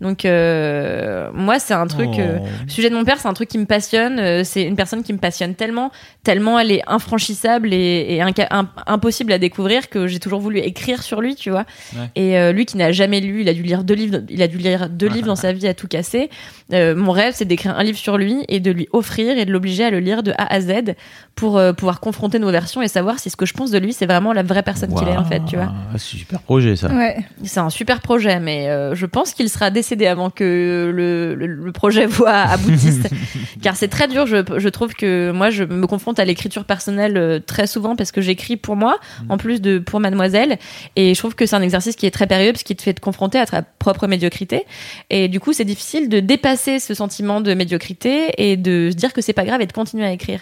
Donc 0.00 0.24
euh, 0.24 1.30
moi 1.34 1.58
c'est 1.58 1.74
un 1.74 1.86
truc 1.86 2.18
euh, 2.18 2.38
Oh. 2.40 2.46
Le 2.64 2.70
sujet 2.70 2.90
de 2.90 2.94
mon 2.94 3.04
père, 3.04 3.18
c'est 3.20 3.28
un 3.28 3.32
truc 3.34 3.48
qui 3.48 3.58
me 3.58 3.66
passionne. 3.66 4.18
euh, 4.18 4.42
C'est 4.44 4.62
une 4.62 4.76
personne 4.76 5.02
qui 5.02 5.12
me 5.12 5.18
passionne 5.18 5.54
tellement, 5.54 5.90
tellement 6.24 6.58
elle 6.58 6.70
est 6.72 6.82
infranchissable 6.86 7.72
et, 7.72 8.06
et 8.08 8.18
inca- 8.20 8.46
im- 8.50 8.68
impossible 8.86 9.32
à 9.32 9.38
découvrir 9.38 9.88
que 9.88 10.06
j'ai 10.06 10.18
toujours 10.18 10.40
voulu 10.40 10.58
écrire 10.58 11.02
sur 11.02 11.20
lui, 11.20 11.34
tu 11.34 11.50
vois. 11.50 11.64
Ouais. 11.94 12.10
Et 12.16 12.38
euh, 12.38 12.52
lui 12.52 12.66
qui 12.66 12.76
n'a 12.76 12.92
jamais 12.92 13.20
lu, 13.20 13.42
il 13.42 13.48
a 13.48 13.54
dû 13.54 13.62
lire 13.62 13.84
deux 13.84 13.94
livres, 13.94 14.18
il 14.28 14.42
a 14.42 14.48
dû 14.48 14.58
lire 14.58 14.88
deux 14.88 15.08
livres 15.08 15.26
dans 15.26 15.36
sa 15.36 15.52
vie 15.52 15.66
à 15.66 15.74
tout 15.74 15.88
casser. 15.88 16.30
Euh, 16.72 16.94
mon 16.94 17.12
rêve, 17.12 17.34
c'est 17.36 17.44
d'écrire 17.44 17.76
un 17.78 17.82
livre 17.82 17.98
sur 17.98 18.16
lui 18.18 18.44
et 18.48 18.60
de 18.60 18.70
lui 18.70 18.88
offrir 18.92 19.36
et 19.38 19.44
de 19.44 19.52
l'obliger 19.52 19.84
à 19.84 19.90
le 19.90 19.98
lire 20.00 20.22
de 20.22 20.32
A 20.38 20.52
à 20.54 20.60
Z 20.60 20.94
pour 21.34 21.58
euh, 21.58 21.72
pouvoir 21.72 22.00
confronter 22.00 22.38
nos 22.38 22.50
versions 22.50 22.82
et 22.82 22.88
savoir 22.88 23.18
si 23.18 23.30
ce 23.30 23.36
que 23.36 23.46
je 23.46 23.54
pense 23.54 23.70
de 23.70 23.78
lui, 23.78 23.92
c'est 23.92 24.06
vraiment 24.06 24.32
la 24.32 24.42
vraie 24.42 24.62
personne 24.62 24.94
qu'il 24.94 25.08
est 25.08 25.16
en 25.16 25.24
fait, 25.24 25.40
tu 25.46 25.56
vois. 25.56 25.72
Ah, 25.72 25.98
c'est 25.98 26.16
un 26.16 26.18
super 26.18 26.40
projet 26.40 26.76
ça. 26.76 26.88
Ouais. 26.88 27.16
C'est 27.44 27.60
un 27.60 27.70
super 27.70 28.00
projet, 28.00 28.38
mais 28.40 28.68
euh, 28.68 28.94
je 28.94 29.06
pense 29.06 29.32
qu'il 29.32 29.48
sera 29.48 29.70
décédé 29.70 30.06
avant 30.06 30.30
que 30.30 30.92
le, 30.94 31.34
le, 31.34 31.46
le 31.46 31.72
projet 31.72 32.06
voit 32.06 32.32
aboutissent. 32.52 33.02
car 33.62 33.76
c'est 33.76 33.88
très 33.88 34.08
dur. 34.08 34.26
Je, 34.26 34.36
je 34.56 34.68
trouve 34.68 34.94
que 34.94 35.30
moi, 35.32 35.50
je 35.50 35.64
me 35.64 35.86
confronte 35.86 36.18
à 36.18 36.24
l'écriture 36.24 36.64
personnelle 36.64 37.16
euh, 37.16 37.38
très 37.38 37.66
souvent 37.66 37.96
parce 37.96 38.12
que 38.12 38.20
j'écris 38.20 38.56
pour 38.56 38.76
moi, 38.76 38.98
en 39.28 39.38
plus 39.38 39.60
de 39.60 39.78
pour 39.78 40.00
Mademoiselle. 40.00 40.58
Et 40.96 41.14
je 41.14 41.18
trouve 41.18 41.34
que 41.34 41.46
c'est 41.46 41.56
un 41.56 41.62
exercice 41.62 41.96
qui 41.96 42.06
est 42.06 42.10
très 42.10 42.26
périlleux 42.26 42.52
parce 42.52 42.62
qu'il 42.62 42.76
te 42.76 42.82
fait 42.82 42.94
te 42.94 43.00
confronter 43.00 43.38
à 43.38 43.46
ta 43.46 43.62
propre 43.62 44.06
médiocrité. 44.06 44.64
Et 45.10 45.28
du 45.28 45.40
coup, 45.40 45.52
c'est 45.52 45.64
difficile 45.64 46.08
de 46.08 46.20
dépasser 46.20 46.78
ce 46.78 46.94
sentiment 46.94 47.40
de 47.40 47.54
médiocrité 47.54 48.32
et 48.38 48.56
de 48.56 48.90
se 48.90 48.96
dire 48.96 49.12
que 49.12 49.20
c'est 49.20 49.32
pas 49.32 49.44
grave 49.44 49.60
et 49.60 49.66
de 49.66 49.72
continuer 49.72 50.04
à 50.04 50.12
écrire. 50.12 50.40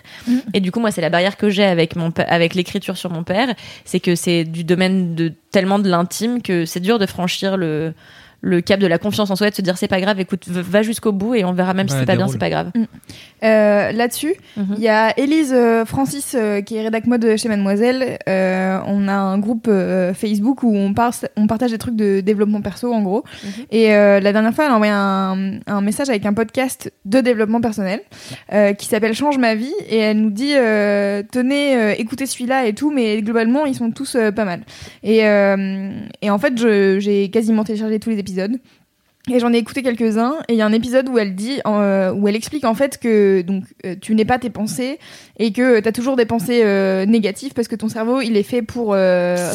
Et 0.54 0.60
du 0.60 0.72
coup, 0.72 0.80
moi, 0.80 0.90
c'est 0.90 1.00
la 1.00 1.10
barrière 1.10 1.36
que 1.36 1.50
j'ai 1.50 1.64
avec 1.64 1.96
mon 1.96 2.12
avec 2.28 2.54
l'écriture 2.54 2.96
sur 2.96 3.10
mon 3.10 3.24
père, 3.24 3.54
c'est 3.84 4.00
que 4.00 4.14
c'est 4.14 4.44
du 4.44 4.64
domaine 4.64 5.14
de 5.14 5.32
tellement 5.50 5.78
de 5.78 5.88
l'intime 5.88 6.42
que 6.42 6.64
c'est 6.64 6.80
dur 6.80 6.98
de 6.98 7.06
franchir 7.06 7.56
le 7.56 7.92
le 8.42 8.60
cap 8.60 8.80
de 8.80 8.86
la 8.86 8.98
confiance 8.98 9.30
en 9.30 9.36
soi 9.36 9.50
de 9.50 9.54
se 9.54 9.62
dire 9.62 9.76
c'est 9.76 9.88
pas 9.88 10.00
grave 10.00 10.18
écoute 10.20 10.48
va 10.48 10.82
jusqu'au 10.82 11.12
bout 11.12 11.34
et 11.34 11.44
on 11.44 11.52
verra 11.52 11.74
même 11.74 11.88
si 11.88 11.94
c'est 11.98 12.06
pas 12.06 12.16
bien 12.16 12.26
c'est 12.28 12.38
pas 12.38 12.50
grave 12.50 12.70
Euh, 13.42 13.92
Là-dessus, 13.92 14.34
Mhm. 14.56 14.74
il 14.76 14.82
y 14.82 14.88
a 14.88 15.18
Élise 15.18 15.52
euh, 15.54 15.84
Francis 15.86 16.34
euh, 16.38 16.60
qui 16.60 16.76
est 16.76 16.82
rédac 16.82 17.06
mode 17.06 17.36
chez 17.38 17.48
Mademoiselle. 17.48 18.18
Euh, 18.28 18.78
on 18.86 19.08
a 19.08 19.14
un 19.14 19.38
groupe 19.38 19.66
euh, 19.68 20.12
Facebook 20.12 20.62
où 20.62 20.74
on, 20.76 20.92
par- 20.92 21.14
on 21.36 21.46
partage 21.46 21.70
des 21.70 21.78
trucs 21.78 21.96
de 21.96 22.20
développement 22.20 22.60
perso 22.60 22.92
en 22.92 23.00
gros. 23.02 23.24
Mhm. 23.42 23.50
Et 23.70 23.94
euh, 23.94 24.20
la 24.20 24.32
dernière 24.34 24.52
fois, 24.54 24.66
elle 24.66 24.72
a 24.72 24.74
envoyé 24.74 24.92
un, 24.92 25.58
un 25.66 25.80
message 25.80 26.10
avec 26.10 26.26
un 26.26 26.34
podcast 26.34 26.92
de 27.06 27.20
développement 27.22 27.60
personnel 27.62 28.00
euh, 28.52 28.74
qui 28.74 28.86
s'appelle 28.86 29.14
Change 29.14 29.38
ma 29.38 29.54
vie 29.54 29.72
et 29.88 29.96
elle 29.96 30.20
nous 30.20 30.30
dit 30.30 30.52
euh, 30.54 31.22
tenez 31.32 31.76
euh, 31.76 31.94
écoutez 31.96 32.26
celui-là 32.26 32.66
et 32.66 32.74
tout, 32.74 32.90
mais 32.90 33.22
globalement 33.22 33.64
ils 33.64 33.74
sont 33.74 33.90
tous 33.90 34.16
euh, 34.16 34.30
pas 34.32 34.44
mal. 34.44 34.60
Et, 35.02 35.26
euh, 35.26 35.90
et 36.20 36.28
en 36.30 36.38
fait, 36.38 36.52
j'ai 37.00 37.30
quasiment 37.30 37.64
téléchargé 37.64 37.98
tous 37.98 38.10
les 38.10 38.18
épisodes. 38.18 38.29
Et 39.28 39.38
j'en 39.38 39.52
ai 39.52 39.58
écouté 39.58 39.82
quelques-uns, 39.82 40.36
et 40.48 40.54
il 40.54 40.56
y 40.56 40.62
a 40.62 40.66
un 40.66 40.72
épisode 40.72 41.08
où 41.10 41.18
elle 41.18 41.34
dit, 41.34 41.60
euh, 41.66 42.10
où 42.10 42.26
elle 42.26 42.34
explique 42.34 42.64
en 42.64 42.74
fait 42.74 42.96
que 42.96 43.42
donc 43.42 43.64
euh, 43.84 43.94
tu 44.00 44.14
n'es 44.14 44.24
pas 44.24 44.38
tes 44.38 44.48
pensées 44.48 44.98
et 45.38 45.52
que 45.52 45.78
tu 45.78 45.88
as 45.88 45.92
toujours 45.92 46.16
des 46.16 46.24
pensées 46.24 46.62
euh, 46.64 47.04
négatives 47.04 47.52
parce 47.52 47.68
que 47.68 47.76
ton 47.76 47.90
cerveau 47.90 48.22
il 48.22 48.38
est 48.38 48.42
fait 48.42 48.62
pour 48.62 48.94
euh, 48.94 49.52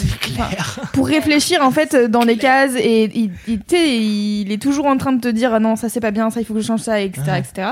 pour 0.94 1.08
réfléchir 1.08 1.64
en 1.64 1.72
fait 1.72 1.96
dans 1.96 2.26
des 2.26 2.38
cases 2.38 2.76
et 2.76 3.10
il, 3.16 3.32
il, 3.48 4.52
est 4.52 4.62
toujours 4.62 4.86
en 4.86 4.98
train 4.98 5.14
de 5.14 5.20
te 5.20 5.28
dire 5.28 5.52
ah 5.52 5.60
non 5.60 5.76
ça 5.76 5.90
c'est 5.90 6.00
pas 6.00 6.12
bien 6.12 6.30
ça 6.30 6.42
il 6.42 6.46
faut 6.46 6.54
que 6.54 6.60
je 6.60 6.68
change 6.68 6.82
ça 6.82 7.02
etc 7.02 7.24
etc. 7.38 7.70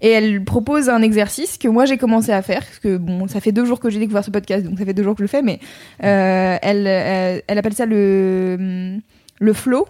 Et 0.00 0.10
elle 0.10 0.44
propose 0.44 0.88
un 0.88 1.02
exercice 1.02 1.58
que 1.58 1.66
moi 1.66 1.86
j'ai 1.86 1.98
commencé 1.98 2.30
à 2.30 2.40
faire 2.42 2.64
parce 2.64 2.78
que 2.78 2.96
bon 2.96 3.26
ça 3.26 3.40
fait 3.40 3.52
deux 3.52 3.64
jours 3.64 3.80
que 3.80 3.90
j'ai 3.90 3.98
découvert 3.98 4.24
ce 4.24 4.30
podcast 4.30 4.64
donc 4.64 4.78
ça 4.78 4.84
fait 4.84 4.94
deux 4.94 5.02
jours 5.02 5.14
que 5.14 5.18
je 5.18 5.24
le 5.24 5.28
fais 5.28 5.42
mais 5.42 5.58
euh, 6.04 6.56
elle, 6.62 6.86
elle 6.86 7.42
elle 7.48 7.58
appelle 7.58 7.74
ça 7.74 7.84
le 7.84 9.00
le 9.40 9.52
flow 9.52 9.86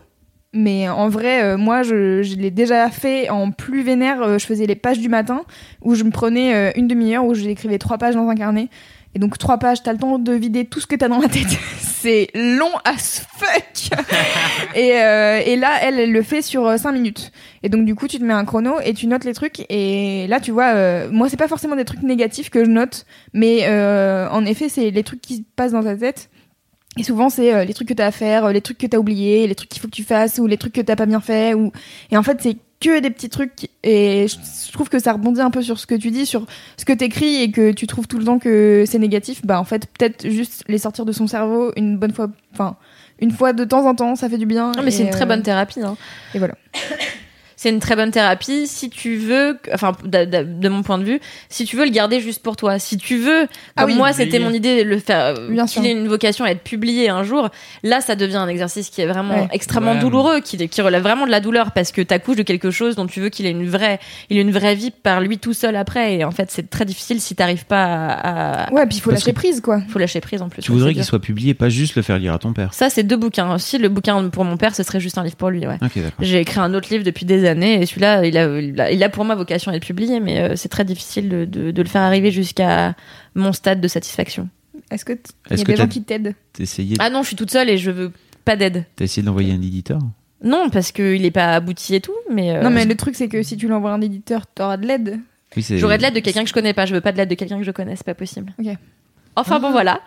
mais 0.52 0.88
en 0.88 1.08
vrai, 1.08 1.42
euh, 1.42 1.56
moi, 1.56 1.82
je, 1.82 2.22
je 2.22 2.36
l'ai 2.36 2.50
déjà 2.50 2.90
fait 2.90 3.30
en 3.30 3.50
plus 3.50 3.82
vénère. 3.82 4.22
euh, 4.22 4.38
je 4.38 4.46
faisais 4.46 4.66
les 4.66 4.74
pages 4.76 4.98
du 4.98 5.08
matin 5.08 5.42
où 5.80 5.94
je 5.94 6.04
me 6.04 6.10
prenais 6.10 6.54
euh, 6.54 6.70
une 6.76 6.88
demi-heure 6.88 7.24
où 7.24 7.34
j'écrivais 7.34 7.78
trois 7.78 7.98
pages 7.98 8.14
dans 8.14 8.28
un 8.28 8.34
carnet. 8.34 8.68
Et 9.14 9.18
donc 9.18 9.36
trois 9.36 9.58
pages, 9.58 9.82
t'as 9.82 9.92
le 9.92 9.98
temps 9.98 10.18
de 10.18 10.32
vider 10.32 10.64
tout 10.64 10.80
ce 10.80 10.86
que 10.86 10.96
t'as 10.96 11.08
dans 11.08 11.18
la 11.18 11.28
tête. 11.28 11.58
C'est 11.80 12.28
long 12.34 12.70
as 12.84 13.26
fuck. 13.36 13.98
et, 14.74 15.02
euh, 15.02 15.40
et 15.44 15.56
là, 15.56 15.72
elle, 15.82 15.98
elle 16.00 16.12
le 16.12 16.22
fait 16.22 16.40
sur 16.40 16.66
euh, 16.66 16.78
cinq 16.78 16.92
minutes. 16.92 17.30
Et 17.62 17.68
donc 17.68 17.84
du 17.84 17.94
coup, 17.94 18.08
tu 18.08 18.18
te 18.18 18.24
mets 18.24 18.32
un 18.32 18.46
chrono 18.46 18.76
et 18.82 18.94
tu 18.94 19.06
notes 19.06 19.24
les 19.24 19.34
trucs. 19.34 19.64
Et 19.68 20.26
là, 20.28 20.40
tu 20.40 20.50
vois, 20.50 20.72
euh, 20.74 21.08
moi, 21.10 21.28
c'est 21.28 21.36
pas 21.36 21.48
forcément 21.48 21.76
des 21.76 21.84
trucs 21.84 22.02
négatifs 22.02 22.48
que 22.48 22.64
je 22.64 22.70
note, 22.70 23.04
mais 23.34 23.60
euh, 23.64 24.28
en 24.30 24.46
effet, 24.46 24.70
c'est 24.70 24.90
les 24.90 25.02
trucs 25.02 25.20
qui 25.20 25.36
se 25.36 25.42
passent 25.56 25.72
dans 25.72 25.84
ta 25.84 25.94
tête. 25.94 26.30
Et 26.98 27.04
souvent, 27.04 27.30
c'est 27.30 27.54
euh, 27.54 27.64
les 27.64 27.72
trucs 27.72 27.88
que 27.88 27.94
t'as 27.94 28.06
à 28.06 28.10
faire, 28.10 28.46
euh, 28.46 28.52
les 28.52 28.60
trucs 28.60 28.78
que 28.78 28.86
t'as 28.86 28.98
oubliés, 28.98 29.46
les 29.46 29.54
trucs 29.54 29.70
qu'il 29.70 29.80
faut 29.80 29.88
que 29.88 29.94
tu 29.94 30.04
fasses, 30.04 30.38
ou 30.38 30.46
les 30.46 30.58
trucs 30.58 30.74
que 30.74 30.80
t'as 30.80 30.96
pas 30.96 31.06
bien 31.06 31.20
fait. 31.20 31.54
Ou... 31.54 31.72
Et 32.10 32.16
en 32.16 32.22
fait, 32.22 32.38
c'est 32.42 32.56
que 32.80 33.00
des 33.00 33.10
petits 33.10 33.30
trucs. 33.30 33.70
Et 33.82 34.26
je 34.28 34.72
trouve 34.72 34.90
que 34.90 34.98
ça 34.98 35.14
rebondit 35.14 35.40
un 35.40 35.50
peu 35.50 35.62
sur 35.62 35.78
ce 35.78 35.86
que 35.86 35.94
tu 35.94 36.10
dis, 36.10 36.26
sur 36.26 36.46
ce 36.76 36.84
que 36.84 36.92
t'écris 36.92 37.40
et 37.40 37.50
que 37.50 37.72
tu 37.72 37.86
trouves 37.86 38.06
tout 38.06 38.18
le 38.18 38.24
temps 38.24 38.38
que 38.38 38.84
c'est 38.86 38.98
négatif. 38.98 39.46
Bah, 39.46 39.58
en 39.58 39.64
fait, 39.64 39.86
peut-être 39.86 40.28
juste 40.28 40.64
les 40.68 40.78
sortir 40.78 41.06
de 41.06 41.12
son 41.12 41.26
cerveau 41.26 41.72
une 41.76 41.96
bonne 41.96 42.12
fois. 42.12 42.28
Enfin, 42.52 42.76
une 43.20 43.30
fois 43.30 43.52
de 43.52 43.64
temps 43.64 43.86
en 43.86 43.94
temps, 43.94 44.16
ça 44.16 44.28
fait 44.28 44.38
du 44.38 44.46
bien. 44.46 44.72
non 44.76 44.82
mais 44.82 44.90
c'est 44.90 45.04
une 45.04 45.10
très 45.10 45.22
euh, 45.22 45.26
bonne 45.26 45.42
thérapie 45.42 45.80
hein. 45.80 45.96
Et 46.34 46.38
voilà. 46.38 46.54
c'est 47.62 47.68
une 47.68 47.78
très 47.78 47.94
bonne 47.94 48.10
thérapie 48.10 48.66
si 48.66 48.90
tu 48.90 49.16
veux 49.18 49.56
enfin 49.72 49.92
de, 50.04 50.24
de- 50.24 50.42
de 50.42 50.68
mon 50.68 50.82
point 50.82 50.98
de 50.98 51.04
vue 51.04 51.20
si 51.48 51.64
tu 51.64 51.76
veux 51.76 51.84
le 51.84 51.90
garder 51.92 52.20
juste 52.20 52.42
pour 52.42 52.56
toi 52.56 52.80
si 52.80 52.96
tu 52.96 53.18
veux 53.18 53.46
Ah 53.76 53.82
comme 53.82 53.90
oui, 53.92 53.96
moi 53.96 54.12
c'était 54.12 54.40
mon 54.40 54.50
idée 54.52 54.82
de 54.82 54.88
le 54.90 54.98
faire 54.98 55.36
euh, 55.38 55.48
Bien 55.48 55.66
qu'il 55.66 55.86
ait 55.86 55.92
une 55.92 56.08
vocation 56.08 56.44
à 56.44 56.50
être 56.50 56.62
publié 56.64 57.08
un 57.08 57.22
jour 57.22 57.50
là 57.84 58.00
ça 58.00 58.16
devient 58.16 58.36
un 58.38 58.48
exercice 58.48 58.90
qui 58.90 59.00
est 59.00 59.06
vraiment 59.06 59.34
Ouais. 59.34 59.48
extrêmement 59.52 59.92
Ouais. 59.92 59.98
douloureux 60.00 60.40
qui, 60.40 60.56
qui 60.68 60.82
relève 60.82 61.02
vraiment 61.02 61.24
de 61.24 61.30
la 61.30 61.38
douleur 61.38 61.70
parce 61.70 61.92
que 61.92 62.02
t'accouches 62.02 62.36
de 62.36 62.42
quelque 62.42 62.72
chose 62.72 62.96
dont 62.96 63.06
tu 63.06 63.20
veux 63.20 63.28
qu'il 63.28 63.46
ait 63.46 63.50
une 63.50 63.68
vraie 63.68 64.00
il 64.28 64.38
ait 64.38 64.40
une 64.42 64.50
vraie 64.50 64.74
vie 64.74 64.90
par 64.90 65.20
lui 65.20 65.38
tout 65.38 65.52
seul 65.54 65.76
après 65.76 66.14
et 66.16 66.24
en 66.24 66.32
fait 66.32 66.50
c'est 66.50 66.68
très 66.68 66.84
difficile 66.84 67.20
si 67.20 67.36
t'arrives 67.36 67.66
pas 67.66 67.84
à, 67.84 68.64
à- 68.66 68.72
Ouais, 68.72 68.86
puis 68.86 68.96
il 68.96 69.00
faut 69.00 69.10
Parce 69.10 69.22
lâcher 69.22 69.32
prise, 69.32 69.60
quoi. 69.60 69.80
faut 69.88 69.98
lâcher 70.00 70.20
prise 70.20 70.42
en 70.42 70.48
plus 70.48 70.62
Tu 70.62 70.72
voudrais 70.72 70.94
qu'il 70.94 71.04
soit 71.04 71.20
publié, 71.20 71.54
pas 71.54 71.68
juste 71.68 71.94
le 71.94 72.02
faire 72.02 72.18
lire 72.18 72.32
à 72.34 72.38
ton 72.38 72.52
père. 72.52 72.74
ça 72.74 72.90
c'est 72.90 73.02
deux 73.04 73.16
bouquins 73.16 73.54
aussi 73.54 73.78
le 73.78 73.88
bouquin 73.88 74.28
pour 74.30 74.44
mon 74.44 74.56
père 74.56 74.74
ce 74.74 74.82
serait 74.82 74.98
juste 75.00 75.18
un 75.18 75.22
livre 75.24 75.36
pour 75.36 75.50
lui 75.50 75.66
ouais 75.66 75.76
Ok, 75.82 75.92
d'accord. 75.96 76.10
j'ai 76.20 76.40
écrit 76.40 76.58
un 76.60 76.74
autre 76.74 76.88
livre 76.90 77.04
depuis 77.04 77.24
des 77.26 77.44
années 77.46 77.51
et 77.60 77.86
celui-là, 77.86 78.24
il 78.24 78.38
a, 78.38 78.58
il 78.60 78.80
a, 78.80 78.90
il 78.92 79.02
a 79.02 79.08
pour 79.08 79.24
moi 79.24 79.34
vocation 79.34 79.72
à 79.72 79.76
être 79.76 79.84
publié, 79.84 80.20
mais 80.20 80.38
euh, 80.40 80.56
c'est 80.56 80.68
très 80.68 80.84
difficile 80.84 81.28
de, 81.28 81.44
de, 81.44 81.70
de 81.70 81.82
le 81.82 81.88
faire 81.88 82.02
arriver 82.02 82.30
jusqu'à 82.30 82.94
mon 83.34 83.52
stade 83.52 83.80
de 83.80 83.88
satisfaction. 83.88 84.48
Est-ce 84.90 85.04
que 85.04 85.12
t- 85.12 85.30
il 85.50 85.58
y 85.58 85.60
a 85.60 85.64
des 85.64 85.76
gens 85.76 85.88
qui 85.88 86.02
t'aident? 86.02 86.34
T'as 86.52 86.62
essayé, 86.62 86.96
Ah 86.98 87.10
non, 87.10 87.22
je 87.22 87.28
suis 87.28 87.36
toute 87.36 87.50
seule 87.50 87.68
et 87.70 87.78
je 87.78 87.90
veux 87.90 88.12
pas 88.44 88.56
d'aide. 88.56 88.84
t'as 88.96 89.04
essayé 89.04 89.24
d'envoyer 89.24 89.52
un 89.52 89.60
éditeur? 89.62 89.98
Non, 90.44 90.70
parce 90.70 90.90
qu'il 90.92 91.24
est 91.24 91.30
pas 91.30 91.54
abouti 91.54 91.94
et 91.94 92.00
tout, 92.00 92.14
mais, 92.30 92.50
euh, 92.56 92.62
Non, 92.62 92.70
mais 92.70 92.84
le 92.84 92.96
truc, 92.96 93.14
c'est 93.14 93.28
que 93.28 93.42
si 93.42 93.56
tu 93.56 93.68
l'envoies 93.68 93.90
à 93.90 93.94
un 93.94 94.00
éditeur, 94.00 94.46
t'auras 94.46 94.76
de 94.76 94.86
l'aide. 94.86 95.18
Oui, 95.56 95.62
c'est. 95.62 95.78
j'aurais 95.78 95.98
de 95.98 96.02
l'aide 96.02 96.14
de 96.14 96.20
quelqu'un 96.20 96.42
que 96.42 96.48
je 96.48 96.54
connais 96.54 96.72
pas. 96.74 96.86
Je 96.86 96.94
veux 96.94 97.00
pas 97.00 97.12
de 97.12 97.18
l'aide 97.18 97.28
de 97.28 97.34
quelqu'un 97.34 97.58
que 97.58 97.64
je 97.64 97.70
connais, 97.70 97.94
c'est 97.96 98.06
pas 98.06 98.14
possible. 98.14 98.52
Ok. 98.58 98.66
Enfin 99.36 99.60
bon, 99.60 99.70
voilà. 99.70 100.00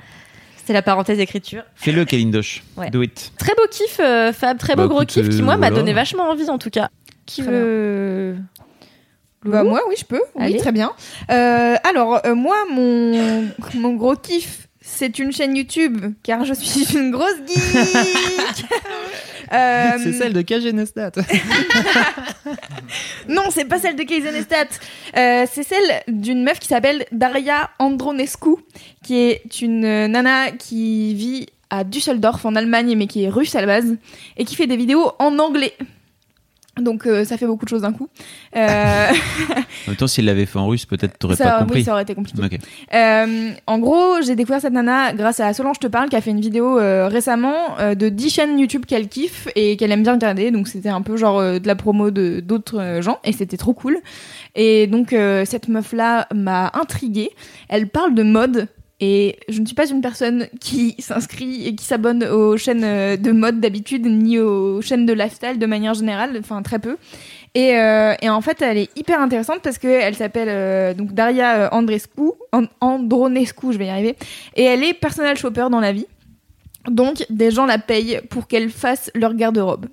C'était 0.58 0.74
la 0.74 0.82
parenthèse 0.82 1.20
écriture. 1.20 1.64
Fais-le, 1.76 2.06
Kalindosh. 2.06 2.64
Ouais. 2.76 2.90
Do 2.90 3.04
it. 3.04 3.32
Très 3.38 3.54
beau 3.54 3.62
kiff, 3.70 4.00
euh, 4.00 4.34
Fab, 4.34 4.58
très 4.58 4.76
beau 4.76 4.82
Bah, 4.84 4.88
gros 4.88 5.02
écoute, 5.04 5.14
kiff 5.14 5.30
qui, 5.30 5.42
moi, 5.44 5.58
m'a 5.58 5.70
donné 5.70 5.94
vachement 5.94 6.24
envie 6.30 6.50
en 6.50 6.58
tout 6.58 6.72
cas. 6.72 6.90
Qui 7.26 7.42
Très 7.42 7.52
veut. 7.52 8.36
Bah 9.44 9.64
moi 9.64 9.82
oui 9.88 9.96
je 9.98 10.06
peux, 10.06 10.22
Allez. 10.40 10.54
oui 10.56 10.60
très 10.60 10.72
bien. 10.72 10.92
Euh, 11.30 11.76
alors 11.84 12.20
euh, 12.26 12.34
moi 12.34 12.56
mon 12.72 13.48
mon 13.76 13.94
gros 13.94 14.16
kiff 14.16 14.68
c'est 14.82 15.20
une 15.20 15.32
chaîne 15.32 15.56
YouTube 15.56 16.14
car 16.24 16.46
je 16.46 16.54
suis 16.54 16.86
une 16.98 17.12
grosse 17.12 17.38
geek. 17.48 18.66
Euh, 19.54 19.98
de 20.32 20.42
Kagenestat. 20.42 21.12
Non 23.30 23.44
c'est 23.52 23.66
pas 23.66 23.78
celle 23.78 23.96
de 23.96 24.02
Casey 24.02 24.32
Neistat. 24.32 24.66
Euh, 25.16 25.46
c'est 25.52 25.62
celle 25.62 26.02
d'une 26.08 26.44
meuf 26.44 26.58
qui 26.58 26.68
s'appelle 26.68 27.06
Daria 27.12 27.70
Andronescu 27.78 28.56
qui 29.04 29.16
est 29.18 29.62
une 29.62 30.08
nana 30.08 30.50
qui 30.50 31.14
vit 31.14 31.46
à 31.70 31.84
Düsseldorf 31.84 32.44
en 32.44 32.56
Allemagne 32.56 32.96
mais 32.98 33.06
qui 33.06 33.24
est 33.24 33.30
russe 33.30 33.54
à 33.54 33.62
la 33.62 33.68
base 33.68 33.96
et 34.36 34.46
qui 34.46 34.56
fait 34.56 34.66
des 34.66 34.78
vidéos 34.78 35.12
en 35.20 35.38
anglais. 35.38 35.74
Donc 36.80 37.08
euh, 37.08 37.24
ça 37.24 37.38
fait 37.38 37.48
beaucoup 37.48 37.64
de 37.64 37.70
choses 37.70 37.84
d'un 37.84 37.94
coup. 37.94 38.10
Euh, 38.56 39.08
En 39.88 39.92
même 39.92 39.96
temps, 39.98 40.08
s'il 40.08 40.26
l'avait 40.26 40.46
fait 40.46 40.60
en 40.60 40.68
russe, 40.68 40.86
peut-être 40.86 41.18
t'aurais 41.18 41.38
pas 41.38 41.60
oui, 41.60 41.66
compris. 41.66 41.84
ça 41.84 41.94
aurait 41.94 42.04
été 42.04 42.16
compliqué. 42.16 42.60
Euh, 42.94 43.52
en 43.68 43.80
gros, 43.80 44.22
j'ai 44.26 44.36
découvert 44.36 44.60
cette 44.60 44.74
nana 44.74 45.14
grâce 45.14 45.40
à 45.40 45.54
Solange 45.54 45.80
Te 45.80 45.88
Parle 45.88 46.10
qui 46.10 46.16
a 46.16 46.22
fait 46.22 46.32
une 46.32 46.42
vidéo 46.42 46.80
euh, 46.80 47.08
récemment 47.08 47.78
de 47.80 48.10
10 48.10 48.30
chaînes 48.30 48.60
YouTube 48.60 48.86
qu'elle 48.86 49.08
kiffe 49.08 49.48
et 49.56 49.78
qu'elle 49.78 49.92
aime 49.92 50.04
bien 50.04 50.14
regarder. 50.14 50.52
Donc 50.52 50.68
c'était 50.68 50.90
un 50.90 51.02
peu 51.02 51.18
genre 51.18 51.40
de 51.42 51.68
la 51.68 51.76
promo 51.76 52.12
de 52.12 52.40
d'autres 52.40 53.00
gens 53.02 53.20
et 53.24 53.32
c'était 53.32 53.58
trop 53.58 53.74
cool. 53.74 53.98
Et 54.56 54.88
donc 54.88 55.16
cette 55.46 55.68
meuf 55.68 55.94
là 55.94 56.28
m'a 56.34 56.72
intriguée. 56.74 57.30
Elle 57.70 57.88
parle 57.88 58.16
de 58.16 58.24
mode. 58.24 58.68
Et 59.02 59.38
je 59.50 59.60
ne 59.60 59.66
suis 59.66 59.76
pas 59.76 59.90
une 59.90 60.00
personne 60.02 60.48
qui 60.62 60.96
s'inscrit 61.00 61.68
et 61.68 61.76
qui 61.76 61.84
s'abonne 61.84 62.24
aux 62.24 62.56
chaînes 62.56 62.84
euh, 62.86 63.18
de 63.18 63.32
mode 63.32 63.60
d'habitude, 63.60 64.06
ni 64.06 64.40
aux 64.40 64.82
chaînes 64.82 65.06
de 65.06 65.12
lifestyle 65.12 65.60
de 65.60 65.66
manière 65.66 65.94
générale, 65.94 66.38
enfin 66.40 66.62
très 66.62 66.80
peu. 66.80 66.96
Et, 67.56 67.78
euh, 67.78 68.14
et 68.22 68.30
en 68.30 68.40
fait, 68.40 68.62
elle 68.62 68.78
est 68.78 68.98
hyper 68.98 69.20
intéressante 69.20 69.60
parce 69.62 69.78
qu'elle 69.78 70.16
s'appelle 70.16 70.48
euh, 70.50 70.94
donc 70.94 71.14
Daria 71.14 71.74
Andrescu, 71.74 72.32
An- 72.54 72.68
Andronescu, 72.80 73.74
je 73.74 73.78
vais 73.78 73.88
y 73.88 73.90
arriver, 73.90 74.16
et 74.56 74.64
elle 74.64 74.84
est 74.84 74.94
personal 74.94 75.38
shopper 75.38 75.68
dans 75.70 75.80
la 75.82 75.92
vie. 75.92 76.08
Donc, 76.90 77.26
des 77.30 77.52
gens 77.52 77.66
la 77.66 77.80
payent 77.80 78.22
pour 78.30 78.48
qu'elle 78.48 78.70
fasse 78.70 79.12
leur 79.16 79.34
garde-robe. 79.34 79.88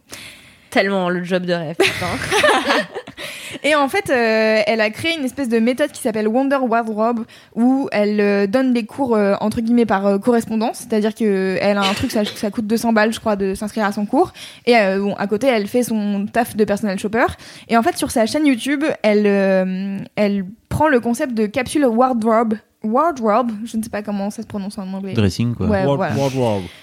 Tellement 0.70 1.08
le 1.08 1.24
job 1.24 1.44
de 1.44 1.52
rêve. 1.54 1.76
Et 3.64 3.74
en 3.74 3.88
fait, 3.88 4.10
euh, 4.10 4.62
elle 4.66 4.80
a 4.80 4.90
créé 4.90 5.16
une 5.16 5.24
espèce 5.24 5.48
de 5.48 5.58
méthode 5.58 5.90
qui 5.92 6.00
s'appelle 6.00 6.28
Wonder 6.28 6.56
Wardrobe 6.56 7.24
où 7.54 7.88
elle 7.92 8.20
euh, 8.20 8.46
donne 8.46 8.72
des 8.72 8.84
cours 8.84 9.14
euh, 9.14 9.34
entre 9.40 9.60
guillemets 9.60 9.86
par 9.86 10.06
euh, 10.06 10.18
correspondance, 10.18 10.78
c'est-à-dire 10.78 11.14
que 11.14 11.58
elle 11.60 11.76
a 11.76 11.82
un 11.82 11.94
truc 11.94 12.10
ça, 12.10 12.24
ça 12.24 12.50
coûte 12.50 12.66
200 12.66 12.92
balles 12.92 13.12
je 13.12 13.20
crois 13.20 13.36
de 13.36 13.54
s'inscrire 13.54 13.84
à 13.84 13.92
son 13.92 14.06
cours 14.06 14.32
et 14.66 14.76
euh, 14.76 14.98
bon 14.98 15.14
à 15.14 15.26
côté 15.26 15.46
elle 15.46 15.66
fait 15.66 15.82
son 15.82 16.26
taf 16.32 16.56
de 16.56 16.64
personal 16.64 16.98
shopper 16.98 17.26
et 17.68 17.76
en 17.76 17.82
fait 17.82 17.96
sur 17.96 18.10
sa 18.10 18.26
chaîne 18.26 18.46
YouTube, 18.46 18.84
elle 19.02 19.24
euh, 19.26 19.98
elle 20.16 20.44
prend 20.68 20.88
le 20.88 21.00
concept 21.00 21.34
de 21.34 21.46
capsule 21.46 21.84
wardrobe 21.86 22.54
wardrobe, 22.84 23.52
je 23.64 23.76
ne 23.76 23.82
sais 23.82 23.90
pas 23.90 24.02
comment 24.02 24.30
ça 24.30 24.42
se 24.42 24.46
prononce 24.48 24.76
en 24.78 24.92
anglais. 24.92 25.12
Dressing, 25.12 25.54
quoi. 25.54 25.66
Ouais, 25.68 25.84
voilà. 25.84 26.12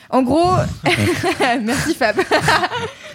En 0.09 0.23
gros, 0.23 0.51
merci 1.61 1.93
Fab. 1.93 2.15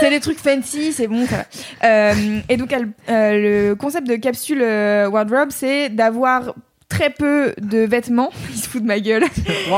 c'est 0.00 0.10
des 0.10 0.20
trucs 0.20 0.38
fancy, 0.38 0.92
c'est 0.92 1.06
bon, 1.06 1.26
ça 1.26 1.36
va. 1.36 1.44
Euh, 1.88 2.40
et 2.48 2.56
donc, 2.56 2.72
elle- 2.72 2.90
euh, 3.08 3.68
le 3.70 3.74
concept 3.74 4.06
de 4.08 4.16
capsule 4.16 4.60
euh, 4.62 5.08
wardrobe, 5.08 5.50
c'est 5.50 5.88
d'avoir 5.88 6.54
très 6.88 7.10
peu 7.10 7.54
de 7.60 7.78
vêtements. 7.78 8.30
Il 8.50 8.56
se 8.58 8.68
fout 8.68 8.82
de 8.82 8.86
ma 8.86 9.00
gueule. 9.00 9.24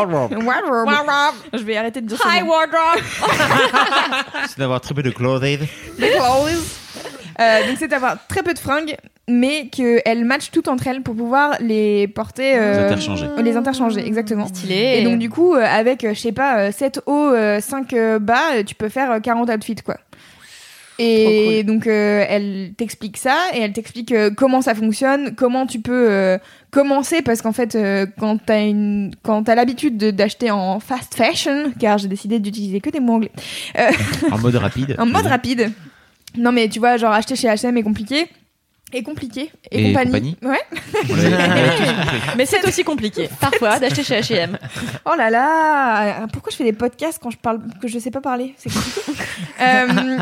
wardrobe. 0.44 1.34
Je 1.52 1.62
vais 1.62 1.76
arrêter 1.76 2.00
de 2.00 2.06
dire 2.06 2.18
ça. 2.18 2.28
Hi 2.36 2.42
wardrobe. 2.42 3.02
C'est 4.48 4.58
d'avoir 4.58 4.80
très 4.80 4.94
peu 4.94 5.02
de 5.02 5.10
clothing. 5.10 5.60
Des 5.98 6.10
clothes. 6.10 6.80
Euh, 7.40 7.66
donc 7.66 7.76
c'est 7.78 7.88
d'avoir 7.88 8.16
très 8.28 8.42
peu 8.42 8.54
de 8.54 8.58
fringues, 8.58 8.96
mais 9.28 9.68
qu'elles 9.68 10.24
matchent 10.24 10.50
toutes 10.50 10.68
entre 10.68 10.86
elles 10.86 11.02
pour 11.02 11.14
pouvoir 11.14 11.56
les 11.60 12.08
porter. 12.08 12.52
Les 12.54 12.58
euh, 12.58 12.86
interchanger. 12.86 13.26
Les 13.42 13.56
interchanger, 13.56 14.06
exactement. 14.06 14.46
Stylé. 14.46 14.96
Et 14.98 15.04
donc 15.04 15.18
du 15.18 15.28
coup, 15.28 15.54
euh, 15.54 15.62
avec, 15.64 16.06
je 16.08 16.18
sais 16.18 16.32
pas, 16.32 16.58
euh, 16.68 16.72
7 16.72 17.00
hauts, 17.06 17.30
euh, 17.32 17.60
5 17.60 17.92
euh, 17.92 18.18
bas, 18.18 18.62
tu 18.66 18.74
peux 18.74 18.88
faire 18.88 19.10
euh, 19.12 19.20
40 19.20 19.50
outfits, 19.50 19.76
quoi. 19.84 19.96
Et 20.98 21.62
donc 21.62 21.86
euh, 21.86 22.24
elle 22.26 22.72
t'explique 22.74 23.18
ça 23.18 23.36
et 23.54 23.60
elle 23.60 23.74
t'explique 23.74 24.12
euh, 24.12 24.30
comment 24.34 24.62
ça 24.62 24.74
fonctionne, 24.74 25.34
comment 25.34 25.66
tu 25.66 25.80
peux 25.80 26.06
euh, 26.10 26.38
commencer 26.70 27.20
parce 27.20 27.42
qu'en 27.42 27.52
fait 27.52 27.74
euh, 27.74 28.06
quand 28.18 28.38
t'as 28.46 28.62
une 28.64 29.12
quand 29.22 29.42
t'as 29.42 29.54
l'habitude 29.56 29.98
de- 29.98 30.10
d'acheter 30.10 30.50
en 30.50 30.80
fast 30.80 31.14
fashion 31.14 31.72
car 31.78 31.98
j'ai 31.98 32.08
décidé 32.08 32.38
d'utiliser 32.38 32.80
que 32.80 32.88
des 32.88 33.00
mots 33.00 33.16
anglais 33.16 33.30
En 34.32 34.38
mode 34.38 34.54
rapide. 34.56 34.96
en 34.98 35.04
mode 35.04 35.26
rapide. 35.26 35.70
Non 36.36 36.52
mais 36.52 36.68
tu 36.68 36.78
vois 36.78 36.96
genre 36.96 37.12
acheter 37.12 37.36
chez 37.36 37.48
H&M 37.48 37.76
est 37.76 37.82
compliqué 37.82 38.26
et 38.92 39.02
compliqué 39.02 39.50
et, 39.72 39.90
Et 39.90 39.92
compagnie. 39.92 40.36
compagnie. 40.36 40.36
Ouais. 40.42 40.60
Mais 42.36 42.46
c'est 42.46 42.64
aussi 42.66 42.84
compliqué, 42.84 43.28
parfois, 43.40 43.78
d'acheter 43.80 44.04
chez 44.04 44.20
H&M. 44.20 44.56
Oh 45.04 45.14
là 45.18 45.28
là, 45.28 46.26
pourquoi 46.32 46.52
je 46.52 46.56
fais 46.56 46.64
des 46.64 46.72
podcasts 46.72 47.18
quand 47.20 47.30
je 47.30 47.36
parle 47.36 47.60
que 47.82 47.88
je 47.88 47.98
sais 47.98 48.12
pas 48.12 48.20
parler? 48.20 48.54
C'est 48.58 48.72
compliqué. 48.72 49.00
Euh, 49.60 50.18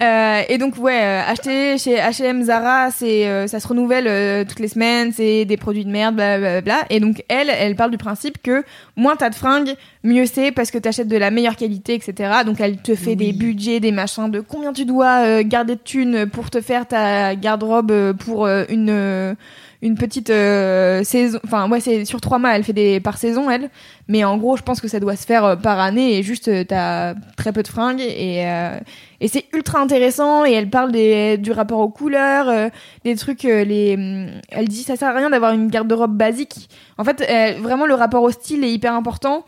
euh, 0.00 0.42
et 0.48 0.58
donc 0.58 0.76
ouais, 0.78 1.00
euh, 1.02 1.22
acheter 1.26 1.76
chez 1.76 1.96
H&M, 1.96 2.42
Zara, 2.42 2.90
c'est 2.90 3.26
euh, 3.26 3.46
ça 3.46 3.60
se 3.60 3.68
renouvelle 3.68 4.06
euh, 4.08 4.44
toutes 4.44 4.60
les 4.60 4.68
semaines, 4.68 5.12
c'est 5.12 5.44
des 5.44 5.56
produits 5.56 5.84
de 5.84 5.90
merde, 5.90 6.14
blablabla. 6.14 6.86
Et 6.88 6.98
donc 6.98 7.22
elle, 7.28 7.50
elle 7.50 7.76
parle 7.76 7.90
du 7.90 7.98
principe 7.98 8.40
que 8.42 8.64
moins 8.96 9.16
t'as 9.16 9.30
de 9.30 9.34
fringues, 9.34 9.74
mieux 10.02 10.24
c'est 10.26 10.50
parce 10.50 10.70
que 10.70 10.78
t'achètes 10.78 11.08
de 11.08 11.16
la 11.16 11.30
meilleure 11.30 11.56
qualité, 11.56 11.94
etc. 11.94 12.42
Donc 12.46 12.60
elle 12.60 12.78
te 12.78 12.94
fait 12.94 13.16
des 13.16 13.32
budgets, 13.32 13.80
des 13.80 13.92
machins 13.92 14.30
de 14.30 14.40
combien 14.40 14.72
tu 14.72 14.84
dois 14.84 15.24
euh, 15.26 15.42
garder 15.44 15.74
de 15.74 15.80
thunes 15.80 16.26
pour 16.26 16.48
te 16.48 16.60
faire 16.60 16.86
ta 16.86 17.36
garde-robe 17.36 17.90
euh, 17.90 18.12
pour 18.14 18.46
une 18.46 18.90
euh, 18.90 19.34
une 19.82 19.96
petite 19.96 20.30
euh, 20.30 21.02
saison. 21.02 21.40
Enfin 21.44 21.68
ouais, 21.68 21.80
c'est 21.80 22.04
sur 22.04 22.20
trois 22.20 22.38
mois, 22.38 22.54
elle 22.56 22.62
fait 22.62 22.72
des 22.72 23.00
par 23.00 23.18
saison 23.18 23.50
elle. 23.50 23.68
Mais 24.08 24.24
en 24.24 24.36
gros, 24.36 24.56
je 24.56 24.62
pense 24.62 24.80
que 24.80 24.88
ça 24.88 25.00
doit 25.00 25.16
se 25.16 25.26
faire 25.26 25.44
euh, 25.44 25.56
par 25.56 25.80
année 25.80 26.18
et 26.18 26.22
juste 26.22 26.48
euh, 26.48 26.64
t'as 26.64 27.14
très 27.36 27.52
peu 27.52 27.62
de 27.62 27.68
fringues 27.68 28.00
et 28.00 28.44
euh, 28.46 28.78
et 29.20 29.28
c'est 29.28 29.46
ultra 29.52 29.80
intéressant 29.80 30.44
et 30.44 30.52
elle 30.52 30.70
parle 30.70 30.90
des, 30.90 31.38
du 31.38 31.52
rapport 31.52 31.78
aux 31.78 31.88
couleurs, 31.88 32.70
des 33.04 33.14
trucs 33.14 33.44
les 33.44 34.26
elle 34.48 34.66
dit 34.66 34.82
ça 34.82 34.96
sert 34.96 35.10
à 35.10 35.12
rien 35.12 35.30
d'avoir 35.30 35.52
une 35.52 35.68
garde-robe 35.68 36.16
basique. 36.16 36.68
En 36.98 37.04
fait, 37.04 37.24
vraiment 37.60 37.86
le 37.86 37.94
rapport 37.94 38.24
au 38.24 38.32
style 38.32 38.64
est 38.64 38.72
hyper 38.72 38.94
important. 38.94 39.44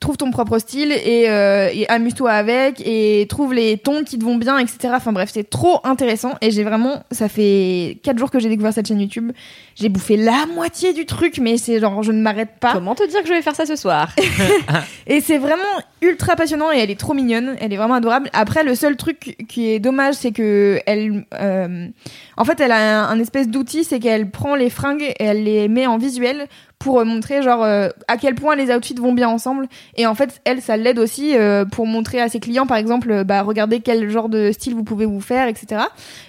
Trouve 0.00 0.16
ton 0.16 0.30
propre 0.30 0.58
style 0.58 0.92
et, 0.92 1.28
euh, 1.28 1.70
et 1.72 1.88
amuse-toi 1.88 2.30
avec 2.30 2.82
et 2.84 3.26
trouve 3.28 3.54
les 3.54 3.78
tons 3.78 4.04
qui 4.04 4.18
te 4.18 4.24
vont 4.24 4.36
bien, 4.36 4.58
etc. 4.58 4.92
Enfin 4.94 5.12
bref, 5.12 5.30
c'est 5.32 5.48
trop 5.48 5.80
intéressant 5.84 6.34
et 6.40 6.50
j'ai 6.50 6.64
vraiment, 6.64 7.02
ça 7.10 7.28
fait 7.28 7.98
4 8.02 8.18
jours 8.18 8.30
que 8.30 8.38
j'ai 8.38 8.48
découvert 8.48 8.72
cette 8.72 8.88
chaîne 8.88 9.00
YouTube. 9.00 9.32
J'ai 9.74 9.88
bouffé 9.88 10.16
la 10.16 10.46
moitié 10.46 10.92
du 10.92 11.06
truc, 11.06 11.38
mais 11.38 11.56
c'est 11.56 11.80
genre, 11.80 12.02
je 12.02 12.12
ne 12.12 12.20
m'arrête 12.20 12.58
pas. 12.60 12.72
Comment 12.72 12.94
te 12.94 13.08
dire 13.08 13.20
que 13.22 13.28
je 13.28 13.32
vais 13.32 13.42
faire 13.42 13.56
ça 13.56 13.66
ce 13.66 13.76
soir 13.76 14.14
Et 15.06 15.20
c'est 15.20 15.38
vraiment 15.38 15.62
ultra 16.02 16.36
passionnant 16.36 16.72
et 16.72 16.78
elle 16.78 16.90
est 16.90 16.98
trop 16.98 17.14
mignonne, 17.14 17.56
elle 17.60 17.72
est 17.72 17.76
vraiment 17.76 17.94
adorable. 17.94 18.30
Après, 18.32 18.64
le 18.64 18.74
seul 18.74 18.96
truc 18.96 19.36
qui 19.48 19.70
est 19.70 19.78
dommage, 19.78 20.14
c'est 20.14 20.32
que 20.32 20.80
elle, 20.86 21.24
euh, 21.34 21.88
en 22.36 22.44
fait, 22.44 22.60
elle 22.60 22.72
a 22.72 23.08
un, 23.08 23.08
un 23.08 23.18
espèce 23.18 23.48
d'outil, 23.48 23.84
c'est 23.84 23.98
qu'elle 23.98 24.30
prend 24.30 24.54
les 24.54 24.70
fringues 24.70 25.02
et 25.02 25.24
elle 25.24 25.44
les 25.44 25.68
met 25.68 25.86
en 25.86 25.98
visuel 25.98 26.46
pour 26.78 27.00
euh, 27.00 27.04
montrer 27.04 27.42
genre 27.42 27.64
euh, 27.64 27.88
à 28.08 28.16
quel 28.16 28.34
point 28.34 28.54
les 28.56 28.74
outfits 28.74 28.94
vont 28.94 29.12
bien 29.12 29.28
ensemble. 29.28 29.66
Et 29.96 30.06
en 30.06 30.14
fait, 30.14 30.40
elle, 30.44 30.60
ça 30.60 30.76
l'aide 30.76 30.98
aussi 30.98 31.36
euh, 31.36 31.64
pour 31.64 31.86
montrer 31.86 32.20
à 32.20 32.28
ses 32.28 32.40
clients, 32.40 32.66
par 32.66 32.76
exemple, 32.76 33.24
bah 33.24 33.42
regardez 33.42 33.80
quel 33.80 34.08
genre 34.10 34.28
de 34.28 34.52
style 34.52 34.74
vous 34.74 34.84
pouvez 34.84 35.06
vous 35.06 35.20
faire, 35.20 35.48
etc. 35.48 35.82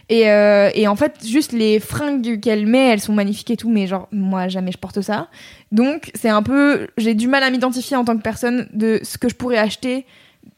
Et, 0.10 0.22
et 0.22 0.88
en 0.88 0.96
fait, 0.96 1.16
juste 1.26 1.52
les 1.52 1.80
fringues 1.80 2.40
qu'elle 2.40 2.66
met, 2.66 2.88
elles 2.90 3.02
sont 3.02 3.14
magnifiques 3.14 3.52
et 3.52 3.58
tout, 3.58 3.70
mais 3.70 3.88
genre 3.88 4.08
moi 4.12 4.48
jamais 4.48 4.72
je 4.72 4.78
porte 4.78 5.02
ça. 5.02 5.28
Donc 5.72 6.12
c'est 6.16 6.30
un 6.30 6.44
peu, 6.44 6.88
j'ai 6.98 7.14
du 7.14 7.28
mal 7.28 7.44
à 7.44 7.50
m'identifier 7.50 7.98
en 7.98 8.06
tant 8.06 8.16
que 8.16 8.22
personne 8.22 8.68
de 8.74 9.02
ce 9.04 9.18
que 9.18 9.28
je 9.28 9.36
pourrais 9.36 9.58
acheter 9.58 10.06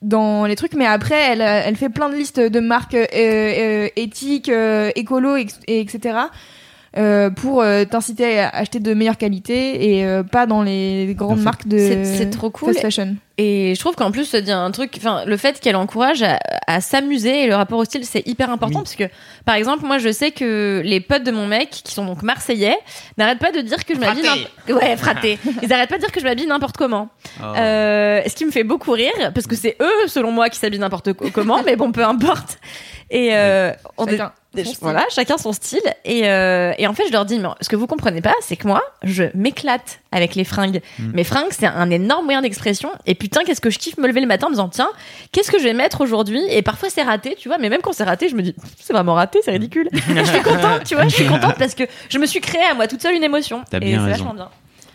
dans 0.01 0.45
les 0.45 0.55
trucs, 0.55 0.73
mais 0.73 0.85
après 0.85 1.15
elle, 1.15 1.41
elle 1.41 1.75
fait 1.75 1.89
plein 1.89 2.09
de 2.09 2.15
listes 2.15 2.39
de 2.39 2.59
marques 2.59 2.95
éthiques, 3.95 4.49
euh, 4.49 4.91
écolo, 4.95 5.35
et, 5.35 5.47
et 5.67 5.81
etc. 5.81 6.15
euh, 6.97 7.29
pour 7.29 7.61
euh, 7.61 7.85
t'inciter 7.85 8.39
à 8.39 8.49
acheter 8.49 8.79
de 8.79 8.93
meilleure 8.93 9.17
qualité 9.17 9.97
et 9.97 10.05
euh, 10.05 10.23
pas 10.23 10.45
dans 10.47 10.63
les 10.63 11.13
grandes 11.17 11.41
marques 11.41 11.67
de 11.67 11.77
c'est- 11.77 12.03
c'est 12.05 12.29
trop 12.29 12.49
cool. 12.49 12.69
fast 12.73 12.81
fashion. 12.81 13.15
Et 13.41 13.73
je 13.73 13.79
trouve 13.79 13.95
qu'en 13.95 14.11
plus, 14.11 14.25
ça 14.25 14.41
dit 14.41 14.51
un 14.51 14.69
truc, 14.71 14.95
enfin, 14.97 15.23
le 15.25 15.37
fait 15.37 15.61
qu'elle 15.61 15.77
encourage 15.77 16.23
à, 16.23 16.39
à 16.67 16.81
s'amuser 16.81 17.43
et 17.43 17.47
le 17.47 17.55
rapport 17.55 17.79
au 17.79 17.85
style, 17.85 18.03
c'est 18.03 18.27
hyper 18.27 18.49
important 18.51 18.79
parce 18.79 18.95
que, 18.95 19.05
par 19.45 19.55
exemple, 19.55 19.85
moi, 19.85 19.97
je 19.97 20.11
sais 20.11 20.31
que 20.31 20.81
les 20.83 20.99
potes 20.99 21.23
de 21.23 21.31
mon 21.31 21.47
mec, 21.47 21.69
qui 21.69 21.93
sont 21.93 22.03
donc 22.03 22.21
marseillais, 22.21 22.75
n'arrêtent 23.17 23.39
pas 23.39 23.53
de 23.53 23.61
dire 23.61 23.85
que 23.85 23.95
je 23.95 23.99
m'habille. 23.99 24.47
Ouais, 24.67 24.97
fraté. 24.97 25.39
Ils 25.63 25.71
arrêtent 25.71 25.89
pas 25.89 25.95
de 25.95 26.01
dire 26.01 26.11
que 26.11 26.19
je 26.19 26.25
m'habille 26.25 26.47
n'importe 26.47 26.75
comment. 26.75 27.07
Oh. 27.39 27.45
Euh, 27.55 28.21
ce 28.27 28.35
qui 28.35 28.43
me 28.45 28.51
fait 28.51 28.65
beaucoup 28.65 28.91
rire 28.91 29.13
parce 29.33 29.47
que 29.47 29.55
c'est 29.55 29.77
eux, 29.81 30.07
selon 30.07 30.31
moi, 30.33 30.49
qui 30.49 30.59
s'habillent 30.59 30.79
n'importe 30.79 31.13
co- 31.13 31.29
comment, 31.31 31.63
mais 31.65 31.77
bon, 31.77 31.93
peu 31.93 32.03
importe. 32.03 32.57
Et 33.09 33.29
euh, 33.31 33.71
on 33.97 34.05
est- 34.07 34.17
Voilà, 34.81 35.05
chacun 35.11 35.37
son 35.37 35.53
style. 35.53 35.81
Et, 36.05 36.27
euh, 36.27 36.73
et 36.77 36.87
en 36.87 36.93
fait, 36.93 37.03
je 37.07 37.11
leur 37.11 37.25
dis, 37.25 37.37
mais 37.37 37.49
ce 37.61 37.69
que 37.69 37.75
vous 37.75 37.87
comprenez 37.87 38.21
pas, 38.21 38.33
c'est 38.41 38.55
que 38.55 38.67
moi, 38.67 38.81
je 39.03 39.25
m'éclate 39.35 39.99
avec 40.11 40.35
les 40.35 40.43
fringues. 40.43 40.81
Mes 40.97 41.23
fringues, 41.23 41.51
c'est 41.51 41.67
un 41.67 41.89
énorme 41.91 42.25
moyen 42.25 42.41
d'expression. 42.41 42.89
Et 43.05 43.13
putain, 43.15 43.43
qu'est-ce 43.43 43.61
que 43.61 43.69
je 43.69 43.77
kiffe 43.77 43.97
me 43.97 44.07
lever 44.07 44.21
le 44.21 44.27
matin 44.27 44.47
en 44.47 44.49
me 44.49 44.55
disant, 44.55 44.69
tiens, 44.69 44.89
qu'est-ce 45.31 45.51
que 45.51 45.59
je 45.59 45.63
vais 45.65 45.73
mettre 45.73 46.01
aujourd'hui? 46.01 46.41
Et 46.49 46.61
parfois, 46.61 46.89
c'est 46.89 47.03
raté, 47.03 47.35
tu 47.37 47.47
vois. 47.47 47.57
Mais 47.59 47.69
même 47.69 47.81
quand 47.81 47.93
c'est 47.93 48.03
raté, 48.03 48.27
je 48.27 48.35
me 48.35 48.41
dis, 48.41 48.55
c'est 48.79 48.93
vraiment 48.93 49.13
raté, 49.13 49.39
c'est 49.43 49.51
ridicule. 49.51 49.89
je 49.93 50.23
suis 50.23 50.41
contente, 50.41 50.83
tu 50.83 50.95
vois. 50.95 51.03
Je 51.03 51.15
suis 51.15 51.27
contente 51.27 51.55
parce 51.59 51.75
que 51.75 51.83
je 52.09 52.17
me 52.17 52.25
suis 52.25 52.41
créée 52.41 52.65
à 52.71 52.73
moi 52.73 52.87
toute 52.87 53.01
seule 53.01 53.15
une 53.15 53.23
émotion. 53.23 53.63
T'as 53.69 53.77
et 53.79 53.91
c'est 53.91 53.97
vachement 53.97 54.33
bien. 54.33 54.49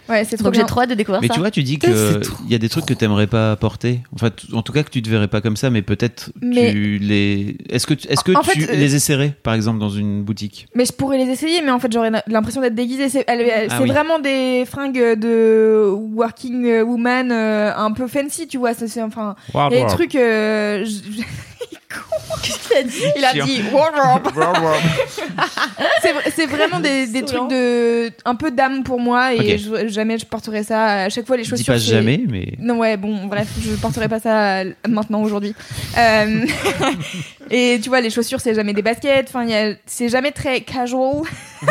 Ouais, 0.08 0.24
c'est 0.24 0.36
trop 0.36 0.44
Donc 0.44 0.54
j'ai 0.54 0.64
trop 0.64 0.82
hâte 0.82 0.90
de 0.90 0.94
découvrir 0.94 1.22
Mais 1.22 1.28
ça. 1.28 1.34
tu 1.34 1.40
vois, 1.40 1.50
tu 1.50 1.62
dis 1.62 1.78
C'est 1.80 1.88
que 1.88 2.18
trop- 2.18 2.36
il 2.44 2.52
y 2.52 2.54
a 2.54 2.58
des 2.58 2.68
trucs 2.68 2.84
que 2.84 2.92
t'aimerais 2.92 3.26
pas 3.26 3.56
porter. 3.56 4.00
Enfin, 4.14 4.28
en 4.52 4.60
tout 4.62 4.72
cas 4.72 4.82
que 4.82 4.90
tu 4.90 5.00
te 5.00 5.08
verrais 5.08 5.28
pas 5.28 5.40
comme 5.40 5.56
ça, 5.56 5.70
mais 5.70 5.80
peut-être 5.80 6.30
Mais- 6.42 6.72
tu 6.72 6.98
les. 6.98 7.56
Est-ce 7.70 7.86
que 7.86 7.94
tu- 7.94 8.06
est-ce 8.08 8.22
que 8.22 8.32
En 8.32 8.42
tu 8.42 8.50
fait, 8.60 8.70
euh, 8.72 8.76
les 8.76 8.94
essaierais, 8.94 9.34
par 9.42 9.54
exemple, 9.54 9.78
dans 9.78 9.88
une 9.88 10.22
boutique? 10.22 10.66
Mais 10.74 10.84
je 10.84 10.92
pourrais 10.92 11.16
les 11.16 11.30
essayer, 11.32 11.62
mais 11.62 11.70
en 11.70 11.78
fait, 11.78 11.90
j'aurais 11.92 12.10
l'impression 12.26 12.60
d'être 12.60 12.74
déguisée. 12.74 13.08
C'est 13.08 13.24
Ah 13.28 13.80
oui. 13.80 13.88
vraiment 13.88 14.18
des 14.18 14.64
fringues 14.66 15.18
de 15.18 15.88
working 15.90 16.82
woman 16.82 17.32
euh, 17.32 17.72
un 17.74 17.92
peu 17.92 18.06
fancy, 18.06 18.46
tu 18.46 18.58
vois. 18.58 18.74
ça, 18.74 18.86
C'est 18.88 19.02
enfin 19.02 19.36
les 19.70 19.86
trucs. 19.86 20.14
euh, 20.16 20.84
je- 20.84 21.22
Qu'est-ce 22.42 22.68
qu'il 22.68 22.76
a 22.76 22.82
dit? 22.82 23.02
Il 23.16 23.24
a 23.24 23.32
Chiant. 23.32 23.46
dit 23.46 23.62
c'est 26.02 26.12
vra- 26.12 26.32
c'est 26.34 26.46
vraiment 26.46 26.80
des, 26.80 27.06
trucs 27.24 27.48
de 27.48 28.10
un 28.24 28.34
peu 28.34 28.50
d'âme 28.50 28.82
pour 28.82 29.00
moi 29.00 29.34
et 29.34 29.54
Ok. 29.54 29.60
je- 29.82 29.88
jamais 29.88 30.18
je 30.18 30.26
porterai 30.26 30.62
ça. 30.62 31.04
À 31.04 31.08
chaque 31.08 31.26
fois, 31.26 31.36
les 31.36 31.44
chaussures. 31.44 31.66
pas 31.74 31.78
c'est- 31.78 31.86
jamais, 31.92 32.22
mais 32.28 32.54
Non 32.58 32.78
ouais 32.78 32.96
bon 32.96 33.26
bref 33.26 33.48
je 33.60 33.70
porterai 33.76 34.08
pas 34.08 34.20
ça 34.20 34.58
euh, 34.60 34.72
maintenant 34.88 35.22
aujourd'hui 35.22 35.54
Euh, 35.98 36.46
et 37.50 37.78
tu 37.82 37.88
vois 37.88 38.00
les 38.00 38.10
chaussures 38.10 38.40
c'est 38.40 38.54
jamais 38.54 38.72
des 38.72 38.82
baskets 38.82 39.26
enfin 39.28 39.44
il 39.44 39.50
y 39.50 39.54
a- 39.54 39.74
c'est 39.86 40.08
jamais 40.08 40.32
très 40.32 40.60
casual 40.62 41.22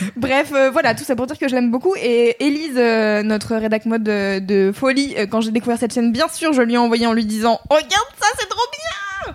Bref, 0.16 0.52
euh, 0.54 0.70
voilà, 0.70 0.94
tout 0.94 1.04
ça 1.04 1.16
pour 1.16 1.26
dire 1.26 1.38
que 1.38 1.48
je 1.48 1.54
l'aime 1.54 1.70
beaucoup. 1.70 1.94
Et 2.00 2.36
Elise, 2.44 2.74
euh, 2.76 3.22
notre 3.22 3.56
rédac 3.56 3.86
mode 3.86 4.02
de, 4.04 4.38
de 4.40 4.72
folie, 4.72 5.14
euh, 5.18 5.26
quand 5.26 5.40
j'ai 5.40 5.50
découvert 5.50 5.78
cette 5.78 5.94
chaîne, 5.94 6.12
bien 6.12 6.28
sûr, 6.28 6.52
je 6.52 6.62
lui 6.62 6.74
ai 6.74 6.78
envoyé 6.78 7.06
en 7.06 7.12
lui 7.12 7.24
disant 7.24 7.60
Regarde 7.70 8.12
ça, 8.20 8.26
c'est 8.38 8.48
trop 8.48 8.60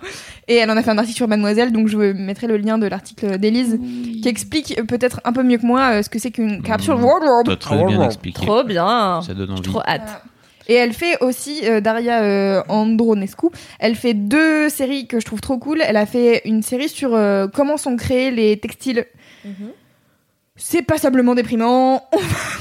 Et 0.48 0.56
elle 0.56 0.70
en 0.70 0.76
a 0.76 0.82
fait 0.82 0.90
un 0.90 0.98
article 0.98 1.16
sur 1.16 1.28
Mademoiselle, 1.28 1.72
donc 1.72 1.88
je 1.88 1.96
mettrai 1.96 2.46
le 2.46 2.56
lien 2.56 2.78
de 2.78 2.86
l'article 2.86 3.38
d'Elise 3.38 3.78
qui 4.22 4.28
explique 4.28 4.80
peut-être 4.86 5.20
un 5.24 5.32
peu 5.32 5.42
mieux 5.42 5.58
que 5.58 5.66
moi 5.66 5.94
euh, 5.98 6.02
ce 6.02 6.08
que 6.08 6.18
c'est 6.18 6.30
qu'une 6.30 6.62
capsule 6.62 6.94
Mmh. 6.94 7.04
wardrobe. 7.04 7.46
t'as 7.46 7.56
très 7.56 7.84
bien 7.84 8.02
expliqué. 8.04 8.44
Trop 8.46 8.62
bien. 8.64 9.20
Ça 9.26 9.34
donne 9.34 9.48
J'ai 9.48 9.52
envie. 9.54 9.62
trop 9.62 9.82
hâte. 9.86 10.22
Et 10.68 10.74
elle 10.74 10.92
fait 10.92 11.20
aussi, 11.20 11.60
euh, 11.64 11.80
Daria 11.80 12.22
euh, 12.22 12.62
Andronescu, 12.68 13.48
elle 13.80 13.96
fait 13.96 14.14
deux 14.14 14.68
séries 14.68 15.08
que 15.08 15.18
je 15.18 15.26
trouve 15.26 15.40
trop 15.40 15.58
cool. 15.58 15.82
Elle 15.84 15.96
a 15.96 16.06
fait 16.06 16.42
une 16.44 16.62
série 16.62 16.88
sur 16.88 17.14
euh, 17.16 17.48
comment 17.52 17.76
sont 17.76 17.96
créés 17.96 18.30
les 18.30 18.56
textiles. 18.58 19.04
C'est 20.56 20.82
passablement 20.82 21.34
déprimant. 21.34 22.04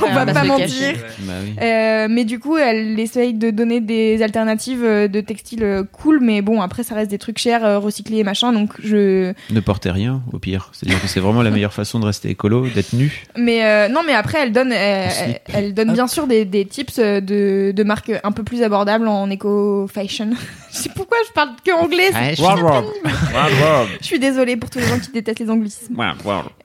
on 0.02 0.06
va 0.06 0.22
on 0.22 0.26
va 0.26 0.34
pas 0.34 0.44
mentir. 0.46 0.66
cacher. 0.94 0.96
Bah 1.20 1.34
oui. 1.44 1.54
Euh, 1.62 2.08
mais 2.10 2.24
du 2.24 2.40
coup, 2.40 2.56
elle 2.56 2.98
essaye 2.98 3.34
de 3.34 3.52
donner 3.52 3.82
des 3.82 4.22
alternatives 4.24 4.84
euh, 4.84 5.08
de 5.10 5.20
textiles 5.20 5.64
euh, 5.64 5.84
cool, 5.84 6.20
mais 6.22 6.42
bon, 6.42 6.62
après, 6.62 6.84
ça 6.84 6.96
reste 6.96 7.12
des 7.12 7.18
trucs 7.18 7.38
chers, 7.38 7.82
recyclés 7.82 8.20
et 8.20 8.24
machin, 8.24 8.54
donc 8.54 8.70
je. 8.82 9.34
Ne 9.52 9.60
portez 9.60 9.92
rien, 9.92 10.22
au 10.32 10.40
pire. 10.40 10.70
C'est-à-dire 10.72 11.02
que 11.02 11.08
c'est 11.08 11.20
vraiment 11.20 11.42
la 11.42 11.52
meilleure 11.52 11.74
façon 11.74 12.00
de 12.00 12.06
rester 12.06 12.30
écolo, 12.30 12.66
d'être 12.70 12.94
nu. 12.94 13.26
Mais 13.38 13.66
euh, 13.66 13.90
non, 13.90 14.02
mais 14.08 14.14
après, 14.14 14.40
elle 14.42 14.54
donne, 14.54 14.72
elle, 14.72 15.74
donne 15.74 15.92
bien 15.92 16.08
sûr 16.08 16.28
des, 16.28 16.46
des 16.46 16.66
tips 16.66 16.98
de, 16.98 17.72
de 17.76 17.84
marques 17.84 18.12
un 18.24 18.32
peu 18.32 18.44
plus 18.44 18.64
abordables 18.64 19.08
en 19.10 19.30
éco-fashion. 19.30 20.30
je 20.72 20.78
sais 20.78 20.90
pourquoi 20.96 21.18
je 21.28 21.34
parle 21.34 21.50
que 21.66 21.72
anglais. 21.72 22.12
c'est- 22.14 22.36
Je 24.00 24.06
suis 24.06 24.20
désolée 24.20 24.56
pour 24.56 24.70
tous 24.70 24.80
les 24.80 24.86
gens 24.88 25.00
qui 25.00 25.12
détestent 25.12 25.40
les 25.40 25.50
anglicismes. 25.50 25.96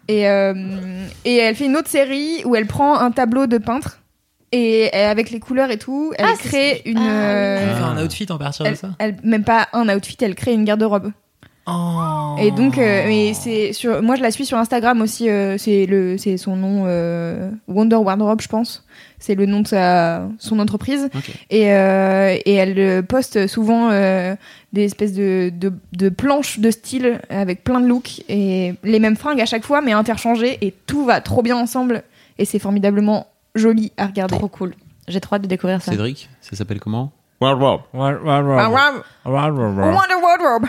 Et, 0.09 0.29
euh, 0.29 0.55
et 1.27 1.37
elle 1.37 1.55
fait 1.55 1.67
une 1.67 1.77
autre 1.77 1.91
série 1.91 2.43
où 2.47 2.57
elle 2.57 2.67
prend 2.67 2.99
un 2.99 3.11
tableau 3.11 3.47
de 3.47 3.59
peintre 3.59 4.01
et 4.53 4.91
euh, 4.95 5.11
avec 5.11 5.31
les 5.31 5.41
couleurs 5.41 5.71
et 5.71 5.77
tout, 5.79 6.13
elle 6.17 6.27
Ah, 6.29 6.35
crée 6.39 6.81
une. 6.87 6.99
Ah, 6.99 7.03
euh, 7.11 7.59
Elle 7.71 7.77
fait 7.77 7.83
un 8.01 8.05
outfit 8.05 8.27
en 8.31 8.39
partir 8.39 8.65
de 8.65 8.75
ça 8.75 8.91
elle- 8.99 9.17
même 9.25 9.43
pas 9.45 9.69
un 9.73 9.89
outfit, 9.95 10.17
elle 10.23 10.35
crée 10.37 10.55
une 10.55 10.65
garde-robe. 10.65 11.11
Oh. 11.69 12.37
Et 12.39 12.53
donc, 12.53 12.79
euh, 12.79 13.05
mais 13.07 13.35
c'est 13.35 13.73
sur, 13.73 14.01
moi 14.01 14.15
je 14.15 14.23
la 14.23 14.31
suis 14.31 14.47
sur 14.47 14.57
Instagram 14.57 15.01
aussi. 15.01 15.29
euh, 15.29 15.59
c'est 15.59 15.87
le, 15.87 16.17
c'est 16.17 16.37
son 16.37 16.55
nom 16.55 16.85
euh, 16.87 17.51
Wonder 17.67 17.97
Wardrobe, 17.97 18.41
je 18.41 18.47
pense. 18.49 18.85
C'est 19.19 19.35
le 19.35 19.47
nom 19.47 19.61
de 19.61 19.67
sa, 19.67 20.29
son 20.39 20.59
entreprise. 20.61 21.09
Et, 21.51 21.73
euh, 21.73 22.37
et 22.45 22.55
elle 22.55 23.03
poste 23.05 23.49
souvent 23.49 23.89
euh, 23.91 24.37
des 24.73 24.85
espèces 24.85 25.13
de, 25.15 25.51
de, 25.59 25.73
de 25.93 26.09
planches 26.09 26.61
de 26.61 26.71
style 26.71 27.21
avec 27.31 27.65
plein 27.65 27.81
de 27.81 27.87
looks 27.89 28.23
et 28.29 28.75
les 28.85 29.01
mêmes 29.01 29.17
fringues 29.17 29.41
à 29.41 29.47
chaque 29.47 29.65
fois, 29.65 29.81
mais 29.81 29.93
interchangées 29.93 30.59
et 30.61 30.73
tout 30.87 31.05
va 31.05 31.21
trop 31.21 31.43
bien 31.43 31.57
ensemble. 31.57 32.05
Et 32.39 32.45
c'est 32.45 32.59
formidablement 32.61 33.27
joli 33.55 33.93
à 33.97 34.07
regarder. 34.07 34.37
Trop 34.37 34.49
cool. 34.49 34.75
J'ai 35.09 35.21
trop 35.21 35.37
hâte 35.37 35.43
de 35.43 35.49
découvrir 35.49 35.81
ça. 35.83 35.91
Cédric, 35.93 36.29
ça 36.43 36.55
s'appelle 36.55 36.79
comment? 36.79 37.11
Ah, 37.41 37.55
ouais. 37.57 37.79
Wonder 39.25 40.23
Wardrobe, 40.23 40.67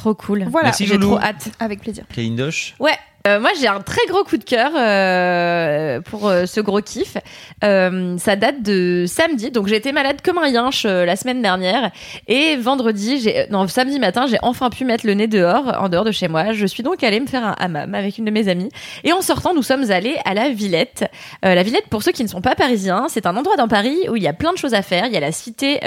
Trop 0.00 0.14
cool. 0.14 0.46
Voilà. 0.50 0.72
J'ai 0.72 0.98
trop 0.98 1.18
hâte. 1.18 1.50
avec 1.58 1.82
plaisir. 1.82 2.04
Kalindosh 2.10 2.74
Ouais. 2.78 2.98
Euh, 3.26 3.38
moi, 3.38 3.50
j'ai 3.60 3.68
un 3.68 3.80
très 3.80 4.00
gros 4.08 4.24
coup 4.24 4.38
de 4.38 4.44
cœur 4.44 4.70
euh, 4.74 6.00
pour 6.00 6.26
euh, 6.26 6.46
ce 6.46 6.60
gros 6.60 6.80
kiff. 6.80 7.18
Ça 7.62 8.36
date 8.36 8.62
de 8.62 9.04
samedi, 9.06 9.50
donc 9.50 9.66
j'ai 9.66 9.76
été 9.76 9.92
malade 9.92 10.22
comme 10.24 10.38
un 10.38 10.48
yinche 10.48 10.84
la 10.84 11.16
semaine 11.16 11.42
dernière. 11.42 11.90
Et 12.28 12.56
vendredi, 12.56 13.28
non, 13.50 13.68
samedi 13.68 13.98
matin, 13.98 14.26
j'ai 14.26 14.38
enfin 14.42 14.70
pu 14.70 14.84
mettre 14.84 15.06
le 15.06 15.14
nez 15.14 15.26
dehors, 15.26 15.76
en 15.78 15.88
dehors 15.88 16.04
de 16.04 16.12
chez 16.12 16.28
moi. 16.28 16.52
Je 16.52 16.64
suis 16.66 16.82
donc 16.82 17.04
allée 17.04 17.20
me 17.20 17.26
faire 17.26 17.44
un 17.44 17.54
hammam 17.58 17.94
avec 17.94 18.16
une 18.18 18.24
de 18.24 18.30
mes 18.30 18.48
amies. 18.48 18.70
Et 19.04 19.12
en 19.12 19.20
sortant, 19.20 19.54
nous 19.54 19.62
sommes 19.62 19.90
allés 19.90 20.16
à 20.24 20.32
la 20.32 20.48
Villette. 20.48 21.10
La 21.42 21.62
Villette, 21.62 21.88
pour 21.90 22.02
ceux 22.02 22.12
qui 22.12 22.22
ne 22.22 22.28
sont 22.28 22.40
pas 22.40 22.54
parisiens, 22.54 23.06
c'est 23.08 23.26
un 23.26 23.36
endroit 23.36 23.56
dans 23.56 23.68
Paris 23.68 23.98
où 24.08 24.16
il 24.16 24.22
y 24.22 24.28
a 24.28 24.32
plein 24.32 24.52
de 24.52 24.58
choses 24.58 24.74
à 24.74 24.82
faire. 24.82 25.06
Il 25.06 25.12
y 25.12 25.16
a 25.16 25.20
la 25.20 25.32
cité 25.32 25.80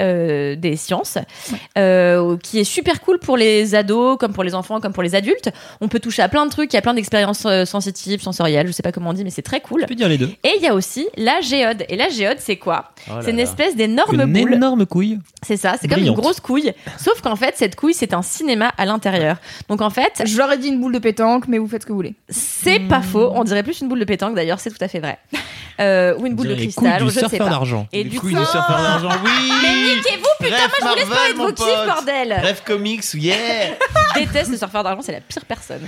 des 0.56 0.76
sciences, 0.76 1.18
qui 1.74 2.60
est 2.60 2.64
super 2.64 3.00
cool 3.00 3.18
pour 3.18 3.36
les 3.36 3.74
ados, 3.74 4.16
comme 4.18 4.32
pour 4.32 4.44
les 4.44 4.54
enfants, 4.54 4.80
comme 4.80 4.92
pour 4.92 5.02
les 5.02 5.14
adultes. 5.14 5.50
On 5.80 5.88
peut 5.88 6.00
toucher 6.00 6.22
à 6.22 6.28
plein 6.28 6.46
de 6.46 6.50
trucs, 6.50 6.72
il 6.72 6.76
y 6.76 6.78
a 6.78 6.82
plein 6.82 6.94
d'expériences 6.94 7.23
euh, 7.46 7.64
sensitives, 7.64 8.20
sensorielles, 8.22 8.66
je 8.66 8.72
sais 8.72 8.82
pas 8.82 8.92
comment 8.92 9.10
on 9.10 9.12
dit, 9.12 9.24
mais 9.24 9.30
c'est 9.30 9.42
très 9.42 9.60
cool. 9.60 9.80
Tu 9.82 9.86
peux 9.86 9.94
dire 9.94 10.08
les 10.08 10.18
deux. 10.18 10.30
Et 10.44 10.52
il 10.56 10.62
y 10.62 10.66
a 10.66 10.74
aussi 10.74 11.06
la 11.16 11.40
géode. 11.40 11.84
Et 11.88 11.96
la 11.96 12.08
géode, 12.08 12.38
c'est 12.40 12.56
quoi? 12.56 12.90
Oh 13.08 13.14
C'est 13.22 13.30
une 13.30 13.36
là. 13.38 13.42
espèce 13.44 13.76
d'énorme 13.76 14.20
Une 14.20 14.32
boule. 14.32 14.54
énorme 14.54 14.86
couille. 14.86 15.18
C'est 15.42 15.56
ça, 15.56 15.74
c'est 15.80 15.88
comme 15.88 16.00
une 16.02 16.12
grosse 16.12 16.40
couille. 16.40 16.72
Sauf 16.98 17.20
qu'en 17.20 17.36
fait, 17.36 17.54
cette 17.56 17.76
couille, 17.76 17.94
c'est 17.94 18.14
un 18.14 18.22
cinéma 18.22 18.72
à 18.78 18.84
l'intérieur. 18.86 19.36
Donc 19.68 19.80
en 19.82 19.90
fait, 19.90 20.22
J'aurais 20.24 20.58
dit 20.58 20.68
une 20.68 20.80
boule 20.80 20.92
de 20.92 20.98
pétanque, 20.98 21.48
mais 21.48 21.58
vous 21.58 21.68
faites 21.68 21.82
ce 21.82 21.86
que 21.86 21.92
vous 21.92 21.98
voulez. 21.98 22.14
c'est 22.28 22.80
pas 22.80 23.02
faux. 23.02 23.30
On 23.34 23.44
dirait 23.44 23.62
plus 23.62 23.80
une 23.80 23.88
boule 23.88 24.00
de 24.00 24.04
pétanque 24.04 24.34
d'ailleurs, 24.34 24.60
c'est 24.60 24.70
tout 24.70 24.82
à 24.82 24.88
fait 24.88 25.00
vrai. 25.00 25.18
Euh, 25.80 26.14
ou 26.18 26.26
une 26.26 26.36
boule 26.36 26.46
de 26.46 26.54
cristal, 26.54 27.02
ou 27.02 27.06
du 27.06 27.10
je 27.10 27.14
sais 27.14 27.20
surfeur 27.26 27.46
pas. 27.46 27.50
d'argent. 27.50 27.88
Et 27.92 28.04
Les 28.04 28.10
du 28.10 28.20
coup, 28.20 28.28
de 28.30 28.36
surfeur 28.36 28.62
d'argent, 28.80 29.08
oui 29.24 29.30
mais 29.60 29.96
niquez-vous, 29.96 30.44
putain, 30.44 30.56
moi 30.56 30.68
je 30.80 30.86
vous 30.88 30.94
laisse 30.94 31.08
parler 31.08 31.32
de 31.32 31.38
vos 31.38 31.52
kiffs, 31.52 31.86
bordel 31.88 32.36
Bref 32.42 32.62
comics, 32.64 33.02
yeah 33.14 33.34
déteste 34.14 34.52
le 34.52 34.56
surfeur 34.56 34.84
d'argent, 34.84 35.02
c'est 35.02 35.10
la 35.10 35.20
pire 35.20 35.44
personne. 35.44 35.80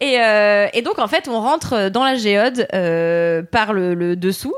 Et, 0.00 0.20
euh, 0.20 0.68
et 0.74 0.82
donc 0.82 0.98
en 0.98 1.08
fait, 1.08 1.28
on 1.28 1.40
rentre 1.40 1.88
dans 1.88 2.04
la 2.04 2.16
géode 2.16 2.66
euh, 2.74 3.42
par 3.42 3.72
le, 3.72 4.16
dessous, 4.16 4.54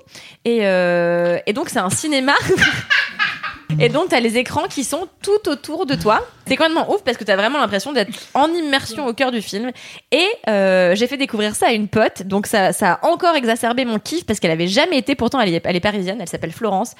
euh, 0.46 1.38
et 1.46 1.52
donc 1.52 1.68
c'est 1.68 1.78
un 1.78 1.90
cinéma. 1.90 2.34
Et 3.80 3.88
donc, 3.88 4.08
t'as 4.08 4.20
les 4.20 4.38
écrans 4.38 4.68
qui 4.68 4.84
sont 4.84 5.08
tout 5.22 5.48
autour 5.48 5.86
de 5.86 5.94
toi. 5.94 6.24
C'est 6.46 6.56
complètement 6.56 6.90
ouf 6.92 7.02
parce 7.02 7.16
que 7.16 7.24
t'as 7.24 7.36
vraiment 7.36 7.58
l'impression 7.58 7.92
d'être 7.92 8.10
en 8.32 8.48
immersion 8.48 9.06
au 9.06 9.12
cœur 9.12 9.32
du 9.32 9.42
film. 9.42 9.70
Et 10.12 10.26
euh, 10.48 10.94
j'ai 10.94 11.06
fait 11.06 11.16
découvrir 11.16 11.54
ça 11.54 11.68
à 11.68 11.72
une 11.72 11.88
pote. 11.88 12.22
Donc, 12.22 12.46
ça, 12.46 12.72
ça 12.72 12.94
a 12.94 13.06
encore 13.06 13.34
exacerbé 13.34 13.84
mon 13.84 13.98
kiff 13.98 14.24
parce 14.24 14.40
qu'elle 14.40 14.50
avait 14.50 14.68
jamais 14.68 14.98
été. 14.98 15.14
Pourtant, 15.14 15.40
elle 15.40 15.52
est, 15.52 15.62
elle 15.64 15.76
est 15.76 15.80
parisienne. 15.80 16.18
Elle 16.20 16.28
s'appelle 16.28 16.52
Florence. 16.52 16.94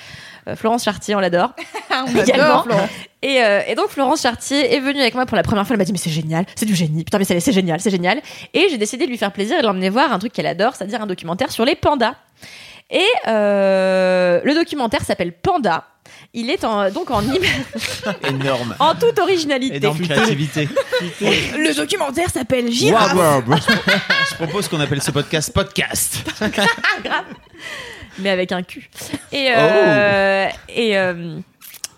Euh, 0.49 0.57
Florence 0.57 0.85
Chartier, 0.85 1.15
on 1.15 1.21
l'adore. 1.21 1.53
On 1.91 2.21
Également. 2.21 2.63
Florent. 2.63 2.89
Et, 3.23 3.43
euh, 3.43 3.61
et 3.67 3.75
donc 3.75 3.89
Florence 3.89 4.21
Chartier 4.21 4.75
est 4.75 4.81
venue 4.81 5.01
avec 5.01 5.15
moi 5.15 5.25
pour 5.25 5.37
la 5.37 5.43
première 5.43 5.67
fois. 5.67 5.75
Elle 5.75 5.79
m'a 5.79 5.85
dit 5.85 5.93
mais 5.93 5.99
c'est 5.99 6.11
génial, 6.11 6.45
c'est 6.55 6.67
du 6.67 6.75
génie. 6.75 7.03
Putain 7.03 7.19
mais 7.19 7.25
c'est 7.25 7.53
génial, 7.53 7.81
c'est 7.81 7.91
génial. 7.91 8.21
Et 8.53 8.69
j'ai 8.71 8.77
décidé 8.77 9.07
de 9.07 9.11
lui 9.11 9.17
faire 9.17 9.33
plaisir 9.33 9.59
et 9.59 9.63
de 9.63 9.67
l'emmener 9.67 9.89
voir 9.89 10.13
un 10.13 10.19
truc 10.19 10.33
qu'elle 10.33 10.47
adore, 10.47 10.77
c'est-à-dire 10.77 11.01
un 11.01 11.07
documentaire 11.07 11.51
sur 11.51 11.65
les 11.65 11.75
pandas. 11.75 12.15
Et 12.91 13.07
euh, 13.27 14.41
le 14.45 14.55
documentaire 14.55 15.03
s'appelle 15.03 15.33
Panda. 15.33 15.85
Il 16.35 16.51
est 16.51 16.65
en, 16.65 16.91
donc 16.91 17.11
en, 17.11 17.23
Énorme. 18.29 18.75
en 18.79 18.95
toute 18.95 19.19
originalité. 19.19 19.77
Énorme 19.77 20.01
créativité. 20.01 20.69
Le 21.21 21.75
documentaire 21.75 22.31
s'appelle 22.31 22.71
Girafe. 22.71 23.15
Je 24.31 24.35
propose 24.35 24.69
qu'on 24.69 24.81
appelle 24.81 25.03
ce 25.03 25.11
podcast 25.11 25.53
podcast. 25.53 26.19
mais 28.19 28.31
avec 28.31 28.53
un 28.53 28.63
cul. 28.63 28.89
Et, 29.33 29.49
euh, 29.57 30.49
et, 30.69 30.99
euh, 30.99 31.39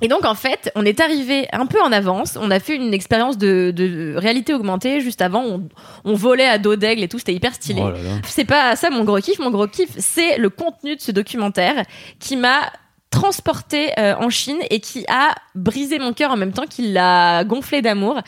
et 0.00 0.09
donc, 0.09 0.24
en 0.24 0.34
fait, 0.34 0.70
on 0.76 0.84
est 0.84 1.00
arrivé 1.00 1.48
un 1.52 1.66
peu 1.66 1.80
en 1.80 1.90
avance. 1.90 2.38
On 2.40 2.50
a 2.50 2.61
fait 2.61 2.76
une 2.76 2.94
expérience 2.94 3.36
de, 3.38 3.72
de 3.74 4.14
réalité 4.16 4.54
augmentée 4.54 5.00
juste 5.00 5.22
avant. 5.22 5.42
On, 5.44 5.68
on 6.04 6.14
volait 6.14 6.46
à 6.48 6.59
dos 6.59 6.76
d'aigle 6.76 7.02
et 7.02 7.09
tout. 7.09 7.18
C'était 7.18 7.34
hyper 7.34 7.54
stylé. 7.54 7.82
Oh. 7.84 7.90
C'est 8.26 8.44
pas 8.44 8.76
ça 8.76 8.90
mon 8.90 9.04
gros 9.04 9.18
kiff. 9.18 9.38
Mon 9.40 9.50
gros 9.50 9.66
kiff, 9.66 9.90
c'est 9.98 10.38
le 10.38 10.50
contenu 10.50 10.94
de 10.96 11.00
ce 11.00 11.11
documentaire 11.11 11.82
qui 12.20 12.36
m'a 12.36 12.70
transporté 13.11 13.90
euh, 13.98 14.14
en 14.16 14.30
Chine 14.30 14.59
et 14.70 14.80
qui 14.80 15.04
a 15.09 15.34
brisé 15.54 15.98
mon 15.98 16.12
cœur 16.12 16.30
en 16.30 16.36
même 16.36 16.52
temps 16.52 16.66
qu'il 16.68 16.92
l'a 16.92 17.44
gonflé 17.44 17.82
d'amour. 17.82 18.20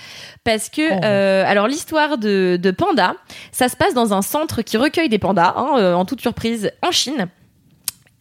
Parce 0.45 0.68
que 0.68 0.83
euh, 1.05 1.45
alors 1.47 1.68
l'histoire 1.68 2.18
de, 2.18 2.59
de 2.61 2.70
Panda 2.70 3.14
ça 3.53 3.68
se 3.68 3.76
passe 3.76 3.95
dans 3.95 4.14
un 4.14 4.22
centre 4.22 4.62
qui 4.62 4.76
recueille 4.76 5.09
des 5.09 5.18
pandas 5.18 5.55
hein, 5.57 5.74
euh, 5.76 5.95
en 5.95 6.05
toute 6.05 6.20
surprise 6.20 6.70
en 6.83 6.91
Chine 6.91 7.28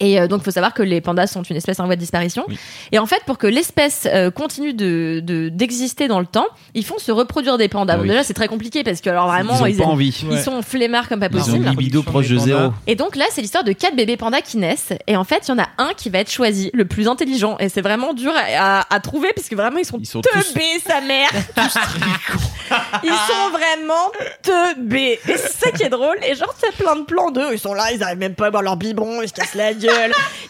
et 0.00 0.20
euh, 0.20 0.26
donc, 0.26 0.40
il 0.40 0.44
faut 0.44 0.50
savoir 0.50 0.74
que 0.74 0.82
les 0.82 1.00
pandas 1.00 1.26
sont 1.26 1.42
une 1.42 1.56
espèce 1.56 1.78
en 1.80 1.86
voie 1.86 1.94
de 1.96 2.00
disparition. 2.00 2.44
Oui. 2.48 2.58
Et 2.92 2.98
en 2.98 3.06
fait, 3.06 3.22
pour 3.26 3.38
que 3.38 3.46
l'espèce 3.46 4.06
euh, 4.10 4.30
continue 4.30 4.72
de 4.74 5.20
de- 5.22 5.48
d'exister 5.50 6.08
dans 6.08 6.20
le 6.20 6.26
temps, 6.26 6.46
ils 6.74 6.84
font 6.84 6.98
se 6.98 7.12
reproduire 7.12 7.58
des 7.58 7.68
pandas. 7.68 7.94
Ah 7.94 7.96
Bon, 7.96 8.02
oui. 8.02 8.08
déjà, 8.08 8.22
c'est 8.24 8.34
très 8.34 8.48
compliqué 8.48 8.82
parce 8.84 9.00
que 9.00 9.10
alors 9.10 9.28
vraiment, 9.28 9.54
Ils 9.58 9.62
ont 9.62 9.66
ils, 9.66 9.76
pas 9.76 9.82
aiment- 9.84 9.90
envie. 9.92 10.24
ils 10.30 10.38
sont 10.40 10.62
flemmards 10.62 11.08
comme 11.08 11.20
pas 11.20 11.28
Ils 11.30 11.36
ont 11.36 11.44
possible. 11.44 11.68
libido 11.68 12.02
proche 12.02 12.28
de 12.28 12.38
zéro. 12.38 12.72
Et 12.86 12.94
donc 12.94 13.16
là, 13.16 13.24
c'est 13.30 13.40
l'histoire 13.42 13.64
de 13.64 13.72
quatre 13.72 13.94
bébés 13.96 14.16
pandas 14.16 14.40
qui 14.40 14.56
naissent. 14.58 14.92
Et 15.06 15.16
en 15.16 15.24
fait, 15.24 15.46
il 15.46 15.50
y 15.50 15.52
en 15.52 15.58
a 15.58 15.68
un 15.78 15.92
qui 15.96 16.08
va 16.10 16.18
être 16.20 16.30
choisi, 16.30 16.70
le 16.72 16.84
plus 16.86 17.06
intelligent. 17.08 17.56
Et 17.60 17.68
c'est 17.68 17.82
vraiment 17.82 18.14
dur 18.14 18.32
à, 18.34 18.78
à- 18.80 18.94
à 18.94 19.00
trouver 19.00 19.28
parce 19.34 19.48
que 19.48 19.54
vraiment, 19.54 19.78
ils 19.78 19.84
sont, 19.84 19.98
Ils 20.00 20.06
sont 20.06 20.20
tous- 20.22 20.52
teubés, 20.52 20.80
sa 20.86 21.00
mère. 21.00 21.28
ils 23.02 23.08
sont 23.10 23.50
vraiment 23.52 24.10
teubés. 24.42 25.18
Et 25.28 25.36
c'est 25.36 25.52
ça 25.66 25.70
qui 25.70 25.82
est 25.82 25.88
drôle. 25.88 26.16
Et 26.26 26.34
genre, 26.34 26.54
c'est 26.58 26.72
plein 26.76 26.96
de 26.96 27.02
plans 27.02 27.30
d'eux. 27.30 27.48
Ils 27.52 27.58
sont 27.58 27.74
là, 27.74 27.92
ils 27.92 28.02
arrivent 28.02 28.18
même 28.18 28.34
pas 28.34 28.46
à 28.46 28.50
boire 28.50 28.62
leur 28.62 28.76
biberon, 28.76 29.22
ils 29.22 29.28
se 29.28 29.34
cassent 29.34 29.54
la 29.54 29.72
gueule. 29.74 29.89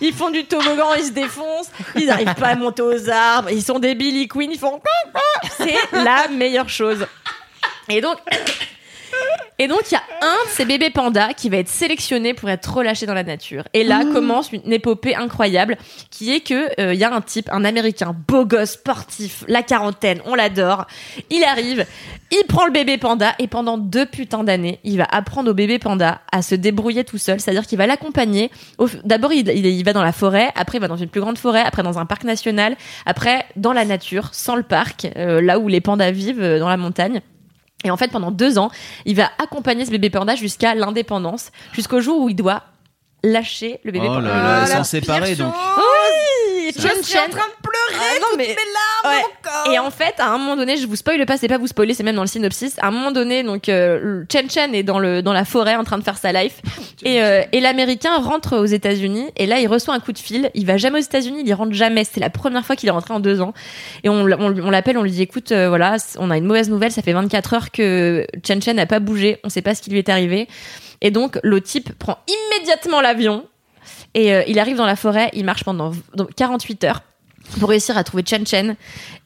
Ils 0.00 0.12
font 0.12 0.30
du 0.30 0.44
toboggan, 0.44 0.94
ils 0.98 1.06
se 1.06 1.12
défoncent. 1.12 1.70
Ils 1.96 2.10
arrivent 2.10 2.34
pas 2.34 2.48
à 2.48 2.56
monter 2.56 2.82
aux 2.82 3.10
arbres. 3.10 3.50
Ils 3.50 3.62
sont 3.62 3.78
des 3.78 3.94
Billy 3.94 4.28
Queen, 4.28 4.50
ils 4.52 4.58
font. 4.58 4.80
C'est 5.56 5.76
la 5.92 6.28
meilleure 6.28 6.68
chose. 6.68 7.06
Et 7.88 8.00
donc. 8.00 8.18
Et 9.58 9.68
donc, 9.68 9.80
il 9.90 9.94
y 9.94 9.96
a 9.96 10.02
un 10.22 10.44
de 10.46 10.50
ces 10.50 10.64
bébés 10.64 10.88
pandas 10.88 11.34
qui 11.34 11.50
va 11.50 11.58
être 11.58 11.68
sélectionné 11.68 12.32
pour 12.32 12.48
être 12.48 12.72
relâché 12.74 13.04
dans 13.04 13.12
la 13.12 13.24
nature. 13.24 13.64
Et 13.74 13.84
là 13.84 14.00
commence 14.12 14.52
une 14.52 14.72
épopée 14.72 15.14
incroyable 15.14 15.76
qui 16.10 16.32
est 16.34 16.40
que 16.40 16.80
euh, 16.80 16.94
il 16.94 16.98
y 17.00 17.04
a 17.04 17.12
un 17.14 17.20
type, 17.20 17.50
un 17.52 17.64
américain, 17.66 18.16
beau 18.26 18.46
gosse, 18.46 18.70
sportif, 18.72 19.44
la 19.48 19.62
quarantaine, 19.62 20.22
on 20.24 20.34
l'adore. 20.34 20.86
Il 21.28 21.44
arrive, 21.44 21.84
il 22.30 22.42
prend 22.48 22.64
le 22.64 22.72
bébé 22.72 22.96
panda 22.96 23.34
et 23.38 23.48
pendant 23.48 23.76
deux 23.76 24.06
putains 24.06 24.44
d'années, 24.44 24.80
il 24.82 24.96
va 24.96 25.04
apprendre 25.10 25.50
au 25.50 25.54
bébé 25.54 25.78
panda 25.78 26.22
à 26.32 26.40
se 26.40 26.54
débrouiller 26.54 27.04
tout 27.04 27.18
seul. 27.18 27.38
C'est-à-dire 27.38 27.66
qu'il 27.66 27.76
va 27.76 27.86
l'accompagner. 27.86 28.50
D'abord, 29.04 29.32
il, 29.34 29.46
il- 29.50 29.66
il 29.66 29.84
va 29.84 29.92
dans 29.92 30.02
la 30.02 30.12
forêt, 30.12 30.50
après 30.54 30.78
il 30.78 30.80
va 30.80 30.88
dans 30.88 30.96
une 30.96 31.08
plus 31.08 31.20
grande 31.20 31.36
forêt, 31.36 31.60
après 31.66 31.82
dans 31.82 31.98
un 31.98 32.06
parc 32.06 32.24
national, 32.24 32.76
après 33.04 33.44
dans 33.56 33.74
la 33.74 33.84
nature, 33.84 34.30
sans 34.32 34.56
le 34.56 34.62
parc, 34.62 35.06
euh, 35.16 35.42
là 35.42 35.58
où 35.58 35.68
les 35.68 35.82
pandas 35.82 36.10
vivent, 36.12 36.42
euh, 36.42 36.58
dans 36.58 36.68
la 36.70 36.78
montagne. 36.78 37.20
Et 37.84 37.90
en 37.90 37.96
fait, 37.96 38.08
pendant 38.08 38.30
deux 38.30 38.58
ans, 38.58 38.70
il 39.06 39.16
va 39.16 39.30
accompagner 39.42 39.84
ce 39.86 39.90
bébé 39.90 40.10
panda 40.10 40.34
jusqu'à 40.34 40.74
l'indépendance, 40.74 41.50
jusqu'au 41.72 42.00
jour 42.00 42.20
où 42.22 42.28
il 42.28 42.34
doit 42.36 42.62
lâcher 43.24 43.80
le 43.84 43.92
bébé 43.92 44.06
Oh 44.10 44.14
panda. 44.14 44.28
là 44.28 44.42
là, 44.42 44.60
Ah, 44.62 44.66
sans 44.66 44.78
la 44.78 44.84
séparer 44.84 45.34
donc. 45.36 45.54
Chose. 46.76 46.84
Oui, 46.84 46.90
Je 46.96 46.96
Chen 46.96 47.04
suis 47.04 47.18
en 47.18 47.22
Chen. 47.22 47.30
train 47.30 47.46
de 47.48 47.62
pleurer. 47.62 48.04
Ah 48.16 48.18
non, 48.20 48.36
mais- 48.36 48.56
Ouais. 49.02 49.72
Et 49.72 49.78
en 49.78 49.90
fait, 49.90 50.14
à 50.18 50.28
un 50.28 50.38
moment 50.38 50.56
donné, 50.56 50.76
je 50.76 50.86
vous 50.86 50.96
spoile 50.96 51.24
pas, 51.26 51.36
c'est 51.36 51.48
pas 51.48 51.58
vous 51.58 51.66
spoiler, 51.66 51.94
c'est 51.94 52.02
même 52.02 52.16
dans 52.16 52.22
le 52.22 52.28
synopsis. 52.28 52.76
À 52.80 52.88
un 52.88 52.90
moment 52.90 53.10
donné, 53.12 53.42
donc 53.42 53.68
euh, 53.68 54.24
Chen 54.30 54.48
Chen 54.50 54.74
est 54.74 54.82
dans 54.82 54.98
le 54.98 55.22
dans 55.22 55.32
la 55.32 55.44
forêt 55.44 55.76
en 55.76 55.84
train 55.84 55.98
de 55.98 56.04
faire 56.04 56.18
sa 56.18 56.32
life, 56.32 56.60
et 57.04 57.22
euh, 57.22 57.42
et 57.52 57.60
l'Américain 57.60 58.16
rentre 58.18 58.56
aux 58.58 58.64
États-Unis, 58.66 59.30
et 59.36 59.46
là 59.46 59.58
il 59.60 59.66
reçoit 59.68 59.94
un 59.94 60.00
coup 60.00 60.12
de 60.12 60.18
fil. 60.18 60.50
Il 60.54 60.66
va 60.66 60.76
jamais 60.76 60.98
aux 60.98 61.02
États-Unis, 61.02 61.40
il 61.40 61.48
y 61.48 61.52
rentre 61.54 61.72
jamais. 61.72 62.04
C'est 62.04 62.20
la 62.20 62.30
première 62.30 62.64
fois 62.64 62.76
qu'il 62.76 62.88
est 62.88 62.92
rentré 62.92 63.14
en 63.14 63.20
deux 63.20 63.40
ans, 63.40 63.54
et 64.04 64.08
on 64.08 64.26
l- 64.26 64.36
on, 64.38 64.54
on 64.58 64.70
l'appelle, 64.70 64.98
on 64.98 65.02
lui 65.02 65.10
dit 65.12 65.22
écoute, 65.22 65.52
euh, 65.52 65.68
voilà, 65.68 65.96
on 66.18 66.30
a 66.30 66.36
une 66.36 66.44
mauvaise 66.44 66.68
nouvelle, 66.68 66.92
ça 66.92 67.02
fait 67.02 67.12
24 67.14 67.54
heures 67.54 67.70
que 67.70 68.26
Chen 68.46 68.60
Chen 68.62 68.76
n'a 68.76 68.86
pas 68.86 69.00
bougé, 69.00 69.38
on 69.44 69.48
sait 69.48 69.62
pas 69.62 69.74
ce 69.74 69.82
qui 69.82 69.90
lui 69.90 69.98
est 69.98 70.08
arrivé, 70.08 70.46
et 71.00 71.10
donc 71.10 71.38
le 71.42 71.60
type 71.60 71.92
prend 71.98 72.18
immédiatement 72.28 73.00
l'avion. 73.00 73.46
Et 74.14 74.32
euh, 74.34 74.42
il 74.48 74.58
arrive 74.58 74.76
dans 74.76 74.86
la 74.86 74.96
forêt, 74.96 75.30
il 75.34 75.44
marche 75.44 75.64
pendant 75.64 75.90
v- 75.90 76.00
donc 76.16 76.34
48 76.34 76.84
heures 76.84 77.02
pour 77.58 77.68
réussir 77.70 77.96
à 77.98 78.04
trouver 78.04 78.22
Chen 78.24 78.46
Chen. 78.46 78.76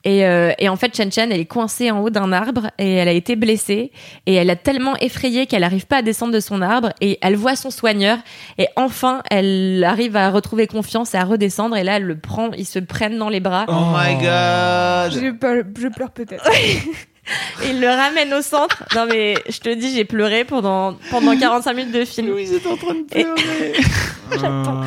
Et, 0.04 0.24
euh, 0.24 0.52
et 0.58 0.68
en 0.70 0.76
fait, 0.76 0.94
Chen 0.96 1.10
Chen, 1.12 1.30
elle 1.30 1.40
est 1.40 1.44
coincée 1.46 1.90
en 1.90 2.00
haut 2.00 2.08
d'un 2.10 2.32
arbre 2.32 2.68
et 2.78 2.94
elle 2.94 3.08
a 3.08 3.12
été 3.12 3.36
blessée. 3.36 3.92
Et 4.24 4.34
elle 4.34 4.48
a 4.48 4.56
tellement 4.56 4.96
effrayé 4.96 5.46
qu'elle 5.46 5.60
n'arrive 5.60 5.86
pas 5.86 5.98
à 5.98 6.02
descendre 6.02 6.32
de 6.32 6.40
son 6.40 6.62
arbre. 6.62 6.90
Et 7.02 7.18
elle 7.22 7.36
voit 7.36 7.54
son 7.56 7.70
soigneur. 7.70 8.18
Et 8.56 8.66
enfin, 8.76 9.22
elle 9.30 9.84
arrive 9.86 10.16
à 10.16 10.30
retrouver 10.30 10.66
confiance 10.66 11.12
et 11.14 11.18
à 11.18 11.24
redescendre. 11.24 11.76
Et 11.76 11.84
là, 11.84 11.96
elle 11.96 12.04
le 12.04 12.16
prend, 12.18 12.50
ils 12.52 12.64
se 12.66 12.78
prennent 12.78 13.18
dans 13.18 13.28
les 13.30 13.40
bras. 13.40 13.66
Oh 13.68 13.72
my 13.94 14.14
god. 14.14 15.12
Je, 15.12 15.30
pleure- 15.32 15.64
je 15.78 15.88
pleure 15.88 16.10
peut-être. 16.10 16.44
Et 17.64 17.68
ils 17.70 17.80
le 17.80 17.88
ramènent 17.88 18.34
au 18.34 18.42
centre. 18.42 18.82
Non 18.94 19.06
mais, 19.06 19.34
je 19.48 19.58
te 19.58 19.68
dis, 19.72 19.94
j'ai 19.94 20.04
pleuré 20.04 20.44
pendant, 20.44 20.96
pendant 21.10 21.36
45 21.36 21.72
minutes 21.74 21.92
de 21.92 22.04
film. 22.04 22.28
Louise 22.28 22.52
est 22.52 22.66
en 22.66 22.76
train 22.76 22.94
de 22.94 23.04
Et- 23.14 23.24
pleurer. 23.24 23.72
J'attends. 24.32 24.82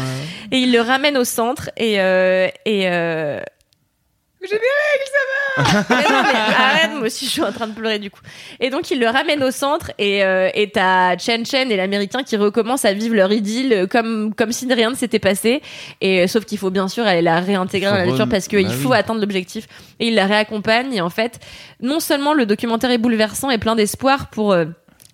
Et 0.52 0.58
il 0.60 0.72
le 0.72 0.82
ramène 0.82 1.18
au 1.18 1.24
centre 1.24 1.70
et 1.78 2.00
euh, 2.00 2.48
et 2.66 2.84
euh... 2.90 3.40
Mais 5.90 5.96
non, 6.04 6.24
mais 6.24 6.40
arrête, 6.58 6.92
moi 6.92 7.08
aussi 7.08 7.26
je 7.26 7.32
suis 7.32 7.42
en 7.42 7.52
train 7.52 7.68
de 7.68 7.74
pleurer 7.74 8.00
du 8.00 8.12
coup. 8.12 8.20
Et 8.60 8.70
donc 8.70 8.92
il 8.92 9.00
le 9.00 9.08
ramène 9.08 9.44
au 9.44 9.52
centre 9.52 9.92
et 9.98 10.24
euh, 10.24 10.50
et 10.54 10.70
t'as 10.70 11.18
Chen 11.18 11.46
Chen 11.46 11.72
et 11.72 11.76
l'américain 11.76 12.22
qui 12.24 12.38
recommencent 12.38 12.86
à 12.86 12.94
vivre 12.94 13.16
leur 13.16 13.32
idylle 13.32 13.88
comme 13.90 14.34
comme 14.36 14.52
si 14.52 14.72
rien 14.72 14.92
ne 14.92 14.96
s'était 14.96 15.20
passé. 15.20 15.62
Et 16.00 16.24
euh, 16.24 16.28
sauf 16.28 16.46
qu'il 16.46 16.58
faut 16.58 16.70
bien 16.70 16.88
sûr 16.88 17.08
aller 17.08 17.24
la 17.24 17.40
réintégrer 17.40 17.90
dans 17.90 17.98
la 17.98 18.06
nature 18.06 18.30
parce 18.30 18.48
qu'il 18.48 18.68
bah 18.68 18.74
faut 18.74 18.92
oui. 18.92 18.98
atteindre 18.98 19.20
l'objectif. 19.20 19.68
Et 20.00 20.10
il 20.10 20.16
la 20.16 20.28
réaccompagne 20.28 20.94
et 20.94 21.02
en 21.02 21.10
fait 21.10 21.40
non 21.82 22.00
seulement 22.00 22.34
le 22.34 22.46
documentaire 22.46 22.92
est 22.92 22.98
bouleversant 22.98 23.50
et 23.50 23.58
plein 23.58 23.76
d'espoir 23.76 24.30
pour 24.30 24.54
euh, 24.54 24.66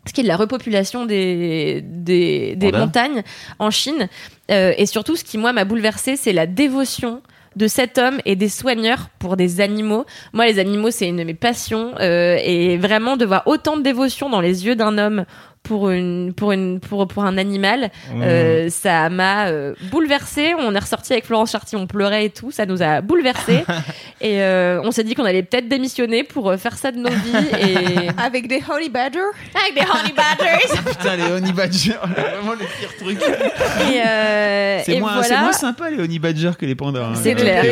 ce 0.08 0.14
qui 0.14 0.22
est 0.22 0.24
de 0.24 0.30
la 0.30 0.38
repopulation 0.38 1.06
des, 1.06 1.82
des, 1.84 2.72
montagnes 2.74 3.24
en 3.60 3.72
Chine. 3.72 4.10
Euh, 4.52 4.74
et 4.78 4.86
surtout, 4.86 5.16
ce 5.16 5.24
qui, 5.24 5.38
moi, 5.38 5.54
m'a 5.54 5.66
bouleversé, 5.66 6.18
c'est 6.18 6.34
la 6.34 6.46
dévotion 6.46 7.22
de 7.56 7.68
cet 7.68 7.98
homme 7.98 8.20
et 8.26 8.36
des 8.36 8.50
soigneurs 8.50 9.10
pour 9.20 9.38
des 9.38 9.62
animaux. 9.62 10.06
Moi, 10.34 10.46
les 10.46 10.60
animaux, 10.60 10.92
c'est 10.92 11.08
une 11.08 11.18
de 11.18 11.24
mes 11.24 11.34
passions. 11.34 11.94
euh, 12.00 12.38
et 12.42 12.78
vraiment, 12.78 13.18
de 13.18 13.26
voir 13.26 13.44
autant 13.46 13.78
de 13.78 13.82
dévotion 13.82 14.30
dans 14.30 14.42
les 14.42 14.66
yeux 14.66 14.76
d'un 14.76 14.98
homme 14.98 15.26
pour 15.64 15.90
une 15.90 16.34
pour 16.36 16.52
une 16.52 16.80
pour 16.82 17.08
pour 17.08 17.24
un 17.24 17.38
animal 17.38 17.90
euh, 18.16 18.68
ça 18.70 19.10
m'a 19.10 19.48
euh, 19.48 19.74
bouleversé 19.92 20.54
on 20.60 20.76
est 20.76 20.80
ressorti 20.80 21.14
avec 21.14 21.26
Florence 21.26 21.52
Chartier 21.52 21.78
on 21.78 21.88
pleurait 21.88 22.26
et 22.26 22.30
tout 22.30 22.52
ça 22.52 22.66
nous 22.66 22.82
a 22.84 23.00
bouleversé 23.02 23.64
et 24.22 24.42
euh, 24.42 24.82
on 24.84 24.92
s'est 24.92 25.04
dit 25.06 25.16
qu'on 25.16 25.24
allait 25.26 25.42
peut-être 25.44 25.70
démissionner 25.70 26.24
pour 26.26 26.50
euh, 26.50 26.58
faire 26.58 26.78
ça 26.78 26.92
de 26.92 26.98
nos 26.98 27.10
vies 27.10 27.48
et 27.62 28.10
Avec 28.24 28.48
des 28.48 28.62
honey 28.70 28.90
badgers? 28.90 29.20
avec 29.56 29.74
des 29.76 29.90
honey 29.90 30.14
badgers 30.16 30.82
Putain, 30.86 31.16
les 31.16 31.32
honey 31.32 31.52
badgers, 31.54 31.94
vraiment 32.04 32.52
le 32.54 32.58
pire 32.80 32.96
truc. 33.00 33.18
et, 33.22 34.02
euh, 34.06 34.80
C'est 34.84 35.00
moins, 35.00 35.22
c'est 35.22 35.30
voilà 35.30 35.42
moins 35.44 35.54
sympa 35.54 35.90
les 35.90 36.02
honey 36.04 36.20
badgers 36.20 36.52
que 36.60 36.66
les 36.66 36.76
pandas. 36.76 37.06
hein, 37.06 37.16
C'est 37.16 37.32
a 37.32 37.36
clair. 37.36 37.64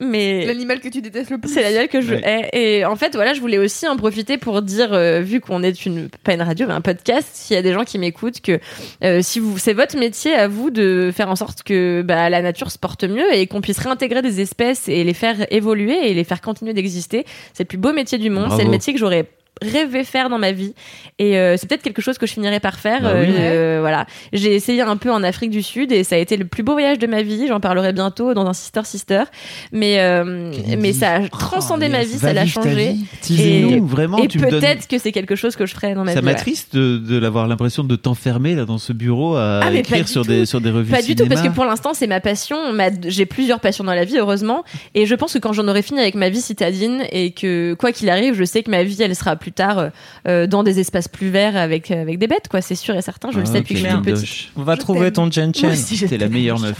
mais 0.00 0.44
l'animal 0.46 0.80
que 0.80 0.88
tu 0.88 1.00
détestes 1.00 1.30
le 1.30 1.38
plus. 1.38 1.52
C'est 1.52 1.62
la 1.62 1.72
gueule 1.72 1.88
que 1.88 2.00
je 2.00 2.14
Ouais. 2.14 2.22
hais. 2.52 2.78
Et 2.80 2.84
en 2.84 2.96
fait, 2.96 3.14
voilà, 3.14 3.34
je 3.34 3.40
voulais 3.40 3.58
aussi 3.58 3.86
en 3.88 3.96
profiter 3.96 4.36
pour 4.36 4.62
dire, 4.62 4.92
euh, 4.92 5.20
vu 5.20 5.40
qu'on 5.40 5.62
est 5.62 5.86
une 5.86 6.08
pas 6.24 6.34
une 6.34 6.42
radio 6.42 6.66
mais 6.66 6.74
un 6.74 6.80
podcast, 6.80 7.29
s'il 7.32 7.54
y 7.54 7.58
a 7.58 7.62
des 7.62 7.72
gens 7.72 7.84
qui 7.84 7.98
m'écoutent, 7.98 8.40
que 8.40 8.60
euh, 9.04 9.20
si 9.22 9.40
vous 9.40 9.58
c'est 9.58 9.72
votre 9.72 9.98
métier 9.98 10.34
à 10.34 10.48
vous 10.48 10.70
de 10.70 11.10
faire 11.14 11.28
en 11.28 11.36
sorte 11.36 11.62
que 11.62 12.02
bah, 12.02 12.30
la 12.30 12.42
nature 12.42 12.70
se 12.70 12.78
porte 12.78 13.04
mieux 13.04 13.34
et 13.34 13.46
qu'on 13.46 13.60
puisse 13.60 13.78
réintégrer 13.78 14.22
des 14.22 14.40
espèces 14.40 14.88
et 14.88 15.04
les 15.04 15.14
faire 15.14 15.46
évoluer 15.52 16.10
et 16.10 16.14
les 16.14 16.24
faire 16.24 16.40
continuer 16.40 16.72
d'exister, 16.72 17.24
c'est 17.52 17.64
le 17.64 17.68
plus 17.68 17.78
beau 17.78 17.92
métier 17.92 18.18
du 18.18 18.30
monde. 18.30 18.52
C'est 18.56 18.64
le 18.64 18.70
métier 18.70 18.92
que 18.92 18.98
j'aurais 18.98 19.28
rêvé 19.62 20.04
faire 20.04 20.30
dans 20.30 20.38
ma 20.38 20.52
vie 20.52 20.74
et 21.18 21.36
euh, 21.38 21.56
c'est 21.58 21.66
peut-être 21.68 21.82
quelque 21.82 22.00
chose 22.00 22.16
que 22.16 22.26
je 22.26 22.32
finirai 22.32 22.60
par 22.60 22.78
faire 22.78 23.02
Bah 23.02 23.12
oui. 23.20 23.26
Euh, 23.38 23.78
voilà 23.80 24.06
j'ai 24.32 24.54
essayé 24.54 24.80
un 24.80 24.96
peu 24.96 25.10
en 25.10 25.22
Afrique 25.22 25.50
du 25.50 25.62
Sud 25.62 25.92
et 25.92 26.02
ça 26.02 26.14
a 26.14 26.18
été 26.18 26.36
le 26.38 26.46
plus 26.46 26.62
beau 26.62 26.72
voyage 26.72 26.98
de 26.98 27.06
ma 27.06 27.20
vie 27.22 27.46
j'en 27.46 27.60
parlerai 27.60 27.92
bientôt 27.92 28.32
dans 28.32 28.46
un 28.46 28.54
sister 28.54 28.80
sister 28.84 29.24
mais 29.70 30.00
euh, 30.00 30.50
mais 30.78 30.92
ça 30.94 31.14
a 31.16 31.28
transcendé 31.28 31.86
Oh, 31.88 31.92
ma 31.92 32.04
vie 32.04 32.18
ça 32.18 32.32
l'a 32.32 32.46
changé. 32.46 32.94
Et- 33.38 33.80
vraiment, 33.80 34.18
donnes. 34.18 34.28
peut-être 34.28 34.86
que 34.88 34.98
c'est 34.98 35.12
quelque 35.12 35.34
chose 35.34 35.56
que 35.56 35.66
je 35.66 35.74
ferai 35.74 35.94
dans 35.94 36.04
ma 36.04 36.12
Ça 36.14 36.20
vie 36.20 36.26
ouais. 36.26 36.32
m'attriste 36.32 36.74
de, 36.74 36.96
de 36.98 37.18
l'avoir 37.18 37.46
l'impression 37.46 37.84
de 37.84 37.96
t'enfermer 37.96 38.54
là 38.54 38.64
dans 38.64 38.78
ce 38.78 38.92
bureau 38.92 39.36
à 39.36 39.60
Ah, 39.64 39.72
écrire 39.72 40.08
sur 40.08 40.22
tout. 40.22 40.28
des 40.28 40.46
sur 40.46 40.60
des 40.60 40.70
revues 40.70 40.90
Pas 40.90 41.02
du 41.02 41.14
tout, 41.16 41.26
parce 41.26 41.42
que 41.42 41.48
pour 41.48 41.64
l'instant, 41.64 41.92
c'est 41.94 42.06
ma 42.06 42.20
passion. 42.20 42.72
Ma- 42.72 42.90
J'ai 43.06 43.26
plusieurs 43.26 43.60
passions 43.60 43.84
dans 43.84 43.94
la 43.94 44.04
vie, 44.04 44.18
heureusement. 44.18 44.64
Et 44.94 45.06
je 45.06 45.14
pense 45.14 45.32
que 45.34 45.38
quand 45.38 45.52
j'en 45.52 45.66
aurai 45.68 45.82
fini 45.82 46.00
avec 46.00 46.14
ma 46.14 46.28
vie 46.28 46.40
citadine 46.40 47.02
et 47.12 47.32
que, 47.32 47.74
quoi 47.74 47.92
qu'il 47.92 48.08
arrive, 48.10 48.34
je 48.34 48.44
sais 48.44 48.62
que 48.62 48.70
ma 48.70 48.82
vie, 48.84 48.96
elle 49.02 49.14
sera 49.16 49.36
plus 49.36 49.49
tard 49.52 49.78
euh, 49.78 49.88
euh, 50.28 50.46
dans 50.46 50.62
des 50.62 50.80
espaces 50.80 51.08
plus 51.08 51.28
verts 51.30 51.56
avec, 51.56 51.90
avec 51.90 52.18
des 52.18 52.26
bêtes, 52.26 52.48
quoi. 52.48 52.60
C'est 52.62 52.74
sûr 52.74 52.94
et 52.96 53.02
certain. 53.02 53.30
Je 53.30 53.38
le 53.38 53.42
Ah, 53.42 53.46
sais 53.46 53.58
ok, 53.58 53.62
depuis 53.62 53.74
que 53.74 53.80
je 53.80 53.86
suis 53.86 53.94
toute 53.94 54.04
petite. 54.04 54.20
Doche. 54.20 54.52
Va 54.56 54.74
Je 54.74 54.80
trouver 54.80 55.12
ton 55.12 55.30
Chen 55.30 55.54
Chen. 55.54 55.74
T'es 56.08 56.18
la 56.18 56.28
meilleure 56.28 56.58
meuf. 56.58 56.78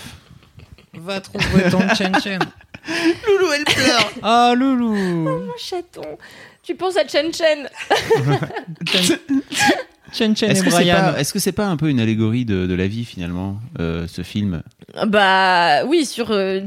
Va 0.95 1.21
trouver 1.21 1.71
ton 1.71 1.81
Chen 1.95 2.13
Chen. 2.23 2.39
Loulou, 3.27 3.53
elle 3.55 3.65
pleure. 3.65 4.13
Ah, 4.23 4.55
loulou. 4.57 4.95
Mon 4.95 5.53
chaton. 5.59 6.17
Tu 6.63 6.75
penses 6.75 6.97
à 6.97 7.07
Chen 7.07 7.33
Chen 7.33 7.69
Chen 10.13 10.37
Chen 10.37 10.51
Est-ce 10.51 10.61
et 10.63 10.65
que 10.65 10.71
c'est 10.71 10.77
Brian. 10.85 10.95
pas, 11.13 11.21
est-ce 11.21 11.33
que 11.33 11.39
c'est 11.39 11.53
pas 11.53 11.67
un 11.67 11.77
peu 11.77 11.89
une 11.89 12.01
allégorie 12.01 12.45
de, 12.45 12.67
de 12.67 12.75
la 12.75 12.87
vie 12.87 13.05
finalement, 13.05 13.59
euh, 13.79 14.07
ce 14.09 14.23
film? 14.23 14.63
Bah 15.07 15.85
oui, 15.87 16.05
sur 16.05 16.29
euh, 16.33 16.61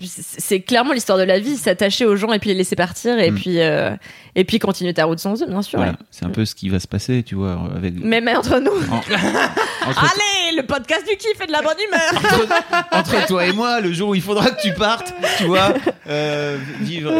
c'est 0.00 0.60
clairement 0.60 0.92
l'histoire 0.92 1.18
de 1.18 1.22
la 1.24 1.38
vie, 1.38 1.56
s'attacher 1.56 2.04
aux 2.04 2.16
gens 2.16 2.32
et 2.32 2.38
puis 2.38 2.50
les 2.50 2.56
laisser 2.56 2.76
partir 2.76 3.18
et 3.18 3.30
Mm. 3.30 3.34
puis 3.36 3.60
euh, 3.60 3.90
et 4.34 4.44
puis 4.44 4.58
continuer 4.58 4.92
ta 4.92 5.04
route 5.04 5.18
sans 5.20 5.40
eux, 5.42 5.46
bien 5.46 5.62
sûr. 5.62 5.78
Voilà, 5.78 5.92
ouais. 5.92 5.98
c'est 6.10 6.24
un 6.24 6.30
peu 6.30 6.44
ce 6.44 6.54
qui 6.56 6.68
va 6.68 6.80
se 6.80 6.88
passer, 6.88 7.22
tu 7.22 7.36
vois, 7.36 7.70
avec. 7.76 7.94
Même 8.02 8.28
entre 8.28 8.58
nous. 8.58 8.70
En- 8.90 8.96
entre, 9.88 9.98
Allez, 9.98 10.56
le 10.56 10.62
podcast 10.66 11.02
du 11.08 11.16
kiff 11.16 11.40
et 11.42 11.46
de 11.46 11.52
la 11.52 11.62
bonne 11.62 11.76
humeur. 11.86 12.50
entre 12.92 13.26
toi 13.26 13.46
et 13.46 13.52
moi, 13.52 13.80
le 13.80 13.92
jour 13.92 14.08
où 14.10 14.14
il 14.16 14.22
faudra 14.22 14.50
que 14.50 14.60
tu 14.60 14.72
partes, 14.74 15.14
tu 15.38 15.44
vois, 15.44 15.72
euh, 16.08 16.58
vivre, 16.80 17.12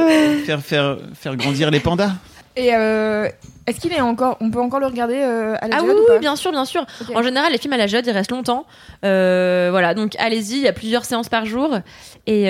faire 0.45 0.61
faire 0.61 0.97
faire 1.15 1.37
grandir 1.37 1.71
les 1.71 1.81
pandas. 1.81 2.13
Et 2.57 2.75
euh, 2.75 3.29
est-ce 3.67 3.81
qu'il 3.81 3.93
est 3.93 4.01
encore. 4.01 4.37
On 4.41 4.51
peut 4.51 4.61
encore 4.61 4.81
le 4.81 4.87
regarder 4.87 5.19
euh, 5.19 5.57
à 5.61 5.69
la 5.69 5.79
Ah 5.79 5.83
oui, 5.83 5.93
bien 6.21 6.37
sûr, 6.37 6.53
bien 6.53 6.65
sûr. 6.65 6.87
En 7.15 7.23
général, 7.23 7.51
les 7.51 7.59
films 7.59 7.73
à 7.73 7.77
la 7.77 7.87
Jode, 7.87 8.07
ils 8.07 8.13
restent 8.13 8.31
longtemps. 8.31 8.67
Euh, 9.05 9.69
voilà, 9.71 9.95
donc 9.95 10.15
allez-y, 10.19 10.57
il 10.57 10.63
y 10.63 10.69
a 10.69 10.73
plusieurs 10.73 11.05
séances 11.05 11.29
par 11.29 11.47
jour. 11.47 11.79
Et 12.27 12.45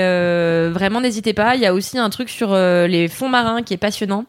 vraiment, 0.71 1.01
n'hésitez 1.01 1.33
pas. 1.33 1.55
Il 1.55 1.61
y 1.61 1.67
a 1.67 1.75
aussi 1.75 1.99
un 1.99 2.11
truc 2.11 2.29
sur 2.29 2.55
les 2.55 3.09
fonds 3.09 3.29
marins 3.29 3.63
qui 3.63 3.75
est 3.75 3.79
passionnant. 3.79 4.25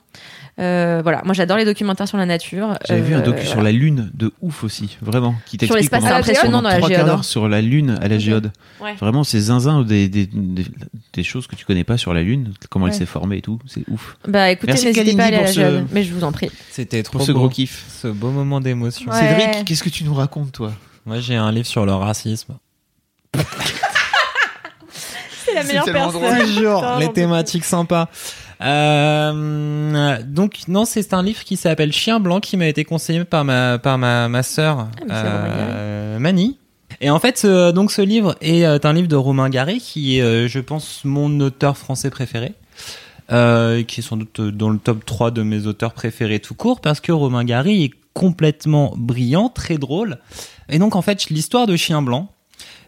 Euh, 0.58 1.02
voilà, 1.04 1.22
moi 1.26 1.34
j'adore 1.34 1.58
les 1.58 1.66
documentaires 1.66 2.08
sur 2.08 2.18
la 2.18 2.26
nature. 2.26 2.78
J'avais 2.88 3.02
vu 3.02 3.14
un 3.14 3.20
Euh, 3.20 3.24
docu 3.24 3.46
sur 3.46 3.62
la 3.62 3.74
Lune 3.74 4.10
de 4.14 4.32
ouf 4.42 4.64
aussi, 4.64 4.98
vraiment, 5.02 5.36
qui 5.46 5.58
t'explique 5.58 5.82
l'espace, 5.82 6.00
pendant- 6.00 6.14
c'est 6.14 6.20
impressionnant 6.20 6.58
pendant 6.60 6.70
dans 6.70 6.88
la 6.88 6.96
géode, 7.06 7.24
sur 7.26 7.50
la 7.50 7.62
Lune 7.62 8.00
à 8.02 8.08
la 8.08 8.18
géode. 8.18 8.52
Ouais. 8.80 8.94
Vraiment, 8.96 9.26
ces 9.26 9.40
zinzins 9.42 9.82
des, 9.84 10.08
des, 10.08 10.26
des, 10.28 10.66
des 11.12 11.24
choses 11.24 11.48
que 11.48 11.58
tu 11.58 11.66
connais 11.66 11.84
pas 11.84 11.98
sur 11.98 12.14
la 12.14 12.22
Lune, 12.22 12.54
comment 12.70 12.88
elle 12.88 12.94
s'est 12.94 13.06
formée 13.06 13.38
et 13.38 13.42
tout, 13.42 13.60
c'est 13.68 13.84
ouf. 13.90 14.16
Bah 14.28 14.50
écoutez, 14.50 14.68
Merci, 14.72 14.86
n'hésitez 14.86 15.16
pas 15.18 15.24
à 15.24 15.26
aller 15.26 15.36
à 15.36 15.42
la 15.42 15.48
ce- 15.48 15.60
Jode. 15.60 15.88
Mais 15.92 16.04
je 16.04 16.14
vous 16.14 16.24
en 16.24 16.32
prie. 16.32 16.50
C'était 16.72 17.04
trop 17.04 17.18
Pour 17.18 17.28
ce 17.28 17.34
beau. 17.34 17.40
gros 17.40 17.50
kiff. 17.50 17.84
Ce 18.02 18.08
beau 18.08 18.30
moment 18.32 18.62
d'émotion. 18.62 19.12
Ouais. 19.12 19.20
Cédric, 19.20 19.66
qu'est-ce 19.66 19.84
que 19.84 19.90
tu 19.90 20.06
nous 20.06 20.14
racontes, 20.14 20.54
toi? 20.54 20.72
Moi, 21.06 21.20
j'ai 21.20 21.36
un 21.36 21.52
livre 21.52 21.68
sur 21.68 21.86
le 21.86 21.94
racisme. 21.94 22.54
C'est 25.46 25.54
la 25.54 25.64
meilleure 25.64 25.86
personne. 25.86 26.40
Toujours 26.46 26.80
Putain, 26.82 27.00
les 27.00 27.12
thématiques 27.14 27.66
sympas. 27.66 28.10
Euh, 28.62 30.18
donc 30.26 30.68
non, 30.68 30.86
c'est 30.86 31.14
un 31.14 31.24
livre 31.24 31.44
qui 31.44 31.58
s'appelle 31.58 31.92
Chien 31.92 32.20
blanc 32.20 32.40
qui 32.40 32.58
m'a 32.58 32.68
été 32.68 32.84
conseillé 32.84 33.24
par 33.26 33.44
ma 33.46 33.78
par 33.80 33.98
ma 33.98 34.28
ma 34.30 34.44
sœur 34.44 34.88
c'est 35.00 35.06
euh, 35.14 36.20
Mani. 36.20 36.58
Et 37.02 37.10
en 37.10 37.20
fait, 37.20 37.38
ce- 37.38 37.72
donc 37.72 37.92
ce 37.92 38.02
livre 38.02 38.36
est 38.42 38.64
euh, 38.66 38.78
un 38.84 38.94
livre 38.94 39.08
de 39.10 39.16
Romain 39.18 39.50
Gary 39.50 39.80
qui 39.80 40.18
est, 40.18 40.22
euh, 40.22 40.48
je 40.48 40.60
pense, 40.60 41.02
mon 41.04 41.40
auteur 41.42 41.78
français 41.78 42.10
préféré. 42.10 42.54
Euh, 43.32 43.82
qui 43.82 44.02
est 44.02 44.04
sans 44.04 44.18
doute 44.18 44.40
dans 44.40 44.70
le 44.70 44.78
top 44.78 45.04
3 45.04 45.32
de 45.32 45.42
mes 45.42 45.66
auteurs 45.66 45.94
préférés 45.94 46.40
tout 46.40 46.54
court 46.54 46.80
parce 46.80 47.00
que 47.00 47.12
Romain 47.12 47.44
Gary 47.44 47.84
est 47.86 47.92
complètement 48.14 48.94
brillant, 48.96 49.50
très 49.50 49.80
drôle. 49.80 50.20
Et 50.70 50.78
donc 50.78 50.96
en 50.96 51.02
fait, 51.02 51.30
l'histoire 51.32 51.66
de 51.66 51.76
Chien 51.76 52.04
blanc, 52.04 52.30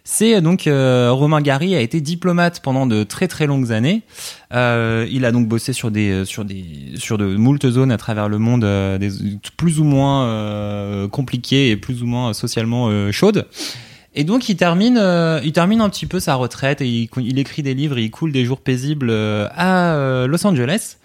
c'est 0.10 0.40
donc 0.40 0.68
euh, 0.68 1.12
Romain 1.12 1.42
Gary 1.42 1.76
a 1.76 1.82
été 1.82 2.00
diplomate 2.00 2.62
pendant 2.62 2.88
de 2.88 3.04
très 3.04 3.28
très 3.28 3.46
longues 3.46 3.74
années. 3.74 4.04
Euh, 4.54 5.06
il 5.12 5.26
a 5.26 5.34
donc 5.34 5.50
bossé 5.50 5.74
sur 5.74 5.92
des 5.92 6.24
sur 6.24 6.46
des 6.46 6.64
sur 6.96 7.18
de 7.18 7.36
moult 7.36 7.70
zones 7.70 7.92
à 7.92 7.98
travers 7.98 8.30
le 8.30 8.38
monde, 8.38 8.64
euh, 8.64 8.98
des 8.98 9.10
plus 9.58 9.82
ou 9.82 9.84
moins 9.84 10.26
euh, 10.28 11.10
compliquées 11.10 11.72
et 11.72 11.76
plus 11.76 12.04
ou 12.04 12.06
moins 12.06 12.32
socialement 12.32 12.88
euh, 12.88 13.12
chaudes. 13.12 13.48
Et 14.18 14.24
donc 14.24 14.50
il 14.50 14.56
termine, 14.56 14.98
euh, 14.98 15.40
il 15.44 15.52
termine 15.52 15.80
un 15.80 15.90
petit 15.90 16.08
peu 16.08 16.20
sa 16.20 16.34
retraite 16.34 16.82
et 16.82 16.88
il, 17.18 17.38
écrit 17.38 17.62
des 17.62 17.76
livres 17.76 18.00
et 18.00 18.04
il 18.04 18.10
coule 18.10 18.32
des 18.32 18.46
jours 18.46 18.62
paisibles 18.62 19.12
euh, 19.12 19.48
à 19.56 19.94
euh, 19.94 20.26
Los 20.26 20.46
Angeles, 20.48 20.98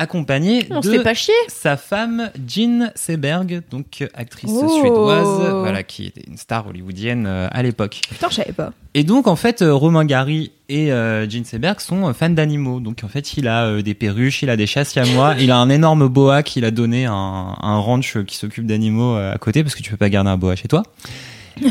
accompagné 0.00 0.66
On 0.70 0.80
de 0.80 0.90
fait 0.90 1.02
pas 1.02 1.14
chier. 1.14 1.34
sa 1.48 1.76
femme 1.76 2.30
Jean 2.48 2.90
Seberg, 2.94 3.62
donc 3.70 3.98
euh, 4.00 4.08
actrice 4.14 4.50
Oh. 4.52 4.80
suédoise, 4.80 5.50
voilà 5.60 5.82
qui 5.82 6.06
était 6.06 6.22
une 6.26 6.36
star 6.36 6.66
hollywoodienne 6.66 7.26
euh, 7.26 7.48
à 7.52 7.62
l'époque. 7.62 8.00
Putain, 8.10 8.28
je 8.30 8.34
savais 8.36 8.52
pas. 8.52 8.72
Et 8.94 9.04
donc 9.04 9.28
en 9.28 9.36
fait 9.36 9.62
euh, 9.62 9.72
Romain 9.72 10.04
Gary 10.04 10.50
et 10.68 10.90
euh, 10.92 11.28
Gene 11.28 11.44
Seberg 11.44 11.78
sont 11.80 12.12
fans 12.14 12.30
d'animaux. 12.30 12.80
Donc 12.80 13.02
en 13.04 13.08
fait 13.08 13.36
il 13.36 13.46
a 13.46 13.66
euh, 13.66 13.82
des 13.82 13.94
perruches, 13.94 14.42
il 14.42 14.50
a 14.50 14.56
des 14.56 14.66
chasses 14.66 14.90
siamois, 14.90 15.34
il 15.38 15.50
a 15.50 15.58
un 15.58 15.68
énorme 15.70 16.08
boa 16.08 16.42
qu'il 16.42 16.64
a 16.64 16.70
donné 16.72 17.06
à 17.06 17.12
un, 17.12 17.56
un 17.60 17.78
ranch 17.78 18.18
qui 18.24 18.36
s'occupe 18.36 18.66
d'animaux 18.66 19.14
à 19.16 19.36
côté 19.38 19.62
parce 19.62 19.74
que 19.76 19.82
tu 19.82 19.90
peux 19.90 19.96
pas 19.96 20.08
garder 20.10 20.30
un 20.30 20.36
boa 20.36 20.56
chez 20.56 20.66
toi. 20.68 20.82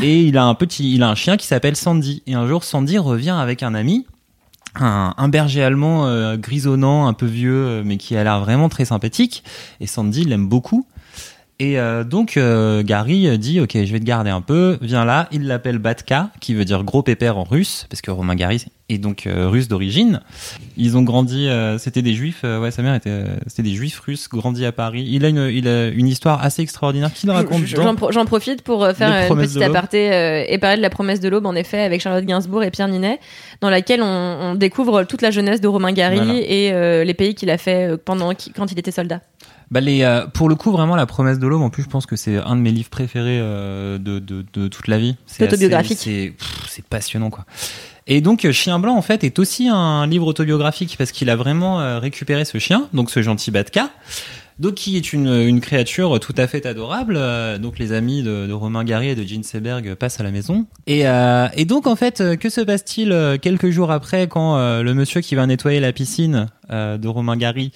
Et 0.02 0.20
il 0.22 0.38
a 0.38 0.44
un 0.44 0.54
petit, 0.54 0.94
il 0.94 1.02
a 1.02 1.08
un 1.08 1.14
chien 1.16 1.36
qui 1.36 1.46
s'appelle 1.48 1.74
Sandy. 1.74 2.22
Et 2.28 2.34
un 2.34 2.46
jour 2.46 2.62
Sandy 2.62 2.96
revient 2.98 3.36
avec 3.36 3.62
un 3.64 3.74
ami. 3.74 4.06
Un, 4.76 5.28
berger 5.28 5.62
allemand 5.62 6.06
euh, 6.06 6.36
grisonnant, 6.36 7.08
un 7.08 7.12
peu 7.12 7.26
vieux, 7.26 7.66
euh, 7.66 7.82
mais 7.84 7.96
qui 7.96 8.16
a 8.16 8.22
l'air 8.22 8.40
vraiment 8.40 8.68
très 8.68 8.84
sympathique. 8.84 9.42
Et 9.80 9.86
Sandy 9.86 10.24
l'aime 10.24 10.48
beaucoup. 10.48 10.86
Et 11.62 11.78
euh, 11.78 12.04
donc 12.04 12.38
euh, 12.38 12.82
Gary 12.82 13.38
dit 13.38 13.60
ok 13.60 13.72
je 13.74 13.92
vais 13.92 14.00
te 14.00 14.04
garder 14.04 14.30
un 14.30 14.40
peu, 14.40 14.78
viens 14.80 15.04
là, 15.04 15.28
il 15.30 15.46
l'appelle 15.46 15.76
Batka 15.78 16.30
qui 16.40 16.54
veut 16.54 16.64
dire 16.64 16.82
gros 16.84 17.02
pépère 17.02 17.36
en 17.36 17.44
russe 17.44 17.86
parce 17.90 18.00
que 18.00 18.10
Romain 18.10 18.34
Gary 18.34 18.64
est 18.88 18.96
donc 18.96 19.26
euh, 19.26 19.46
russe 19.46 19.68
d'origine. 19.68 20.20
Ils 20.78 20.96
ont 20.96 21.02
grandi, 21.02 21.48
c'était 21.78 22.00
des 22.02 22.14
juifs, 22.14 22.42
ouais 22.44 22.70
sa 22.70 22.80
mère 22.82 22.94
était, 22.94 23.24
c'était 23.46 23.62
des 23.62 23.74
juifs 23.74 24.00
russes 24.00 24.26
grandis 24.28 24.64
à 24.64 24.72
Paris. 24.72 25.06
Il 25.08 25.24
a 25.24 25.28
une, 25.28 25.50
il 25.52 25.68
a 25.68 25.88
une 25.88 26.08
histoire 26.08 26.42
assez 26.42 26.62
extraordinaire 26.62 27.12
qu'il 27.12 27.30
raconte 27.30 27.60
dans- 27.76 27.82
J'en 27.82 27.94
pro- 27.94 28.10
j'en 28.10 28.24
profite 28.24 28.62
pour 28.62 28.86
faire 28.94 29.08
une 29.22 29.28
petite 29.42 29.58
aparté 29.66 30.46
et 30.48 30.58
parler 30.58 30.78
de 30.78 30.82
la 30.82 30.90
promesse 30.90 31.20
de 31.20 31.28
l'aube, 31.28 31.44
en 31.46 31.54
effet, 31.54 31.82
avec 31.82 32.00
Charlotte 32.00 32.24
Gainsbourg 32.24 32.64
et 32.64 32.70
Pierre 32.70 32.88
Ninet, 32.88 33.20
dans 33.60 33.70
laquelle 33.70 34.02
on, 34.02 34.06
on 34.06 34.54
découvre 34.54 35.04
toute 35.04 35.20
la 35.22 35.30
jeunesse 35.30 35.60
de 35.60 35.68
Romain 35.68 35.92
Gary 35.92 36.16
Voilà. 36.16 36.34
et 36.34 37.04
les 37.04 37.14
pays 37.14 37.34
qu'il 37.34 37.50
a 37.50 37.58
fait 37.58 37.96
pendant 38.02 38.32
quand 38.56 38.72
il 38.72 38.78
était 38.78 38.90
soldat. 38.90 39.20
Bah 39.70 39.80
les, 39.80 40.02
euh, 40.02 40.26
pour 40.26 40.48
le 40.48 40.56
coup, 40.56 40.72
vraiment, 40.72 40.96
La 40.96 41.06
promesse 41.06 41.38
de 41.38 41.46
l'aube, 41.46 41.62
en 41.62 41.70
plus, 41.70 41.84
je 41.84 41.88
pense 41.88 42.04
que 42.04 42.16
c'est 42.16 42.36
un 42.36 42.56
de 42.56 42.60
mes 42.60 42.72
livres 42.72 42.90
préférés 42.90 43.38
euh, 43.40 43.98
de, 43.98 44.18
de, 44.18 44.44
de 44.52 44.68
toute 44.68 44.88
la 44.88 44.98
vie. 44.98 45.16
C'est 45.26 45.44
Autobiographique. 45.44 45.98
C'est 45.98 46.84
passionnant, 46.88 47.30
quoi. 47.30 47.44
Et 48.08 48.20
donc, 48.20 48.44
euh, 48.44 48.50
Chien 48.50 48.80
Blanc, 48.80 48.96
en 48.96 49.02
fait, 49.02 49.22
est 49.22 49.38
aussi 49.38 49.68
un 49.68 50.06
livre 50.08 50.26
autobiographique 50.26 50.96
parce 50.98 51.12
qu'il 51.12 51.30
a 51.30 51.36
vraiment 51.36 51.80
euh, 51.80 52.00
récupéré 52.00 52.44
ce 52.44 52.58
chien, 52.58 52.88
donc 52.92 53.10
ce 53.10 53.22
gentil 53.22 53.52
Batka. 53.52 53.90
Donc, 54.58 54.74
qui 54.74 54.96
est 54.96 55.12
une, 55.12 55.28
une 55.28 55.60
créature 55.60 56.18
tout 56.18 56.34
à 56.36 56.46
fait 56.48 56.66
adorable. 56.66 57.14
Euh, 57.16 57.56
donc, 57.56 57.78
les 57.78 57.92
amis 57.92 58.22
de, 58.22 58.46
de 58.48 58.52
Romain 58.52 58.82
Gary 58.82 59.10
et 59.10 59.14
de 59.14 59.22
Gene 59.22 59.44
Seberg 59.44 59.94
passent 59.94 60.18
à 60.18 60.24
la 60.24 60.32
maison. 60.32 60.66
Et, 60.88 61.06
euh, 61.06 61.46
et 61.54 61.64
donc, 61.64 61.86
en 61.86 61.96
fait, 61.96 62.36
que 62.38 62.50
se 62.50 62.60
passe-t-il 62.60 63.38
quelques 63.40 63.70
jours 63.70 63.92
après 63.92 64.26
quand 64.26 64.56
euh, 64.56 64.82
le 64.82 64.92
monsieur 64.94 65.20
qui 65.20 65.36
va 65.36 65.46
nettoyer 65.46 65.78
la 65.78 65.92
piscine 65.92 66.48
euh, 66.70 66.98
de 66.98 67.06
Romain 67.08 67.36
Gary 67.36 67.72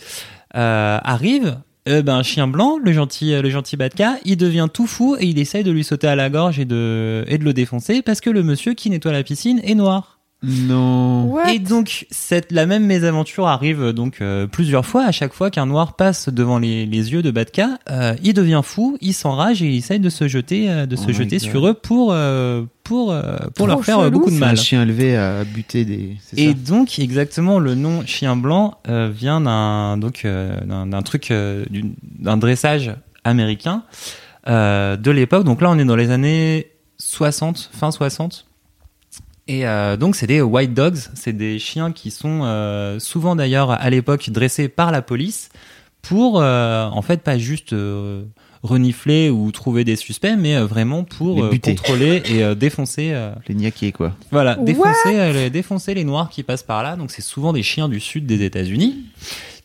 euh, 0.56 0.98
arrive? 1.02 1.56
Euh, 1.88 2.02
ben, 2.02 2.22
chien 2.22 2.46
blanc, 2.46 2.78
le 2.82 2.92
gentil, 2.92 3.40
le 3.40 3.50
gentil 3.50 3.76
Batka, 3.76 4.16
il 4.24 4.36
devient 4.36 4.68
tout 4.72 4.86
fou 4.86 5.16
et 5.18 5.26
il 5.26 5.38
essaye 5.38 5.64
de 5.64 5.70
lui 5.70 5.84
sauter 5.84 6.06
à 6.06 6.16
la 6.16 6.30
gorge 6.30 6.58
et 6.58 6.64
de, 6.64 7.24
et 7.28 7.38
de 7.38 7.44
le 7.44 7.52
défoncer 7.52 8.02
parce 8.02 8.20
que 8.20 8.30
le 8.30 8.42
monsieur 8.42 8.74
qui 8.74 8.90
nettoie 8.90 9.12
la 9.12 9.22
piscine 9.22 9.60
est 9.62 9.74
noir. 9.74 10.13
Non. 10.44 11.24
What? 11.32 11.52
Et 11.52 11.58
donc, 11.58 12.06
cette, 12.10 12.52
la 12.52 12.66
même 12.66 12.84
mésaventure 12.86 13.46
arrive 13.48 13.90
donc 13.92 14.20
euh, 14.20 14.46
plusieurs 14.46 14.84
fois. 14.86 15.04
À 15.04 15.12
chaque 15.12 15.32
fois 15.32 15.50
qu'un 15.50 15.66
noir 15.66 15.96
passe 15.96 16.28
devant 16.28 16.58
les, 16.58 16.86
les 16.86 17.12
yeux 17.12 17.22
de 17.22 17.30
Batka, 17.30 17.78
euh, 17.90 18.14
il 18.22 18.34
devient 18.34 18.60
fou, 18.62 18.96
il 19.00 19.14
s'enrage 19.14 19.62
et 19.62 19.66
il 19.66 19.76
essaye 19.76 20.00
de 20.00 20.08
se 20.10 20.28
jeter, 20.28 20.70
euh, 20.70 20.86
de 20.86 20.96
Oh 20.98 21.02
se 21.02 21.06
my 21.08 21.14
jeter 21.14 21.36
God. 21.38 21.48
sur 21.48 21.66
eux 21.68 21.74
pour, 21.74 22.12
euh, 22.12 22.62
pour, 22.84 23.12
euh, 23.12 23.36
pour 23.54 23.66
leur 23.66 23.84
faire 23.84 23.98
euh, 23.98 24.04
chelou, 24.04 24.18
beaucoup 24.18 24.30
de 24.30 24.36
C'est 24.36 24.42
un 24.42 24.46
mal. 24.48 24.56
chien 24.56 24.82
élevé 24.82 25.16
à 25.16 25.44
buter 25.44 25.84
des. 25.84 26.16
Et 26.36 26.48
ça 26.48 26.52
donc 26.54 26.98
exactement 26.98 27.58
le 27.58 27.74
nom 27.74 28.04
chien 28.06 28.36
blanc 28.36 28.78
euh, 28.88 29.10
vient 29.14 29.40
d'un 29.40 29.96
donc 29.96 30.24
euh, 30.24 30.56
d'un 30.66 31.02
truc 31.02 31.30
euh, 31.30 31.64
d'un 32.18 32.36
dressage 32.36 32.92
américain 33.24 33.82
euh, 34.48 34.96
de 34.96 35.10
l'époque. 35.10 35.44
Donc 35.44 35.62
là 35.62 35.70
on 35.70 35.78
est 35.78 35.84
dans 35.84 35.96
les 35.96 36.10
années 36.10 36.66
60, 36.98 37.70
fin 37.72 37.90
60. 37.90 38.46
Et 39.46 39.66
euh, 39.66 39.96
donc 39.96 40.16
c'est 40.16 40.26
des 40.26 40.40
white 40.40 40.72
dogs, 40.72 40.98
c'est 41.14 41.34
des 41.34 41.58
chiens 41.58 41.92
qui 41.92 42.10
sont 42.10 42.40
euh, 42.44 42.98
souvent 42.98 43.36
d'ailleurs 43.36 43.70
à 43.70 43.90
l'époque 43.90 44.30
dressés 44.30 44.68
par 44.68 44.90
la 44.90 45.02
police 45.02 45.50
pour 46.00 46.40
euh, 46.40 46.86
en 46.86 47.02
fait 47.02 47.20
pas 47.22 47.36
juste 47.36 47.72
euh, 47.74 48.22
renifler 48.62 49.28
ou 49.28 49.52
trouver 49.52 49.84
des 49.84 49.96
suspects, 49.96 50.36
mais 50.38 50.56
euh, 50.56 50.64
vraiment 50.64 51.04
pour 51.04 51.44
euh, 51.44 51.50
contrôler 51.62 52.22
et 52.26 52.42
euh, 52.42 52.54
défoncer 52.54 53.10
euh, 53.12 53.32
Les 53.48 53.54
niaqués, 53.54 53.92
quoi. 53.92 54.14
voilà, 54.30 54.54
défoncer, 54.56 54.90
euh, 55.20 55.32
les, 55.32 55.50
défoncer 55.50 55.92
les 55.92 56.04
noirs 56.04 56.30
qui 56.30 56.42
passent 56.42 56.62
par 56.62 56.82
là. 56.82 56.96
Donc 56.96 57.10
c'est 57.10 57.22
souvent 57.22 57.52
des 57.52 57.62
chiens 57.62 57.90
du 57.90 58.00
sud 58.00 58.24
des 58.24 58.42
États-Unis 58.42 59.04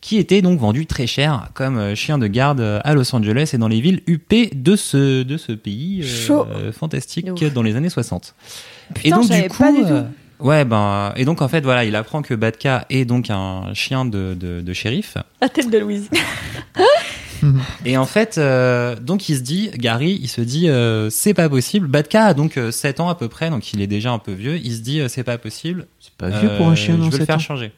qui 0.01 0.17
étaient 0.17 0.41
donc 0.41 0.59
vendus 0.59 0.85
très 0.85 1.07
cher 1.07 1.49
comme 1.53 1.77
euh, 1.77 1.95
chiens 1.95 2.17
de 2.17 2.27
garde 2.27 2.61
euh, 2.61 2.80
à 2.84 2.93
Los 2.93 3.13
Angeles 3.15 3.51
et 3.53 3.57
dans 3.57 3.67
les 3.67 3.81
villes 3.81 4.01
huppées 4.07 4.49
de 4.55 4.76
ce 4.76 5.23
de 5.23 5.38
ce 5.38 5.51
pays 5.51 6.03
euh, 6.30 6.71
fantastique 6.71 7.27
ouf. 7.31 7.53
dans 7.53 7.63
les 7.63 7.76
années 7.76 7.89
60. 7.89 8.34
Putain, 8.95 9.21
je 9.21 9.27
savais 9.27 9.49
pas 9.49 9.71
du 9.71 9.81
tout. 9.81 9.88
euh, 9.88 10.03
ouais 10.39 10.63
ben 10.63 11.13
et 11.17 11.26
donc 11.26 11.41
en 11.41 11.47
fait 11.49 11.61
voilà, 11.61 11.84
il 11.84 11.95
apprend 11.97 12.21
que 12.21 12.34
Batka 12.34 12.85
est 12.89 13.03
donc 13.05 13.30
un 13.30 13.73
chien 13.73 14.05
de, 14.05 14.35
de, 14.39 14.61
de 14.61 14.73
shérif. 14.73 15.17
La 15.41 15.49
tête 15.49 15.69
de 15.69 15.77
Louise. 15.77 16.09
Et 17.85 17.95
en 17.95 18.05
fait, 18.05 18.38
euh, 18.38 18.97
donc 18.97 19.30
il 19.30 19.38
se 19.38 19.41
dit, 19.41 19.71
Gary, 19.77 20.19
il 20.21 20.27
se 20.27 20.41
dit, 20.41 20.67
euh, 20.67 21.09
c'est 21.09 21.34
pas 21.34 21.47
possible. 21.47 21.88
Batka 21.88 22.26
a 22.26 22.34
donc 22.34 22.57
euh, 22.57 22.69
7 22.69 22.99
ans 22.99 23.07
à 23.07 23.15
peu 23.15 23.30
près, 23.30 23.49
donc 23.49 23.71
il 23.71 23.81
est 23.81 23.88
déjà 23.88 24.11
un 24.11 24.19
peu 24.19 24.34
vieux. 24.34 24.57
Il 24.61 24.73
se 24.73 24.81
dit, 24.81 24.99
euh, 24.99 25.07
c'est 25.07 25.23
pas 25.23 25.38
possible. 25.38 25.88
C'est 26.01 26.13
pas 26.15 26.30
vieux 26.30 26.49
pour 26.57 26.67
un 26.67 26.76
chien 26.76 26.95
Je 26.97 27.01
dans 27.01 27.09
vais 27.09 27.17
le 27.19 27.26
faire 27.26 27.38
ans. 27.38 27.39
changer. 27.39 27.71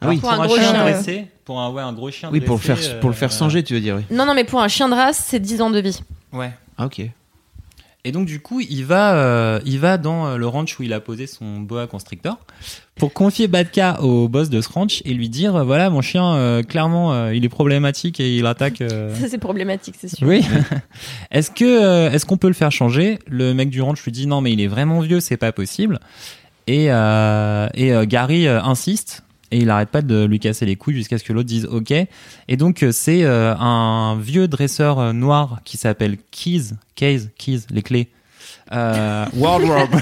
Ah 0.00 0.08
oui. 0.08 0.18
Pour 0.18 0.30
un 0.30 0.46
gros 0.46 0.56
chien 0.56 0.70
chien, 0.72 0.82
dressé, 0.82 1.26
pour 1.44 1.60
un 1.60 1.70
ouais 1.70 1.82
un 1.82 1.92
gros 1.92 2.10
chien. 2.10 2.28
Oui, 2.32 2.40
pour 2.40 2.56
le 2.56 2.60
faire, 2.60 2.76
dressé, 2.76 2.94
pour 3.00 3.10
le 3.10 3.16
faire 3.16 3.32
euh, 3.32 3.38
changer, 3.38 3.62
tu 3.62 3.74
veux 3.74 3.80
dire, 3.80 3.96
oui. 3.96 4.02
Non, 4.14 4.26
non, 4.26 4.34
mais 4.34 4.44
pour 4.44 4.60
un 4.60 4.68
chien 4.68 4.88
de 4.88 4.94
race, 4.94 5.22
c'est 5.26 5.40
10 5.40 5.60
ans 5.62 5.70
de 5.70 5.80
vie. 5.80 6.00
Ouais. 6.32 6.52
Ah, 6.76 6.86
ok. 6.86 7.02
Et 8.04 8.12
donc 8.12 8.26
du 8.26 8.40
coup, 8.40 8.60
il 8.60 8.84
va, 8.84 9.14
euh, 9.16 9.60
il 9.66 9.80
va 9.80 9.98
dans 9.98 10.26
euh, 10.28 10.36
le 10.36 10.46
ranch 10.46 10.78
où 10.78 10.82
il 10.84 10.92
a 10.92 11.00
posé 11.00 11.26
son 11.26 11.58
boa 11.58 11.86
constrictor 11.88 12.38
pour 12.94 13.12
confier 13.12 13.48
Batka 13.48 14.00
au 14.00 14.28
boss 14.28 14.48
de 14.50 14.60
ce 14.60 14.68
ranch 14.68 15.02
et 15.04 15.12
lui 15.12 15.28
dire, 15.28 15.56
euh, 15.56 15.64
voilà, 15.64 15.90
mon 15.90 16.00
chien, 16.00 16.34
euh, 16.34 16.62
clairement, 16.62 17.12
euh, 17.12 17.34
il 17.34 17.44
est 17.44 17.48
problématique 17.50 18.20
et 18.20 18.36
il 18.36 18.46
attaque. 18.46 18.80
euh, 18.80 19.14
Ça, 19.20 19.28
c'est 19.28 19.38
problématique, 19.38 19.96
c'est 19.98 20.08
sûr. 20.08 20.26
Oui. 20.26 20.42
est-ce 21.32 21.50
que 21.50 21.64
euh, 21.64 22.10
est-ce 22.10 22.24
qu'on 22.24 22.36
peut 22.38 22.46
le 22.48 22.54
faire 22.54 22.70
changer? 22.70 23.18
Le 23.26 23.52
mec 23.52 23.68
du 23.68 23.82
ranch 23.82 24.02
lui 24.04 24.12
dit 24.12 24.28
non 24.28 24.40
mais 24.40 24.52
il 24.52 24.60
est 24.60 24.68
vraiment 24.68 25.00
vieux, 25.00 25.18
c'est 25.20 25.36
pas 25.36 25.52
possible. 25.52 25.98
Et 26.68 26.92
euh, 26.92 27.68
et 27.74 27.92
euh, 27.92 28.04
Gary 28.06 28.46
euh, 28.46 28.62
insiste 28.62 29.24
et 29.50 29.58
il 29.58 29.70
arrête 29.70 29.88
pas 29.88 30.02
de 30.02 30.24
lui 30.24 30.38
casser 30.40 30.66
les 30.66 30.76
couilles 30.76 30.94
jusqu'à 30.94 31.18
ce 31.18 31.24
que 31.24 31.32
l'autre 31.32 31.48
dise 31.48 31.66
OK. 31.66 31.90
Et 31.92 32.56
donc 32.56 32.82
euh, 32.82 32.92
c'est 32.92 33.24
euh, 33.24 33.54
un 33.56 34.18
vieux 34.20 34.48
dresseur 34.48 34.98
euh, 34.98 35.12
noir 35.12 35.60
qui 35.64 35.76
s'appelle 35.76 36.18
Keys, 36.30 36.74
Keys, 36.94 37.28
Keys, 37.38 37.60
les 37.70 37.82
clés. 37.82 38.08
Euh, 38.72 39.24
Wardrobe 39.34 39.96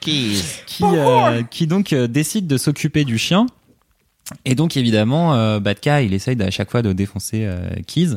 qui, 0.00 0.42
euh, 0.82 1.42
qui 1.50 1.66
donc 1.66 1.92
euh, 1.92 2.06
décide 2.06 2.46
de 2.46 2.56
s'occuper 2.56 3.04
du 3.04 3.18
chien. 3.18 3.46
Et 4.44 4.54
donc 4.54 4.76
évidemment, 4.76 5.34
euh, 5.34 5.60
Batka, 5.60 6.02
il 6.02 6.12
essaye 6.14 6.40
à 6.42 6.50
chaque 6.50 6.70
fois 6.70 6.82
de 6.82 6.92
défoncer 6.92 7.44
euh, 7.44 7.68
Keys. 7.86 8.16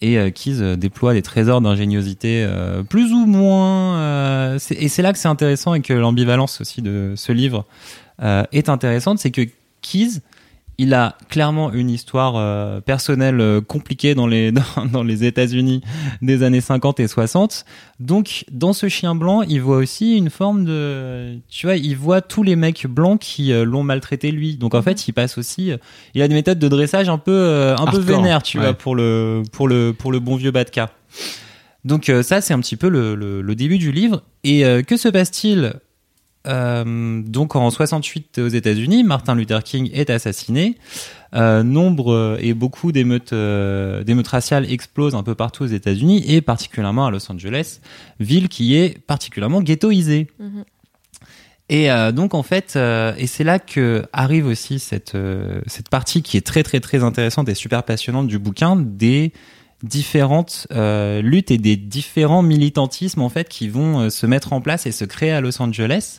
Et 0.00 0.18
euh, 0.18 0.30
Keys 0.30 0.60
euh, 0.60 0.76
déploie 0.76 1.14
des 1.14 1.22
trésors 1.22 1.60
d'ingéniosité 1.60 2.44
euh, 2.46 2.82
plus 2.82 3.12
ou 3.12 3.26
moins. 3.26 3.98
euh, 3.98 4.58
et 4.70 4.88
c'est 4.88 5.02
là 5.02 5.12
que 5.12 5.18
c'est 5.18 5.28
intéressant 5.28 5.74
et 5.74 5.80
que 5.80 5.92
l'ambivalence 5.92 6.60
aussi 6.60 6.82
de 6.82 7.14
ce 7.16 7.32
livre 7.32 7.64
euh, 7.68 8.03
est 8.20 8.68
intéressante, 8.68 9.18
c'est 9.18 9.30
que 9.30 9.42
Keys, 9.82 10.20
il 10.78 10.94
a 10.94 11.16
clairement 11.28 11.72
une 11.72 11.90
histoire 11.90 12.34
euh, 12.36 12.80
personnelle 12.80 13.40
euh, 13.40 13.60
compliquée 13.60 14.14
dans 14.14 14.26
les 14.26 14.52
dans, 14.76 14.86
dans 14.90 15.02
les 15.02 15.24
États-Unis 15.24 15.82
des 16.22 16.42
années 16.42 16.60
50 16.60 17.00
et 17.00 17.08
60. 17.08 17.64
Donc 18.00 18.44
dans 18.50 18.72
ce 18.72 18.88
chien 18.88 19.14
blanc, 19.14 19.42
il 19.42 19.60
voit 19.60 19.76
aussi 19.76 20.16
une 20.16 20.30
forme 20.30 20.64
de 20.64 21.38
tu 21.48 21.66
vois, 21.66 21.76
il 21.76 21.96
voit 21.96 22.20
tous 22.20 22.42
les 22.42 22.56
mecs 22.56 22.86
blancs 22.86 23.20
qui 23.20 23.52
euh, 23.52 23.64
l'ont 23.64 23.82
maltraité 23.82 24.30
lui. 24.30 24.56
Donc 24.56 24.74
en 24.74 24.82
fait, 24.82 25.06
il 25.06 25.12
passe 25.12 25.38
aussi 25.38 25.70
euh, 25.70 25.76
il 26.14 26.22
a 26.22 26.28
des 26.28 26.34
méthodes 26.34 26.58
de 26.58 26.68
dressage 26.68 27.08
un 27.08 27.18
peu 27.18 27.32
euh, 27.32 27.76
un 27.76 27.86
peu 27.86 27.98
vénère, 27.98 28.42
tu 28.42 28.58
ouais. 28.58 28.64
vois, 28.64 28.74
pour 28.74 28.96
le 28.96 29.42
pour 29.52 29.68
le 29.68 29.92
pour 29.92 30.12
le 30.12 30.20
bon 30.20 30.36
vieux 30.36 30.50
Batka. 30.50 30.90
Donc 31.84 32.08
euh, 32.08 32.22
ça, 32.22 32.40
c'est 32.40 32.54
un 32.54 32.60
petit 32.60 32.76
peu 32.76 32.88
le, 32.88 33.14
le, 33.14 33.42
le 33.42 33.54
début 33.54 33.78
du 33.78 33.92
livre. 33.92 34.22
Et 34.42 34.64
euh, 34.64 34.82
que 34.82 34.96
se 34.96 35.08
passe-t-il 35.08 35.74
Euh, 36.46 37.22
Donc 37.24 37.56
en 37.56 37.70
68 37.70 38.38
aux 38.38 38.48
États-Unis, 38.48 39.04
Martin 39.04 39.34
Luther 39.34 39.62
King 39.62 39.90
est 39.92 40.10
assassiné. 40.10 40.76
Euh, 41.34 41.64
nombre 41.64 42.12
euh, 42.12 42.38
et 42.40 42.54
beaucoup 42.54 42.92
d'émeutes 42.92 43.32
euh, 43.32 44.04
d'émeutes 44.04 44.28
raciales 44.28 44.70
explosent 44.70 45.16
un 45.16 45.24
peu 45.24 45.34
partout 45.34 45.64
aux 45.64 45.68
États-Unis 45.68 46.22
et 46.28 46.40
particulièrement 46.40 47.06
à 47.06 47.10
Los 47.10 47.30
Angeles, 47.30 47.80
ville 48.20 48.48
qui 48.48 48.76
est 48.76 49.00
particulièrement 49.04 49.60
ghettoisée. 49.60 50.28
Mhm. 50.38 50.64
Et 51.70 51.90
euh, 51.90 52.12
donc 52.12 52.34
en 52.34 52.42
fait, 52.42 52.74
euh, 52.76 53.14
et 53.16 53.26
c'est 53.26 53.44
là 53.44 53.58
que 53.58 54.04
arrive 54.12 54.46
aussi 54.46 54.78
cette 54.78 55.14
euh, 55.14 55.60
cette 55.66 55.88
partie 55.88 56.22
qui 56.22 56.36
est 56.36 56.46
très 56.46 56.62
très 56.62 56.80
très 56.80 57.02
intéressante 57.02 57.48
et 57.48 57.54
super 57.54 57.82
passionnante 57.84 58.26
du 58.26 58.38
bouquin 58.38 58.76
des 58.76 59.32
différentes 59.84 60.66
euh, 60.72 61.20
luttes 61.20 61.50
et 61.50 61.58
des 61.58 61.76
différents 61.76 62.42
militantismes 62.42 63.20
en 63.20 63.28
fait 63.28 63.48
qui 63.48 63.68
vont 63.68 64.00
euh, 64.00 64.10
se 64.10 64.26
mettre 64.26 64.52
en 64.52 64.60
place 64.60 64.86
et 64.86 64.92
se 64.92 65.04
créer 65.04 65.30
à 65.30 65.40
Los 65.40 65.60
Angeles. 65.60 66.18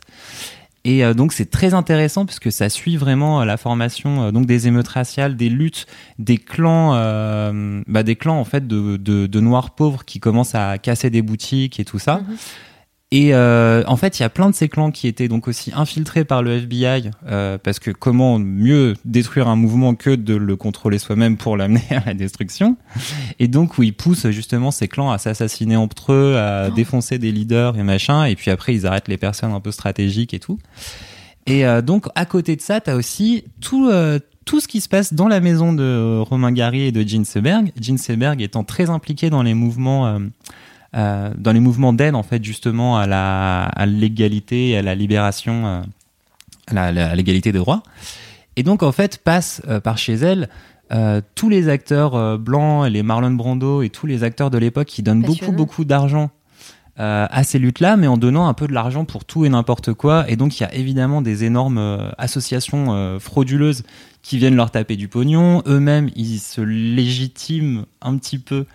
Et 0.83 1.03
euh, 1.03 1.15
donc 1.15 1.33
c'est 1.33 1.49
très 1.49 1.73
intéressant 1.73 2.27
puisque 2.27 2.51
ça 2.51 2.69
suit 2.69 2.95
vraiment 2.95 3.43
la 3.43 3.57
formation 3.57 4.31
donc 4.31 4.45
des 4.45 4.67
émeutes 4.67 4.87
raciales, 4.87 5.35
des 5.35 5.49
luttes, 5.49 5.87
des 6.19 6.37
clans, 6.37 6.91
bah, 7.87 8.03
des 8.03 8.15
clans 8.15 8.39
en 8.39 8.45
fait 8.45 8.67
de, 8.67 8.97
de, 8.97 9.25
de 9.25 9.39
noirs 9.39 9.71
pauvres 9.71 10.05
qui 10.05 10.19
commencent 10.19 10.55
à 10.55 10.77
casser 10.77 11.09
des 11.09 11.23
boutiques 11.23 11.79
et 11.79 11.85
tout 11.85 11.99
ça. 11.99 12.21
Et 13.17 13.33
euh, 13.33 13.81
en 13.87 13.95
fait, 13.95 14.19
il 14.19 14.23
y 14.23 14.25
a 14.25 14.29
plein 14.29 14.49
de 14.49 14.55
ces 14.55 14.67
clans 14.67 14.91
qui 14.91 15.07
étaient 15.07 15.29
donc 15.29 15.47
aussi 15.47 15.71
infiltrés 15.73 16.25
par 16.25 16.43
le 16.43 16.57
FBI, 16.57 17.11
euh, 17.25 17.57
parce 17.57 17.79
que 17.79 17.91
comment 17.91 18.39
mieux 18.39 18.95
détruire 19.05 19.47
un 19.47 19.55
mouvement 19.55 19.95
que 19.95 20.09
de 20.09 20.35
le 20.35 20.57
contrôler 20.57 20.99
soi-même 20.99 21.37
pour 21.37 21.55
l'amener 21.55 21.85
à 21.91 22.03
la 22.07 22.13
destruction 22.13 22.75
Et 23.39 23.47
donc 23.47 23.77
où 23.77 23.83
ils 23.83 23.93
poussent 23.93 24.27
justement 24.31 24.69
ces 24.69 24.89
clans 24.89 25.11
à 25.11 25.17
s'assassiner 25.17 25.77
entre 25.77 26.11
eux, 26.11 26.35
à 26.35 26.69
défoncer 26.71 27.17
des 27.17 27.31
leaders 27.31 27.77
et 27.77 27.83
machin, 27.83 28.25
et 28.25 28.35
puis 28.35 28.51
après 28.51 28.75
ils 28.75 28.85
arrêtent 28.85 29.07
les 29.07 29.17
personnes 29.17 29.53
un 29.53 29.61
peu 29.61 29.71
stratégiques 29.71 30.33
et 30.33 30.39
tout. 30.39 30.59
Et 31.45 31.65
euh, 31.65 31.81
donc 31.81 32.07
à 32.15 32.25
côté 32.25 32.57
de 32.57 32.61
ça, 32.61 32.81
t'as 32.81 32.95
aussi 32.95 33.45
tout. 33.61 33.87
euh, 33.87 34.19
tout 34.43 34.59
ce 34.59 34.67
qui 34.67 34.79
se 34.79 34.87
passe 34.87 35.13
dans 35.13 35.27
la 35.27 35.39
maison 35.39 35.73
de 35.73 36.19
Romain 36.19 36.51
Gary 36.51 36.81
et 36.81 36.91
de 36.91 37.01
Gene 37.01 37.25
Seberg, 37.25 37.71
Gene 37.81 37.97
Seberg 37.97 38.43
étant 38.43 38.63
très 38.63 38.91
impliqué 38.91 39.31
dans 39.31 39.41
les 39.41 39.55
mouvements 39.55 40.19
euh, 40.95 41.31
dans 41.37 41.51
les 41.51 41.59
mouvements 41.59 41.93
d'aide 41.93 42.15
en 42.15 42.23
fait 42.23 42.43
justement 42.43 42.97
à 42.97 43.05
la 43.05 43.63
à 43.63 43.85
l'égalité 43.85 44.77
à 44.77 44.81
la 44.81 44.95
libération 44.95 45.65
euh, 45.65 45.81
à 46.75 47.15
l'égalité 47.15 47.51
des 47.51 47.59
droits 47.59 47.83
et 48.55 48.63
donc 48.63 48.81
en 48.81 48.91
fait 48.91 49.17
passe 49.17 49.61
euh, 49.67 49.79
par 49.79 49.97
chez 49.97 50.13
elle 50.13 50.49
euh, 50.93 51.21
tous 51.35 51.49
les 51.49 51.67
acteurs 51.67 52.39
blancs 52.39 52.89
les 52.89 53.03
Marlon 53.03 53.31
Brando 53.31 53.81
et 53.81 53.89
tous 53.89 54.07
les 54.07 54.23
acteurs 54.23 54.49
de 54.49 54.57
l'époque 54.57 54.87
qui 54.87 55.03
donnent 55.03 55.21
beaucoup 55.21 55.51
beaucoup 55.51 55.85
d'argent 55.85 56.29
à 56.97 57.43
ces 57.43 57.59
luttes-là, 57.59 57.97
mais 57.97 58.07
en 58.07 58.15
donnant 58.15 58.47
un 58.47 58.53
peu 58.53 58.67
de 58.67 58.71
l'argent 58.71 59.03
pour 59.03 59.25
tout 59.25 59.43
et 59.43 59.49
n'importe 59.49 59.91
quoi. 59.91 60.23
Et 60.29 60.37
donc, 60.37 60.57
il 60.57 60.63
y 60.63 60.65
a 60.65 60.73
évidemment 60.73 61.21
des 61.21 61.43
énormes 61.43 62.13
associations 62.17 63.19
frauduleuses 63.19 63.83
qui 64.21 64.37
viennent 64.37 64.55
leur 64.55 64.71
taper 64.71 64.95
du 64.95 65.09
pognon. 65.09 65.61
Eux-mêmes, 65.67 66.09
ils 66.15 66.39
se 66.39 66.61
légitiment 66.61 67.83
un 68.01 68.15
petit 68.15 68.39
peu 68.39 68.65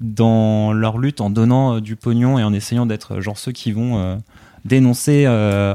dans 0.00 0.72
leur 0.72 0.98
lutte 0.98 1.20
en 1.20 1.30
donnant 1.30 1.76
euh, 1.76 1.80
du 1.80 1.96
pognon 1.96 2.38
et 2.38 2.44
en 2.44 2.52
essayant 2.52 2.86
d'être 2.86 3.16
euh, 3.16 3.20
genre 3.20 3.38
ceux 3.38 3.52
qui 3.52 3.72
vont 3.72 3.98
euh, 3.98 4.16
dénoncer 4.64 5.26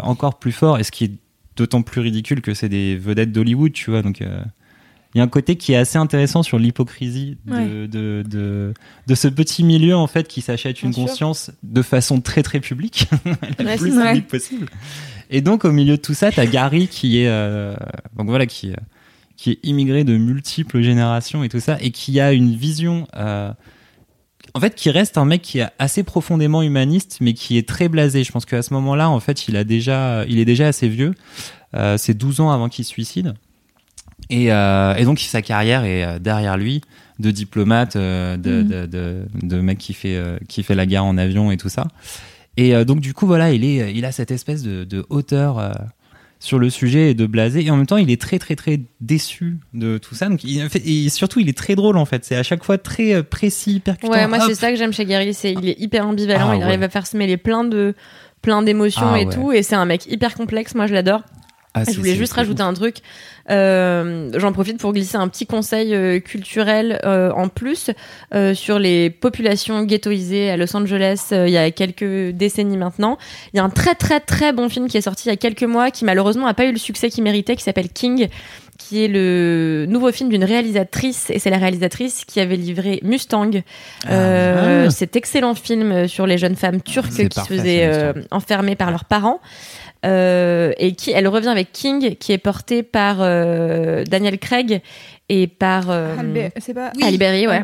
encore 0.03 0.37
plus 0.39 0.51
fort. 0.51 0.79
Et 0.79 0.83
ce 0.83 0.91
qui 0.91 1.05
est 1.05 1.11
d'autant 1.55 1.81
plus 1.81 2.01
ridicule 2.01 2.41
que 2.41 2.53
c'est 2.53 2.69
des 2.69 2.95
vedettes 2.97 3.31
d'Hollywood, 3.31 3.71
tu 3.73 3.89
vois. 3.91 4.01
Donc, 4.01 4.19
il 4.21 5.17
y 5.17 5.21
a 5.21 5.23
un 5.23 5.27
côté 5.27 5.55
qui 5.57 5.73
est 5.73 5.77
assez 5.77 5.97
intéressant 5.97 6.43
sur 6.43 6.57
l'hypocrisie 6.59 7.37
de, 7.45 7.53
Ouais. 7.53 7.67
de, 7.87 8.23
de, 8.27 8.73
de 9.07 9.15
ce 9.15 9.27
petit 9.27 9.63
milieu 9.63 9.95
en 9.95 10.07
fait 10.07 10.27
qui 10.27 10.41
s'achète 10.41 10.83
une 10.83 10.93
sûr. 10.93 11.03
conscience 11.05 11.51
de 11.63 11.81
façon 11.81 12.21
très 12.21 12.43
très 12.43 12.59
publique, 12.61 13.07
la 13.59 13.65
Ouais, 13.65 13.77
plus 13.77 13.91
publique 13.93 14.27
possible. 14.27 14.67
Et 15.29 15.41
donc 15.41 15.63
au 15.65 15.71
milieu 15.71 15.97
de 15.97 16.01
tout 16.01 16.13
ça, 16.13 16.31
t'as 16.31 16.45
Gary 16.45 16.87
qui 16.87 17.19
est 17.21 17.27
euh, 17.27 17.75
donc 18.17 18.27
voilà 18.27 18.45
qui 18.45 18.73
qui 19.37 19.51
est 19.51 19.59
immigré 19.63 20.03
de 20.03 20.15
multiples 20.17 20.81
générations 20.81 21.43
et 21.43 21.49
tout 21.49 21.59
ça 21.61 21.77
et 21.81 21.91
qui 21.91 22.19
a 22.19 22.31
une 22.33 22.53
vision 22.55 23.07
euh, 23.15 23.51
en 24.53 24.59
fait 24.59 24.75
qui 24.75 24.89
reste 24.89 25.17
un 25.17 25.25
mec 25.25 25.41
qui 25.41 25.59
est 25.59 25.67
assez 25.79 26.03
profondément 26.03 26.61
humaniste 26.61 27.17
mais 27.21 27.33
qui 27.33 27.57
est 27.57 27.67
très 27.67 27.89
blasé. 27.89 28.23
Je 28.23 28.31
pense 28.31 28.45
qu'à 28.45 28.61
ce 28.61 28.73
moment-là 28.73 29.09
en 29.09 29.19
fait, 29.19 29.47
il 29.47 29.55
a 29.55 29.63
déjà 29.63 30.25
il 30.27 30.39
est 30.39 30.45
déjà 30.45 30.67
assez 30.67 30.87
vieux. 30.87 31.13
Euh, 31.73 31.97
c'est 31.97 32.13
12 32.13 32.41
ans 32.41 32.51
avant 32.51 32.69
qu'il 32.69 32.83
se 32.83 32.91
suicide. 32.91 33.33
Et, 34.29 34.51
euh, 34.51 34.95
et 34.95 35.03
donc 35.03 35.19
sa 35.19 35.41
carrière 35.41 35.83
est 35.83 36.03
euh, 36.03 36.19
derrière 36.19 36.57
lui 36.57 36.81
de 37.19 37.31
diplomate, 37.31 37.95
euh, 37.95 38.37
de, 38.37 38.61
de, 38.63 38.85
de, 38.85 39.25
de 39.41 39.61
mec 39.61 39.77
qui 39.77 39.93
fait, 39.93 40.19
qui 40.47 40.63
fait 40.63 40.73
la 40.73 40.85
guerre 40.85 41.05
en 41.05 41.17
avion 41.17 41.51
et 41.51 41.57
tout 41.57 41.69
ça. 41.69 41.87
Et 42.57 42.73
donc 42.83 42.99
du 42.99 43.13
coup 43.13 43.27
voilà, 43.27 43.51
il, 43.51 43.63
est, 43.63 43.93
il 43.93 44.03
a 44.05 44.11
cette 44.11 44.31
espèce 44.31 44.63
de, 44.63 45.05
hauteur 45.09 45.73
sur 46.41 46.57
le 46.57 46.69
sujet 46.71 47.11
et 47.11 47.13
de 47.13 47.27
blasé. 47.27 47.63
Et 47.63 47.69
en 47.71 47.77
même 47.77 47.85
temps, 47.85 47.97
il 47.97 48.09
est 48.09 48.19
très 48.19 48.39
très 48.39 48.55
très 48.55 48.81
déçu 48.99 49.59
de 49.73 49.99
tout 49.99 50.15
ça. 50.15 50.27
Donc 50.27 50.43
il, 50.43 50.67
et 50.83 51.09
surtout, 51.09 51.39
il 51.39 51.47
est 51.47 51.57
très 51.57 51.75
drôle 51.75 51.97
en 51.97 52.05
fait. 52.05 52.25
C'est 52.25 52.35
à 52.35 52.43
chaque 52.43 52.63
fois 52.63 52.77
très 52.77 53.13
euh, 53.13 53.23
précis, 53.23 53.79
percutant. 53.79 54.11
Ouais, 54.11 54.27
moi 54.27 54.39
c'est 54.41 54.55
ça 54.55 54.71
que 54.71 54.75
j'aime 54.77 54.91
chez 54.91 55.05
Gary, 55.05 55.33
c'est 55.33 55.53
il 55.53 55.69
est 55.69 55.79
hyper 55.79 56.05
ambivalent, 56.07 56.49
Ah, 56.49 56.55
il 56.57 56.63
arrive 56.63 56.83
à 56.83 56.89
faire 56.89 57.05
se 57.07 57.15
mêler 57.15 57.37
plein 57.37 57.63
de 57.63 57.93
plein 58.41 58.63
d'émotions 58.63 59.11
Ah, 59.13 59.19
et 59.21 59.25
ouais. 59.25 59.33
tout, 59.33 59.51
et 59.51 59.61
c'est 59.61 59.75
un 59.75 59.85
mec 59.85 60.07
hyper 60.07 60.33
complexe. 60.33 60.73
Moi 60.73 60.87
je 60.87 60.93
l'adore. 60.93 61.21
Ah, 61.73 61.83
Je 61.89 61.97
voulais 61.97 62.15
juste 62.15 62.33
rajouter 62.33 62.61
un 62.63 62.73
truc. 62.73 62.97
Euh, 63.49 64.29
J'en 64.35 64.51
profite 64.51 64.77
pour 64.77 64.91
glisser 64.93 65.15
un 65.15 65.27
petit 65.29 65.45
conseil 65.45 65.95
euh, 65.95 66.19
culturel 66.19 66.99
euh, 67.05 67.31
en 67.31 67.47
plus 67.47 67.91
euh, 68.33 68.53
sur 68.53 68.77
les 68.77 69.09
populations 69.09 69.83
ghettoisées 69.83 70.49
à 70.51 70.57
Los 70.57 70.75
Angeles 70.75 71.29
euh, 71.31 71.47
il 71.47 71.53
y 71.53 71.57
a 71.57 71.71
quelques 71.71 72.35
décennies 72.35 72.77
maintenant. 72.77 73.17
Il 73.53 73.57
y 73.57 73.59
a 73.59 73.63
un 73.63 73.69
très 73.69 73.95
très 73.95 74.19
très 74.19 74.51
bon 74.53 74.67
film 74.69 74.87
qui 74.87 74.97
est 74.97 75.01
sorti 75.01 75.27
il 75.27 75.31
y 75.31 75.33
a 75.33 75.37
quelques 75.37 75.63
mois 75.63 75.91
qui 75.91 76.03
malheureusement 76.05 76.45
n'a 76.45 76.53
pas 76.53 76.65
eu 76.65 76.71
le 76.73 76.77
succès 76.77 77.09
qu'il 77.09 77.23
méritait, 77.23 77.55
qui 77.55 77.63
s'appelle 77.63 77.89
King 77.89 78.27
qui 78.77 79.03
est 79.03 79.07
le 79.07 79.85
nouveau 79.87 80.11
film 80.11 80.29
d'une 80.29 80.43
réalisatrice 80.43 81.29
et 81.29 81.37
c'est 81.37 81.51
la 81.51 81.57
réalisatrice 81.59 82.25
qui 82.25 82.39
avait 82.39 82.55
livré 82.55 82.99
Mustang 83.03 83.51
euh, 84.09 84.85
Ah. 84.87 84.89
cet 84.89 85.15
excellent 85.15 85.53
film 85.53 86.07
sur 86.07 86.25
les 86.25 86.39
jeunes 86.39 86.55
femmes 86.55 86.81
turques 86.81 87.11
qui 87.11 87.27
parfait, 87.29 87.55
se 87.55 87.59
faisaient 87.61 88.13
enfermer 88.31 88.75
par 88.75 88.89
leurs 88.89 89.05
parents 89.05 89.39
euh, 90.05 90.71
et 90.77 90.93
qui 90.93 91.11
elle 91.11 91.27
revient 91.27 91.49
avec 91.49 91.71
King 91.71 92.15
qui 92.15 92.31
est 92.31 92.37
porté 92.37 92.83
par 92.83 93.17
euh, 93.21 94.03
Daniel 94.05 94.39
Craig 94.39 94.81
et 95.29 95.47
par 95.47 95.89
euh, 95.89 96.15
C'est 96.59 96.73
pas. 96.73 96.91
Berry, 97.17 97.47
ouais. 97.47 97.61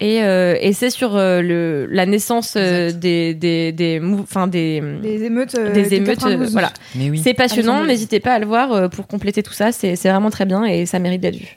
Et, 0.00 0.22
euh, 0.22 0.56
et 0.60 0.72
c'est 0.72 0.88
sur 0.90 1.16
euh, 1.16 1.42
le 1.42 1.86
la 1.90 2.06
naissance 2.06 2.54
euh, 2.56 2.90
des 2.92 3.34
des 3.34 3.72
des 3.72 4.00
enfin 4.20 4.46
des 4.46 4.80
Des 5.02 5.24
émeutes. 5.24 5.54
euh, 5.56 5.72
des 5.72 5.88
de 5.90 5.94
émeutes 5.94 6.08
euh, 6.24 6.30
92. 6.30 6.52
voilà 6.52 6.72
Mais 6.94 7.10
oui. 7.10 7.18
c'est 7.22 7.34
passionnant 7.34 7.84
n'hésitez 7.84 8.20
pas 8.20 8.32
à 8.34 8.38
le 8.38 8.46
voir 8.46 8.72
euh, 8.72 8.88
pour 8.88 9.06
compléter 9.08 9.42
tout 9.42 9.52
ça 9.52 9.72
c'est 9.72 9.94
c'est 9.96 10.08
vraiment 10.10 10.30
très 10.30 10.46
bien 10.46 10.64
et 10.64 10.86
ça 10.86 10.98
mérite 11.00 11.20
d'être 11.20 11.36
vu. 11.36 11.56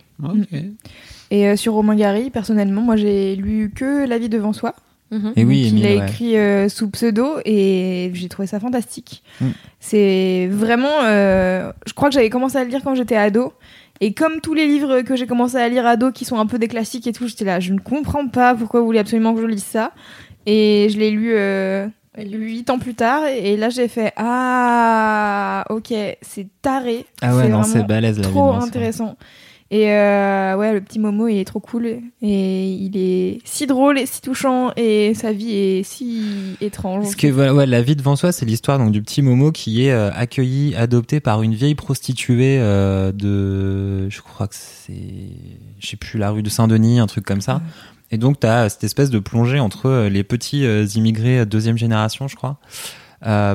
Et 1.31 1.47
euh, 1.47 1.55
sur 1.55 1.73
Romain 1.73 1.95
Gary, 1.95 2.29
personnellement, 2.29 2.81
moi 2.81 2.95
j'ai 2.97 3.35
lu 3.35 3.71
que 3.75 4.07
La 4.07 4.17
vie 4.17 4.29
devant 4.29 4.53
soi. 4.53 4.75
Mhm. 5.11 5.33
Et 5.35 5.45
oui, 5.45 5.69
Donc, 5.69 5.79
il 5.79 5.85
a 5.85 5.89
ouais. 5.89 6.09
écrit 6.09 6.37
euh, 6.37 6.67
sous 6.67 6.89
pseudo 6.89 7.35
et 7.45 8.09
j'ai 8.13 8.27
trouvé 8.29 8.47
ça 8.47 8.59
fantastique. 8.59 9.23
Mm. 9.39 9.47
C'est 9.79 10.47
vraiment. 10.51 11.03
euh, 11.03 11.71
je 11.87 11.93
crois 11.93 12.09
que 12.09 12.15
j'avais 12.15 12.29
commencé 12.29 12.57
à 12.57 12.63
le 12.63 12.69
lire 12.69 12.81
quand 12.83 12.95
j'étais 12.95 13.15
ado. 13.15 13.53
Et 14.01 14.13
comme 14.13 14.41
tous 14.41 14.53
les 14.53 14.67
livres 14.67 15.01
que 15.01 15.15
j'ai 15.15 15.25
commencé 15.27 15.55
à 15.55 15.69
lire 15.69 15.85
ado 15.85 16.11
qui 16.11 16.25
sont 16.25 16.37
un 16.37 16.47
peu 16.47 16.59
des 16.59 16.67
classiques 16.67 17.07
et 17.07 17.13
tout, 17.13 17.27
j'étais 17.27 17.45
là, 17.45 17.59
je 17.59 17.71
ne 17.71 17.79
comprends 17.79 18.27
pas 18.27 18.53
pourquoi 18.55 18.81
vous 18.81 18.87
voulez 18.87 18.99
absolument 18.99 19.33
que 19.33 19.41
je 19.41 19.45
lise 19.47 19.63
ça. 19.63 19.91
Et 20.45 20.87
je 20.91 20.97
l'ai 20.97 21.11
lu 21.11 21.31
euh, 21.35 21.87
huit 22.17 22.69
ans 22.69 22.79
plus 22.79 22.95
tard. 22.95 23.25
Et 23.27 23.55
là 23.57 23.69
j'ai 23.69 23.87
fait 23.87 24.11
Ah, 24.17 25.63
ok, 25.69 25.93
c'est 26.21 26.47
taré. 26.61 27.05
Ah 27.21 27.35
ouais, 27.35 27.47
non, 27.47 27.63
c'est 27.63 27.83
balèze 27.83 28.17
la 28.19 28.23
trop 28.27 28.51
intéressant. 28.53 29.15
Et 29.71 29.91
euh, 29.91 30.55
ouais, 30.57 30.73
le 30.73 30.81
petit 30.81 30.99
Momo, 30.99 31.27
il 31.27 31.39
est 31.39 31.45
trop 31.45 31.59
cool. 31.59 31.87
Et 32.21 32.67
il 32.67 32.95
est 32.95 33.39
si 33.45 33.65
drôle 33.65 33.97
et 33.97 34.05
si 34.05 34.21
touchant. 34.21 34.71
Et 34.77 35.13
sa 35.15 35.31
vie 35.31 35.53
est 35.53 35.83
si 35.83 36.55
étrange. 36.61 37.03
Parce 37.03 37.15
que 37.15 37.27
voilà, 37.27 37.53
ouais, 37.53 37.65
la 37.65 37.81
vie 37.81 37.95
devant 37.95 38.15
soi, 38.15 38.31
c'est 38.31 38.45
l'histoire 38.45 38.77
donc 38.77 38.91
du 38.91 39.01
petit 39.01 39.23
Momo 39.23 39.51
qui 39.51 39.85
est 39.85 39.91
euh, 39.91 40.11
accueilli, 40.13 40.75
adopté 40.75 41.19
par 41.19 41.41
une 41.41 41.55
vieille 41.55 41.73
prostituée 41.73 42.59
euh, 42.59 43.11
de, 43.11 44.07
je 44.09 44.21
crois 44.21 44.47
que 44.47 44.55
c'est, 44.55 44.93
je 45.79 45.87
sais 45.87 45.97
plus 45.97 46.19
la 46.19 46.29
rue 46.29 46.43
de 46.43 46.49
Saint-Denis, 46.49 46.99
un 46.99 47.07
truc 47.07 47.25
comme 47.25 47.41
ça. 47.41 47.61
Et 48.11 48.19
donc 48.19 48.39
t'as 48.39 48.69
cette 48.69 48.83
espèce 48.83 49.09
de 49.09 49.17
plongée 49.17 49.59
entre 49.59 50.07
les 50.11 50.23
petits 50.23 50.63
immigrés 50.95 51.43
deuxième 51.47 51.77
génération, 51.77 52.27
je 52.27 52.35
crois, 52.35 52.59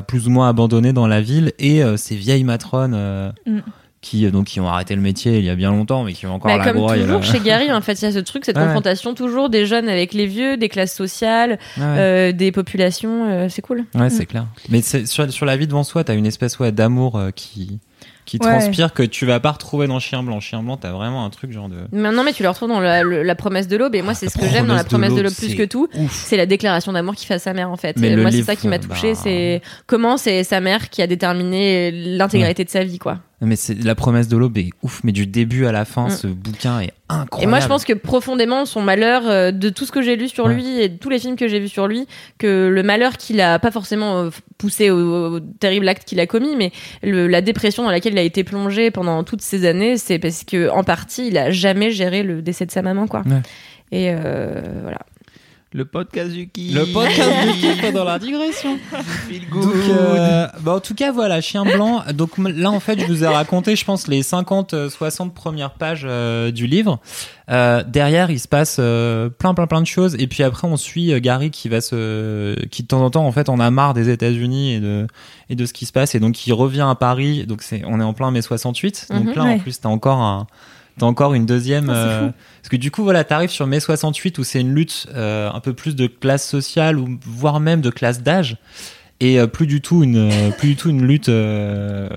plus 0.07 0.27
ou 0.27 0.29
moins 0.29 0.49
abandonnés 0.49 0.91
dans 0.91 1.07
la 1.07 1.21
ville, 1.21 1.53
et 1.57 1.81
ces 1.95 2.17
vieilles 2.17 2.43
matrones. 2.43 3.33
Mm. 3.47 3.59
Qui, 4.01 4.25
euh, 4.25 4.31
donc, 4.31 4.45
qui 4.47 4.59
ont 4.59 4.67
arrêté 4.67 4.95
le 4.95 5.01
métier 5.01 5.37
il 5.37 5.45
y 5.45 5.49
a 5.51 5.55
bien 5.55 5.69
longtemps, 5.69 6.03
mais 6.03 6.13
qui 6.13 6.25
ont 6.25 6.33
encore 6.33 6.49
Bah, 6.51 6.57
la 6.57 6.63
comme 6.63 6.77
broye. 6.77 6.97
toujours 6.97 7.19
là. 7.19 7.21
chez 7.21 7.39
Gary, 7.39 7.71
en 7.71 7.81
fait, 7.81 7.93
il 8.01 8.05
y 8.05 8.07
a 8.07 8.11
ce 8.11 8.17
truc, 8.17 8.45
cette 8.45 8.55
Ouais, 8.55 8.61
ouais. 8.63 8.67
confrontation 8.69 9.13
toujours 9.13 9.49
des 9.51 9.67
jeunes 9.67 9.87
avec 9.87 10.13
les 10.15 10.25
vieux, 10.25 10.57
des 10.57 10.69
classes 10.69 10.95
sociales, 10.95 11.59
Ouais, 11.77 11.83
euh, 11.83 12.31
des 12.31 12.51
populations. 12.51 13.29
euh, 13.29 13.47
c'est 13.47 13.61
cool. 13.61 13.85
Ouais, 13.93 14.09
c'est 14.09 14.25
clair. 14.25 14.47
Mais 14.69 14.81
c'est- 14.81 15.05
sur, 15.05 15.31
sur 15.31 15.45
la 15.45 15.55
vie 15.55 15.67
devant 15.67 15.83
soi, 15.83 16.03
t'as 16.03 16.15
une 16.15 16.25
espèce 16.25 16.57
ouais, 16.57 16.71
d'amour 16.71 17.15
euh, 17.19 17.29
qui, 17.29 17.79
qui 18.25 18.39
transpire 18.39 18.93
que 18.95 19.03
tu 19.03 19.27
vas 19.27 19.39
pas 19.39 19.51
retrouver 19.51 19.85
dans 19.85 19.99
Chien 19.99 20.23
Blanc. 20.23 20.39
Chien 20.39 20.63
Blanc, 20.63 20.77
t'as 20.77 20.93
vraiment 20.93 21.23
un 21.23 21.29
truc 21.29 21.51
genre 21.51 21.69
de. 21.69 21.75
Mais 21.91 22.11
non, 22.11 22.23
mais 22.23 22.33
tu 22.33 22.41
le 22.41 22.49
retrouves 22.49 22.69
dans 22.69 22.79
la, 22.79 23.03
le- 23.03 23.21
la 23.21 23.35
promesse 23.35 23.67
de 23.67 23.77
l'aube. 23.77 23.93
Et 23.93 24.01
moi, 24.01 24.15
c'est 24.15 24.29
ce 24.29 24.37
que 24.39 24.47
j'aime 24.47 24.65
dans 24.65 24.73
la 24.73 24.83
promesse 24.83 25.13
de 25.13 25.21
l'aube 25.21 25.35
plus 25.35 25.53
que 25.53 25.63
tout. 25.65 25.87
C'est 26.09 26.37
la 26.37 26.47
déclaration 26.47 26.91
d'amour 26.91 27.13
qu'il 27.13 27.27
fait 27.27 27.35
à 27.35 27.39
sa 27.39 27.53
mère, 27.53 27.69
en 27.69 27.77
fait. 27.77 27.97
Mais 27.97 28.15
moi, 28.15 28.31
c'est 28.31 28.41
ça 28.41 28.55
qui 28.55 28.67
m'a 28.67 28.79
bah, 28.79 28.87
touché. 28.95 29.13
C'est 29.13 29.61
comment 29.85 30.17
c'est 30.17 30.43
sa 30.43 30.59
mère 30.59 30.89
qui 30.89 31.03
a 31.03 31.07
déterminé 31.07 31.91
l'intégralité 31.91 32.63
de 32.63 32.69
sa 32.71 32.83
vie, 32.83 32.97
quoi. 32.97 33.19
Mais 33.43 33.55
c'est 33.55 33.73
la 33.83 33.95
promesse 33.95 34.27
de 34.27 34.37
l'aube 34.37 34.57
est 34.59 34.69
ouf, 34.83 35.01
mais 35.03 35.11
du 35.11 35.25
début 35.25 35.65
à 35.65 35.71
la 35.71 35.83
fin, 35.83 36.07
Mm. 36.07 36.11
ce 36.11 36.27
bouquin 36.27 36.79
est 36.81 36.93
incroyable. 37.09 37.43
Et 37.43 37.49
moi, 37.49 37.59
je 37.59 37.67
pense 37.67 37.85
que 37.85 37.93
profondément, 37.93 38.65
son 38.67 38.81
malheur, 38.83 39.23
euh, 39.27 39.51
de 39.51 39.69
tout 39.69 39.85
ce 39.85 39.91
que 39.91 40.01
j'ai 40.03 40.15
lu 40.15 40.29
sur 40.29 40.45
Ouais. 40.45 40.53
lui 40.53 40.79
et 40.79 40.89
de 40.89 40.97
tous 40.97 41.09
les 41.09 41.17
films 41.17 41.35
que 41.35 41.47
j'ai 41.47 41.59
vus 41.59 41.67
sur 41.69 41.87
lui, 41.87 42.05
que 42.37 42.67
le 42.71 42.83
malheur 42.83 43.17
qu'il 43.17 43.41
a 43.41 43.57
pas 43.57 43.71
forcément 43.71 44.19
euh, 44.25 44.29
poussé 44.59 44.91
au, 44.91 45.35
au 45.35 45.39
terrible 45.39 45.89
acte 45.89 46.07
qu'il 46.07 46.19
a 46.19 46.27
commis, 46.27 46.55
mais 46.55 46.71
le- 47.01 47.27
la 47.27 47.41
dépression 47.41 47.83
dans 47.83 47.89
laquelle 47.91 48.13
il 48.13 48.19
a 48.19 48.23
été 48.23 48.43
plongé 48.43 48.91
pendant 48.91 49.23
toutes 49.23 49.41
ces 49.41 49.65
années, 49.65 49.97
c'est 49.97 50.19
parce 50.19 50.43
que 50.43 50.69
en 50.69 50.83
partie, 50.83 51.27
il 51.29 51.37
a 51.39 51.49
jamais 51.49 51.89
géré 51.89 52.21
le 52.21 52.41
décès 52.43 52.67
de 52.67 52.71
sa 52.71 52.83
maman, 52.83 53.07
quoi. 53.07 53.21
Ouais. 53.25 53.41
Et 53.91 54.11
euh, 54.13 54.61
voilà. 54.83 54.99
Le 55.73 55.85
podcast 55.85 56.31
du 56.31 56.49
kiff. 56.49 56.75
Le 56.75 56.85
podcast 56.85 57.31
du 57.47 57.59
kiff 57.61 57.93
dans 57.93 58.03
la 58.03 58.19
digression. 58.19 58.71
Donc, 58.71 59.49
good. 59.49 59.73
euh, 59.89 60.47
bah, 60.59 60.73
en 60.75 60.79
tout 60.81 60.93
cas, 60.93 61.13
voilà, 61.13 61.39
Chien 61.39 61.63
Blanc. 61.63 62.03
Donc 62.13 62.31
là, 62.37 62.69
en 62.71 62.81
fait, 62.81 62.99
je 62.99 63.05
vous 63.05 63.23
ai 63.23 63.27
raconté, 63.27 63.77
je 63.77 63.85
pense, 63.85 64.09
les 64.09 64.21
50, 64.21 64.73
euh, 64.73 64.89
60 64.89 65.33
premières 65.33 65.71
pages 65.71 66.05
euh, 66.05 66.51
du 66.51 66.67
livre. 66.67 66.99
Euh, 67.49 67.83
derrière, 67.87 68.31
il 68.31 68.39
se 68.41 68.49
passe 68.49 68.77
euh, 68.81 69.29
plein, 69.29 69.53
plein, 69.53 69.65
plein 69.65 69.79
de 69.79 69.87
choses. 69.87 70.15
Et 70.19 70.27
puis 70.27 70.43
après, 70.43 70.67
on 70.67 70.75
suit 70.75 71.13
euh, 71.13 71.19
Gary 71.21 71.51
qui 71.51 71.69
va 71.69 71.79
se, 71.79 72.53
qui 72.65 72.83
de 72.83 72.87
temps 72.87 73.01
en 73.01 73.09
temps, 73.09 73.25
en 73.25 73.31
fait, 73.31 73.47
on 73.47 73.59
a 73.61 73.71
marre 73.71 73.93
des 73.93 74.09
États-Unis 74.09 74.73
et 74.73 74.79
de 74.81 75.07
et 75.49 75.55
de 75.55 75.65
ce 75.65 75.71
qui 75.71 75.85
se 75.85 75.93
passe. 75.93 76.15
Et 76.15 76.19
donc, 76.19 76.45
il 76.47 76.51
revient 76.53 76.85
à 76.89 76.95
Paris. 76.95 77.45
Donc, 77.45 77.61
c'est, 77.61 77.83
on 77.87 78.01
est 78.01 78.03
en 78.03 78.13
plein 78.13 78.29
mai 78.31 78.41
68. 78.41 79.07
Donc 79.09 79.23
Mhm, 79.27 79.33
là, 79.35 79.43
en 79.43 79.59
plus, 79.59 79.79
t'as 79.79 79.87
encore 79.89 80.19
un 80.19 80.47
T'as 80.99 81.05
encore 81.05 81.33
une 81.33 81.45
deuxième. 81.45 81.89
Parce 82.61 82.69
que 82.69 82.75
du 82.77 82.91
coup, 82.91 83.03
voilà, 83.03 83.23
t'arrives 83.23 83.49
sur 83.49 83.65
mai 83.67 83.79
68 83.79 84.37
où 84.37 84.43
c'est 84.43 84.61
une 84.61 84.73
lutte 84.73 85.07
euh, 85.15 85.49
un 85.51 85.59
peu 85.59 85.73
plus 85.73 85.95
de 85.95 86.07
classe 86.07 86.47
sociale 86.47 86.97
ou 86.99 87.17
voire 87.25 87.59
même 87.59 87.81
de 87.81 87.89
classe 87.89 88.21
d'âge 88.21 88.57
et 89.19 89.39
euh, 89.39 89.47
plus 89.47 89.67
du 89.67 89.81
tout 89.81 90.03
une 90.03 90.17
euh, 90.31 90.51
plus 90.51 90.69
du 90.69 90.75
tout 90.75 90.89
une 90.89 91.05
lutte 91.05 91.29
De 91.29 92.09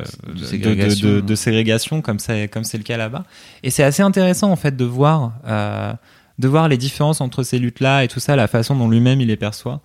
ségrégation. 0.44 1.08
de- 1.08 1.14
de- 1.16 1.20
de 1.20 1.34
ségrégation 1.34 2.02
comme 2.02 2.18
c'est 2.18 2.48
comme 2.48 2.64
c'est 2.64 2.78
le 2.78 2.84
cas 2.84 2.96
là-bas. 2.96 3.24
Et 3.62 3.70
c'est 3.70 3.82
assez 3.84 4.02
intéressant 4.02 4.50
en 4.50 4.56
fait 4.56 4.76
de 4.76 4.84
voir 4.84 5.32
de 6.38 6.48
voir 6.48 6.68
les 6.68 6.76
différences 6.76 7.20
entre 7.20 7.42
ces 7.44 7.58
luttes-là 7.58 8.02
et 8.04 8.08
tout 8.08 8.18
ça, 8.20 8.34
la 8.36 8.48
façon 8.48 8.74
dont 8.74 8.88
lui-même 8.88 9.20
il 9.20 9.28
les 9.28 9.36
perçoit. 9.36 9.80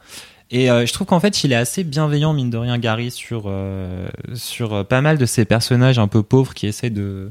Et 0.51 0.71
euh, 0.71 0.83
je 0.87 0.91
trouve 0.93 1.05
qu'en 1.05 1.19
fait, 1.19 1.43
il 1.43 1.51
est 1.51 1.55
assez 1.55 1.83
bienveillant, 1.83 2.33
mine 2.33 2.49
de 2.49 2.57
rien, 2.57 2.79
Gary, 2.79 3.11
sur, 3.11 3.43
euh, 3.45 4.07
sur 4.33 4.73
euh, 4.73 4.83
pas 4.83 4.99
mal 5.01 5.19
de 5.19 5.27
ces 5.27 5.45
personnages 5.45 5.99
un 5.99 6.07
peu 6.07 6.23
pauvres 6.23 6.55
qui 6.55 6.65
essaient 6.65 6.89
de, 6.89 7.29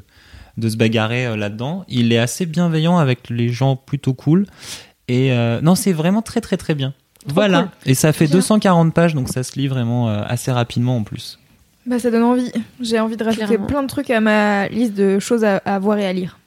de 0.59 0.69
se 0.69 0.77
bagarrer 0.77 1.27
euh, 1.27 1.37
là-dedans. 1.37 1.85
Il 1.89 2.13
est 2.13 2.19
assez 2.19 2.45
bienveillant 2.47 2.99
avec 2.99 3.31
les 3.31 3.49
gens 3.49 3.77
plutôt 3.77 4.13
cool. 4.13 4.47
Et 5.09 5.33
euh, 5.33 5.61
non, 5.63 5.75
c'est 5.75 5.93
vraiment 5.93 6.21
très, 6.21 6.41
très, 6.43 6.57
très 6.59 6.75
bien. 6.75 6.93
voilà. 7.27 7.63
cool. 7.63 7.71
Et 7.87 7.95
ça 7.95 8.13
fait 8.13 8.27
Bien. 8.27 8.37
240 8.37 8.93
pages, 8.93 9.15
donc 9.15 9.29
ça 9.29 9.43
se 9.43 9.59
lit 9.59 9.69
vraiment 9.69 10.09
euh, 10.11 10.23
assez 10.27 10.51
rapidement 10.53 10.97
en 10.99 11.03
plus. 11.05 11.39
Bah, 11.87 11.99
ça 11.99 12.11
donne 12.11 12.25
envie. 12.25 12.53
J'ai 12.83 13.01
envie 13.01 13.17
de 13.17 13.25
rajouter 13.25 13.47
Clairement. 13.47 13.67
plein 13.67 13.83
de 13.83 13.89
trucs 13.89 14.11
à 14.11 14.21
ma 14.21 14.69
liste 14.69 14.93
de 14.95 15.19
choses 15.19 15.45
à, 15.45 15.57
à 15.65 15.79
voir 15.79 15.97
et 15.99 16.07
à 16.07 16.13
lire. 16.13 16.39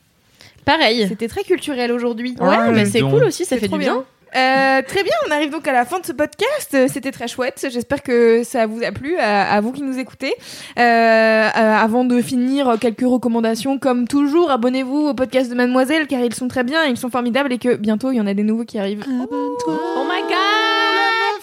Pareil. 0.66 1.08
C'était 1.08 1.28
très 1.28 1.44
culturel 1.44 1.92
aujourd'hui. 1.92 2.36
Ouais, 2.40 2.72
mais 2.72 2.86
c'est 2.86 3.02
cool 3.02 3.24
aussi, 3.24 3.46
ça 3.46 3.56
C'est 3.56 3.62
fait 3.62 3.68
trop 3.68 3.78
du 3.78 3.84
bien. 3.86 4.04
Euh, 4.36 4.82
très 4.88 5.04
bien, 5.04 5.14
on 5.28 5.32
arrive 5.32 5.50
donc 5.50 5.68
à 5.68 5.74
la 5.74 5.84
fin 5.86 6.00
de 6.00 6.06
ce 6.06 6.14
podcast. 6.14 6.70
Euh, 6.74 6.88
C'était 6.92 7.12
très 7.12 7.28
chouette. 7.28 7.68
J'espère 7.70 8.02
que 8.02 8.44
ça 8.44 8.66
vous 8.66 8.82
a 8.84 8.92
plu, 8.92 9.18
à, 9.18 9.52
à 9.52 9.60
vous 9.62 9.72
qui 9.74 9.82
nous 9.82 9.98
écoutez. 10.00 10.34
Euh, 10.80 10.82
euh, 10.82 11.50
avant 11.54 12.06
de 12.06 12.22
finir, 12.22 12.78
quelques 12.80 13.02
recommandations. 13.02 13.78
Comme 13.78 14.08
toujours, 14.08 14.50
abonnez-vous 14.52 15.08
au 15.10 15.14
podcast 15.14 15.50
de 15.50 15.56
Mademoiselle 15.56 16.08
car 16.08 16.22
ils 16.22 16.34
sont 16.34 16.48
très 16.48 16.64
bien, 16.64 16.86
ils 16.86 16.98
sont 16.98 17.10
formidables 17.10 17.52
et 17.52 17.58
que 17.58 17.76
bientôt 17.76 18.12
il 18.12 18.18
y 18.18 18.22
en 18.22 18.28
a 18.28 18.34
des 18.34 18.44
nouveaux 18.44 18.66
qui 18.66 18.80
arrivent. 18.80 19.04
Oh 19.08 20.04
my 20.08 20.22
god! 20.30 21.42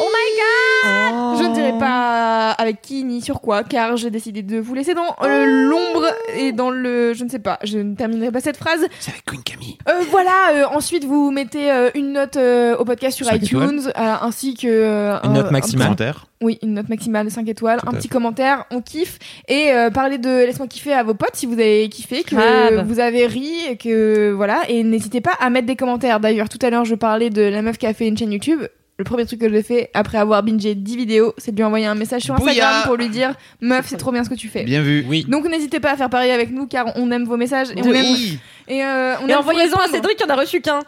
Oh 0.00 0.08
my 0.12 0.36
god! 0.36 0.65
Je 0.84 1.42
ne 1.48 1.54
dirai 1.54 1.78
pas 1.78 2.50
avec 2.52 2.80
qui 2.80 3.04
ni 3.04 3.20
sur 3.20 3.40
quoi, 3.40 3.62
car 3.64 3.96
j'ai 3.96 4.10
décidé 4.10 4.42
de 4.42 4.58
vous 4.58 4.74
laisser 4.74 4.94
dans 4.94 5.14
euh, 5.22 5.44
l'ombre 5.68 6.06
et 6.36 6.52
dans 6.52 6.70
le. 6.70 7.12
Je 7.14 7.24
ne 7.24 7.28
sais 7.28 7.38
pas, 7.38 7.58
je 7.64 7.78
ne 7.78 7.94
terminerai 7.94 8.30
pas 8.30 8.40
cette 8.40 8.56
phrase. 8.56 8.86
C'est 9.00 9.10
avec 9.10 9.24
Queen 9.24 9.42
Camille. 9.42 9.76
Euh, 9.88 10.02
voilà, 10.10 10.50
euh, 10.54 10.64
ensuite 10.72 11.04
vous 11.04 11.30
mettez 11.30 11.70
euh, 11.70 11.90
une 11.94 12.12
note 12.12 12.36
euh, 12.36 12.76
au 12.76 12.84
podcast 12.84 13.16
sur 13.16 13.32
iTunes, 13.34 13.80
euh, 13.88 14.14
ainsi 14.22 14.54
que. 14.54 14.66
euh, 14.66 15.18
Une 15.24 15.30
un- 15.30 15.34
note 15.34 15.46
un 15.48 15.50
maximale. 15.50 15.86
Commentaire. 15.86 16.26
oui, 16.40 16.58
une 16.62 16.74
note 16.74 16.88
maximale 16.88 17.30
5 17.30 17.48
étoiles, 17.48 17.80
Tout 17.80 17.88
un 17.88 17.92
petit 17.92 18.08
commentaire, 18.08 18.64
on 18.70 18.80
kiffe. 18.80 19.18
Et 19.48 19.72
euh, 19.72 19.90
parlez 19.90 20.18
de 20.18 20.28
Laisse-moi 20.46 20.68
kiffer 20.68 20.92
à 20.94 21.02
vos 21.02 21.14
potes 21.14 21.34
si 21.34 21.46
vous 21.46 21.54
avez 21.54 21.88
kiffé, 21.88 22.22
que 22.22 22.82
vous 22.84 23.00
avez 23.00 23.26
ri, 23.26 23.52
et 23.68 23.76
que 23.76 24.32
voilà. 24.32 24.60
Et 24.68 24.82
n'hésitez 24.84 25.20
pas 25.20 25.32
à 25.40 25.50
mettre 25.50 25.66
des 25.66 25.76
commentaires. 25.76 26.20
D'ailleurs, 26.20 26.48
tout 26.48 26.58
à 26.62 26.70
l'heure, 26.70 26.84
je 26.84 26.94
parlais 26.94 27.30
de 27.30 27.42
la 27.42 27.62
meuf 27.62 27.76
qui 27.78 27.86
a 27.86 27.92
fait 27.94 28.06
une 28.08 28.16
chaîne 28.16 28.32
YouTube. 28.32 28.60
Le 28.98 29.04
premier 29.04 29.26
truc 29.26 29.40
que 29.40 29.50
j'ai 29.50 29.62
fait 29.62 29.90
après 29.92 30.16
avoir 30.16 30.42
bingé 30.42 30.74
10 30.74 30.96
vidéos, 30.96 31.34
c'est 31.36 31.50
de 31.52 31.56
lui 31.56 31.64
envoyer 31.64 31.84
un 31.84 31.94
message 31.94 32.22
sur 32.22 32.34
Instagram 32.34 32.54
Bouya 32.56 32.82
pour 32.86 32.96
lui 32.96 33.10
dire 33.10 33.34
Meuf, 33.60 33.86
c'est 33.88 33.98
trop 33.98 34.10
bien 34.10 34.24
ce 34.24 34.30
que 34.30 34.34
tu 34.34 34.48
fais. 34.48 34.64
Bien 34.64 34.80
vu. 34.80 35.04
Oui. 35.06 35.26
Donc 35.28 35.44
n'hésitez 35.46 35.80
pas 35.80 35.90
à 35.92 35.96
faire 35.98 36.08
pareil 36.08 36.30
avec 36.30 36.50
nous 36.50 36.66
car 36.66 36.86
on 36.96 37.10
aime 37.10 37.24
vos 37.26 37.36
messages 37.36 37.68
et 37.72 37.74
on 37.78 37.82
De 37.82 37.94
aime, 37.94 38.06
Oui. 38.06 38.38
et, 38.68 38.82
euh, 38.82 39.16
on 39.22 39.28
Et 39.28 39.32
aime 39.32 39.38
envoyez-en 39.40 39.76
à. 39.78 39.88
Cédric, 39.88 40.16
il 40.18 40.24
en 40.30 40.34
a 40.34 40.40
reçu 40.40 40.62
qu'un. 40.62 40.80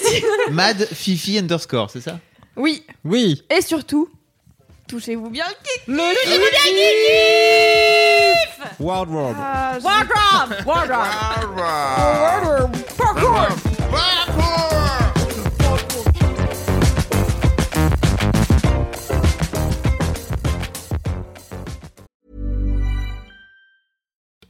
Mad 0.52 0.86
Fifi 0.92 1.36
underscore, 1.38 1.90
c'est 1.90 2.00
ça? 2.00 2.20
Oui, 2.54 2.84
Oui. 3.04 3.42
et 3.56 3.60
surtout, 3.60 4.08
touchez-vous 4.86 5.28
bien. 5.30 5.44
World 8.78 9.10
World. 9.10 9.36
Ah, 9.40 9.72
je- 9.80 9.84
Warcraft! 9.84 10.64
Warcraft! 10.64 11.18